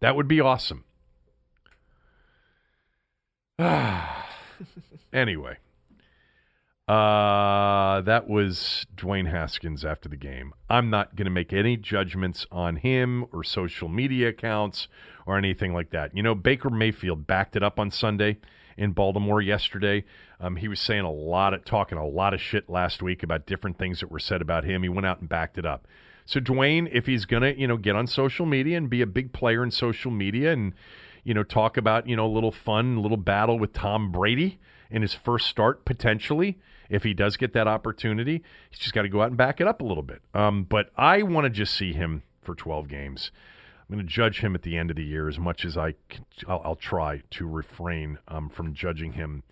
That 0.00 0.16
would 0.16 0.26
be 0.26 0.40
awesome. 0.40 0.84
anyway, 5.12 5.56
uh, 6.88 8.00
that 8.00 8.24
was 8.28 8.86
Dwayne 8.96 9.30
Haskins 9.30 9.84
after 9.84 10.08
the 10.08 10.16
game. 10.16 10.52
I'm 10.70 10.90
not 10.90 11.14
going 11.16 11.26
to 11.26 11.30
make 11.30 11.52
any 11.52 11.76
judgments 11.76 12.46
on 12.50 12.76
him 12.76 13.26
or 13.32 13.44
social 13.44 13.88
media 13.88 14.28
accounts 14.30 14.88
or 15.26 15.36
anything 15.36 15.74
like 15.74 15.90
that. 15.90 16.16
You 16.16 16.22
know, 16.22 16.34
Baker 16.34 16.70
Mayfield 16.70 17.26
backed 17.26 17.54
it 17.54 17.62
up 17.62 17.78
on 17.78 17.90
Sunday 17.90 18.38
in 18.76 18.92
Baltimore 18.92 19.42
yesterday. 19.42 20.04
Um, 20.40 20.56
he 20.56 20.66
was 20.66 20.80
saying 20.80 21.04
a 21.04 21.12
lot 21.12 21.54
of 21.54 21.64
talking 21.64 21.98
a 21.98 22.06
lot 22.06 22.34
of 22.34 22.40
shit 22.40 22.70
last 22.70 23.02
week 23.02 23.22
about 23.22 23.46
different 23.46 23.78
things 23.78 24.00
that 24.00 24.10
were 24.10 24.18
said 24.18 24.42
about 24.42 24.64
him. 24.64 24.82
He 24.82 24.88
went 24.88 25.06
out 25.06 25.20
and 25.20 25.28
backed 25.28 25.58
it 25.58 25.66
up. 25.66 25.86
So 26.24 26.40
Dwayne, 26.40 26.88
if 26.92 27.06
he's 27.06 27.26
gonna, 27.26 27.50
you 27.50 27.66
know, 27.66 27.76
get 27.76 27.96
on 27.96 28.06
social 28.06 28.46
media 28.46 28.76
and 28.76 28.88
be 28.88 29.02
a 29.02 29.06
big 29.06 29.32
player 29.32 29.62
in 29.62 29.70
social 29.70 30.10
media 30.10 30.52
and 30.52 30.72
you 31.24 31.34
know, 31.34 31.42
talk 31.42 31.76
about, 31.76 32.08
you 32.08 32.16
know, 32.16 32.26
a 32.26 32.32
little 32.32 32.52
fun, 32.52 32.96
a 32.96 33.00
little 33.00 33.16
battle 33.16 33.58
with 33.58 33.72
Tom 33.72 34.10
Brady 34.10 34.58
in 34.90 35.02
his 35.02 35.14
first 35.14 35.46
start, 35.46 35.84
potentially, 35.84 36.58
if 36.90 37.02
he 37.02 37.14
does 37.14 37.36
get 37.36 37.52
that 37.54 37.68
opportunity. 37.68 38.42
He's 38.70 38.78
just 38.78 38.94
got 38.94 39.02
to 39.02 39.08
go 39.08 39.22
out 39.22 39.28
and 39.28 39.36
back 39.36 39.60
it 39.60 39.66
up 39.66 39.80
a 39.80 39.84
little 39.84 40.02
bit. 40.02 40.20
Um, 40.34 40.64
but 40.64 40.90
I 40.96 41.22
want 41.22 41.44
to 41.44 41.50
just 41.50 41.74
see 41.74 41.92
him 41.92 42.22
for 42.42 42.54
12 42.54 42.88
games. 42.88 43.30
I'm 43.88 43.96
going 43.96 44.06
to 44.06 44.12
judge 44.12 44.40
him 44.40 44.54
at 44.54 44.62
the 44.62 44.76
end 44.76 44.90
of 44.90 44.96
the 44.96 45.04
year 45.04 45.28
as 45.28 45.38
much 45.38 45.64
as 45.64 45.76
I 45.76 45.94
I'll, 46.48 46.62
I'll 46.64 46.76
try 46.76 47.22
to 47.30 47.46
refrain 47.46 48.18
um, 48.28 48.48
from 48.48 48.74
judging 48.74 49.12
him 49.12 49.42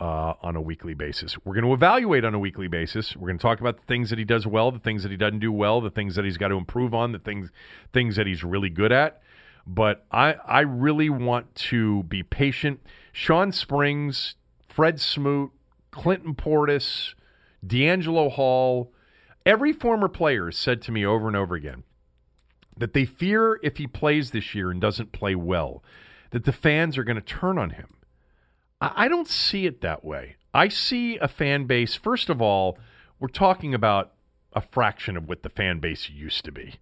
uh, 0.00 0.34
on 0.42 0.56
a 0.56 0.60
weekly 0.60 0.94
basis. 0.94 1.36
We're 1.44 1.54
going 1.54 1.66
to 1.66 1.72
evaluate 1.74 2.24
on 2.24 2.34
a 2.34 2.38
weekly 2.38 2.66
basis. 2.66 3.14
We're 3.14 3.28
going 3.28 3.38
to 3.38 3.42
talk 3.42 3.60
about 3.60 3.76
the 3.76 3.86
things 3.86 4.10
that 4.10 4.18
he 4.18 4.24
does 4.24 4.46
well, 4.46 4.70
the 4.70 4.78
things 4.78 5.02
that 5.02 5.10
he 5.10 5.16
doesn't 5.16 5.38
do 5.38 5.52
well, 5.52 5.80
the 5.80 5.90
things 5.90 6.14
that 6.16 6.24
he's 6.24 6.38
got 6.38 6.48
to 6.48 6.56
improve 6.56 6.94
on, 6.94 7.12
the 7.12 7.18
things 7.18 7.50
things 7.92 8.16
that 8.16 8.26
he's 8.26 8.42
really 8.42 8.70
good 8.70 8.90
at 8.90 9.22
but 9.66 10.04
I, 10.10 10.34
I 10.46 10.60
really 10.60 11.10
want 11.10 11.54
to 11.54 12.02
be 12.04 12.22
patient. 12.22 12.80
Shawn 13.12 13.52
Springs, 13.52 14.34
Fred 14.68 15.00
Smoot, 15.00 15.52
Clinton 15.90 16.34
Portis, 16.34 17.14
DeAngelo 17.66 18.32
Hall, 18.32 18.92
every 19.46 19.72
former 19.72 20.08
player 20.08 20.50
said 20.50 20.82
to 20.82 20.92
me 20.92 21.04
over 21.04 21.28
and 21.28 21.36
over 21.36 21.54
again 21.54 21.84
that 22.76 22.92
they 22.92 23.04
fear 23.04 23.60
if 23.62 23.76
he 23.76 23.86
plays 23.86 24.30
this 24.30 24.54
year 24.54 24.70
and 24.70 24.80
doesn't 24.80 25.12
play 25.12 25.34
well, 25.34 25.82
that 26.30 26.44
the 26.44 26.52
fans 26.52 26.98
are 26.98 27.04
going 27.04 27.16
to 27.16 27.22
turn 27.22 27.56
on 27.58 27.70
him. 27.70 27.94
I, 28.80 29.04
I 29.04 29.08
don't 29.08 29.28
see 29.28 29.66
it 29.66 29.80
that 29.80 30.04
way. 30.04 30.36
I 30.52 30.68
see 30.68 31.16
a 31.18 31.28
fan 31.28 31.66
base, 31.66 31.94
first 31.94 32.28
of 32.28 32.42
all, 32.42 32.78
we're 33.20 33.28
talking 33.28 33.74
about 33.74 34.12
a 34.52 34.60
fraction 34.60 35.16
of 35.16 35.28
what 35.28 35.42
the 35.42 35.48
fan 35.48 35.80
base 35.80 36.08
used 36.08 36.44
to 36.44 36.52
be. 36.52 36.74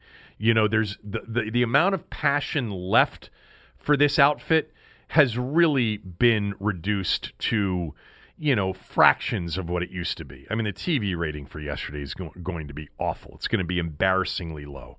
You 0.43 0.55
know, 0.55 0.67
there's 0.67 0.99
the, 1.05 1.21
the, 1.25 1.51
the 1.53 1.63
amount 1.63 1.95
of 1.95 2.11
passion 2.11 2.69
left 2.69 3.31
for 3.79 3.97
this 3.97 4.19
outfit 4.19 4.73
has 5.07 5.39
really 5.39 5.99
been 5.99 6.55
reduced 6.59 7.33
to, 7.39 7.95
you 8.37 8.57
know, 8.57 8.73
fractions 8.73 9.57
of 9.57 9.71
what 9.71 9.85
it 9.85 9.91
used 9.91 10.19
to 10.19 10.25
be. 10.25 10.45
I 10.51 10.57
mean, 10.57 10.65
the 10.65 10.73
TV 10.73 11.17
rating 11.17 11.47
for 11.47 11.61
yesterday 11.61 12.03
is 12.03 12.13
go- 12.13 12.33
going 12.43 12.67
to 12.67 12.75
be 12.75 12.89
awful. 12.99 13.37
It's 13.37 13.47
going 13.47 13.61
to 13.61 13.65
be 13.65 13.79
embarrassingly 13.79 14.65
low. 14.65 14.99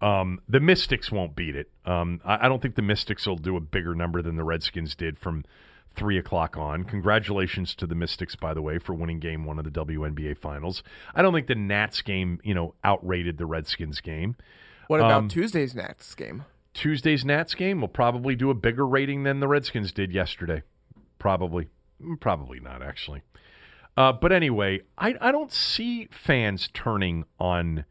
Um, 0.00 0.40
the 0.48 0.58
Mystics 0.58 1.12
won't 1.12 1.36
beat 1.36 1.54
it. 1.54 1.70
Um, 1.86 2.20
I, 2.24 2.46
I, 2.46 2.48
don't 2.48 2.60
think 2.60 2.74
the 2.74 2.82
Mystics 2.82 3.28
will 3.28 3.36
do 3.36 3.56
a 3.56 3.60
bigger 3.60 3.94
number 3.94 4.22
than 4.22 4.34
the 4.34 4.42
Redskins 4.42 4.96
did 4.96 5.20
from 5.20 5.44
three 5.94 6.18
o'clock 6.18 6.56
on. 6.56 6.82
Congratulations 6.82 7.76
to 7.76 7.86
the 7.86 7.94
Mystics, 7.94 8.34
by 8.34 8.54
the 8.54 8.62
way, 8.62 8.78
for 8.78 8.94
winning 8.94 9.20
game 9.20 9.44
one 9.44 9.60
of 9.60 9.64
the 9.64 9.70
WNBA 9.70 10.36
finals. 10.36 10.82
I 11.14 11.22
don't 11.22 11.32
think 11.32 11.46
the 11.46 11.54
Nats 11.54 12.02
game, 12.02 12.40
you 12.42 12.54
know, 12.54 12.74
outrated 12.82 13.38
the 13.38 13.46
Redskins 13.46 14.00
game. 14.00 14.34
What 14.90 14.98
about 14.98 15.12
um, 15.12 15.28
Tuesday's 15.28 15.72
Nats 15.72 16.16
game? 16.16 16.46
Tuesday's 16.74 17.24
Nats 17.24 17.54
game 17.54 17.80
will 17.80 17.86
probably 17.86 18.34
do 18.34 18.50
a 18.50 18.54
bigger 18.54 18.84
rating 18.84 19.22
than 19.22 19.38
the 19.38 19.46
Redskins 19.46 19.92
did 19.92 20.10
yesterday. 20.10 20.64
Probably. 21.20 21.68
Mm, 22.02 22.18
probably 22.18 22.58
not, 22.58 22.82
actually. 22.82 23.22
Uh, 23.96 24.12
but 24.12 24.32
anyway, 24.32 24.80
I, 24.98 25.14
I 25.20 25.30
don't 25.30 25.52
see 25.52 26.08
fans 26.10 26.68
turning 26.74 27.22
on 27.38 27.84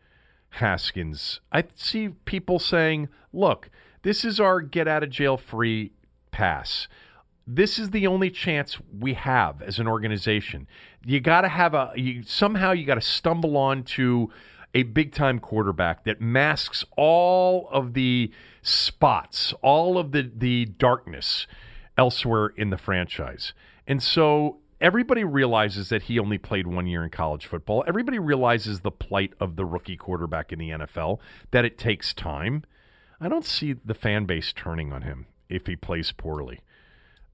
Haskins. 0.50 1.40
I 1.54 1.64
see 1.74 2.10
people 2.26 2.60
saying, 2.60 3.08
look, 3.32 3.70
this 4.02 4.26
is 4.26 4.42
our 4.42 4.60
get 4.60 4.90
out 4.90 5.02
of 5.02 5.10
jail 5.10 5.38
free 5.38 5.94
pass. 6.32 6.90
This 7.48 7.80
is 7.80 7.92
the 7.92 8.08
only 8.08 8.30
chance 8.30 8.78
we 9.00 9.14
have 9.14 9.62
as 9.62 9.80
an 9.80 9.88
organization. 9.88 10.68
You 11.06 11.22
got 11.22 11.42
to 11.42 11.48
have 11.48 11.74
a 11.74 11.94
you, 11.96 12.24
somehow 12.24 12.74
you 12.74 12.86
got 12.86 12.96
to 12.96 13.02
stumble 13.02 13.56
on 13.56 13.84
to 13.84 14.30
a 14.74 14.84
big 14.84 15.14
time 15.14 15.40
quarterback 15.40 16.04
that 16.06 16.22
masks 16.22 16.86
all 16.96 17.70
of 17.72 17.94
the 17.94 18.32
spots, 18.62 19.54
all 19.62 19.98
of 19.98 20.12
the, 20.12 20.32
the 20.36 20.66
darkness 20.66 21.48
elsewhere 21.98 22.48
in 22.48 22.70
the 22.70 22.78
franchise. 22.78 23.54
And 23.88 24.02
so 24.02 24.60
everybody 24.80 25.24
realizes 25.24 25.90
that 25.90 26.04
he 26.04 26.20
only 26.20 26.38
played 26.38 26.68
one 26.68 26.88
year 26.88 27.04
in 27.04 27.10
college 27.10 27.46
football. 27.46 27.84
Everybody 27.88 28.20
realizes 28.20 28.82
the 28.82 28.91
plight 28.91 29.34
of 29.40 29.56
the 29.56 29.66
rookie 29.66 29.98
quarterback 29.98 30.52
in 30.52 30.60
the 30.60 30.70
NFL, 30.70 31.20
that 31.52 31.66
it 31.66 31.78
takes 31.78 32.14
time. 32.14 32.64
I 33.20 33.28
don't 33.28 33.46
see 33.46 33.74
the 33.74 33.94
fan 33.94 34.26
base 34.26 34.54
turning 34.54 34.94
on 34.94 35.02
him 35.02 35.26
if 35.50 35.68
he 35.68 35.76
plays 35.76 36.12
poorly. 36.12 36.62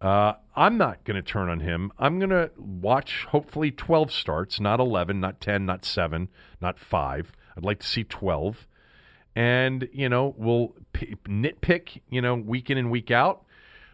Uh, 0.02 0.34
I'm 0.56 0.78
not 0.78 1.04
going 1.04 1.16
to 1.16 1.22
turn 1.22 1.50
on 1.50 1.62
him. 1.62 1.92
I'm 1.98 2.20
going 2.20 2.30
to 2.30 2.52
watch 2.58 3.26
hopefully 3.30 3.72
12 3.72 4.12
starts, 4.12 4.60
not 4.60 4.80
11, 4.80 5.20
not 5.20 5.42
10, 5.42 5.66
not 5.66 5.86
7, 5.86 6.30
not 6.62 6.78
5. 6.78 7.32
I'd 7.58 7.64
like 7.64 7.80
to 7.80 7.88
see 7.88 8.04
12. 8.04 8.68
And, 9.36 9.90
you 9.92 10.10
know, 10.10 10.34
we'll 10.38 10.74
p- 10.94 11.16
nitpick, 11.26 12.02
you 12.10 12.22
know, 12.22 12.36
week 12.36 12.70
in 12.70 12.78
and 12.78 12.92
week 12.92 13.12
out. 13.12 13.46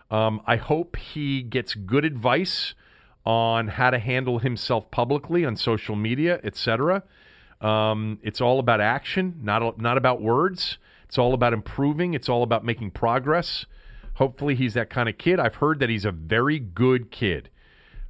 Um, 0.10 0.42
I 0.46 0.58
hope 0.58 0.98
he 0.98 1.42
gets 1.42 1.74
good 1.74 2.04
advice 2.04 2.74
on 3.26 3.70
how 3.70 3.92
to 3.92 4.00
handle 4.00 4.40
himself 4.40 4.92
publicly 4.92 5.46
on 5.46 5.56
social 5.56 5.96
media, 5.96 6.40
etc. 6.44 7.04
Um, 7.62 8.20
it's 8.22 8.42
all 8.42 8.60
about 8.60 8.82
action, 8.82 9.40
not 9.42 9.80
not 9.80 9.98
about 9.98 10.22
words. 10.22 10.78
It's 11.06 11.18
all 11.18 11.34
about 11.34 11.54
improving. 11.54 12.14
It's 12.14 12.30
all 12.30 12.44
about 12.44 12.66
making 12.66 12.92
progress. 12.92 13.66
Hopefully, 14.16 14.56
he's 14.56 14.74
that 14.74 14.90
kind 14.90 15.10
of 15.10 15.18
kid. 15.18 15.40
I've 15.40 15.56
heard 15.56 15.80
that 15.80 15.90
he's 15.90 16.06
a 16.06 16.12
very 16.12 16.60
good 16.60 17.12
kid. 17.12 17.50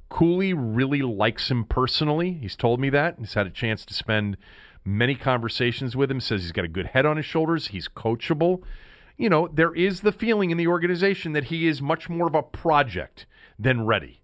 Cooley 0.08 0.52
really 0.52 1.00
likes 1.00 1.50
him 1.50 1.64
personally. 1.64 2.34
He's 2.34 2.56
told 2.56 2.80
me 2.80 2.90
that. 2.90 3.16
He's 3.18 3.34
had 3.34 3.46
a 3.46 3.50
chance 3.50 3.86
to 3.86 3.94
spend 3.94 4.36
many 4.84 5.14
conversations 5.14 5.96
with 5.96 6.10
him. 6.10 6.20
Says 6.20 6.42
he's 6.42 6.52
got 6.52 6.64
a 6.64 6.68
good 6.68 6.86
head 6.86 7.06
on 7.06 7.16
his 7.16 7.26
shoulders. 7.26 7.68
He's 7.68 7.88
coachable. 7.88 8.62
You 9.16 9.30
know, 9.30 9.48
there 9.52 9.74
is 9.74 10.00
the 10.00 10.12
feeling 10.12 10.50
in 10.50 10.58
the 10.58 10.66
organization 10.66 11.32
that 11.32 11.44
he 11.44 11.66
is 11.66 11.80
much 11.80 12.08
more 12.08 12.26
of 12.26 12.34
a 12.34 12.42
project 12.42 13.26
than 13.58 13.86
ready. 13.86 14.20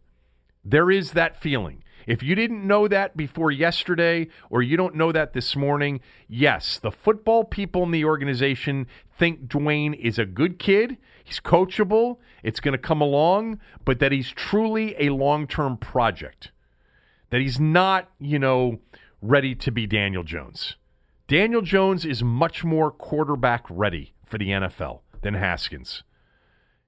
There 0.64 0.90
is 0.90 1.12
that 1.12 1.40
feeling. 1.40 1.84
If 2.06 2.22
you 2.22 2.34
didn't 2.34 2.66
know 2.66 2.88
that 2.88 3.16
before 3.16 3.50
yesterday 3.50 4.28
or 4.50 4.62
you 4.62 4.76
don't 4.76 4.94
know 4.94 5.12
that 5.12 5.34
this 5.34 5.54
morning, 5.54 6.00
yes, 6.26 6.78
the 6.78 6.90
football 6.90 7.44
people 7.44 7.82
in 7.82 7.90
the 7.90 8.06
organization 8.06 8.86
think 9.18 9.46
Dwayne 9.46 9.94
is 9.98 10.18
a 10.18 10.24
good 10.24 10.58
kid. 10.58 10.96
He's 11.28 11.40
coachable. 11.40 12.16
It's 12.42 12.58
going 12.58 12.72
to 12.72 12.78
come 12.78 13.02
along, 13.02 13.60
but 13.84 13.98
that 13.98 14.12
he's 14.12 14.30
truly 14.30 14.94
a 14.98 15.10
long 15.10 15.46
term 15.46 15.76
project. 15.76 16.52
That 17.28 17.42
he's 17.42 17.60
not, 17.60 18.08
you 18.18 18.38
know, 18.38 18.78
ready 19.20 19.54
to 19.56 19.70
be 19.70 19.86
Daniel 19.86 20.22
Jones. 20.22 20.76
Daniel 21.26 21.60
Jones 21.60 22.06
is 22.06 22.22
much 22.22 22.64
more 22.64 22.90
quarterback 22.90 23.66
ready 23.68 24.14
for 24.24 24.38
the 24.38 24.48
NFL 24.48 25.00
than 25.20 25.34
Haskins. 25.34 26.02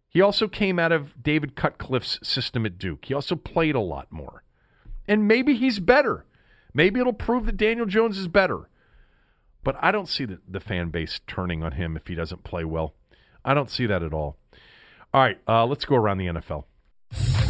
He 0.09 0.23
also 0.23 0.49
came 0.49 0.79
out 0.79 0.91
of 0.91 1.23
David 1.23 1.55
Cutcliffe's 1.55 2.19
system 2.27 2.65
at 2.65 2.79
Duke. 2.79 3.05
He 3.05 3.13
also 3.13 3.37
played 3.37 3.75
a 3.75 3.81
lot 3.81 4.11
more. 4.11 4.43
And 5.07 5.29
maybe 5.29 5.55
he's 5.55 5.81
better. 5.81 6.25
Maybe 6.73 6.99
it'll 6.99 7.13
prove 7.13 7.45
that 7.45 7.59
Daniel 7.59 7.85
Jones 7.85 8.17
is 8.17 8.27
better. 8.27 8.71
But 9.63 9.77
I 9.83 9.93
don't 9.93 10.09
see 10.09 10.25
the, 10.25 10.41
the 10.49 10.61
fan 10.61 10.89
base 10.89 11.21
turning 11.27 11.63
on 11.63 11.73
him 11.73 11.95
if 11.95 12.07
he 12.07 12.15
doesn't 12.15 12.43
play 12.43 12.65
well. 12.65 12.95
I 13.45 13.55
don't 13.55 13.71
see 13.71 13.87
that 13.87 14.03
at 14.03 14.13
all. 14.13 14.37
All 15.13 15.21
right, 15.21 15.39
uh, 15.49 15.67
let's 15.67 15.85
go 15.85 15.97
around 15.97 16.19
the 16.19 16.27
NFL. 16.27 16.65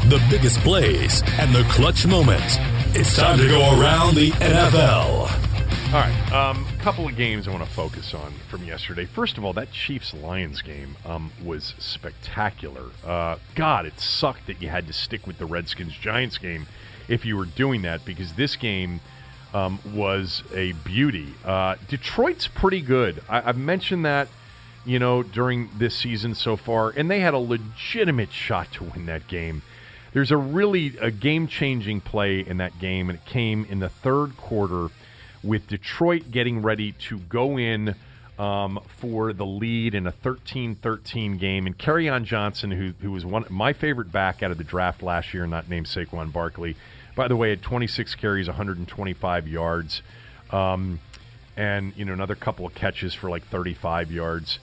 The 0.09 0.25
biggest 0.31 0.59
plays 0.61 1.23
and 1.39 1.55
the 1.55 1.63
clutch 1.65 2.07
moments. 2.07 2.57
It's 2.95 3.15
time 3.15 3.39
to 3.39 3.47
go 3.47 3.81
around 3.81 4.15
the 4.15 4.31
NFL. 4.31 5.29
All 5.93 6.01
right, 6.01 6.31
a 6.33 6.39
um, 6.39 6.65
couple 6.79 7.07
of 7.07 7.17
games 7.17 7.49
I 7.49 7.51
want 7.51 7.65
to 7.65 7.71
focus 7.71 8.15
on 8.15 8.33
from 8.49 8.65
yesterday. 8.65 9.05
First 9.05 9.39
of 9.39 9.45
all, 9.45 9.53
that 9.55 9.73
Chiefs 9.73 10.15
Lions 10.15 10.63
game 10.63 10.97
um, 11.05 11.33
was 11.45 11.75
spectacular. 11.79 12.85
Uh, 13.05 13.37
God, 13.57 13.87
it 13.87 13.99
sucked 13.99 14.47
that 14.47 14.63
you 14.63 14.69
had 14.69 14.87
to 14.87 14.93
stick 14.93 15.27
with 15.27 15.39
the 15.39 15.47
Redskins 15.47 15.95
Giants 15.95 16.39
game 16.39 16.67
if 17.09 17.27
you 17.27 17.37
were 17.37 17.45
doing 17.45 17.83
that 17.83 18.05
because 18.05 18.35
this 18.35 18.55
game 18.57 19.01
um, 19.53 19.81
was 19.93 20.45
a 20.55 20.73
beauty. 20.85 21.35
Uh, 21.45 21.75
Detroit's 21.89 22.47
pretty 22.47 22.81
good. 22.81 23.23
I- 23.29 23.49
I've 23.49 23.59
mentioned 23.59 24.05
that 24.05 24.29
you 24.85 24.99
know 24.99 25.23
during 25.23 25.71
this 25.77 25.95
season 25.97 26.35
so 26.35 26.57
far, 26.57 26.91
and 26.91 27.11
they 27.11 27.21
had 27.21 27.35
a 27.35 27.39
legitimate 27.39 28.33
shot 28.33 28.73
to 28.73 28.85
win 28.85 29.07
that 29.07 29.29
game. 29.29 29.63
There's 30.13 30.31
a 30.31 30.37
really 30.37 30.97
a 31.01 31.11
game 31.11 31.47
changing 31.47 32.01
play 32.01 32.41
in 32.41 32.57
that 32.57 32.79
game, 32.79 33.11
and 33.11 33.19
it 33.19 33.25
came 33.25 33.65
in 33.67 33.79
the 33.79 33.89
third 33.89 34.37
quarter 34.37 34.89
with 35.43 35.69
Detroit 35.69 36.31
getting 36.31 36.63
ready 36.63 36.93
to 36.93 37.19
go 37.19 37.59
in 37.59 37.95
um, 38.39 38.81
for 38.99 39.33
the 39.33 39.47
lead 39.47 39.95
in 39.95 40.07
a 40.07 40.13
13-13 40.13 41.39
game. 41.39 41.67
And 41.67 41.79
Kerryon 41.79 42.25
Johnson, 42.25 42.71
who 42.71 42.93
who 43.01 43.13
was 43.13 43.25
one 43.25 43.45
my 43.51 43.73
favorite 43.73 44.11
back 44.11 44.43
out 44.43 44.51
of 44.51 44.59
the 44.59 44.65
draft 44.65 45.03
last 45.03 45.35
year, 45.35 45.47
not 45.47 45.69
named 45.69 45.87
Saquon 45.87 46.33
Barkley, 46.33 46.75
by 47.15 47.29
the 47.29 47.37
way, 47.37 47.51
had 47.51 47.63
26 47.63 48.15
carries, 48.15 48.47
125 48.47 49.47
yards, 49.47 50.03
um, 50.51 51.01
and 51.57 51.93
you 51.97 52.05
know 52.05 52.15
another 52.15 52.35
couple 52.35 52.67
of 52.67 52.75
catches 52.75 53.13
for 53.13 53.29
like 53.29 53.45
35 53.45 54.11
yards. 54.11 54.59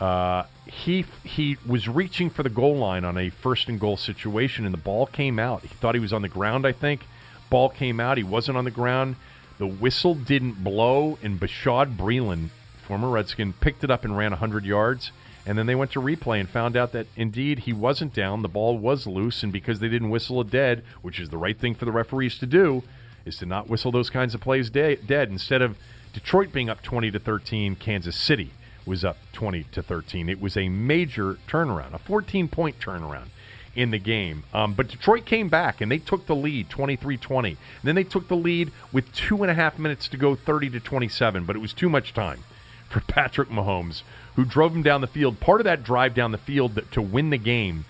Uh, 0.00 0.44
he 0.66 1.04
he 1.24 1.58
was 1.66 1.86
reaching 1.86 2.30
for 2.30 2.42
the 2.42 2.48
goal 2.48 2.76
line 2.76 3.04
on 3.04 3.18
a 3.18 3.28
first 3.28 3.68
and 3.68 3.78
goal 3.78 3.98
situation, 3.98 4.64
and 4.64 4.72
the 4.72 4.78
ball 4.78 5.06
came 5.06 5.38
out. 5.38 5.60
He 5.60 5.68
thought 5.68 5.94
he 5.94 6.00
was 6.00 6.12
on 6.12 6.22
the 6.22 6.28
ground. 6.28 6.66
I 6.66 6.72
think 6.72 7.02
ball 7.50 7.68
came 7.68 8.00
out. 8.00 8.16
He 8.16 8.24
wasn't 8.24 8.56
on 8.56 8.64
the 8.64 8.70
ground. 8.70 9.16
The 9.58 9.66
whistle 9.66 10.14
didn't 10.14 10.64
blow, 10.64 11.18
and 11.22 11.38
Bashaud 11.38 11.96
Breeland, 11.96 12.48
former 12.86 13.10
Redskin, 13.10 13.52
picked 13.52 13.84
it 13.84 13.90
up 13.90 14.04
and 14.04 14.16
ran 14.16 14.30
100 14.30 14.64
yards. 14.64 15.12
And 15.44 15.58
then 15.58 15.66
they 15.66 15.74
went 15.74 15.90
to 15.92 16.00
replay 16.00 16.40
and 16.40 16.48
found 16.48 16.76
out 16.76 16.92
that 16.92 17.06
indeed 17.16 17.60
he 17.60 17.72
wasn't 17.72 18.14
down. 18.14 18.40
The 18.40 18.48
ball 18.48 18.78
was 18.78 19.06
loose, 19.06 19.42
and 19.42 19.52
because 19.52 19.80
they 19.80 19.88
didn't 19.88 20.10
whistle 20.10 20.40
it 20.40 20.50
dead, 20.50 20.82
which 21.02 21.20
is 21.20 21.28
the 21.28 21.38
right 21.38 21.58
thing 21.58 21.74
for 21.74 21.84
the 21.84 21.92
referees 21.92 22.38
to 22.38 22.46
do, 22.46 22.82
is 23.26 23.36
to 23.38 23.46
not 23.46 23.68
whistle 23.68 23.92
those 23.92 24.08
kinds 24.08 24.34
of 24.34 24.40
plays 24.40 24.70
de- 24.70 24.96
dead. 24.96 25.28
Instead 25.28 25.60
of 25.60 25.76
Detroit 26.14 26.52
being 26.52 26.70
up 26.70 26.82
20 26.82 27.10
to 27.10 27.18
13, 27.18 27.76
Kansas 27.76 28.16
City 28.16 28.52
was 28.86 29.04
up 29.04 29.16
20 29.32 29.64
to 29.72 29.82
13. 29.82 30.28
It 30.28 30.40
was 30.40 30.56
a 30.56 30.68
major 30.68 31.34
turnaround, 31.48 31.94
a 31.94 31.98
14 31.98 32.48
point 32.48 32.78
turnaround 32.78 33.28
in 33.74 33.90
the 33.90 33.98
game. 33.98 34.44
Um, 34.52 34.74
but 34.74 34.88
Detroit 34.88 35.24
came 35.24 35.48
back 35.48 35.80
and 35.80 35.90
they 35.90 35.98
took 35.98 36.26
the 36.26 36.34
lead 36.34 36.68
23 36.68 37.16
20. 37.16 37.56
Then 37.82 37.94
they 37.94 38.04
took 38.04 38.28
the 38.28 38.36
lead 38.36 38.72
with 38.92 39.12
two 39.12 39.42
and 39.42 39.50
a 39.50 39.54
half 39.54 39.78
minutes 39.78 40.08
to 40.08 40.16
go 40.16 40.34
30 40.34 40.70
to 40.70 40.80
27, 40.80 41.44
but 41.44 41.56
it 41.56 41.60
was 41.60 41.72
too 41.72 41.88
much 41.88 42.12
time 42.12 42.42
for 42.88 43.00
Patrick 43.00 43.48
Mahomes, 43.48 44.02
who 44.36 44.44
drove 44.44 44.74
him 44.74 44.82
down 44.82 45.00
the 45.00 45.06
field. 45.06 45.40
Part 45.40 45.60
of 45.60 45.64
that 45.64 45.84
drive 45.84 46.14
down 46.14 46.32
the 46.32 46.38
field 46.38 46.80
to 46.92 47.02
win 47.02 47.30
the 47.30 47.38
game 47.38 47.84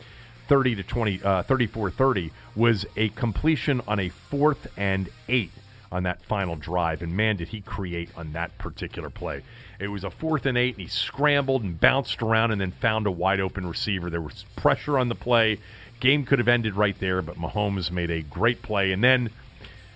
30 0.49 0.75
to 0.77 0.83
20, 0.83 1.23
uh, 1.23 1.43
34 1.45 1.91
30 1.91 2.33
was 2.57 2.85
a 2.97 3.09
completion 3.11 3.81
on 3.87 4.01
a 4.01 4.09
fourth 4.09 4.67
and 4.77 5.09
eight 5.29 5.53
on 5.93 6.03
that 6.05 6.23
final 6.23 6.57
drive. 6.57 7.03
And 7.03 7.17
man, 7.17 7.37
did 7.37 7.49
he 7.49 7.61
create 7.61 8.11
on 8.17 8.33
that 8.33 8.57
particular 8.59 9.11
play. 9.11 9.43
It 9.81 9.89
was 9.89 10.05
a 10.05 10.11
fourth 10.11 10.45
and 10.45 10.59
eight, 10.59 10.75
and 10.75 10.83
he 10.83 10.89
scrambled 10.89 11.63
and 11.63 11.81
bounced 11.81 12.23
around 12.23 12.51
and 12.51 12.61
then 12.61 12.71
found 12.71 13.07
a 13.07 13.11
wide 13.11 13.41
open 13.41 13.67
receiver. 13.67 14.11
There 14.11 14.21
was 14.21 14.45
pressure 14.55 14.99
on 14.99 15.09
the 15.09 15.15
play. 15.15 15.59
Game 16.01 16.25
could 16.25 16.39
have 16.39 16.49
ended 16.49 16.75
right 16.77 16.99
there, 17.01 17.23
but 17.23 17.37
Mahomes 17.37 17.91
made 17.91 18.11
a 18.11 18.21
great 18.21 18.61
play 18.63 18.93
and 18.93 19.03
then, 19.03 19.31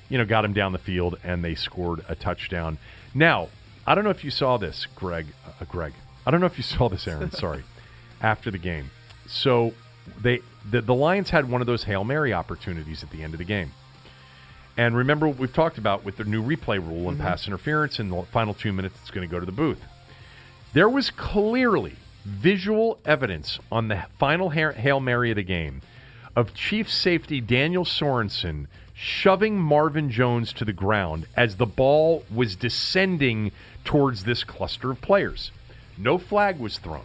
you 0.08 0.16
know, 0.16 0.24
got 0.24 0.44
him 0.44 0.54
down 0.54 0.72
the 0.72 0.78
field 0.78 1.18
and 1.22 1.44
they 1.44 1.54
scored 1.54 2.04
a 2.08 2.14
touchdown. 2.14 2.78
Now, 3.14 3.48
I 3.86 3.94
don't 3.94 4.04
know 4.04 4.10
if 4.10 4.24
you 4.24 4.30
saw 4.30 4.56
this, 4.56 4.86
Greg. 4.96 5.26
Uh, 5.46 5.64
Greg. 5.66 5.92
I 6.26 6.30
don't 6.30 6.40
know 6.40 6.46
if 6.46 6.56
you 6.56 6.62
saw 6.62 6.88
this, 6.88 7.06
Aaron. 7.06 7.30
Sorry. 7.32 7.62
After 8.22 8.50
the 8.50 8.58
game, 8.58 8.90
so 9.26 9.74
they 10.22 10.40
the, 10.70 10.80
the 10.80 10.94
Lions 10.94 11.28
had 11.28 11.50
one 11.50 11.60
of 11.60 11.66
those 11.66 11.84
hail 11.84 12.04
mary 12.04 12.32
opportunities 12.32 13.02
at 13.02 13.10
the 13.10 13.22
end 13.22 13.34
of 13.34 13.38
the 13.38 13.44
game. 13.44 13.72
And 14.76 14.96
remember 14.96 15.28
what 15.28 15.38
we've 15.38 15.52
talked 15.52 15.78
about 15.78 16.04
with 16.04 16.16
the 16.16 16.24
new 16.24 16.42
replay 16.42 16.78
rule 16.78 17.08
and 17.08 17.18
mm-hmm. 17.18 17.26
pass 17.26 17.46
interference 17.46 18.00
in 18.00 18.10
the 18.10 18.22
final 18.32 18.54
two 18.54 18.72
minutes, 18.72 18.96
it's 19.02 19.10
going 19.10 19.26
to 19.26 19.30
go 19.30 19.38
to 19.38 19.46
the 19.46 19.52
booth. 19.52 19.80
There 20.72 20.88
was 20.88 21.10
clearly 21.10 21.94
visual 22.24 22.98
evidence 23.04 23.58
on 23.70 23.88
the 23.88 24.04
final 24.18 24.50
Hail 24.50 24.98
Mary 24.98 25.30
of 25.30 25.36
the 25.36 25.42
game 25.42 25.82
of 26.34 26.54
Chief 26.54 26.90
safety 26.90 27.40
Daniel 27.40 27.84
Sorensen 27.84 28.66
shoving 28.94 29.58
Marvin 29.58 30.10
Jones 30.10 30.52
to 30.54 30.64
the 30.64 30.72
ground 30.72 31.26
as 31.36 31.56
the 31.56 31.66
ball 31.66 32.24
was 32.32 32.56
descending 32.56 33.52
towards 33.84 34.24
this 34.24 34.44
cluster 34.44 34.90
of 34.90 35.00
players. 35.00 35.50
No 35.98 36.18
flag 36.18 36.58
was 36.58 36.78
thrown. 36.78 37.04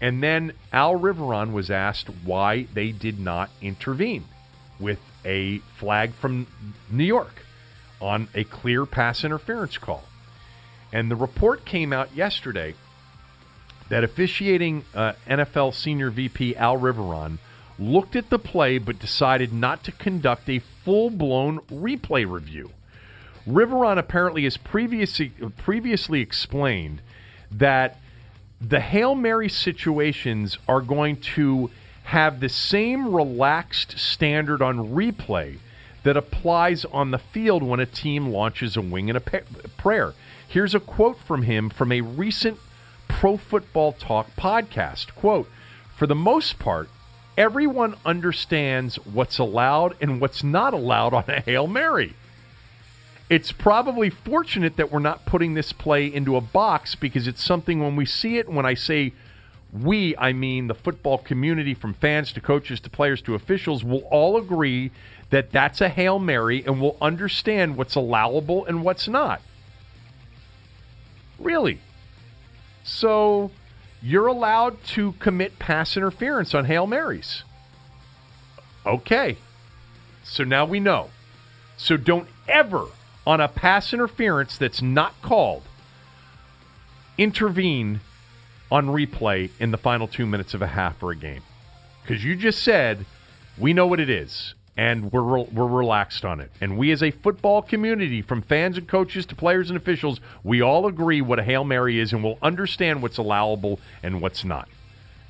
And 0.00 0.22
then 0.22 0.52
Al 0.72 0.98
Riveron 0.98 1.52
was 1.52 1.70
asked 1.70 2.08
why 2.24 2.68
they 2.74 2.92
did 2.92 3.18
not 3.18 3.50
intervene 3.60 4.24
with 4.78 5.00
a 5.24 5.58
flag 5.76 6.12
from 6.14 6.46
New 6.90 7.04
York 7.04 7.44
on 8.00 8.28
a 8.34 8.44
clear 8.44 8.86
pass 8.86 9.24
interference 9.24 9.78
call. 9.78 10.04
And 10.92 11.10
the 11.10 11.16
report 11.16 11.64
came 11.64 11.92
out 11.92 12.14
yesterday 12.14 12.74
that 13.88 14.04
officiating 14.04 14.84
uh, 14.94 15.14
NFL 15.28 15.74
senior 15.74 16.10
VP 16.10 16.56
Al 16.56 16.78
Riveron 16.78 17.38
looked 17.78 18.16
at 18.16 18.30
the 18.30 18.38
play 18.38 18.78
but 18.78 18.98
decided 18.98 19.52
not 19.52 19.84
to 19.84 19.92
conduct 19.92 20.48
a 20.48 20.58
full 20.58 21.10
blown 21.10 21.60
replay 21.70 22.28
review. 22.28 22.70
Riveron 23.46 23.98
apparently 23.98 24.44
has 24.44 24.56
previously, 24.56 25.32
previously 25.56 26.20
explained 26.20 27.00
that 27.50 27.98
the 28.60 28.80
Hail 28.80 29.14
Mary 29.14 29.48
situations 29.48 30.58
are 30.68 30.80
going 30.80 31.16
to 31.16 31.70
have 32.08 32.40
the 32.40 32.48
same 32.48 33.12
relaxed 33.12 33.98
standard 33.98 34.62
on 34.62 34.78
replay 34.94 35.58
that 36.04 36.16
applies 36.16 36.86
on 36.86 37.10
the 37.10 37.18
field 37.18 37.62
when 37.62 37.80
a 37.80 37.84
team 37.84 38.28
launches 38.28 38.78
a 38.78 38.80
wing 38.80 39.10
and 39.10 39.18
a 39.18 39.40
prayer. 39.76 40.14
Here's 40.48 40.74
a 40.74 40.80
quote 40.80 41.18
from 41.18 41.42
him 41.42 41.68
from 41.68 41.92
a 41.92 42.00
recent 42.00 42.58
Pro 43.08 43.36
Football 43.36 43.92
Talk 43.92 44.34
podcast. 44.38 45.14
Quote, 45.16 45.50
for 45.98 46.06
the 46.06 46.14
most 46.14 46.58
part, 46.58 46.88
everyone 47.36 47.94
understands 48.06 48.96
what's 49.04 49.38
allowed 49.38 49.94
and 50.00 50.18
what's 50.18 50.42
not 50.42 50.72
allowed 50.72 51.12
on 51.12 51.24
a 51.28 51.42
Hail 51.42 51.66
Mary. 51.66 52.14
It's 53.28 53.52
probably 53.52 54.08
fortunate 54.08 54.78
that 54.78 54.90
we're 54.90 54.98
not 55.00 55.26
putting 55.26 55.52
this 55.52 55.74
play 55.74 56.06
into 56.06 56.36
a 56.36 56.40
box 56.40 56.94
because 56.94 57.28
it's 57.28 57.44
something 57.44 57.80
when 57.80 57.96
we 57.96 58.06
see 58.06 58.38
it, 58.38 58.48
when 58.48 58.64
I 58.64 58.72
say 58.72 59.12
we, 59.72 60.16
I 60.16 60.32
mean 60.32 60.66
the 60.66 60.74
football 60.74 61.18
community 61.18 61.74
from 61.74 61.94
fans 61.94 62.32
to 62.32 62.40
coaches 62.40 62.80
to 62.80 62.90
players 62.90 63.20
to 63.22 63.34
officials, 63.34 63.84
will 63.84 64.06
all 64.10 64.36
agree 64.36 64.90
that 65.30 65.50
that's 65.52 65.80
a 65.80 65.88
Hail 65.88 66.18
Mary 66.18 66.64
and 66.64 66.80
will 66.80 66.96
understand 67.00 67.76
what's 67.76 67.94
allowable 67.94 68.64
and 68.64 68.82
what's 68.82 69.08
not. 69.08 69.42
Really? 71.38 71.80
So 72.82 73.50
you're 74.00 74.26
allowed 74.26 74.82
to 74.84 75.12
commit 75.12 75.58
pass 75.58 75.96
interference 75.96 76.54
on 76.54 76.64
Hail 76.64 76.86
Marys. 76.86 77.42
Okay. 78.86 79.36
So 80.24 80.44
now 80.44 80.64
we 80.64 80.80
know. 80.80 81.10
So 81.76 81.96
don't 81.96 82.28
ever 82.48 82.86
on 83.26 83.40
a 83.40 83.48
pass 83.48 83.92
interference 83.92 84.56
that's 84.56 84.80
not 84.80 85.20
called, 85.20 85.62
intervene 87.18 88.00
on 88.70 88.86
replay 88.86 89.50
in 89.58 89.70
the 89.70 89.78
final 89.78 90.06
two 90.08 90.26
minutes 90.26 90.54
of 90.54 90.62
a 90.62 90.66
half 90.66 91.02
or 91.02 91.12
a 91.12 91.16
game. 91.16 91.42
Because 92.02 92.24
you 92.24 92.36
just 92.36 92.62
said, 92.62 93.04
we 93.58 93.72
know 93.72 93.86
what 93.86 94.00
it 94.00 94.10
is, 94.10 94.54
and 94.76 95.12
we're, 95.12 95.22
we're 95.22 95.66
relaxed 95.66 96.24
on 96.24 96.40
it. 96.40 96.50
And 96.60 96.78
we, 96.78 96.92
as 96.92 97.02
a 97.02 97.10
football 97.10 97.62
community, 97.62 98.22
from 98.22 98.42
fans 98.42 98.78
and 98.78 98.86
coaches 98.86 99.26
to 99.26 99.34
players 99.34 99.70
and 99.70 99.76
officials, 99.76 100.20
we 100.44 100.60
all 100.60 100.86
agree 100.86 101.20
what 101.20 101.38
a 101.38 101.42
Hail 101.42 101.64
Mary 101.64 101.98
is 101.98 102.12
and 102.12 102.22
we'll 102.22 102.38
understand 102.42 103.02
what's 103.02 103.18
allowable 103.18 103.80
and 104.02 104.20
what's 104.20 104.44
not. 104.44 104.68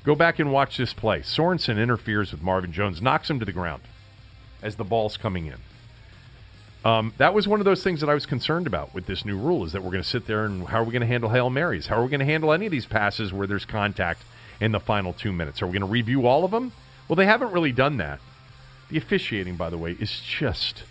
Go 0.03 0.15
back 0.15 0.39
and 0.39 0.51
watch 0.51 0.77
this 0.77 0.93
play. 0.93 1.19
Sorensen 1.19 1.81
interferes 1.81 2.31
with 2.31 2.41
Marvin 2.41 2.71
Jones, 2.71 3.01
knocks 3.01 3.29
him 3.29 3.39
to 3.39 3.45
the 3.45 3.51
ground 3.51 3.81
as 4.61 4.75
the 4.75 4.83
ball's 4.83 5.17
coming 5.17 5.47
in. 5.47 5.57
Um, 6.85 7.13
that 7.17 7.33
was 7.33 7.47
one 7.47 7.59
of 7.59 7.65
those 7.65 7.83
things 7.83 7.99
that 7.99 8.09
I 8.09 8.13
was 8.13 8.25
concerned 8.25 8.65
about 8.65 8.93
with 8.93 9.05
this 9.05 9.25
new 9.25 9.37
rule 9.37 9.65
is 9.65 9.73
that 9.73 9.83
we're 9.83 9.91
going 9.91 10.03
to 10.03 10.09
sit 10.09 10.27
there 10.27 10.45
and 10.45 10.65
how 10.65 10.79
are 10.79 10.83
we 10.83 10.93
going 10.93 11.01
to 11.01 11.07
handle 11.07 11.29
Hail 11.29 11.49
Marys? 11.49 11.87
How 11.87 11.97
are 11.97 12.03
we 12.03 12.09
going 12.09 12.21
to 12.21 12.25
handle 12.25 12.53
any 12.53 12.67
of 12.67 12.71
these 12.71 12.85
passes 12.85 13.33
where 13.33 13.47
there's 13.47 13.65
contact 13.65 14.23
in 14.61 14.71
the 14.71 14.79
final 14.79 15.11
two 15.11 15.33
minutes? 15.33 15.61
Are 15.61 15.67
we 15.67 15.73
going 15.73 15.81
to 15.81 15.87
review 15.87 16.25
all 16.25 16.45
of 16.45 16.51
them? 16.51 16.71
Well, 17.07 17.17
they 17.17 17.25
haven't 17.25 17.51
really 17.51 17.73
done 17.73 17.97
that. 17.97 18.19
The 18.89 18.97
officiating, 18.97 19.57
by 19.57 19.69
the 19.69 19.77
way, 19.77 19.97
is 19.99 20.21
just 20.21 20.83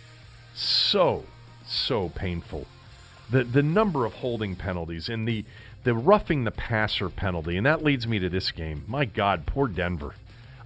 so, 0.53 1.25
so 1.65 2.09
painful. 2.09 2.67
The, 3.31 3.43
the 3.43 3.63
number 3.63 4.05
of 4.05 4.13
holding 4.13 4.55
penalties 4.55 5.09
and 5.09 5.27
the, 5.27 5.43
the 5.83 5.95
roughing 5.95 6.43
the 6.43 6.51
passer 6.51 7.09
penalty, 7.09 7.57
and 7.57 7.65
that 7.65 7.83
leads 7.83 8.07
me 8.07 8.19
to 8.19 8.29
this 8.29 8.51
game. 8.51 8.83
My 8.87 9.05
God, 9.05 9.47
poor 9.47 9.67
Denver. 9.67 10.13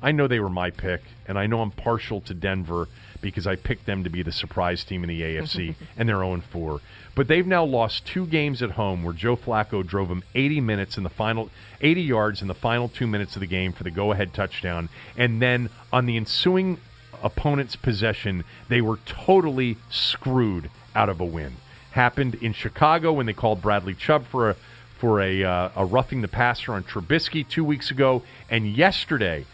I 0.02 0.12
know 0.12 0.28
they 0.28 0.40
were 0.42 0.50
my 0.50 0.70
pick, 0.70 1.02
and 1.28 1.40
I 1.40 1.48
know 1.48 1.62
I'm 1.62 1.72
partial 1.72 2.20
to 2.22 2.34
Denver 2.34 2.90
because 3.24 3.48
I 3.48 3.56
picked 3.56 3.88
them 3.88 4.04
to 4.04 4.10
be 4.10 4.22
the 4.22 4.32
surprise 4.32 4.84
team 4.84 5.04
in 5.04 5.10
the 5.10 5.22
AFC, 5.22 5.74
and 5.98 6.08
they're 6.08 6.18
0 6.18 6.42
4. 6.52 6.82
But 7.16 7.28
they've 7.28 7.48
now 7.48 7.64
lost 7.64 8.06
two 8.06 8.28
games 8.28 8.62
at 8.62 8.72
home 8.72 9.04
where 9.04 9.14
Joe 9.14 9.36
Flacco 9.36 9.86
drove 9.86 10.10
them 10.10 10.24
80 10.36 10.62
minutes 10.62 10.98
in 10.98 11.04
the 11.04 11.10
final, 11.10 11.50
80 11.82 12.02
yards 12.02 12.42
in 12.42 12.48
the 12.48 12.54
final 12.54 12.90
two 12.90 13.08
minutes 13.08 13.36
of 13.36 13.40
the 13.40 13.48
game 13.48 13.72
for 13.72 13.84
the 13.84 13.92
go-ahead 13.92 14.34
touchdown, 14.34 14.90
and 15.18 15.42
then 15.42 15.70
on 15.92 16.06
the 16.06 16.18
ensuing 16.18 16.78
opponent's 17.24 17.76
possession, 17.76 18.44
they 18.70 18.82
were 18.82 18.98
totally 19.06 19.78
screwed 19.90 20.70
out 20.96 21.10
of 21.10 21.20
a 21.20 21.26
win. 21.26 21.56
Happened 21.92 22.36
in 22.36 22.54
Chicago 22.54 23.14
when 23.14 23.26
they 23.26 23.34
called 23.34 23.62
Bradley 23.62 23.96
Chubb 23.96 24.26
for 24.28 24.52
a 24.52 24.56
for 25.04 25.22
a, 25.22 25.44
uh, 25.44 25.70
a 25.76 25.84
roughing 25.84 26.22
the 26.22 26.30
passer 26.30 26.72
on 26.72 26.82
Trubisky 26.82 27.46
two 27.46 27.66
weeks 27.66 27.92
ago, 27.92 28.24
and 28.50 28.66
yesterday, 28.66 29.46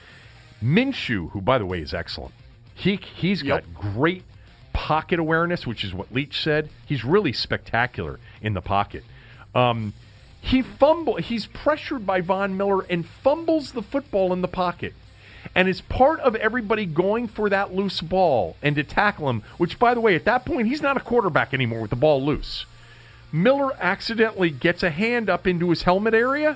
Minshew, 0.63 1.31
who 1.31 1.41
by 1.41 1.57
the 1.57 1.65
way 1.65 1.81
is 1.81 1.91
excellent, 1.91 2.35
he 2.79 2.99
he's 3.15 3.43
Yep. 3.43 3.65
got 3.65 3.93
great 3.93 4.23
pocket 4.71 5.19
awareness, 5.19 5.67
which 5.67 5.83
is 5.83 5.93
what 5.93 6.13
Leach 6.13 6.41
said. 6.41 6.69
He's 6.85 7.03
really 7.03 7.33
spectacular 7.33 8.19
in 8.41 8.53
the 8.53 8.61
pocket. 8.61 9.03
Um, 9.53 9.93
he 10.39 10.61
fumble. 10.61 11.17
He's 11.17 11.45
pressured 11.47 12.05
by 12.05 12.21
Von 12.21 12.55
Miller 12.55 12.85
and 12.89 13.05
fumbles 13.05 13.73
the 13.73 13.81
football 13.81 14.31
in 14.31 14.41
the 14.41 14.47
pocket, 14.47 14.93
and 15.53 15.67
is 15.67 15.81
part 15.81 16.21
of 16.21 16.35
everybody 16.37 16.85
going 16.85 17.27
for 17.27 17.49
that 17.49 17.75
loose 17.75 17.99
ball 17.99 18.55
and 18.61 18.77
to 18.77 18.83
tackle 18.83 19.29
him. 19.29 19.43
Which, 19.57 19.77
by 19.77 19.93
the 19.93 19.99
way, 19.99 20.15
at 20.15 20.23
that 20.25 20.45
point, 20.45 20.67
he's 20.67 20.81
not 20.81 20.95
a 20.95 21.01
quarterback 21.01 21.53
anymore 21.53 21.81
with 21.81 21.89
the 21.89 21.97
ball 21.97 22.23
loose. 22.23 22.65
Miller 23.33 23.73
accidentally 23.81 24.49
gets 24.49 24.81
a 24.83 24.89
hand 24.89 25.29
up 25.29 25.45
into 25.45 25.69
his 25.69 25.83
helmet 25.83 26.13
area, 26.13 26.55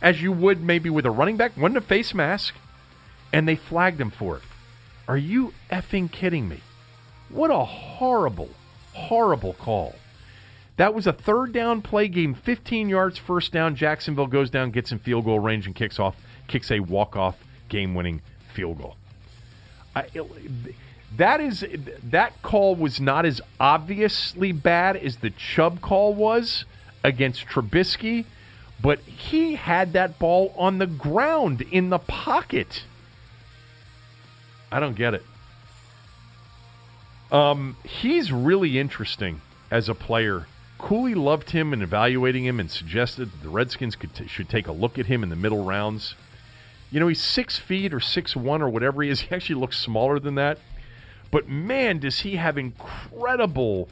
as 0.00 0.22
you 0.22 0.32
would 0.32 0.62
maybe 0.62 0.88
with 0.88 1.04
a 1.04 1.10
running 1.10 1.36
back, 1.36 1.54
wasn't 1.56 1.76
a 1.76 1.82
face 1.82 2.14
mask, 2.14 2.54
and 3.32 3.46
they 3.46 3.56
flagged 3.56 4.00
him 4.00 4.10
for 4.10 4.38
it. 4.38 4.42
Are 5.08 5.16
you 5.16 5.54
effing 5.72 6.12
kidding 6.12 6.48
me? 6.48 6.60
What 7.30 7.50
a 7.50 7.64
horrible, 7.64 8.50
horrible 8.92 9.54
call. 9.54 9.94
That 10.76 10.94
was 10.94 11.06
a 11.06 11.12
third 11.12 11.52
down 11.52 11.82
play 11.82 12.08
game, 12.08 12.34
15 12.34 12.88
yards 12.88 13.18
first 13.18 13.50
down. 13.50 13.74
Jacksonville 13.74 14.26
goes 14.26 14.50
down, 14.50 14.70
gets 14.70 14.92
in 14.92 14.98
field 14.98 15.24
goal 15.24 15.40
range, 15.40 15.66
and 15.66 15.74
kicks 15.74 15.98
off, 15.98 16.14
kicks 16.46 16.70
a 16.70 16.80
walk-off 16.80 17.36
game-winning 17.68 18.22
field 18.52 18.78
goal. 18.78 18.96
I, 19.96 20.06
that 21.16 21.40
is 21.40 21.64
that 22.04 22.40
call 22.42 22.76
was 22.76 23.00
not 23.00 23.24
as 23.24 23.40
obviously 23.58 24.52
bad 24.52 24.96
as 24.96 25.16
the 25.16 25.30
Chubb 25.30 25.80
call 25.80 26.14
was 26.14 26.64
against 27.02 27.46
Trubisky, 27.46 28.26
but 28.80 29.00
he 29.00 29.56
had 29.56 29.94
that 29.94 30.18
ball 30.18 30.54
on 30.56 30.78
the 30.78 30.86
ground 30.86 31.62
in 31.62 31.88
the 31.90 31.98
pocket. 31.98 32.84
I 34.70 34.80
don't 34.80 34.96
get 34.96 35.14
it. 35.14 35.24
Um, 37.30 37.76
he's 37.84 38.32
really 38.32 38.78
interesting 38.78 39.40
as 39.70 39.88
a 39.88 39.94
player. 39.94 40.46
Cooley 40.78 41.14
loved 41.14 41.50
him 41.50 41.72
and 41.72 41.82
evaluating 41.82 42.44
him 42.44 42.60
and 42.60 42.70
suggested 42.70 43.30
the 43.42 43.48
Redskins 43.48 43.96
could 43.96 44.14
t- 44.14 44.28
should 44.28 44.48
take 44.48 44.66
a 44.66 44.72
look 44.72 44.98
at 44.98 45.06
him 45.06 45.22
in 45.22 45.28
the 45.28 45.36
middle 45.36 45.64
rounds. 45.64 46.14
You 46.90 47.00
know, 47.00 47.08
he's 47.08 47.20
six 47.20 47.58
feet 47.58 47.92
or 47.92 48.00
six 48.00 48.34
one 48.34 48.62
or 48.62 48.68
whatever 48.68 49.02
he 49.02 49.10
is. 49.10 49.20
He 49.28 49.34
actually 49.34 49.56
looks 49.56 49.78
smaller 49.78 50.18
than 50.18 50.36
that. 50.36 50.58
But 51.30 51.48
man, 51.48 51.98
does 51.98 52.20
he 52.20 52.36
have 52.36 52.56
incredible 52.56 53.88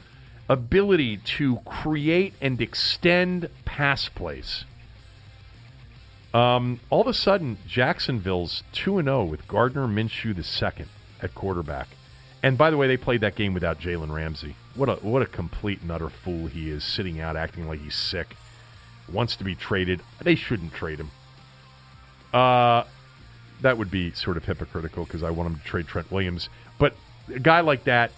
ability 0.49 1.17
to 1.17 1.57
create 1.65 2.33
and 2.41 2.61
extend 2.61 3.49
pass 3.65 4.09
plays. 4.09 4.65
Um, 6.37 6.79
all 6.91 7.01
of 7.01 7.07
a 7.07 7.15
sudden, 7.15 7.57
Jacksonville's 7.65 8.61
2 8.73 9.01
0 9.01 9.23
with 9.23 9.47
Gardner 9.47 9.87
Minshew 9.87 10.43
second 10.45 10.87
at 11.19 11.33
quarterback. 11.33 11.87
And 12.43 12.59
by 12.59 12.69
the 12.69 12.77
way, 12.77 12.85
they 12.85 12.95
played 12.95 13.21
that 13.21 13.35
game 13.35 13.55
without 13.55 13.79
Jalen 13.79 14.13
Ramsey. 14.13 14.55
What 14.75 14.87
a 14.87 14.95
what 14.97 15.23
a 15.23 15.25
complete 15.25 15.81
and 15.81 15.91
utter 15.91 16.09
fool 16.09 16.45
he 16.45 16.69
is, 16.69 16.83
sitting 16.83 17.19
out 17.19 17.35
acting 17.35 17.67
like 17.67 17.81
he's 17.81 17.95
sick. 17.95 18.35
Wants 19.11 19.35
to 19.37 19.43
be 19.43 19.55
traded. 19.55 19.99
They 20.21 20.35
shouldn't 20.35 20.75
trade 20.75 20.99
him. 20.99 21.09
Uh, 22.31 22.83
that 23.61 23.79
would 23.79 23.89
be 23.89 24.11
sort 24.11 24.37
of 24.37 24.45
hypocritical 24.45 25.05
because 25.05 25.23
I 25.23 25.31
want 25.31 25.49
him 25.49 25.59
to 25.59 25.65
trade 25.65 25.87
Trent 25.87 26.11
Williams. 26.11 26.49
But 26.77 26.93
a 27.33 27.39
guy 27.39 27.61
like 27.61 27.85
that, 27.85 28.11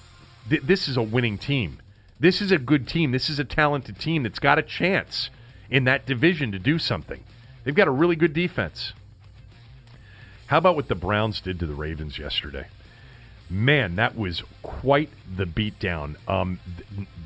th- 0.50 0.64
this 0.64 0.90
is 0.90 0.98
a 0.98 1.02
winning 1.02 1.38
team. 1.38 1.80
This 2.20 2.42
is 2.42 2.52
a 2.52 2.58
good 2.58 2.86
team. 2.86 3.12
This 3.14 3.30
is 3.30 3.40
a 3.40 3.46
talented 3.46 3.98
team 3.98 4.24
that's 4.24 4.40
got 4.40 4.60
a 4.60 4.62
chance 4.62 5.30
in 5.70 5.86
that 5.86 6.06
division 6.06 6.52
to 6.52 6.60
do 6.60 6.78
something. 6.78 7.24
They've 7.70 7.76
got 7.76 7.88
a 7.88 7.92
really 7.92 8.16
good 8.16 8.34
defense. 8.34 8.94
How 10.48 10.58
about 10.58 10.76
what 10.76 10.88
the 10.88 10.96
Browns 10.96 11.40
did 11.40 11.60
to 11.60 11.68
the 11.68 11.76
Ravens 11.76 12.18
yesterday? 12.18 12.66
Man, 13.48 13.96
that 13.98 14.18
was 14.18 14.42
quite 14.64 15.12
the 15.38 15.46
beatdown. 15.46 16.16
Um, 16.28 16.60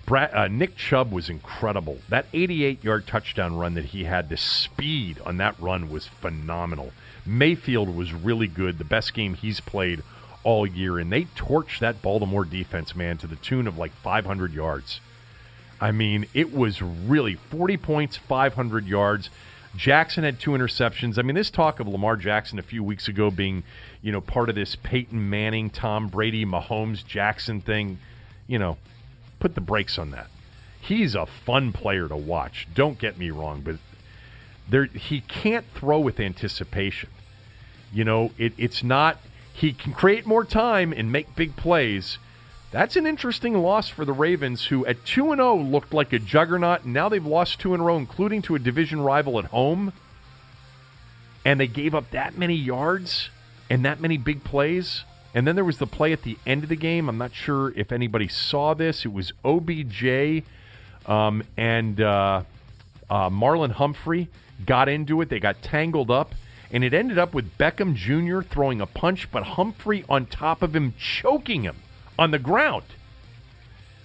Brad, 0.06 0.34
uh, 0.34 0.50
Nick 0.50 0.76
Chubb 0.76 1.14
was 1.14 1.30
incredible. 1.30 2.00
That 2.10 2.26
88 2.34 2.84
yard 2.84 3.08
touchdown 3.08 3.56
run 3.56 3.76
that 3.76 3.86
he 3.86 4.04
had, 4.04 4.28
the 4.28 4.36
speed 4.36 5.18
on 5.26 5.38
that 5.38 5.58
run 5.62 5.90
was 5.90 6.08
phenomenal. 6.08 6.92
Mayfield 7.26 7.96
was 7.96 8.12
really 8.12 8.48
good, 8.48 8.80
the 8.80 8.84
best 8.84 9.14
game 9.14 9.36
he's 9.36 9.62
played 9.62 10.04
all 10.44 10.68
year, 10.68 11.00
and 11.00 11.10
they 11.10 11.24
torched 11.24 11.80
that 11.80 12.02
Baltimore 12.02 12.44
defense, 12.44 12.98
man, 12.98 13.18
to 13.20 13.28
the 13.28 13.38
tune 13.38 13.66
of 13.66 13.78
like 13.78 13.94
500 13.94 14.52
yards. 14.52 15.00
I 15.80 15.94
mean, 15.94 16.26
it 16.34 16.54
was 16.54 16.82
really 16.82 17.36
40 17.36 17.78
points, 17.78 18.18
500 18.18 18.86
yards. 18.86 19.30
Jackson 19.76 20.24
had 20.24 20.40
two 20.40 20.52
interceptions. 20.52 21.18
I 21.18 21.24
mean, 21.24 21.36
this 21.36 21.50
talk 21.50 21.80
of 21.80 21.88
Lamar 21.88 22.16
Jackson 22.16 22.60
a 22.60 22.64
few 22.64 22.84
weeks 22.84 23.08
ago 23.08 23.32
being, 23.32 23.64
you 24.02 24.12
know, 24.12 24.22
part 24.22 24.50
of 24.50 24.56
this 24.56 24.76
Peyton 24.76 25.30
Manning, 25.30 25.70
Tom 25.70 26.10
Brady, 26.10 26.46
Mahomes, 26.46 27.06
Jackson 27.06 27.60
thing, 27.60 27.98
you 28.48 28.60
know, 28.60 28.78
put 29.40 29.56
the 29.56 29.62
brakes 29.62 29.98
on 29.98 30.12
that. 30.12 30.28
He's 30.80 31.16
a 31.16 31.26
fun 31.26 31.72
player 31.72 32.08
to 32.08 32.16
watch. 32.16 32.68
Don't 32.76 33.00
get 33.00 33.18
me 33.18 33.32
wrong, 33.32 33.62
but 33.62 33.78
there 34.70 34.86
he 34.86 35.22
can't 35.22 35.66
throw 35.74 36.00
with 36.00 36.20
anticipation. 36.20 37.10
You 37.92 38.04
know, 38.04 38.32
it, 38.38 38.54
it's 38.58 38.84
not 38.84 39.18
he 39.54 39.72
can 39.74 39.94
create 39.94 40.26
more 40.26 40.44
time 40.44 40.92
and 40.92 41.12
make 41.12 41.36
big 41.36 41.56
plays, 41.56 42.18
That's 42.74 42.96
an 42.96 43.06
interesting 43.06 43.54
loss 43.54 43.88
for 43.88 44.04
the 44.04 44.14
Ravens, 44.14 44.66
who 44.66 44.84
at 44.88 45.06
2 45.06 45.36
0 45.36 45.58
looked 45.58 45.94
like 45.94 46.12
a 46.12 46.18
juggernaut. 46.18 46.88
Now 46.88 47.08
they've 47.08 47.24
lost 47.24 47.60
two 47.60 47.76
in 47.76 47.82
a 47.82 47.84
row, 47.84 47.98
including 47.98 48.42
to 48.42 48.56
a 48.56 48.60
division 48.60 49.00
rival 49.00 49.38
at 49.38 49.46
home. 49.46 49.94
And 51.46 51.60
they 51.60 51.68
gave 51.68 51.94
up 51.94 52.10
that 52.10 52.36
many 52.36 52.56
yards 52.56 53.30
and 53.70 53.86
that 53.86 54.02
many 54.02 54.18
big 54.18 54.44
plays. 54.44 55.04
And 55.36 55.46
then 55.46 55.54
there 55.54 55.64
was 55.64 55.78
the 55.78 55.86
play 55.86 56.14
at 56.14 56.24
the 56.24 56.36
end 56.48 56.64
of 56.64 56.70
the 56.70 56.76
game. 56.76 57.10
I'm 57.10 57.18
not 57.20 57.36
sure 57.36 57.72
if 57.76 57.92
anybody 57.92 58.28
saw 58.28 58.74
this. 58.74 59.06
It 59.06 59.14
was 59.14 59.34
OBJ 59.46 60.44
um, 61.06 61.44
and 61.56 62.02
uh, 62.02 62.42
uh, 63.08 63.30
Marlon 63.30 63.74
Humphrey 63.74 64.30
got 64.66 64.90
into 64.90 65.22
it. 65.22 65.30
They 65.30 65.40
got 65.40 65.62
tangled 65.62 66.10
up. 66.10 66.34
And 66.72 66.84
it 66.84 66.96
ended 66.96 67.20
up 67.20 67.36
with 67.36 67.56
Beckham 67.60 67.94
Jr. 67.94 68.42
throwing 68.42 68.82
a 68.82 68.88
punch, 68.88 69.32
but 69.32 69.44
Humphrey 69.44 70.06
on 70.10 70.26
top 70.26 70.64
of 70.64 70.76
him, 70.76 70.96
choking 70.98 71.62
him 71.62 71.76
on 72.18 72.32
the 72.32 72.40
ground. 72.40 72.86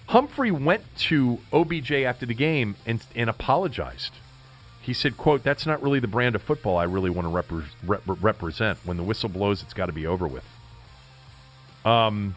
Humphrey 0.09 0.51
went 0.51 0.83
to 0.97 1.39
OBJ 1.53 1.93
after 1.93 2.25
the 2.25 2.35
game 2.35 2.77
and, 2.87 3.05
and 3.15 3.29
apologized. 3.29 4.13
He 4.81 4.95
said, 4.95 5.19
quote, 5.19 5.43
that's 5.43 5.67
not 5.67 5.83
really 5.83 6.01
the 6.01 6.09
brand 6.09 6.35
of 6.35 6.43
football 6.43 6.79
I 6.79 6.85
really 6.85 7.11
want 7.11 7.29
to 7.29 7.65
rep- 7.85 8.03
represent. 8.07 8.79
When 8.85 8.97
the 8.97 9.03
whistle 9.03 9.29
blows, 9.29 9.63
it's 9.63 9.75
got 9.75 9.87
to 9.87 9.93
be 9.93 10.07
over 10.07 10.27
with. 10.27 10.45
Um, 11.85 12.37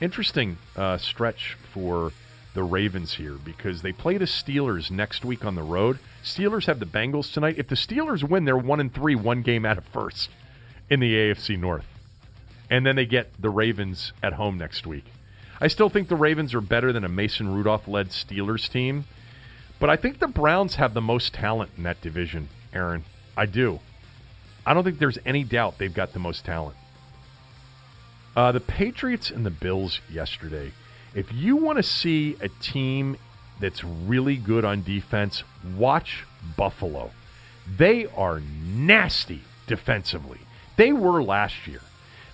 interesting 0.00 0.56
uh, 0.74 0.96
stretch 0.96 1.58
for 1.72 2.12
the 2.54 2.62
Ravens 2.62 3.14
here 3.14 3.34
because 3.34 3.82
they 3.82 3.92
play 3.92 4.16
the 4.16 4.24
Steelers 4.24 4.90
next 4.90 5.24
week 5.24 5.44
on 5.44 5.54
the 5.54 5.62
road. 5.62 5.98
Steelers 6.24 6.66
have 6.66 6.80
the 6.80 6.86
Bengals 6.86 7.32
tonight. 7.32 7.56
If 7.58 7.68
the 7.68 7.74
Steelers 7.74 8.26
win, 8.26 8.44
they're 8.44 8.56
one 8.56 8.80
and 8.80 8.92
three, 8.92 9.14
one 9.14 9.42
game 9.42 9.64
out 9.64 9.78
of 9.78 9.84
first 9.84 10.30
in 10.88 11.00
the 11.00 11.14
AFC 11.14 11.58
North, 11.58 11.86
and 12.70 12.86
then 12.86 12.96
they 12.96 13.04
get 13.04 13.30
the 13.38 13.50
Ravens 13.50 14.12
at 14.22 14.34
home 14.34 14.56
next 14.56 14.86
week. 14.86 15.04
I 15.60 15.68
still 15.68 15.90
think 15.90 16.08
the 16.08 16.16
Ravens 16.16 16.54
are 16.54 16.62
better 16.62 16.92
than 16.92 17.04
a 17.04 17.08
Mason 17.08 17.52
Rudolph-led 17.52 18.10
Steelers 18.10 18.70
team, 18.70 19.04
but 19.78 19.90
I 19.90 19.96
think 19.96 20.18
the 20.18 20.28
Browns 20.28 20.76
have 20.76 20.94
the 20.94 21.00
most 21.02 21.34
talent 21.34 21.72
in 21.76 21.82
that 21.82 22.00
division. 22.00 22.48
Aaron, 22.72 23.04
I 23.36 23.46
do. 23.46 23.80
I 24.64 24.72
don't 24.72 24.84
think 24.84 24.98
there's 24.98 25.18
any 25.26 25.42
doubt 25.42 25.78
they've 25.78 25.92
got 25.92 26.12
the 26.12 26.18
most 26.18 26.44
talent. 26.44 26.76
Uh, 28.36 28.52
the 28.52 28.60
Patriots 28.60 29.30
and 29.30 29.44
the 29.44 29.50
Bills 29.50 30.00
yesterday. 30.08 30.72
If 31.14 31.32
you 31.32 31.56
want 31.56 31.78
to 31.78 31.82
see 31.82 32.36
a 32.40 32.48
team 32.48 33.16
that's 33.58 33.82
really 33.82 34.36
good 34.36 34.64
on 34.64 34.82
defense, 34.82 35.42
watch 35.76 36.24
Buffalo. 36.56 37.10
They 37.76 38.06
are 38.06 38.40
nasty 38.40 39.42
defensively. 39.66 40.38
They 40.76 40.92
were 40.92 41.22
last 41.22 41.66
year. 41.66 41.80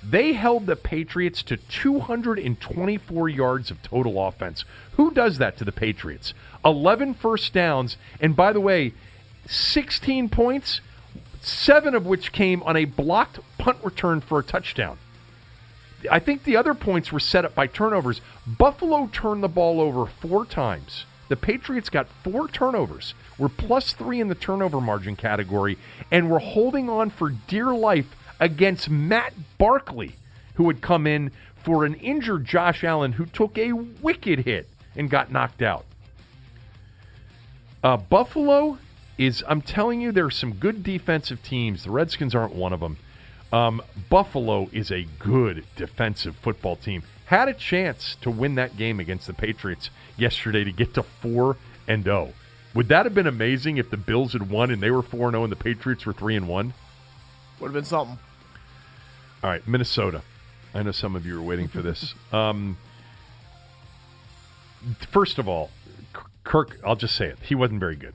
They 0.08 0.34
held 0.34 0.66
the 0.66 0.76
Patriots 0.76 1.42
to 1.44 1.56
224 1.56 3.28
yards 3.28 3.70
of 3.72 3.82
total 3.82 4.24
offense. 4.24 4.64
Who 4.92 5.10
does 5.10 5.38
that 5.38 5.56
to 5.58 5.64
the 5.64 5.72
Patriots? 5.72 6.32
11 6.64 7.14
first 7.14 7.52
downs, 7.52 7.96
and 8.20 8.36
by 8.36 8.52
the 8.52 8.60
way, 8.60 8.92
16 9.46 10.28
points, 10.28 10.80
seven 11.40 11.94
of 11.94 12.06
which 12.06 12.32
came 12.32 12.62
on 12.62 12.76
a 12.76 12.84
blocked 12.84 13.40
punt 13.58 13.78
return 13.82 14.20
for 14.20 14.38
a 14.38 14.44
touchdown. 14.44 14.98
I 16.10 16.20
think 16.20 16.44
the 16.44 16.56
other 16.56 16.74
points 16.74 17.10
were 17.10 17.20
set 17.20 17.44
up 17.44 17.54
by 17.54 17.66
turnovers. 17.66 18.20
Buffalo 18.46 19.08
turned 19.12 19.42
the 19.42 19.48
ball 19.48 19.80
over 19.80 20.06
four 20.06 20.44
times. 20.44 21.04
The 21.28 21.36
Patriots 21.36 21.88
got 21.88 22.06
four 22.22 22.46
turnovers. 22.46 23.14
We're 23.38 23.48
plus 23.48 23.92
three 23.92 24.20
in 24.20 24.28
the 24.28 24.36
turnover 24.36 24.80
margin 24.80 25.16
category, 25.16 25.78
and 26.12 26.30
we're 26.30 26.38
holding 26.38 26.88
on 26.88 27.10
for 27.10 27.30
dear 27.30 27.74
life 27.74 28.15
against 28.40 28.90
Matt 28.90 29.32
Barkley, 29.58 30.14
who 30.54 30.68
had 30.68 30.80
come 30.80 31.06
in 31.06 31.30
for 31.56 31.84
an 31.84 31.94
injured 31.94 32.44
Josh 32.44 32.84
Allen, 32.84 33.12
who 33.12 33.26
took 33.26 33.58
a 33.58 33.72
wicked 33.72 34.40
hit 34.40 34.68
and 34.94 35.10
got 35.10 35.32
knocked 35.32 35.62
out. 35.62 35.84
Uh, 37.82 37.96
Buffalo 37.96 38.78
is, 39.18 39.44
I'm 39.46 39.62
telling 39.62 40.00
you, 40.00 40.12
there 40.12 40.26
are 40.26 40.30
some 40.30 40.54
good 40.54 40.82
defensive 40.82 41.42
teams. 41.42 41.84
The 41.84 41.90
Redskins 41.90 42.34
aren't 42.34 42.54
one 42.54 42.72
of 42.72 42.80
them. 42.80 42.96
Um, 43.52 43.82
Buffalo 44.10 44.68
is 44.72 44.90
a 44.90 45.06
good 45.18 45.64
defensive 45.76 46.36
football 46.36 46.76
team. 46.76 47.02
Had 47.26 47.48
a 47.48 47.54
chance 47.54 48.16
to 48.20 48.30
win 48.30 48.56
that 48.56 48.76
game 48.76 49.00
against 49.00 49.26
the 49.26 49.34
Patriots 49.34 49.90
yesterday 50.16 50.64
to 50.64 50.72
get 50.72 50.94
to 50.94 51.02
four 51.02 51.56
and 51.88 52.04
zero. 52.04 52.32
Would 52.74 52.88
that 52.88 53.06
have 53.06 53.14
been 53.14 53.26
amazing 53.26 53.78
if 53.78 53.90
the 53.90 53.96
Bills 53.96 54.32
had 54.32 54.50
won 54.50 54.70
and 54.70 54.82
they 54.82 54.90
were 54.90 55.02
four 55.02 55.28
and 55.28 55.32
zero 55.32 55.44
and 55.44 55.52
the 55.52 55.56
Patriots 55.56 56.04
were 56.04 56.12
three 56.12 56.36
and 56.36 56.48
one? 56.48 56.74
Would 57.60 57.68
have 57.68 57.74
been 57.74 57.84
something. 57.84 58.18
All 59.42 59.50
right, 59.50 59.66
Minnesota. 59.66 60.22
I 60.74 60.82
know 60.82 60.92
some 60.92 61.16
of 61.16 61.24
you 61.24 61.38
are 61.38 61.42
waiting 61.42 61.68
for 61.68 61.82
this. 61.82 62.14
Um, 62.32 62.76
first 65.10 65.38
of 65.38 65.48
all, 65.48 65.70
Kirk. 66.44 66.78
I'll 66.84 66.96
just 66.96 67.16
say 67.16 67.26
it. 67.26 67.38
He 67.42 67.54
wasn't 67.54 67.80
very 67.80 67.96
good. 67.96 68.14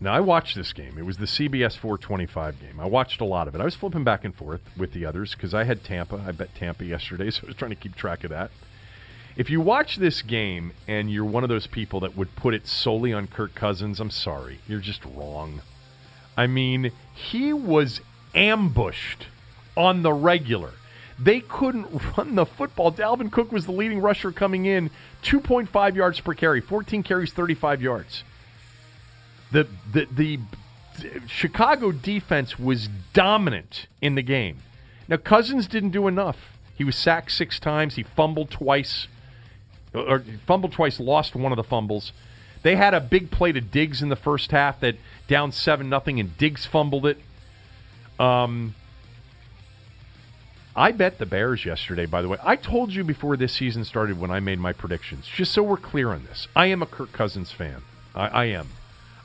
Now 0.00 0.12
I 0.12 0.20
watched 0.20 0.56
this 0.56 0.72
game. 0.72 0.98
It 0.98 1.06
was 1.06 1.18
the 1.18 1.26
CBS 1.26 1.76
425 1.76 2.60
game. 2.60 2.80
I 2.80 2.86
watched 2.86 3.20
a 3.20 3.24
lot 3.24 3.46
of 3.46 3.54
it. 3.54 3.60
I 3.60 3.64
was 3.64 3.76
flipping 3.76 4.02
back 4.02 4.24
and 4.24 4.34
forth 4.34 4.60
with 4.76 4.92
the 4.92 5.06
others 5.06 5.34
because 5.34 5.54
I 5.54 5.64
had 5.64 5.84
Tampa. 5.84 6.24
I 6.26 6.32
bet 6.32 6.54
Tampa 6.54 6.84
yesterday, 6.84 7.30
so 7.30 7.42
I 7.44 7.46
was 7.46 7.56
trying 7.56 7.70
to 7.70 7.76
keep 7.76 7.94
track 7.94 8.24
of 8.24 8.30
that. 8.30 8.50
If 9.36 9.48
you 9.48 9.60
watch 9.60 9.96
this 9.96 10.20
game 10.20 10.72
and 10.88 11.10
you're 11.10 11.24
one 11.24 11.42
of 11.42 11.48
those 11.48 11.66
people 11.66 12.00
that 12.00 12.16
would 12.16 12.34
put 12.34 12.52
it 12.52 12.66
solely 12.66 13.12
on 13.12 13.28
Kirk 13.28 13.54
Cousins, 13.54 14.00
I'm 14.00 14.10
sorry. 14.10 14.58
You're 14.66 14.80
just 14.80 15.04
wrong. 15.04 15.62
I 16.36 16.46
mean, 16.46 16.92
he 17.14 17.52
was 17.52 18.00
ambushed 18.34 19.26
on 19.76 20.02
the 20.02 20.12
regular. 20.12 20.70
They 21.18 21.40
couldn't 21.40 21.88
run 22.16 22.34
the 22.34 22.46
football. 22.46 22.92
Dalvin 22.92 23.30
Cook 23.30 23.52
was 23.52 23.66
the 23.66 23.72
leading 23.72 24.00
rusher 24.00 24.32
coming 24.32 24.66
in, 24.66 24.90
2.5 25.24 25.94
yards 25.94 26.20
per 26.20 26.34
carry, 26.34 26.60
14 26.60 27.02
carries, 27.02 27.32
35 27.32 27.82
yards. 27.82 28.24
The, 29.50 29.68
the, 29.92 30.06
the 30.10 30.38
Chicago 31.26 31.92
defense 31.92 32.58
was 32.58 32.88
dominant 33.12 33.86
in 34.00 34.14
the 34.14 34.22
game. 34.22 34.58
Now, 35.08 35.16
Cousins 35.18 35.66
didn't 35.66 35.90
do 35.90 36.08
enough. 36.08 36.38
He 36.74 36.84
was 36.84 36.96
sacked 36.96 37.32
six 37.32 37.60
times. 37.60 37.96
He 37.96 38.02
fumbled 38.02 38.50
twice, 38.50 39.08
or 39.92 40.24
fumbled 40.46 40.72
twice, 40.72 40.98
lost 40.98 41.34
one 41.34 41.52
of 41.52 41.56
the 41.56 41.64
fumbles. 41.64 42.12
They 42.62 42.76
had 42.76 42.94
a 42.94 43.00
big 43.00 43.30
play 43.30 43.52
to 43.52 43.60
Diggs 43.60 44.02
in 44.02 44.08
the 44.08 44.16
first 44.16 44.50
half 44.52 44.80
that 44.80 44.96
down 45.28 45.52
seven 45.52 45.88
nothing, 45.88 46.18
and 46.18 46.36
Diggs 46.38 46.64
fumbled 46.64 47.06
it. 47.06 47.18
Um, 48.22 48.76
I 50.76 50.92
bet 50.92 51.18
the 51.18 51.26
Bears 51.26 51.64
yesterday. 51.64 52.06
By 52.06 52.22
the 52.22 52.28
way, 52.28 52.38
I 52.42 52.54
told 52.54 52.92
you 52.92 53.02
before 53.02 53.36
this 53.36 53.52
season 53.52 53.84
started 53.84 54.18
when 54.20 54.30
I 54.30 54.38
made 54.38 54.60
my 54.60 54.72
predictions. 54.72 55.26
Just 55.26 55.52
so 55.52 55.62
we're 55.62 55.76
clear 55.76 56.10
on 56.10 56.24
this, 56.24 56.46
I 56.54 56.66
am 56.66 56.82
a 56.82 56.86
Kirk 56.86 57.12
Cousins 57.12 57.50
fan. 57.50 57.82
I, 58.14 58.28
I 58.28 58.44
am. 58.44 58.68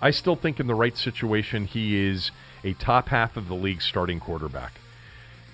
I 0.01 0.09
still 0.11 0.35
think 0.35 0.59
in 0.59 0.65
the 0.65 0.75
right 0.75 0.97
situation 0.97 1.65
he 1.65 1.95
is 1.95 2.31
a 2.63 2.73
top 2.73 3.09
half 3.09 3.37
of 3.37 3.47
the 3.47 3.53
league 3.53 3.83
starting 3.83 4.19
quarterback. 4.19 4.73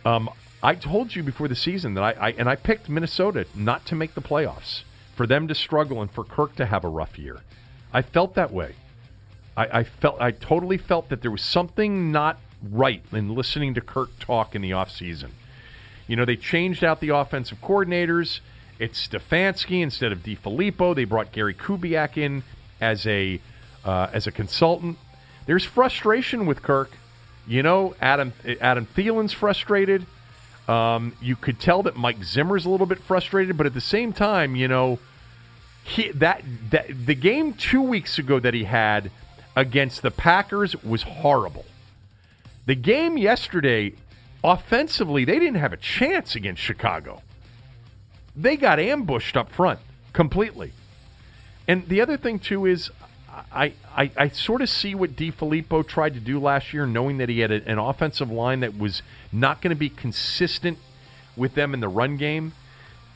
Um, 0.06 0.30
I 0.61 0.76
told 0.76 1.14
you 1.14 1.22
before 1.22 1.49
the 1.49 1.56
season 1.56 1.95
that 1.95 2.03
I, 2.03 2.11
I 2.11 2.30
and 2.32 2.49
I 2.49 2.56
picked 2.56 2.88
Minnesota 2.88 3.45
not 3.53 3.86
to 3.88 3.95
make 3.95 4.15
the 4.15 4.22
playoffs, 4.22 4.84
for 5.15 5.28
them 5.28 5.49
to 5.49 5.56
struggle 5.56 6.02
and 6.02 6.10
for 6.10 6.24
Kirk 6.24 6.56
to 6.56 6.65
have 6.65 6.86
a 6.86 6.90
rough 6.90 7.20
year. 7.20 7.41
I 7.91 8.02
felt 8.03 8.36
that 8.36 8.53
way. 8.53 8.76
I, 9.56 9.80
I 9.80 9.84
felt 9.84 10.22
I 10.22 10.32
totally 10.32 10.78
felt 10.78 11.10
that 11.10 11.22
there 11.22 11.32
was 11.32 11.41
something 11.44 12.11
not 12.11 12.40
right 12.72 13.03
in 13.11 13.35
listening 13.35 13.73
to 13.73 13.81
Kirk 13.81 14.18
talk 14.19 14.56
in 14.56 14.61
the 14.61 14.72
offseason. 14.72 15.30
You 16.07 16.15
know, 16.15 16.26
they 16.26 16.35
changed 16.35 16.84
out 16.84 16.99
the 16.99 17.10
offensive 17.10 17.60
coordinators. 17.61 18.40
It's 18.80 19.07
Stefanski 19.07 19.81
instead 19.81 20.11
of 20.11 20.19
DeFilippo. 20.19 20.95
They 20.95 21.06
brought 21.06 21.31
Gary 21.31 21.53
Kubiak 21.53 22.18
in 22.18 22.44
as 22.81 23.06
a 23.07 23.40
uh, 23.85 24.10
as 24.14 24.27
a 24.27 24.31
consultant. 24.31 24.98
There's 25.45 25.65
frustration 25.65 26.45
with 26.45 26.61
Kirk. 26.61 26.91
You 27.48 27.64
know, 27.64 27.95
Adam 28.02 28.34
Adam 28.61 28.85
Thielen's 28.85 29.34
frustrated. 29.34 30.06
Um, 30.68 31.14
you 31.22 31.35
could 31.35 31.60
tell 31.60 31.84
that 31.84 31.98
Mike 31.98 32.23
Zimmer's 32.23 32.65
a 32.65 32.69
little 32.69 32.85
bit 32.85 32.99
frustrated, 32.99 33.57
but 33.57 33.65
at 33.65 33.73
the 33.73 33.81
same 33.81 34.14
time, 34.14 34.56
you 34.56 34.69
know, 34.69 34.99
he 35.84 36.10
that 36.11 36.44
that 36.69 37.06
the 37.06 37.15
game 37.15 37.53
two 37.53 37.81
weeks 37.81 38.18
ago 38.18 38.40
that 38.40 38.53
he 38.53 38.64
had 38.64 39.11
against 39.56 40.02
the 40.02 40.11
Packers 40.11 40.76
was 40.84 41.03
horrible. 41.03 41.65
The 42.65 42.76
game 42.76 43.18
yesterday, 43.18 43.94
offensively, 44.44 45.26
they 45.26 45.40
didn't 45.40 45.56
have 45.56 45.73
a 45.73 45.77
chance 45.77 46.35
against 46.35 46.61
Chicago. 46.61 47.22
They 48.35 48.56
got 48.57 48.80
ambushed 48.80 49.35
up 49.38 49.52
front 49.52 49.80
completely. 50.14 50.72
And 51.68 51.88
the 51.88 52.02
other 52.02 52.18
thing 52.18 52.40
too 52.40 52.65
is 52.65 52.90
I, 53.52 53.73
I, 53.95 54.11
I 54.15 54.27
sort 54.30 54.61
of 54.61 54.69
see 54.69 54.95
what 54.95 55.15
DeFilippo 55.15 55.88
tried 55.88 56.14
to 56.14 56.19
do 56.19 56.40
last 56.40 56.73
year, 56.73 56.85
knowing 56.85 57.18
that 57.18 57.30
he 57.30 57.40
had 57.40 57.52
a, 57.52 57.68
an 57.68 57.80
offensive 57.80 58.31
line 58.31 58.61
that 58.61 58.77
was 58.77 59.02
not 59.31 59.61
going 59.61 59.69
to 59.69 59.80
be 59.80 59.90
consistent 59.90 60.77
with 61.35 61.56
them 61.56 61.73
in 61.73 61.80
the 61.80 61.88
run 61.88 62.18
game. 62.18 62.53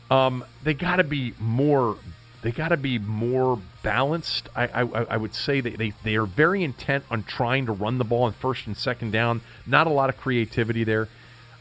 Um, 0.09 0.43
they 0.63 0.73
got 0.73 0.97
to 0.97 1.03
be 1.03 1.33
more. 1.39 1.97
They 2.41 2.51
got 2.51 2.69
to 2.69 2.77
be 2.77 2.99
more 2.99 3.59
balanced. 3.81 4.47
I, 4.55 4.67
I, 4.67 4.81
I 4.81 5.17
would 5.17 5.33
say 5.33 5.59
that 5.59 5.77
they, 5.77 5.93
they 6.03 6.15
are 6.15 6.25
very 6.25 6.63
intent 6.63 7.03
on 7.09 7.23
trying 7.23 7.65
to 7.65 7.71
run 7.71 7.97
the 7.97 8.03
ball 8.03 8.27
in 8.27 8.33
first 8.33 8.67
and 8.67 8.77
second 8.77 9.11
down. 9.11 9.41
Not 9.65 9.87
a 9.87 9.89
lot 9.89 10.09
of 10.09 10.17
creativity 10.17 10.83
there. 10.83 11.07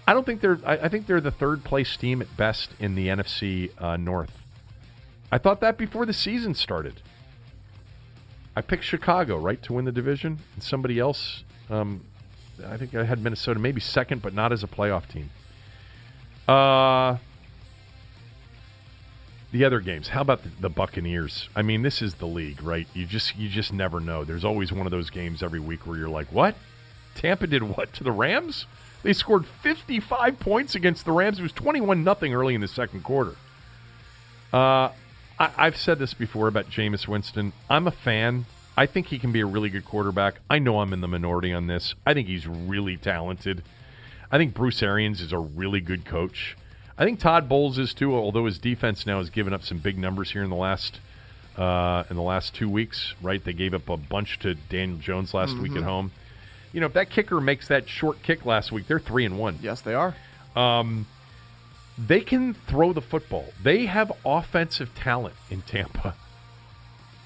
I 0.07 0.15
don't 0.15 0.25
think 0.25 0.41
they're. 0.41 0.61
I, 0.65 0.75
I 0.75 0.89
think 0.89 1.07
they're 1.07 1.21
the 1.21 1.31
third 1.31 1.65
place 1.65 1.97
team 1.97 2.23
at 2.23 2.37
best 2.37 2.71
in 2.79 2.95
the 2.95 3.09
NFC 3.09 3.71
uh, 3.81 3.97
North. 3.97 4.39
I 5.33 5.39
thought 5.39 5.61
that 5.61 5.77
before 5.77 6.07
the 6.07 6.13
season 6.13 6.55
started. 6.55 7.03
I 8.55 8.63
picked 8.63 8.85
Chicago 8.85 9.37
right 9.37 9.61
to 9.65 9.73
win 9.73 9.85
the 9.85 9.93
division, 9.93 10.39
and 10.55 10.63
somebody 10.63 10.99
else. 10.99 11.43
Um, 11.69 12.05
I 12.65 12.77
think 12.77 12.95
I 12.95 13.05
had 13.05 13.21
Minnesota 13.23 13.59
maybe 13.59 13.81
second, 13.81 14.23
but 14.23 14.33
not 14.33 14.53
as 14.53 14.63
a 14.63 14.67
playoff 14.67 15.09
team. 15.09 15.31
Uh, 16.47 17.17
the 19.53 19.65
other 19.65 19.81
games. 19.81 20.09
How 20.09 20.21
about 20.21 20.43
the, 20.43 20.51
the, 20.61 20.69
Buccaneers? 20.69 21.49
I 21.55 21.63
mean, 21.63 21.83
this 21.83 22.03
is 22.03 22.15
the 22.15 22.27
league, 22.27 22.63
right? 22.63 22.87
You 22.95 23.07
just 23.07 23.37
you 23.37 23.49
just 23.49 23.73
never 23.73 24.01
know. 24.01 24.25
There's 24.25 24.45
always 24.45 24.73
one 24.73 24.87
of 24.87 24.91
those 24.91 25.11
games 25.11 25.43
every 25.43 25.61
week 25.61 25.87
where 25.87 25.97
you're 25.97 26.09
like, 26.09 26.33
"What? 26.33 26.57
Tampa 27.15 27.47
did 27.47 27.63
what 27.63 27.93
to 27.95 28.05
the 28.05 28.13
Rams? 28.13 28.67
They 29.03 29.13
scored 29.13 29.47
55 29.47 30.41
points 30.41 30.75
against 30.75 31.05
the 31.05 31.13
Rams. 31.13 31.39
It 31.39 31.43
was 31.43 31.53
21 31.53 32.03
nothing 32.03 32.35
early 32.35 32.55
in 32.55 32.61
the 32.61 32.69
second 32.69 33.03
quarter." 33.03 33.37
Uh, 34.53 34.91
I, 35.39 35.51
I've 35.57 35.77
said 35.77 35.99
this 35.99 36.15
before 36.15 36.49
about 36.49 36.69
Jameis 36.71 37.07
Winston. 37.07 37.53
I'm 37.69 37.87
a 37.87 37.93
fan. 37.93 38.47
I 38.77 38.87
think 38.87 39.07
he 39.07 39.19
can 39.19 39.33
be 39.33 39.41
a 39.41 39.47
really 39.47 39.71
good 39.71 39.85
quarterback. 39.85 40.41
I 40.51 40.59
know 40.59 40.81
I'm 40.81 40.93
in 40.93 41.01
the 41.01 41.09
minority 41.09 41.53
on 41.53 41.67
this. 41.67 41.95
I 42.05 42.13
think 42.13 42.29
he's 42.29 42.47
really 42.47 42.97
talented. 42.97 43.63
I 44.31 44.39
think 44.39 44.55
Bruce 44.55 44.83
Arians 44.83 45.21
is 45.21 45.33
a 45.33 45.39
really 45.39 45.81
good 45.81 46.05
coach. 46.05 46.57
I 46.99 47.05
think 47.05 47.21
Todd 47.21 47.49
Bowles 47.49 47.79
is 47.79 47.93
too, 47.93 48.15
although 48.15 48.47
his 48.47 48.59
defense 48.59 49.07
now 49.07 49.19
has 49.19 49.31
given 49.31 49.53
up 49.53 49.63
some 49.63 49.79
big 49.79 49.99
numbers 49.99 50.31
here 50.31 50.43
in 50.43 50.51
the 50.51 50.57
last 50.57 51.01
uh, 51.57 52.05
in 52.09 52.17
the 52.17 52.23
last 52.23 52.55
two 52.55 52.69
weeks. 52.69 53.15
Right, 53.21 53.43
they 53.43 53.53
gave 53.53 53.75
up 53.75 53.89
a 53.89 53.97
bunch 53.97 54.39
to 54.41 54.55
Daniel 54.55 54.99
Jones 54.99 55.35
last 55.35 55.51
mm-hmm. 55.51 55.63
week 55.63 55.73
at 55.73 55.79
mm-hmm. 55.79 55.87
home. 55.87 56.13
You 56.73 56.81
know, 56.81 56.87
if 56.87 56.95
that 56.95 57.11
kicker 57.11 57.41
makes 57.41 57.69
that 57.69 57.89
short 57.89 58.23
kick 58.23 58.45
last 58.45 58.73
week, 58.73 58.87
they're 58.87 58.99
three 58.99 59.25
and 59.25 59.39
one. 59.39 59.59
Yes, 59.63 59.81
they 59.83 59.95
are. 59.95 60.15
Um, 60.55 61.07
they 61.99 62.21
can 62.21 62.55
throw 62.55 62.93
the 62.93 63.01
football. 63.01 63.47
They 63.63 63.87
have 63.87 64.13
offensive 64.25 64.95
talent 64.95 65.35
in 65.51 65.63
Tampa. 65.63 66.15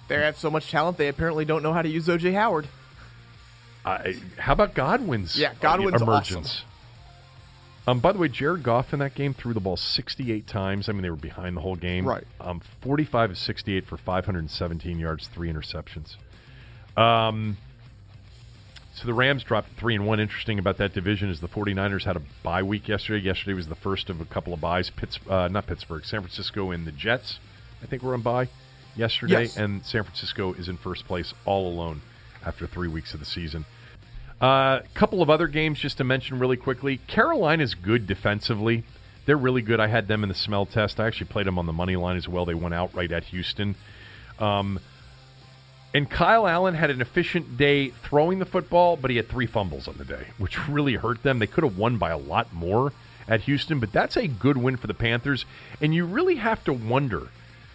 They 0.08 0.16
have 0.16 0.36
so 0.36 0.50
much 0.50 0.70
talent, 0.70 0.98
they 0.98 1.06
apparently 1.06 1.44
don't 1.44 1.62
know 1.62 1.72
how 1.72 1.82
to 1.82 1.88
use 1.88 2.08
OJ 2.08 2.34
Howard. 2.34 2.66
Uh, 3.84 4.12
how 4.36 4.52
about 4.52 4.74
Godwin's? 4.74 5.36
Yeah, 5.36 5.54
Godwin's 5.60 6.02
emergence. 6.02 6.48
Awesome. 6.48 6.69
Um, 7.90 7.98
by 7.98 8.12
the 8.12 8.18
way, 8.18 8.28
Jared 8.28 8.62
Goff 8.62 8.92
in 8.92 9.00
that 9.00 9.16
game 9.16 9.34
threw 9.34 9.52
the 9.52 9.60
ball 9.60 9.76
68 9.76 10.46
times. 10.46 10.88
I 10.88 10.92
mean, 10.92 11.02
they 11.02 11.10
were 11.10 11.16
behind 11.16 11.56
the 11.56 11.60
whole 11.60 11.74
game. 11.74 12.06
Right. 12.06 12.24
Um, 12.40 12.60
45 12.82 13.32
of 13.32 13.38
68 13.38 13.84
for 13.84 13.96
517 13.96 14.98
yards, 14.98 15.26
three 15.26 15.52
interceptions. 15.52 16.16
Um, 16.96 17.56
so 18.94 19.06
the 19.06 19.14
Rams 19.14 19.42
dropped 19.42 19.70
three 19.76 19.96
and 19.96 20.06
one. 20.06 20.20
Interesting 20.20 20.60
about 20.60 20.76
that 20.76 20.92
division 20.94 21.30
is 21.30 21.40
the 21.40 21.48
49ers 21.48 22.04
had 22.04 22.16
a 22.16 22.22
bye 22.44 22.62
week 22.62 22.86
yesterday. 22.86 23.24
Yesterday 23.24 23.54
was 23.54 23.66
the 23.66 23.74
first 23.74 24.08
of 24.08 24.20
a 24.20 24.24
couple 24.24 24.54
of 24.54 24.60
byes. 24.60 24.90
Pitts, 24.90 25.18
uh, 25.28 25.48
not 25.48 25.66
Pittsburgh, 25.66 26.04
San 26.04 26.20
Francisco 26.20 26.70
and 26.70 26.86
the 26.86 26.92
Jets. 26.92 27.40
I 27.82 27.86
think 27.86 28.02
were 28.04 28.14
on 28.14 28.20
bye 28.20 28.48
yesterday, 28.94 29.42
yes. 29.42 29.56
and 29.56 29.84
San 29.84 30.04
Francisco 30.04 30.52
is 30.52 30.68
in 30.68 30.76
first 30.76 31.06
place 31.06 31.34
all 31.44 31.66
alone 31.72 32.02
after 32.44 32.66
three 32.66 32.88
weeks 32.88 33.14
of 33.14 33.20
the 33.20 33.26
season. 33.26 33.64
A 34.40 34.44
uh, 34.44 34.82
couple 34.94 35.20
of 35.20 35.28
other 35.28 35.48
games 35.48 35.78
just 35.78 35.98
to 35.98 36.04
mention 36.04 36.38
really 36.38 36.56
quickly. 36.56 36.98
Carolina's 37.06 37.74
good 37.74 38.06
defensively. 38.06 38.84
They're 39.26 39.36
really 39.36 39.60
good. 39.60 39.80
I 39.80 39.86
had 39.86 40.08
them 40.08 40.22
in 40.22 40.28
the 40.28 40.34
smell 40.34 40.64
test. 40.64 40.98
I 40.98 41.06
actually 41.06 41.26
played 41.26 41.46
them 41.46 41.58
on 41.58 41.66
the 41.66 41.74
money 41.74 41.96
line 41.96 42.16
as 42.16 42.26
well. 42.26 42.46
They 42.46 42.54
went 42.54 42.74
out 42.74 42.94
right 42.94 43.12
at 43.12 43.24
Houston. 43.24 43.74
Um, 44.38 44.80
and 45.92 46.08
Kyle 46.08 46.46
Allen 46.46 46.74
had 46.74 46.90
an 46.90 47.00
efficient 47.00 47.58
day 47.58 47.90
throwing 47.90 48.38
the 48.38 48.46
football, 48.46 48.96
but 48.96 49.10
he 49.10 49.18
had 49.18 49.28
three 49.28 49.46
fumbles 49.46 49.88
on 49.88 49.96
the 49.98 50.04
day, 50.04 50.28
which 50.38 50.68
really 50.68 50.94
hurt 50.94 51.22
them. 51.22 51.38
They 51.38 51.46
could 51.46 51.64
have 51.64 51.76
won 51.76 51.98
by 51.98 52.10
a 52.10 52.18
lot 52.18 52.52
more 52.54 52.92
at 53.28 53.42
Houston, 53.42 53.78
but 53.78 53.92
that's 53.92 54.16
a 54.16 54.26
good 54.26 54.56
win 54.56 54.76
for 54.76 54.86
the 54.86 54.94
Panthers. 54.94 55.44
And 55.80 55.94
you 55.94 56.06
really 56.06 56.36
have 56.36 56.64
to 56.64 56.72
wonder 56.72 57.28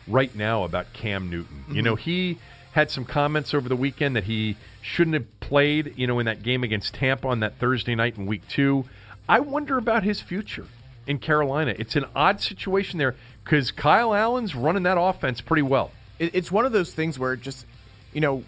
right 0.08 0.34
now 0.36 0.64
about 0.64 0.94
Cam 0.94 1.30
Newton. 1.30 1.64
Mm-hmm. 1.64 1.76
You 1.76 1.82
know, 1.82 1.96
he 1.96 2.38
had 2.74 2.92
some 2.92 3.06
comments 3.06 3.54
over 3.54 3.70
the 3.70 3.76
weekend 3.76 4.16
that 4.16 4.26
he 4.26 4.58
shouldn't 4.82 5.14
have 5.14 5.40
played, 5.40 5.94
you 5.96 6.08
know, 6.08 6.20
in 6.20 6.26
that 6.26 6.44
game 6.44 6.64
against 6.64 6.94
Tampa 6.94 7.28
on 7.28 7.40
that 7.40 7.58
Thursday 7.58 7.96
night 7.96 8.18
in 8.18 8.26
week 8.26 8.48
two. 8.48 8.86
I 9.28 9.40
wonder 9.40 9.78
about 9.78 10.04
his 10.04 10.22
future 10.22 10.68
in 11.08 11.20
Carolina. 11.20 11.74
It's 11.78 11.96
an 11.96 12.06
odd 12.16 12.42
situation 12.42 13.00
there 13.00 13.16
because 13.44 13.72
Kyle 13.72 14.14
Allen's 14.14 14.56
running 14.56 14.84
that 14.84 15.00
offense 15.00 15.42
pretty 15.42 15.62
well. 15.62 15.92
It's 16.20 16.52
one 16.52 16.66
of 16.66 16.72
those 16.72 16.94
things 16.94 17.18
where 17.20 17.36
just, 17.36 17.66
you 18.14 18.22
know, 18.22 18.44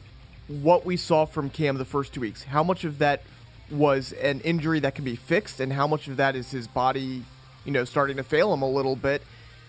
what 0.47 0.85
we 0.85 0.97
saw 0.97 1.25
from 1.25 1.49
Cam 1.49 1.77
the 1.77 1.85
first 1.85 2.13
two 2.13 2.21
weeks, 2.21 2.43
how 2.43 2.63
much 2.63 2.83
of 2.83 2.99
that 2.99 3.21
was 3.69 4.13
an 4.13 4.39
injury 4.41 4.79
that 4.79 4.95
can 4.95 5.03
be 5.03 5.15
fixed 5.15 5.59
and 5.59 5.73
how 5.73 5.87
much 5.87 6.07
of 6.07 6.17
that 6.17 6.35
is 6.35 6.51
his 6.51 6.67
body, 6.67 7.23
you 7.65 7.71
know, 7.71 7.83
starting 7.83 8.17
to 8.17 8.23
fail 8.23 8.53
him 8.53 8.61
a 8.61 8.69
little 8.69 8.95
bit. 8.95 9.21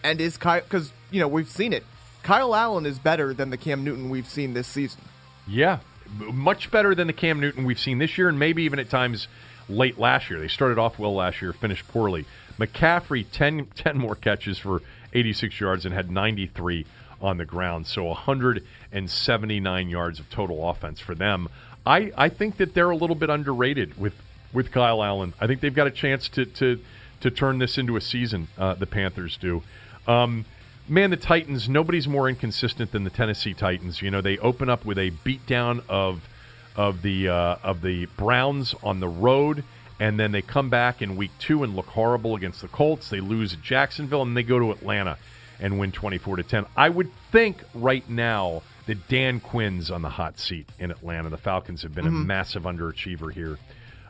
And 0.05 0.21
is 0.21 0.37
Kyle, 0.37 0.61
because, 0.61 0.93
you 1.11 1.21
know, 1.21 1.29
we've 1.29 1.49
seen 1.49 1.73
it. 1.73 1.85
Kyle 2.23 2.55
Allen 2.55 2.87
is 2.87 2.99
better 2.99 3.33
than 3.33 3.51
the 3.51 3.57
Cam 3.57 3.85
Newton 3.85 4.11
we've 4.11 4.29
seen 4.29 4.55
this 4.55 4.67
season. 4.67 5.01
Yeah, 5.47 5.79
much 6.19 6.71
better 6.71 6.95
than 6.95 7.07
the 7.07 7.13
Cam 7.13 7.41
Newton 7.41 7.65
we've 7.65 7.79
seen 7.79 7.99
this 7.99 8.19
year, 8.19 8.29
and 8.29 8.39
maybe 8.39 8.65
even 8.65 8.79
at 8.79 8.91
times 8.91 9.29
late 9.69 9.99
last 9.99 10.31
year. 10.31 10.41
They 10.41 10.49
started 10.49 10.79
off 10.79 10.99
well 10.99 11.15
last 11.15 11.41
year, 11.43 11.53
finished 11.53 11.87
poorly. 11.89 12.25
McCaffrey, 12.59 13.25
10, 13.31 13.67
10 13.75 13.99
more 13.99 14.15
catches 14.15 14.59
for 14.59 14.83
86 15.13 15.59
yards 15.61 15.87
and 15.87 15.95
had 15.95 16.11
93 16.11 16.87
on 17.21 17.37
the 17.37 17.45
ground, 17.45 17.87
so 17.87 18.05
179 18.05 19.89
yards 19.89 20.21
of 20.21 20.31
total 20.31 20.69
offense 20.71 21.01
for 21.01 21.15
them. 21.15 21.49
I, 21.85 22.13
I 22.17 22.29
think 22.29 22.59
that 22.59 22.75
they're 22.75 22.91
a 22.91 22.97
little 22.97 23.17
bit 23.17 23.31
underrated 23.31 23.99
with, 23.99 24.15
with 24.53 24.71
Kyle 24.71 25.03
Allen. 25.03 25.35
I 25.41 25.47
think 25.47 25.61
they've 25.61 25.75
got 25.75 25.87
a 25.87 25.91
chance 25.91 26.29
to, 26.31 26.45
to, 26.45 26.79
to 27.21 27.31
turn 27.31 27.59
this 27.59 27.79
into 27.79 27.97
a 27.97 28.01
season, 28.01 28.49
uh, 28.57 28.75
the 28.75 28.87
Panthers 28.87 29.37
do. 29.37 29.63
Um, 30.07 30.45
man, 30.89 31.11
the 31.11 31.17
Titans, 31.17 31.69
nobody's 31.69 32.09
more 32.09 32.29
inconsistent 32.29 32.93
than 32.93 33.05
the 33.05 33.11
Tennessee 33.11 33.55
Titans. 33.55 34.03
You 34.03 34.11
know, 34.11 34.21
they 34.21 34.39
open 34.39 34.69
up 34.69 34.85
with 34.85 34.99
a 34.99 35.11
beatdown 35.25 35.83
of 35.89 36.29
of 36.77 37.03
the 37.03 37.29
uh, 37.29 37.57
of 37.63 37.83
the 37.83 38.07
Browns 38.17 38.75
on 38.83 39.01
the 39.01 39.09
road, 39.09 39.65
and 39.99 40.19
then 40.19 40.33
they 40.33 40.43
come 40.43 40.71
back 40.71 41.03
in 41.03 41.17
week 41.17 41.33
two 41.39 41.65
and 41.65 41.75
look 41.75 41.87
horrible 41.87 42.37
against 42.37 42.63
the 42.63 42.69
Colts. 42.69 43.11
They 43.11 43.21
lose 43.21 43.55
at 43.55 43.63
Jacksonville, 43.63 44.23
and 44.23 44.37
they 44.37 44.43
go 44.43 44.59
to 44.59 44.71
Atlanta 44.73 45.19
and 45.61 45.79
win 45.79 45.93
twenty 45.93 46.19
four 46.19 46.37
to 46.37 46.43
ten. 46.43 46.67
I 46.77 46.89
would 46.89 47.11
think 47.33 47.63
right 47.75 48.09
now 48.09 48.63
that 48.87 49.09
Dan 49.09 49.41
Quinn's 49.41 49.91
on 49.91 50.03
the 50.03 50.09
hot 50.09 50.39
seat 50.39 50.69
in 50.79 50.91
Atlanta. 50.91 51.29
The 51.29 51.37
Falcons 51.37 51.83
have 51.83 51.95
been 51.95 52.07
mm-hmm. 52.07 52.23
a 52.23 52.25
massive 52.25 52.63
underachiever 52.63 53.33
here 53.33 53.59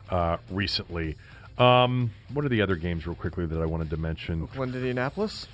uh, 0.09 0.37
recently. 0.49 1.17
Um, 1.57 2.11
what 2.31 2.45
are 2.45 2.49
the 2.49 2.61
other 2.61 2.77
games, 2.77 3.05
real 3.05 3.15
quickly, 3.15 3.45
that 3.45 3.61
I 3.61 3.65
wanted 3.65 3.89
to 3.89 3.97
mention? 3.97 4.43
Oakland, 4.43 4.75
Indianapolis. 4.75 5.47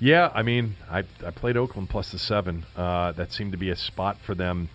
Yeah, 0.00 0.30
I 0.34 0.42
mean, 0.42 0.76
I, 0.90 1.04
I 1.24 1.30
played 1.30 1.56
Oakland 1.56 1.88
plus 1.88 2.12
the 2.12 2.18
seven. 2.18 2.66
Uh, 2.76 3.12
that 3.12 3.32
seemed 3.32 3.52
to 3.52 3.58
be 3.58 3.70
a 3.70 3.76
spot 3.76 4.18
for 4.18 4.34
them. 4.34 4.68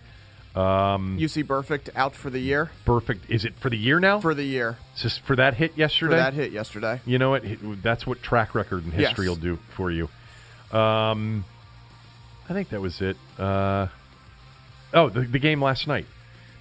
Um, 0.55 1.17
UC 1.19 1.45
Burfict 1.45 1.89
out 1.95 2.15
for 2.15 2.29
the 2.29 2.39
year. 2.39 2.71
Perfect. 2.85 3.29
Is 3.29 3.45
it 3.45 3.53
for 3.59 3.69
the 3.69 3.77
year 3.77 3.99
now? 3.99 4.19
For 4.19 4.33
the 4.33 4.43
year. 4.43 4.77
Just 4.97 5.21
for 5.21 5.35
that 5.35 5.53
hit 5.53 5.77
yesterday. 5.77 6.15
For 6.15 6.17
that 6.17 6.33
hit 6.33 6.51
yesterday. 6.51 7.01
You 7.05 7.19
know 7.19 7.29
what? 7.29 7.43
That's 7.83 8.07
what 8.07 8.23
track 8.23 8.55
record 8.55 8.83
and 8.83 8.93
history 8.93 9.27
yes. 9.27 9.29
will 9.29 9.41
do 9.41 9.59
for 9.75 9.91
you. 9.91 10.09
Um, 10.71 11.45
I 12.49 12.53
think 12.53 12.69
that 12.69 12.81
was 12.81 12.99
it. 13.01 13.15
Uh, 13.37 13.87
oh, 14.93 15.09
the, 15.09 15.21
the 15.21 15.39
game 15.39 15.61
last 15.61 15.87
night. 15.87 16.07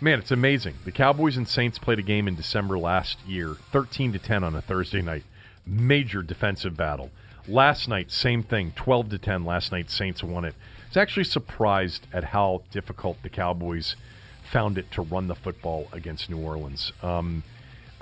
Man, 0.01 0.19
it's 0.19 0.31
amazing. 0.31 0.75
The 0.85 0.93
Cowboys 0.93 1.37
and 1.37 1.49
Saints 1.49 1.79
played 1.79 1.99
a 1.99 2.03
game 2.03 2.29
in 2.29 2.37
December 2.37 2.79
last 2.79 3.19
year, 3.27 3.57
thirteen 3.73 4.13
to 4.13 4.19
ten 4.19 4.45
on 4.45 4.55
a 4.55 4.61
Thursday 4.61 5.03
night. 5.03 5.25
Major 5.67 6.23
defensive 6.23 6.77
battle. 6.77 7.11
Last 7.49 7.89
night, 7.89 8.11
same 8.11 8.43
thing, 8.43 8.73
12 8.77 9.09
to 9.11 9.19
10. 9.19 9.45
Last 9.47 9.73
night, 9.73 9.91
Saints 9.91 10.23
won 10.23 10.45
it. 10.45 10.55
I 10.55 10.89
was 10.89 10.97
actually 10.99 11.25
surprised 11.25 12.07
at 12.13 12.25
how 12.25 12.63
difficult 12.71 13.23
the 13.23 13.31
Cowboys 13.31 13.97
found 14.43 14.77
it 14.77 14.91
to 14.93 15.03
run 15.03 15.29
the 15.29 15.35
football 15.35 15.89
against 15.93 16.29
New 16.29 16.39
Orleans. 16.39 16.93
Um, 17.03 17.43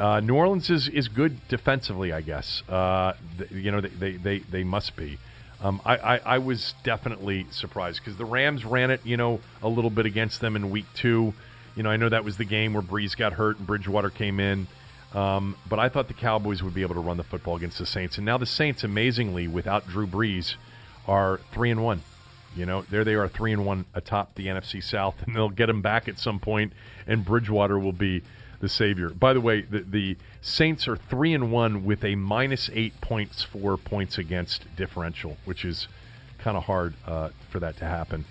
uh, 0.01 0.21
New 0.21 0.35
Orleans 0.35 0.69
is, 0.69 0.89
is 0.89 1.07
good 1.07 1.47
defensively, 1.49 2.13
I 2.13 2.23
guess. 2.23 2.63
Uh, 2.69 3.15
you 3.51 3.71
know, 3.71 3.81
they, 3.81 4.17
they, 4.17 4.39
they, 4.41 4.65
must 4.65 4.97
be. 4.97 5.19
Um, 5.63 5.81
I, 5.85 5.97
I, 5.97 6.17
I, 6.19 6.39
was 6.39 6.75
definitely 6.83 7.47
surprised 7.51 8.01
because 8.05 8.19
the 8.19 8.25
Rams 8.25 8.65
ran 8.65 8.91
it, 8.91 9.01
you 9.05 9.17
know, 9.17 9.41
a 9.63 9.69
little 9.69 9.91
bit 9.91 10.07
against 10.07 10.41
them 10.41 10.55
in 10.57 10.71
week 10.71 10.85
two. 10.95 11.33
You 11.77 11.83
know, 11.83 11.91
I 11.91 11.97
know 11.97 12.09
that 12.09 12.25
was 12.25 12.37
the 12.37 12.45
game 12.45 12.75
where 12.75 12.83
Brees 12.83 13.17
got 13.17 13.35
hurt 13.35 13.59
and 13.59 13.67
Bridgewater 13.67 14.11
came 14.11 14.39
in. 14.39 14.67
Um, 15.17 15.57
but 15.67 15.79
I 15.79 15.89
thought 15.89 16.09
the 16.09 16.15
Cowboys 16.15 16.63
would 16.63 16.75
be 16.75 16.83
able 16.83 16.95
to 16.95 17.01
run 17.01 17.17
the 17.17 17.25
football 17.25 17.57
against 17.57 17.79
the 17.79 17.87
Saints, 17.87 18.19
and 18.19 18.27
now 18.27 18.37
the 18.37 18.45
Saints, 18.45 18.85
amazingly, 18.85 19.49
without 19.49 19.89
Drew 19.89 20.07
Brees, 20.07 20.57
are 21.09 21.41
three 21.53 21.71
and 21.71 21.83
one. 21.83 22.03
You 22.55 22.67
know, 22.67 22.83
there 22.83 23.03
they 23.03 23.15
are, 23.15 23.27
three 23.27 23.53
and 23.53 23.65
one 23.65 23.87
atop 23.95 24.35
the 24.35 24.47
NFC 24.47 24.85
South, 24.85 25.15
and 25.27 25.35
they'll 25.35 25.49
get 25.49 25.67
them 25.67 25.81
back 25.81 26.07
at 26.07 26.19
some 26.19 26.39
point, 26.39 26.75
and 27.07 27.25
Bridgewater 27.25 27.79
will 27.79 27.95
be 27.95 28.23
the 28.61 28.69
savior. 28.69 29.09
By 29.09 29.33
the 29.33 29.41
way, 29.41 29.63
the, 29.63 29.81
the 29.81 30.17
Saints 30.43 30.87
are 30.87 30.97
three 30.97 31.33
and 31.33 31.51
one 31.51 31.87
with 31.87 32.05
a 32.05 32.15
minus 32.15 32.69
eight 32.75 33.01
points 33.01 33.43
for 33.43 33.79
points 33.79 34.19
against 34.19 34.65
differential, 34.77 35.39
which 35.47 35.65
is 35.65 35.89
kind 36.39 36.59
of 36.59 36.65
hard 36.65 36.93
uh, 37.07 37.31
for 37.51 37.59
that 37.61 37.79
to 37.79 37.87
happen. 37.87 38.27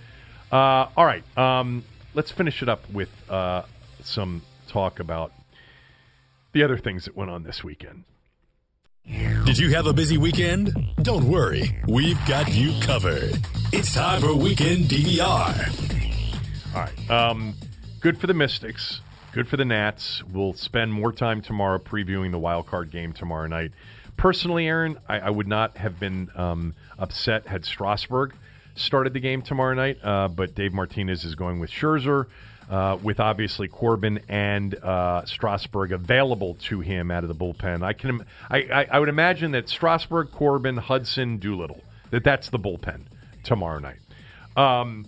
Uh, 0.52 0.88
all 0.96 1.06
right, 1.06 1.24
um, 1.36 1.84
let's 2.14 2.30
finish 2.30 2.62
it 2.62 2.70
up 2.70 2.88
with 2.92 3.10
uh, 3.28 3.64
some 4.04 4.44
talk 4.68 5.00
about 5.00 5.32
the 6.56 6.64
other 6.64 6.78
things 6.78 7.04
that 7.04 7.18
went 7.18 7.30
on 7.30 7.44
this 7.44 7.66
weekend. 7.66 8.06
Did 9.46 9.58
you 9.58 9.76
have 9.76 9.88
a 9.88 9.94
busy 9.94 10.18
weekend? 10.18 10.74
Don't 11.02 11.26
worry, 11.26 11.82
we've 11.86 12.18
got 12.26 12.54
you 12.54 12.74
covered. 12.80 13.38
It's 13.74 13.94
time 13.94 14.22
for 14.22 14.34
Weekend 14.34 14.86
DVR. 14.86 16.74
All 16.74 16.82
right. 16.82 17.12
Um, 17.12 17.56
good 18.00 18.18
for 18.18 18.28
the 18.28 18.34
Mystics. 18.34 19.02
Good 19.34 19.50
for 19.50 19.58
the 19.58 19.66
Nats. 19.66 20.24
We'll 20.32 20.54
spend 20.54 20.94
more 20.94 21.12
time 21.12 21.42
tomorrow 21.42 21.78
previewing 21.78 22.32
the 22.32 22.40
wild 22.40 22.68
card 22.68 22.90
game 22.90 23.12
tomorrow 23.12 23.48
night. 23.48 23.74
Personally, 24.16 24.66
Aaron, 24.66 24.98
I, 25.10 25.20
I 25.20 25.30
would 25.32 25.50
not 25.50 25.76
have 25.76 26.00
been 26.00 26.30
um, 26.36 26.74
upset 26.98 27.48
had 27.48 27.66
Strasburg 27.66 28.34
started 28.76 29.12
the 29.12 29.20
game 29.20 29.42
tomorrow 29.42 29.74
night, 29.74 29.98
uh, 30.02 30.30
but 30.30 30.56
Dave 30.56 30.72
Martinez 30.72 31.26
is 31.26 31.36
going 31.36 31.60
with 31.60 31.70
Scherzer 31.70 32.28
uh, 32.70 32.98
with 33.02 33.20
obviously 33.20 33.68
Corbin 33.68 34.20
and 34.28 34.76
uh, 34.76 35.26
Strasburg 35.26 35.92
available 35.92 36.56
to 36.62 36.82
him 36.82 37.12
out 37.12 37.24
of 37.24 37.28
the 37.28 37.36
bullpen. 37.36 37.84
I 37.84 37.94
can, 37.94 38.26
I, 38.50 38.88
I, 38.92 39.00
would 39.00 39.10
imagine 39.10 39.52
that 39.52 39.70
Strasburg, 39.70 40.32
Corbin, 40.32 40.78
Hudson, 40.78 41.38
Doolittle, 41.38 41.82
that 42.12 42.24
that's 42.24 42.50
the 42.50 42.60
bullpen 42.60 43.02
tomorrow 43.44 43.80
night. 43.80 44.00
Um, 44.58 45.06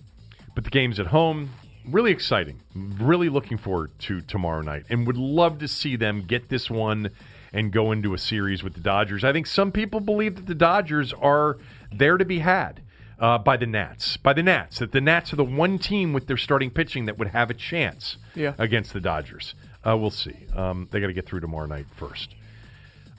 but 0.53 0.63
the 0.63 0.69
game's 0.69 0.99
at 0.99 1.07
home. 1.07 1.51
Really 1.85 2.11
exciting. 2.11 2.59
Really 2.75 3.29
looking 3.29 3.57
forward 3.57 3.91
to 3.99 4.21
tomorrow 4.21 4.61
night, 4.61 4.83
and 4.89 5.07
would 5.07 5.17
love 5.17 5.59
to 5.59 5.67
see 5.67 5.95
them 5.95 6.23
get 6.27 6.49
this 6.49 6.69
one 6.69 7.11
and 7.53 7.71
go 7.71 7.91
into 7.91 8.13
a 8.13 8.17
series 8.17 8.61
with 8.61 8.73
the 8.73 8.81
Dodgers. 8.81 9.23
I 9.23 9.31
think 9.31 9.47
some 9.47 9.71
people 9.71 9.99
believe 10.01 10.35
that 10.35 10.47
the 10.47 10.55
Dodgers 10.55 11.13
are 11.13 11.57
there 11.91 12.17
to 12.17 12.25
be 12.25 12.39
had 12.39 12.81
uh, 13.19 13.37
by 13.37 13.57
the 13.57 13.65
Nats. 13.65 14.17
By 14.17 14.33
the 14.33 14.43
Nats, 14.43 14.79
that 14.79 14.91
the 14.91 15.01
Nats 15.01 15.33
are 15.33 15.37
the 15.37 15.43
one 15.43 15.79
team 15.79 16.13
with 16.13 16.27
their 16.27 16.37
starting 16.37 16.69
pitching 16.69 17.05
that 17.05 17.17
would 17.17 17.29
have 17.29 17.49
a 17.49 17.53
chance 17.53 18.17
Yeah. 18.35 18.53
against 18.57 18.93
the 18.93 18.99
Dodgers. 19.01 19.55
Uh, 19.85 19.95
we'll 19.97 20.09
see. 20.11 20.35
Um, 20.55 20.87
they 20.91 20.99
got 20.99 21.07
to 21.07 21.13
get 21.13 21.25
through 21.25 21.39
tomorrow 21.41 21.67
night 21.67 21.85
first. 21.95 22.35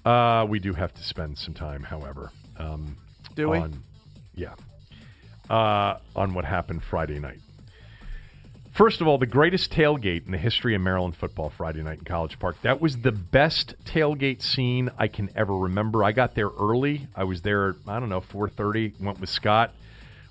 Uh, 0.05 0.47
we 0.49 0.59
do 0.59 0.73
have 0.75 0.95
to 0.95 1.03
spend 1.03 1.39
some 1.39 1.55
time, 1.55 1.83
however. 1.83 2.31
Um, 2.59 2.97
Do 3.35 3.49
we? 3.51 3.59
on, 3.59 3.83
Yeah. 4.35 4.55
Uh, 5.51 5.99
on 6.15 6.35
what 6.35 6.45
happened 6.45 6.83
Friday 6.85 7.19
night. 7.19 7.39
First 8.73 9.01
of 9.01 9.09
all, 9.09 9.19
the 9.19 9.27
greatest 9.27 9.73
tailgate 9.73 10.27
in 10.27 10.31
the 10.33 10.39
history 10.39 10.75
of 10.75 10.81
Maryland 10.81 11.17
football 11.17 11.51
Friday 11.51 11.83
night 11.83 11.99
in 11.99 12.05
College 12.05 12.39
Park. 12.39 12.57
That 12.63 12.81
was 12.81 12.99
the 12.99 13.11
best 13.11 13.75
tailgate 13.85 14.41
scene 14.41 14.91
I 14.97 15.09
can 15.09 15.31
ever 15.35 15.57
remember. 15.57 16.05
I 16.05 16.13
got 16.13 16.35
there 16.37 16.51
early. 16.51 17.09
I 17.17 17.25
was 17.25 17.43
there, 17.43 17.75
I 17.89 17.99
don't 17.99 18.09
know, 18.09 18.21
4:30. 18.21 18.93
Went 19.01 19.19
with 19.21 19.31
Scott. 19.31 19.75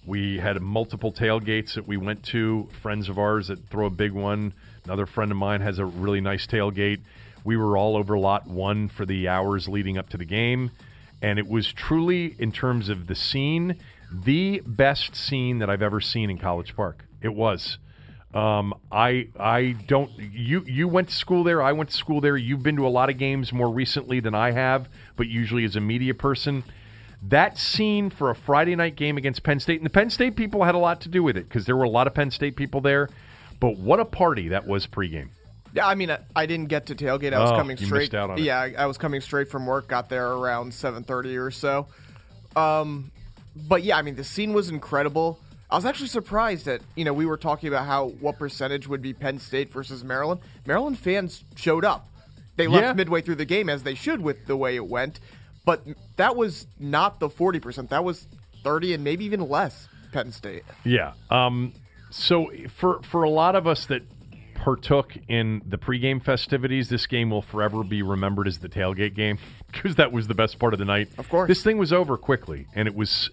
We 0.08 0.38
had 0.38 0.62
multiple 0.62 1.12
tailgates 1.12 1.74
that 1.74 1.86
we 1.86 1.98
went 1.98 2.24
to. 2.28 2.70
Friends 2.82 3.10
of 3.10 3.20
ours 3.20 3.50
that 3.50 3.68
throw 3.68 3.88
a 3.88 3.90
big 3.90 4.14
one. 4.14 4.54
Another 4.86 5.06
friend 5.06 5.32
of 5.32 5.38
mine 5.38 5.60
has 5.60 5.80
a 5.80 5.86
really 5.86 6.22
nice 6.22 6.48
tailgate. 6.48 7.02
We 7.44 7.58
were 7.58 7.78
all 7.78 7.98
over 7.98 8.18
lot 8.18 8.48
one 8.48 8.88
for 8.88 9.06
the 9.06 9.28
hours 9.28 9.68
leading 9.68 9.98
up 9.98 10.08
to 10.10 10.18
the 10.18 10.24
game, 10.24 10.72
and 11.22 11.38
it 11.38 11.48
was 11.48 11.74
truly, 11.74 12.36
in 12.40 12.54
terms 12.54 12.88
of 12.88 13.08
the 13.08 13.16
scene, 13.16 13.76
the 14.10 14.62
best 14.66 15.14
scene 15.14 15.60
that 15.60 15.70
I've 15.70 15.82
ever 15.82 16.00
seen 16.00 16.30
in 16.30 16.38
College 16.38 16.74
Park. 16.74 17.04
It 17.22 17.34
was. 17.34 17.78
Um, 18.34 18.74
I 18.90 19.28
I 19.38 19.76
don't. 19.88 20.12
You 20.18 20.64
you 20.66 20.88
went 20.88 21.10
to 21.10 21.16
school 21.16 21.44
there. 21.44 21.62
I 21.62 21.74
went 21.74 21.90
to 21.90 21.98
school 21.98 22.22
there. 22.22 22.38
You've 22.38 22.64
been 22.64 22.78
to 22.78 22.88
a 22.88 22.90
lot 22.90 23.10
of 23.10 23.18
games 23.18 23.52
more 23.52 23.70
recently 23.70 24.22
than 24.22 24.36
I 24.36 24.52
have, 24.52 24.88
but 25.18 25.28
usually 25.28 25.66
as 25.66 25.76
a 25.76 25.82
media 25.82 26.14
person. 26.14 26.64
That 27.24 27.58
scene 27.58 28.10
for 28.10 28.30
a 28.30 28.36
Friday 28.36 28.76
night 28.76 28.96
game 28.96 29.18
against 29.18 29.44
Penn 29.44 29.60
State, 29.60 29.80
and 29.80 29.86
the 29.86 29.90
Penn 29.90 30.10
State 30.10 30.36
people 30.36 30.64
had 30.64 30.76
a 30.76 30.80
lot 30.80 31.02
to 31.02 31.10
do 31.10 31.24
with 31.24 31.36
it 31.36 31.50
because 31.50 31.66
there 31.66 31.76
were 31.76 31.84
a 31.84 31.90
lot 31.90 32.08
of 32.08 32.14
Penn 32.14 32.30
State 32.32 32.56
people 32.56 32.80
there. 32.80 33.10
But 33.60 33.78
what 33.78 34.00
a 34.00 34.06
party 34.06 34.50
that 34.50 34.68
was 34.68 34.86
pregame. 34.86 35.30
Yeah, 35.74 35.88
I 35.88 35.96
mean, 35.96 36.12
I, 36.12 36.20
I 36.36 36.46
didn't 36.46 36.68
get 36.70 36.86
to 36.88 36.96
tailgate. 36.96 37.34
I 37.34 37.40
was 37.40 37.52
Oh, 37.52 37.58
coming 37.58 37.76
straight. 37.78 38.00
missed 38.02 38.16
out 38.16 38.30
on 38.30 38.38
yeah, 38.38 38.60
I, 38.60 38.74
I 38.78 38.86
was 38.86 38.98
coming 38.98 39.20
straight 39.22 39.50
from 39.50 39.66
work. 39.66 39.88
Got 39.88 40.10
there 40.10 40.32
around 40.32 40.74
seven 40.74 41.04
thirty 41.04 41.36
or 41.38 41.50
so. 41.52 41.88
Um, 42.56 43.12
but 43.56 43.84
yeah, 43.84 43.98
I 43.98 44.02
mean, 44.04 44.16
the 44.16 44.24
scene 44.24 44.54
was 44.54 44.70
incredible. 44.70 45.40
I 45.70 45.76
was 45.76 45.86
actually 45.86 46.08
surprised 46.08 46.66
that 46.66 46.82
you 46.96 47.04
know 47.04 47.14
we 47.14 47.26
were 47.26 47.36
talking 47.38 47.68
about 47.68 47.86
how 47.88 48.10
what 48.22 48.38
percentage 48.40 48.88
would 48.88 49.02
be 49.02 49.14
Penn 49.14 49.40
State 49.40 49.72
versus 49.74 50.04
Maryland. 50.04 50.40
Maryland 50.66 50.98
fans 51.00 51.44
showed 51.56 51.84
up. 51.84 52.08
They 52.56 52.68
left 52.68 52.84
Yeah. 52.86 52.94
midway 52.94 53.22
through 53.22 53.36
the 53.36 53.46
game 53.46 53.70
as 53.70 53.84
they 53.84 53.94
should 53.96 54.22
with 54.22 54.46
the 54.48 54.56
way 54.58 54.76
it 54.76 54.88
went. 54.88 55.20
But 55.68 55.84
that 56.16 56.38
was 56.38 56.66
not 56.80 57.20
the 57.20 57.30
forty 57.30 57.60
percent. 57.60 57.90
That 57.90 58.06
was 58.06 58.26
thirty 58.64 58.94
and 58.94 59.04
maybe 59.04 59.26
even 59.26 59.42
less. 59.42 59.90
Penn 60.14 60.32
State. 60.32 60.64
Yeah. 60.86 61.12
Um, 61.30 61.74
so 62.10 62.50
for 62.74 63.02
for 63.04 63.24
a 63.24 63.30
lot 63.30 63.58
of 63.58 63.68
us 63.68 63.86
that 63.88 64.04
partook 64.56 65.12
in 65.28 65.62
the 65.68 65.78
pregame 65.78 66.24
festivities, 66.24 66.88
this 66.88 67.06
game 67.06 67.30
will 67.30 67.42
forever 67.42 67.84
be 67.84 68.02
remembered 68.02 68.48
as 68.48 68.60
the 68.60 68.70
tailgate 68.70 69.14
game 69.14 69.40
because 69.72 69.96
that 69.98 70.14
was 70.14 70.28
the 70.28 70.34
best 70.34 70.58
part 70.58 70.72
of 70.72 70.80
the 70.80 70.86
night. 70.86 71.10
Of 71.18 71.28
course. 71.28 71.50
this 71.50 71.64
thing 71.64 71.78
was 71.78 71.92
over 71.92 72.18
quickly, 72.18 72.68
and 72.74 72.88
it 72.88 72.96
was. 72.96 73.30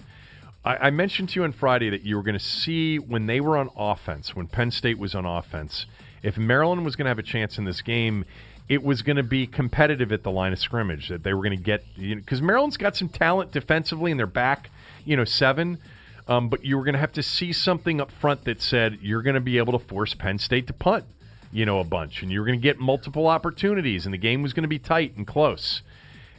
I, 0.65 0.89
I 0.89 0.91
mentioned 0.91 1.29
to 1.31 1.41
you 1.41 1.45
on 1.45 1.53
Friday 1.53 1.89
that 1.91 2.03
you 2.03 2.17
were 2.17 2.25
going 2.25 2.39
to 2.39 2.45
see 2.45 2.99
when 2.99 3.27
they 3.27 3.41
were 3.41 3.57
on 3.57 3.71
offense, 3.77 4.35
when 4.35 4.49
Penn 4.49 4.73
State 4.73 4.99
was 4.99 5.15
on 5.15 5.25
offense, 5.25 5.87
if 6.25 6.37
Maryland 6.37 6.85
was 6.85 6.97
going 6.97 7.05
to 7.05 7.11
have 7.11 7.21
a 7.21 7.23
chance 7.23 7.59
in 7.59 7.65
this 7.65 7.81
game. 7.81 8.25
It 8.69 8.83
was 8.83 9.03
going 9.03 9.17
to 9.17 9.23
be 9.23 9.47
competitive 9.47 10.11
at 10.11 10.23
the 10.23 10.31
line 10.31 10.53
of 10.53 10.59
scrimmage. 10.59 11.09
That 11.09 11.23
they 11.23 11.35
were 11.35 11.43
going 11.43 11.57
to 11.57 11.63
get 11.63 11.85
because 11.97 12.41
Maryland's 12.41 12.77
got 12.77 12.97
some 12.97 13.09
talent 13.09 13.53
defensively, 13.53 14.11
and 14.11 14.19
they're 14.19 14.27
back, 14.27 14.71
you 15.05 15.17
know, 15.17 15.25
seven. 15.25 15.79
Um, 16.27 16.49
but 16.49 16.65
you 16.65 16.79
were 16.79 16.85
going 16.85 16.95
to 16.95 17.01
have 17.01 17.13
to 17.13 17.23
see 17.23 17.53
something 17.53 18.01
up 18.01 18.11
front 18.11 18.45
that 18.45 18.63
said 18.63 18.99
you're 19.03 19.23
going 19.23 19.35
to 19.35 19.41
be 19.41 19.59
able 19.59 19.79
to 19.79 19.87
force 19.87 20.15
Penn 20.15 20.39
State 20.39 20.67
to 20.69 20.73
punt, 20.73 21.05
you 21.53 21.67
know, 21.67 21.81
a 21.81 21.85
bunch, 21.85 22.23
and 22.23 22.33
you 22.33 22.41
were 22.41 22.47
going 22.47 22.59
to 22.59 22.63
get 22.63 22.79
multiple 22.79 23.27
opportunities, 23.27 24.07
and 24.07 24.15
the 24.15 24.19
game 24.19 24.43
was 24.43 24.55
going 24.55 24.63
to 24.63 24.69
be 24.69 24.79
tight 24.79 25.15
and 25.17 25.27
close. 25.27 25.83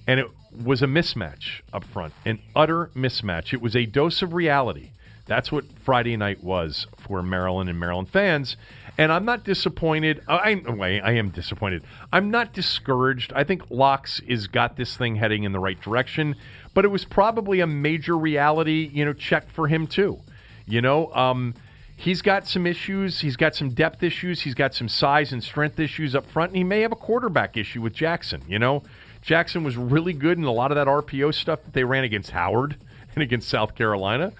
And 0.07 0.19
it 0.19 0.27
was 0.63 0.81
a 0.81 0.87
mismatch 0.87 1.61
up 1.71 1.83
front, 1.83 2.13
an 2.25 2.39
utter 2.55 2.89
mismatch. 2.95 3.53
It 3.53 3.61
was 3.61 3.75
a 3.75 3.85
dose 3.85 4.23
of 4.23 4.33
reality. 4.33 4.89
That's 5.25 5.51
what 5.51 5.65
Friday 5.83 6.17
night 6.17 6.43
was 6.43 6.87
for 6.97 7.23
Maryland 7.23 7.69
and 7.69 7.79
Maryland 7.79 8.09
fans. 8.09 8.57
And 8.97 9.11
I'm 9.11 9.25
not 9.25 9.43
disappointed. 9.43 10.21
I, 10.27 10.61
I, 10.67 10.99
I 11.03 11.11
am 11.13 11.29
disappointed. 11.29 11.83
I'm 12.13 12.31
not 12.31 12.53
discouraged. 12.53 13.33
I 13.35 13.43
think 13.43 13.69
Locks 13.69 14.21
is 14.21 14.47
got 14.47 14.77
this 14.77 14.95
thing 14.95 15.15
heading 15.15 15.43
in 15.43 15.51
the 15.51 15.59
right 15.59 15.79
direction, 15.81 16.35
but 16.73 16.85
it 16.85 16.89
was 16.89 17.03
probably 17.03 17.59
a 17.59 17.67
major 17.67 18.17
reality, 18.17 18.89
you 18.93 19.03
know, 19.03 19.13
check 19.13 19.49
for 19.49 19.67
him 19.67 19.87
too. 19.87 20.19
You 20.67 20.81
know, 20.81 21.13
um, 21.13 21.55
he's 21.95 22.21
got 22.21 22.47
some 22.47 22.65
issues. 22.65 23.19
He's 23.19 23.35
got 23.35 23.55
some 23.55 23.69
depth 23.71 24.01
issues. 24.03 24.41
He's 24.41 24.55
got 24.55 24.73
some 24.73 24.87
size 24.87 25.33
and 25.33 25.43
strength 25.43 25.79
issues 25.79 26.15
up 26.15 26.29
front, 26.29 26.51
and 26.51 26.57
he 26.57 26.63
may 26.63 26.81
have 26.81 26.91
a 26.91 26.97
quarterback 26.97 27.57
issue 27.57 27.81
with 27.81 27.93
Jackson. 27.93 28.43
You 28.47 28.59
know, 28.59 28.83
Jackson 29.21 29.63
was 29.63 29.75
really 29.75 30.13
good 30.13 30.37
in 30.37 30.43
a 30.43 30.51
lot 30.51 30.71
of 30.71 30.75
that 30.75 30.87
RPO 30.87 31.33
stuff 31.33 31.63
that 31.63 31.73
they 31.73 31.83
ran 31.83 32.03
against 32.03 32.31
Howard 32.31 32.77
and 33.15 33.23
against 33.23 33.49
South 33.49 33.75
Carolina. 33.75 34.31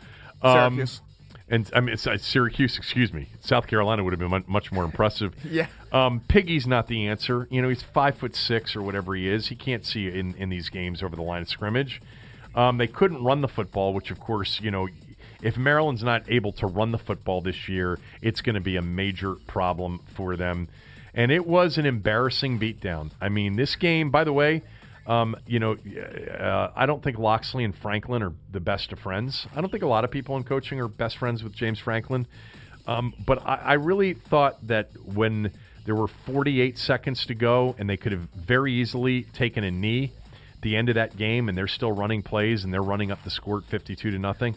Um, 0.42 0.76
Syracuse. 0.76 1.02
and 1.50 1.70
I 1.74 1.80
mean, 1.80 1.94
it's, 1.94 2.06
uh, 2.08 2.18
Syracuse, 2.18 2.78
excuse 2.78 3.14
me. 3.14 3.30
South 3.42 3.68
Carolina 3.68 4.04
would 4.04 4.14
have 4.14 4.20
been 4.20 4.44
much 4.48 4.72
more 4.72 4.84
impressive. 4.84 5.34
Yeah. 5.50 5.68
Um, 5.92 6.22
Piggy's 6.28 6.68
not 6.68 6.88
the 6.88 7.08
answer. 7.08 7.48
You 7.50 7.62
know, 7.62 7.70
he's 7.70 7.82
five 7.84 8.18
foot 8.18 8.36
six 8.36 8.76
or 8.76 8.82
whatever 8.82 9.16
he 9.16 9.30
is. 9.30 9.48
He 9.48 9.56
can't 9.56 9.86
see 9.86 10.08
in, 10.08 10.36
in 10.36 10.50
these 10.50 10.70
games 10.70 11.02
over 11.02 11.16
the 11.16 11.22
line 11.22 11.42
of 11.42 11.50
scrimmage. 11.50 12.02
Um, 12.54 12.78
they 12.78 12.88
couldn't 12.88 13.24
run 13.24 13.42
the 13.42 13.48
football, 13.48 13.94
which, 13.94 14.12
of 14.12 14.20
course, 14.20 14.60
you 14.62 14.72
know, 14.72 14.88
if 15.42 15.58
Maryland's 15.58 16.04
not 16.04 16.24
able 16.30 16.52
to 16.54 16.68
run 16.68 16.92
the 16.92 16.98
football 16.98 17.42
this 17.42 17.70
year, 17.70 18.00
it's 18.22 18.42
going 18.42 18.56
to 18.56 18.62
be 18.62 18.76
a 18.78 18.82
major 18.82 19.36
problem 19.48 20.02
for 20.16 20.36
them. 20.36 20.68
And 21.14 21.32
it 21.32 21.46
was 21.46 21.78
an 21.78 21.86
embarrassing 21.86 22.60
beatdown. 22.60 23.12
I 23.22 23.30
mean, 23.30 23.56
this 23.56 23.76
game, 23.76 24.10
by 24.10 24.24
the 24.26 24.34
way, 24.34 24.64
um, 25.08 25.36
you 25.46 25.60
know, 25.60 25.74
uh, 25.74 26.72
I 26.76 26.86
don't 26.86 27.04
think 27.04 27.18
Locksley 27.18 27.64
and 27.64 27.76
Franklin 27.76 28.24
are 28.24 28.34
the 28.52 28.60
best 28.60 28.92
of 28.92 29.00
friends. 29.00 29.48
I 29.56 29.62
don't 29.62 29.70
think 29.70 29.84
a 29.84 29.88
lot 29.88 30.04
of 30.04 30.12
people 30.12 30.36
in 30.38 30.44
coaching 30.44 30.80
are 30.80 30.88
best 30.88 31.18
friends 31.18 31.44
with 31.44 31.54
James 31.54 31.80
Franklin. 31.80 32.28
Um, 32.88 33.14
but 33.26 33.46
I, 33.46 33.56
I 33.56 33.74
really 33.74 34.14
thought 34.14 34.66
that 34.68 34.90
when 35.06 35.52
there 35.86 35.96
were 35.96 36.08
48 36.08 36.78
seconds 36.78 37.26
to 37.28 37.36
go 37.36 37.76
and 37.78 37.90
they 37.90 37.98
could 37.98 38.12
have 38.12 38.28
very 38.36 38.74
easily 38.74 39.24
taken 39.24 39.64
a 39.64 39.72
knee 39.72 40.12
the 40.62 40.76
end 40.76 40.90
of 40.90 40.96
that 40.96 41.16
game 41.16 41.48
and 41.48 41.58
they're 41.58 41.68
still 41.68 41.92
running 41.92 42.24
plays 42.24 42.64
and 42.64 42.74
they're 42.74 42.82
running 42.82 43.12
up 43.12 43.24
the 43.24 43.30
score 43.30 43.62
52 43.62 44.12
to 44.12 44.18
nothing. 44.18 44.56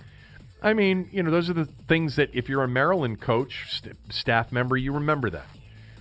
I 0.63 0.73
mean, 0.73 1.09
you 1.13 1.23
know, 1.23 1.31
those 1.31 1.51
are 1.51 1.55
the 1.55 1.67
things 1.87 2.17
that 2.17 2.31
if 2.33 2.49
you're 2.49 2.65
a 2.65 2.69
Maryland 2.69 3.21
coach, 3.21 3.67
st- 3.69 3.97
staff 4.11 4.51
member, 4.51 4.77
you 4.77 4.93
remember 4.93 5.31
that. 5.31 5.47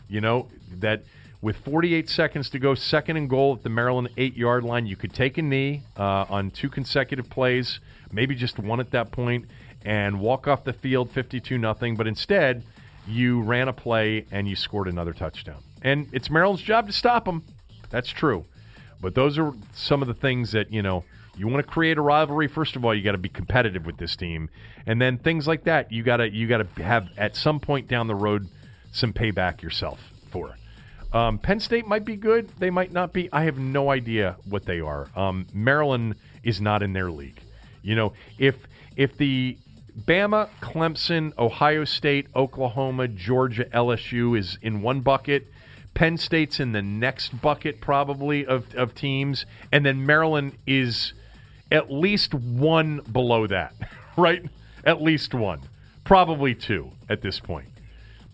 You 0.07 0.21
know, 0.21 0.47
that 0.79 1.03
with 1.47 1.55
48 1.63 2.09
seconds 2.09 2.49
to 2.49 2.59
go, 2.59 2.75
second 2.75 3.15
and 3.15 3.29
goal 3.29 3.55
at 3.55 3.63
the 3.63 3.69
Maryland 3.69 4.09
eight 4.17 4.35
yard 4.35 4.65
line, 4.65 4.85
you 4.85 4.97
could 4.97 5.13
take 5.13 5.37
a 5.37 5.41
knee 5.41 5.81
uh, 5.95 6.25
on 6.27 6.51
two 6.51 6.67
consecutive 6.67 7.29
plays, 7.29 7.79
maybe 8.11 8.35
just 8.35 8.59
one 8.59 8.81
at 8.81 8.91
that 8.91 9.13
point, 9.13 9.45
and 9.85 10.19
walk 10.19 10.45
off 10.45 10.65
the 10.65 10.73
field 10.73 11.09
52 11.09 11.57
nothing. 11.57 11.95
But 11.95 12.05
instead, 12.05 12.63
you 13.07 13.41
ran 13.43 13.69
a 13.69 13.73
play 13.73 14.25
and 14.29 14.45
you 14.45 14.57
scored 14.57 14.89
another 14.89 15.13
touchdown. 15.13 15.63
And 15.81 16.09
it's 16.11 16.29
Maryland's 16.29 16.63
job 16.63 16.87
to 16.87 16.91
stop 16.91 17.23
them. 17.23 17.45
That's 17.91 18.09
true. 18.09 18.43
But 18.99 19.15
those 19.15 19.37
are 19.37 19.53
some 19.73 20.01
of 20.01 20.09
the 20.09 20.15
things 20.15 20.51
that, 20.51 20.73
you 20.73 20.81
know, 20.81 21.05
you 21.37 21.47
want 21.47 21.65
to 21.65 21.71
create 21.71 21.97
a 21.97 22.01
rivalry. 22.01 22.49
First 22.49 22.75
of 22.75 22.83
all, 22.83 22.93
you 22.93 23.03
got 23.03 23.13
to 23.13 23.17
be 23.17 23.29
competitive 23.29 23.85
with 23.85 23.95
this 23.95 24.17
team, 24.17 24.49
and 24.85 25.01
then 25.01 25.17
things 25.17 25.47
like 25.47 25.63
that, 25.63 25.93
you 25.93 26.03
got 26.03 26.17
to 26.17 26.29
you 26.29 26.45
got 26.45 26.75
to 26.75 26.83
have 26.83 27.07
at 27.15 27.37
some 27.37 27.61
point 27.61 27.87
down 27.87 28.07
the 28.07 28.15
road 28.15 28.49
some 28.91 29.13
payback 29.13 29.61
yourself 29.61 30.01
for. 30.29 30.57
Um, 31.13 31.39
Penn 31.39 31.59
State 31.59 31.87
might 31.87 32.05
be 32.05 32.15
good. 32.15 32.49
They 32.59 32.69
might 32.69 32.91
not 32.91 33.13
be. 33.13 33.29
I 33.31 33.43
have 33.43 33.57
no 33.57 33.89
idea 33.91 34.35
what 34.49 34.65
they 34.65 34.81
are. 34.81 35.07
Um, 35.15 35.47
Maryland 35.53 36.15
is 36.43 36.59
not 36.59 36.83
in 36.83 36.93
their 36.93 37.09
league. 37.11 37.39
You 37.81 37.95
know, 37.95 38.13
if 38.37 38.55
if 38.95 39.17
the 39.17 39.57
Bama, 39.97 40.49
Clemson, 40.61 41.37
Ohio 41.37 41.83
State, 41.83 42.27
Oklahoma, 42.35 43.07
Georgia, 43.07 43.65
LSU 43.65 44.37
is 44.37 44.57
in 44.61 44.81
one 44.81 45.01
bucket. 45.01 45.47
Penn 45.95 46.17
State's 46.17 46.59
in 46.59 46.73
the 46.73 46.81
next 46.83 47.41
bucket, 47.41 47.81
probably, 47.81 48.45
of, 48.45 48.75
of 48.75 48.93
teams. 48.93 49.47
And 49.71 49.83
then 49.83 50.05
Maryland 50.05 50.55
is 50.67 51.13
at 51.71 51.91
least 51.91 52.35
one 52.35 53.01
below 53.11 53.47
that, 53.47 53.73
right? 54.17 54.43
At 54.83 55.01
least 55.01 55.33
one. 55.33 55.61
Probably 56.03 56.53
two 56.53 56.91
at 57.09 57.21
this 57.21 57.39
point. 57.39 57.67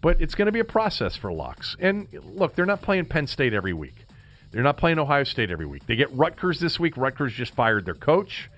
But 0.03 0.21
it's 0.21 0.35
going 0.35 0.47
to 0.47 0.51
be 0.51 0.59
a 0.59 0.65
process 0.65 1.15
for 1.15 1.31
locks. 1.31 1.77
And 1.79 2.07
look, 2.35 2.55
they're 2.55 2.65
not 2.65 2.81
playing 2.81 3.05
Penn 3.05 3.25
State 3.25 3.53
every 3.53 3.71
week. 3.71 4.05
They're 4.51 4.61
not 4.61 4.75
playing 4.75 4.99
Ohio 4.99 5.23
State 5.23 5.49
every 5.49 5.65
week. 5.65 5.87
They 5.87 5.95
get 5.95 6.11
Rutgers 6.11 6.59
this 6.59 6.77
week. 6.77 6.97
Rutgers 6.97 7.31
just 7.31 7.55
fired 7.55 7.85
their 7.85 7.95
coach. 7.95 8.49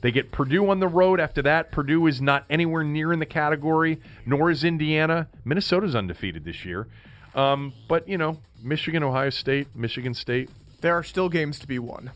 They 0.00 0.10
get 0.10 0.32
Purdue 0.32 0.68
on 0.68 0.80
the 0.80 0.88
road 0.88 1.20
after 1.20 1.40
that. 1.42 1.70
Purdue 1.70 2.08
is 2.08 2.20
not 2.20 2.44
anywhere 2.50 2.82
near 2.82 3.12
in 3.12 3.20
the 3.20 3.26
category, 3.26 4.00
nor 4.26 4.50
is 4.50 4.64
Indiana. 4.64 5.28
Minnesota's 5.44 5.94
undefeated 5.94 6.44
this 6.44 6.64
year. 6.64 6.88
Um, 7.32 7.72
but, 7.86 8.08
you 8.08 8.18
know, 8.18 8.38
Michigan, 8.60 9.04
Ohio 9.04 9.30
State, 9.30 9.68
Michigan 9.76 10.14
State. 10.14 10.50
There 10.80 10.94
are 10.94 11.04
still 11.04 11.28
games 11.28 11.60
to 11.60 11.68
be 11.68 11.78
won. 11.78 12.10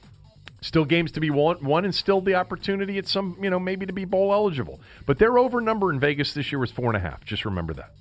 Still 0.60 0.84
games 0.84 1.12
to 1.12 1.20
be 1.20 1.30
won, 1.30 1.64
won, 1.64 1.84
and 1.84 1.94
still 1.94 2.20
the 2.20 2.34
opportunity 2.34 2.98
at 2.98 3.06
some, 3.06 3.36
you 3.40 3.50
know, 3.50 3.60
maybe 3.60 3.86
to 3.86 3.92
be 3.92 4.04
bowl 4.04 4.32
eligible. 4.32 4.80
But 5.06 5.20
their 5.20 5.38
over 5.38 5.60
number 5.60 5.92
in 5.92 6.00
Vegas 6.00 6.34
this 6.34 6.50
year 6.50 6.58
was 6.58 6.72
four 6.72 6.86
and 6.86 6.96
a 6.96 7.00
half. 7.00 7.24
Just 7.24 7.44
remember 7.44 7.74
that. 7.74 7.92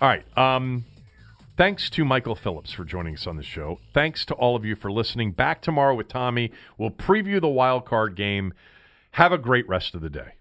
All 0.00 0.08
right. 0.08 0.24
Um, 0.38 0.86
thanks 1.58 1.90
to 1.90 2.04
Michael 2.06 2.34
Phillips 2.34 2.72
for 2.72 2.84
joining 2.84 3.14
us 3.14 3.26
on 3.26 3.36
the 3.36 3.42
show. 3.42 3.80
Thanks 3.92 4.24
to 4.26 4.34
all 4.34 4.56
of 4.56 4.64
you 4.64 4.74
for 4.74 4.90
listening. 4.90 5.32
Back 5.32 5.60
tomorrow 5.60 5.94
with 5.94 6.08
Tommy. 6.08 6.52
We'll 6.78 6.90
preview 6.90 7.38
the 7.38 7.48
wild 7.48 7.84
card 7.84 8.16
game. 8.16 8.54
Have 9.12 9.32
a 9.32 9.38
great 9.38 9.68
rest 9.68 9.94
of 9.94 10.00
the 10.00 10.08
day. 10.08 10.32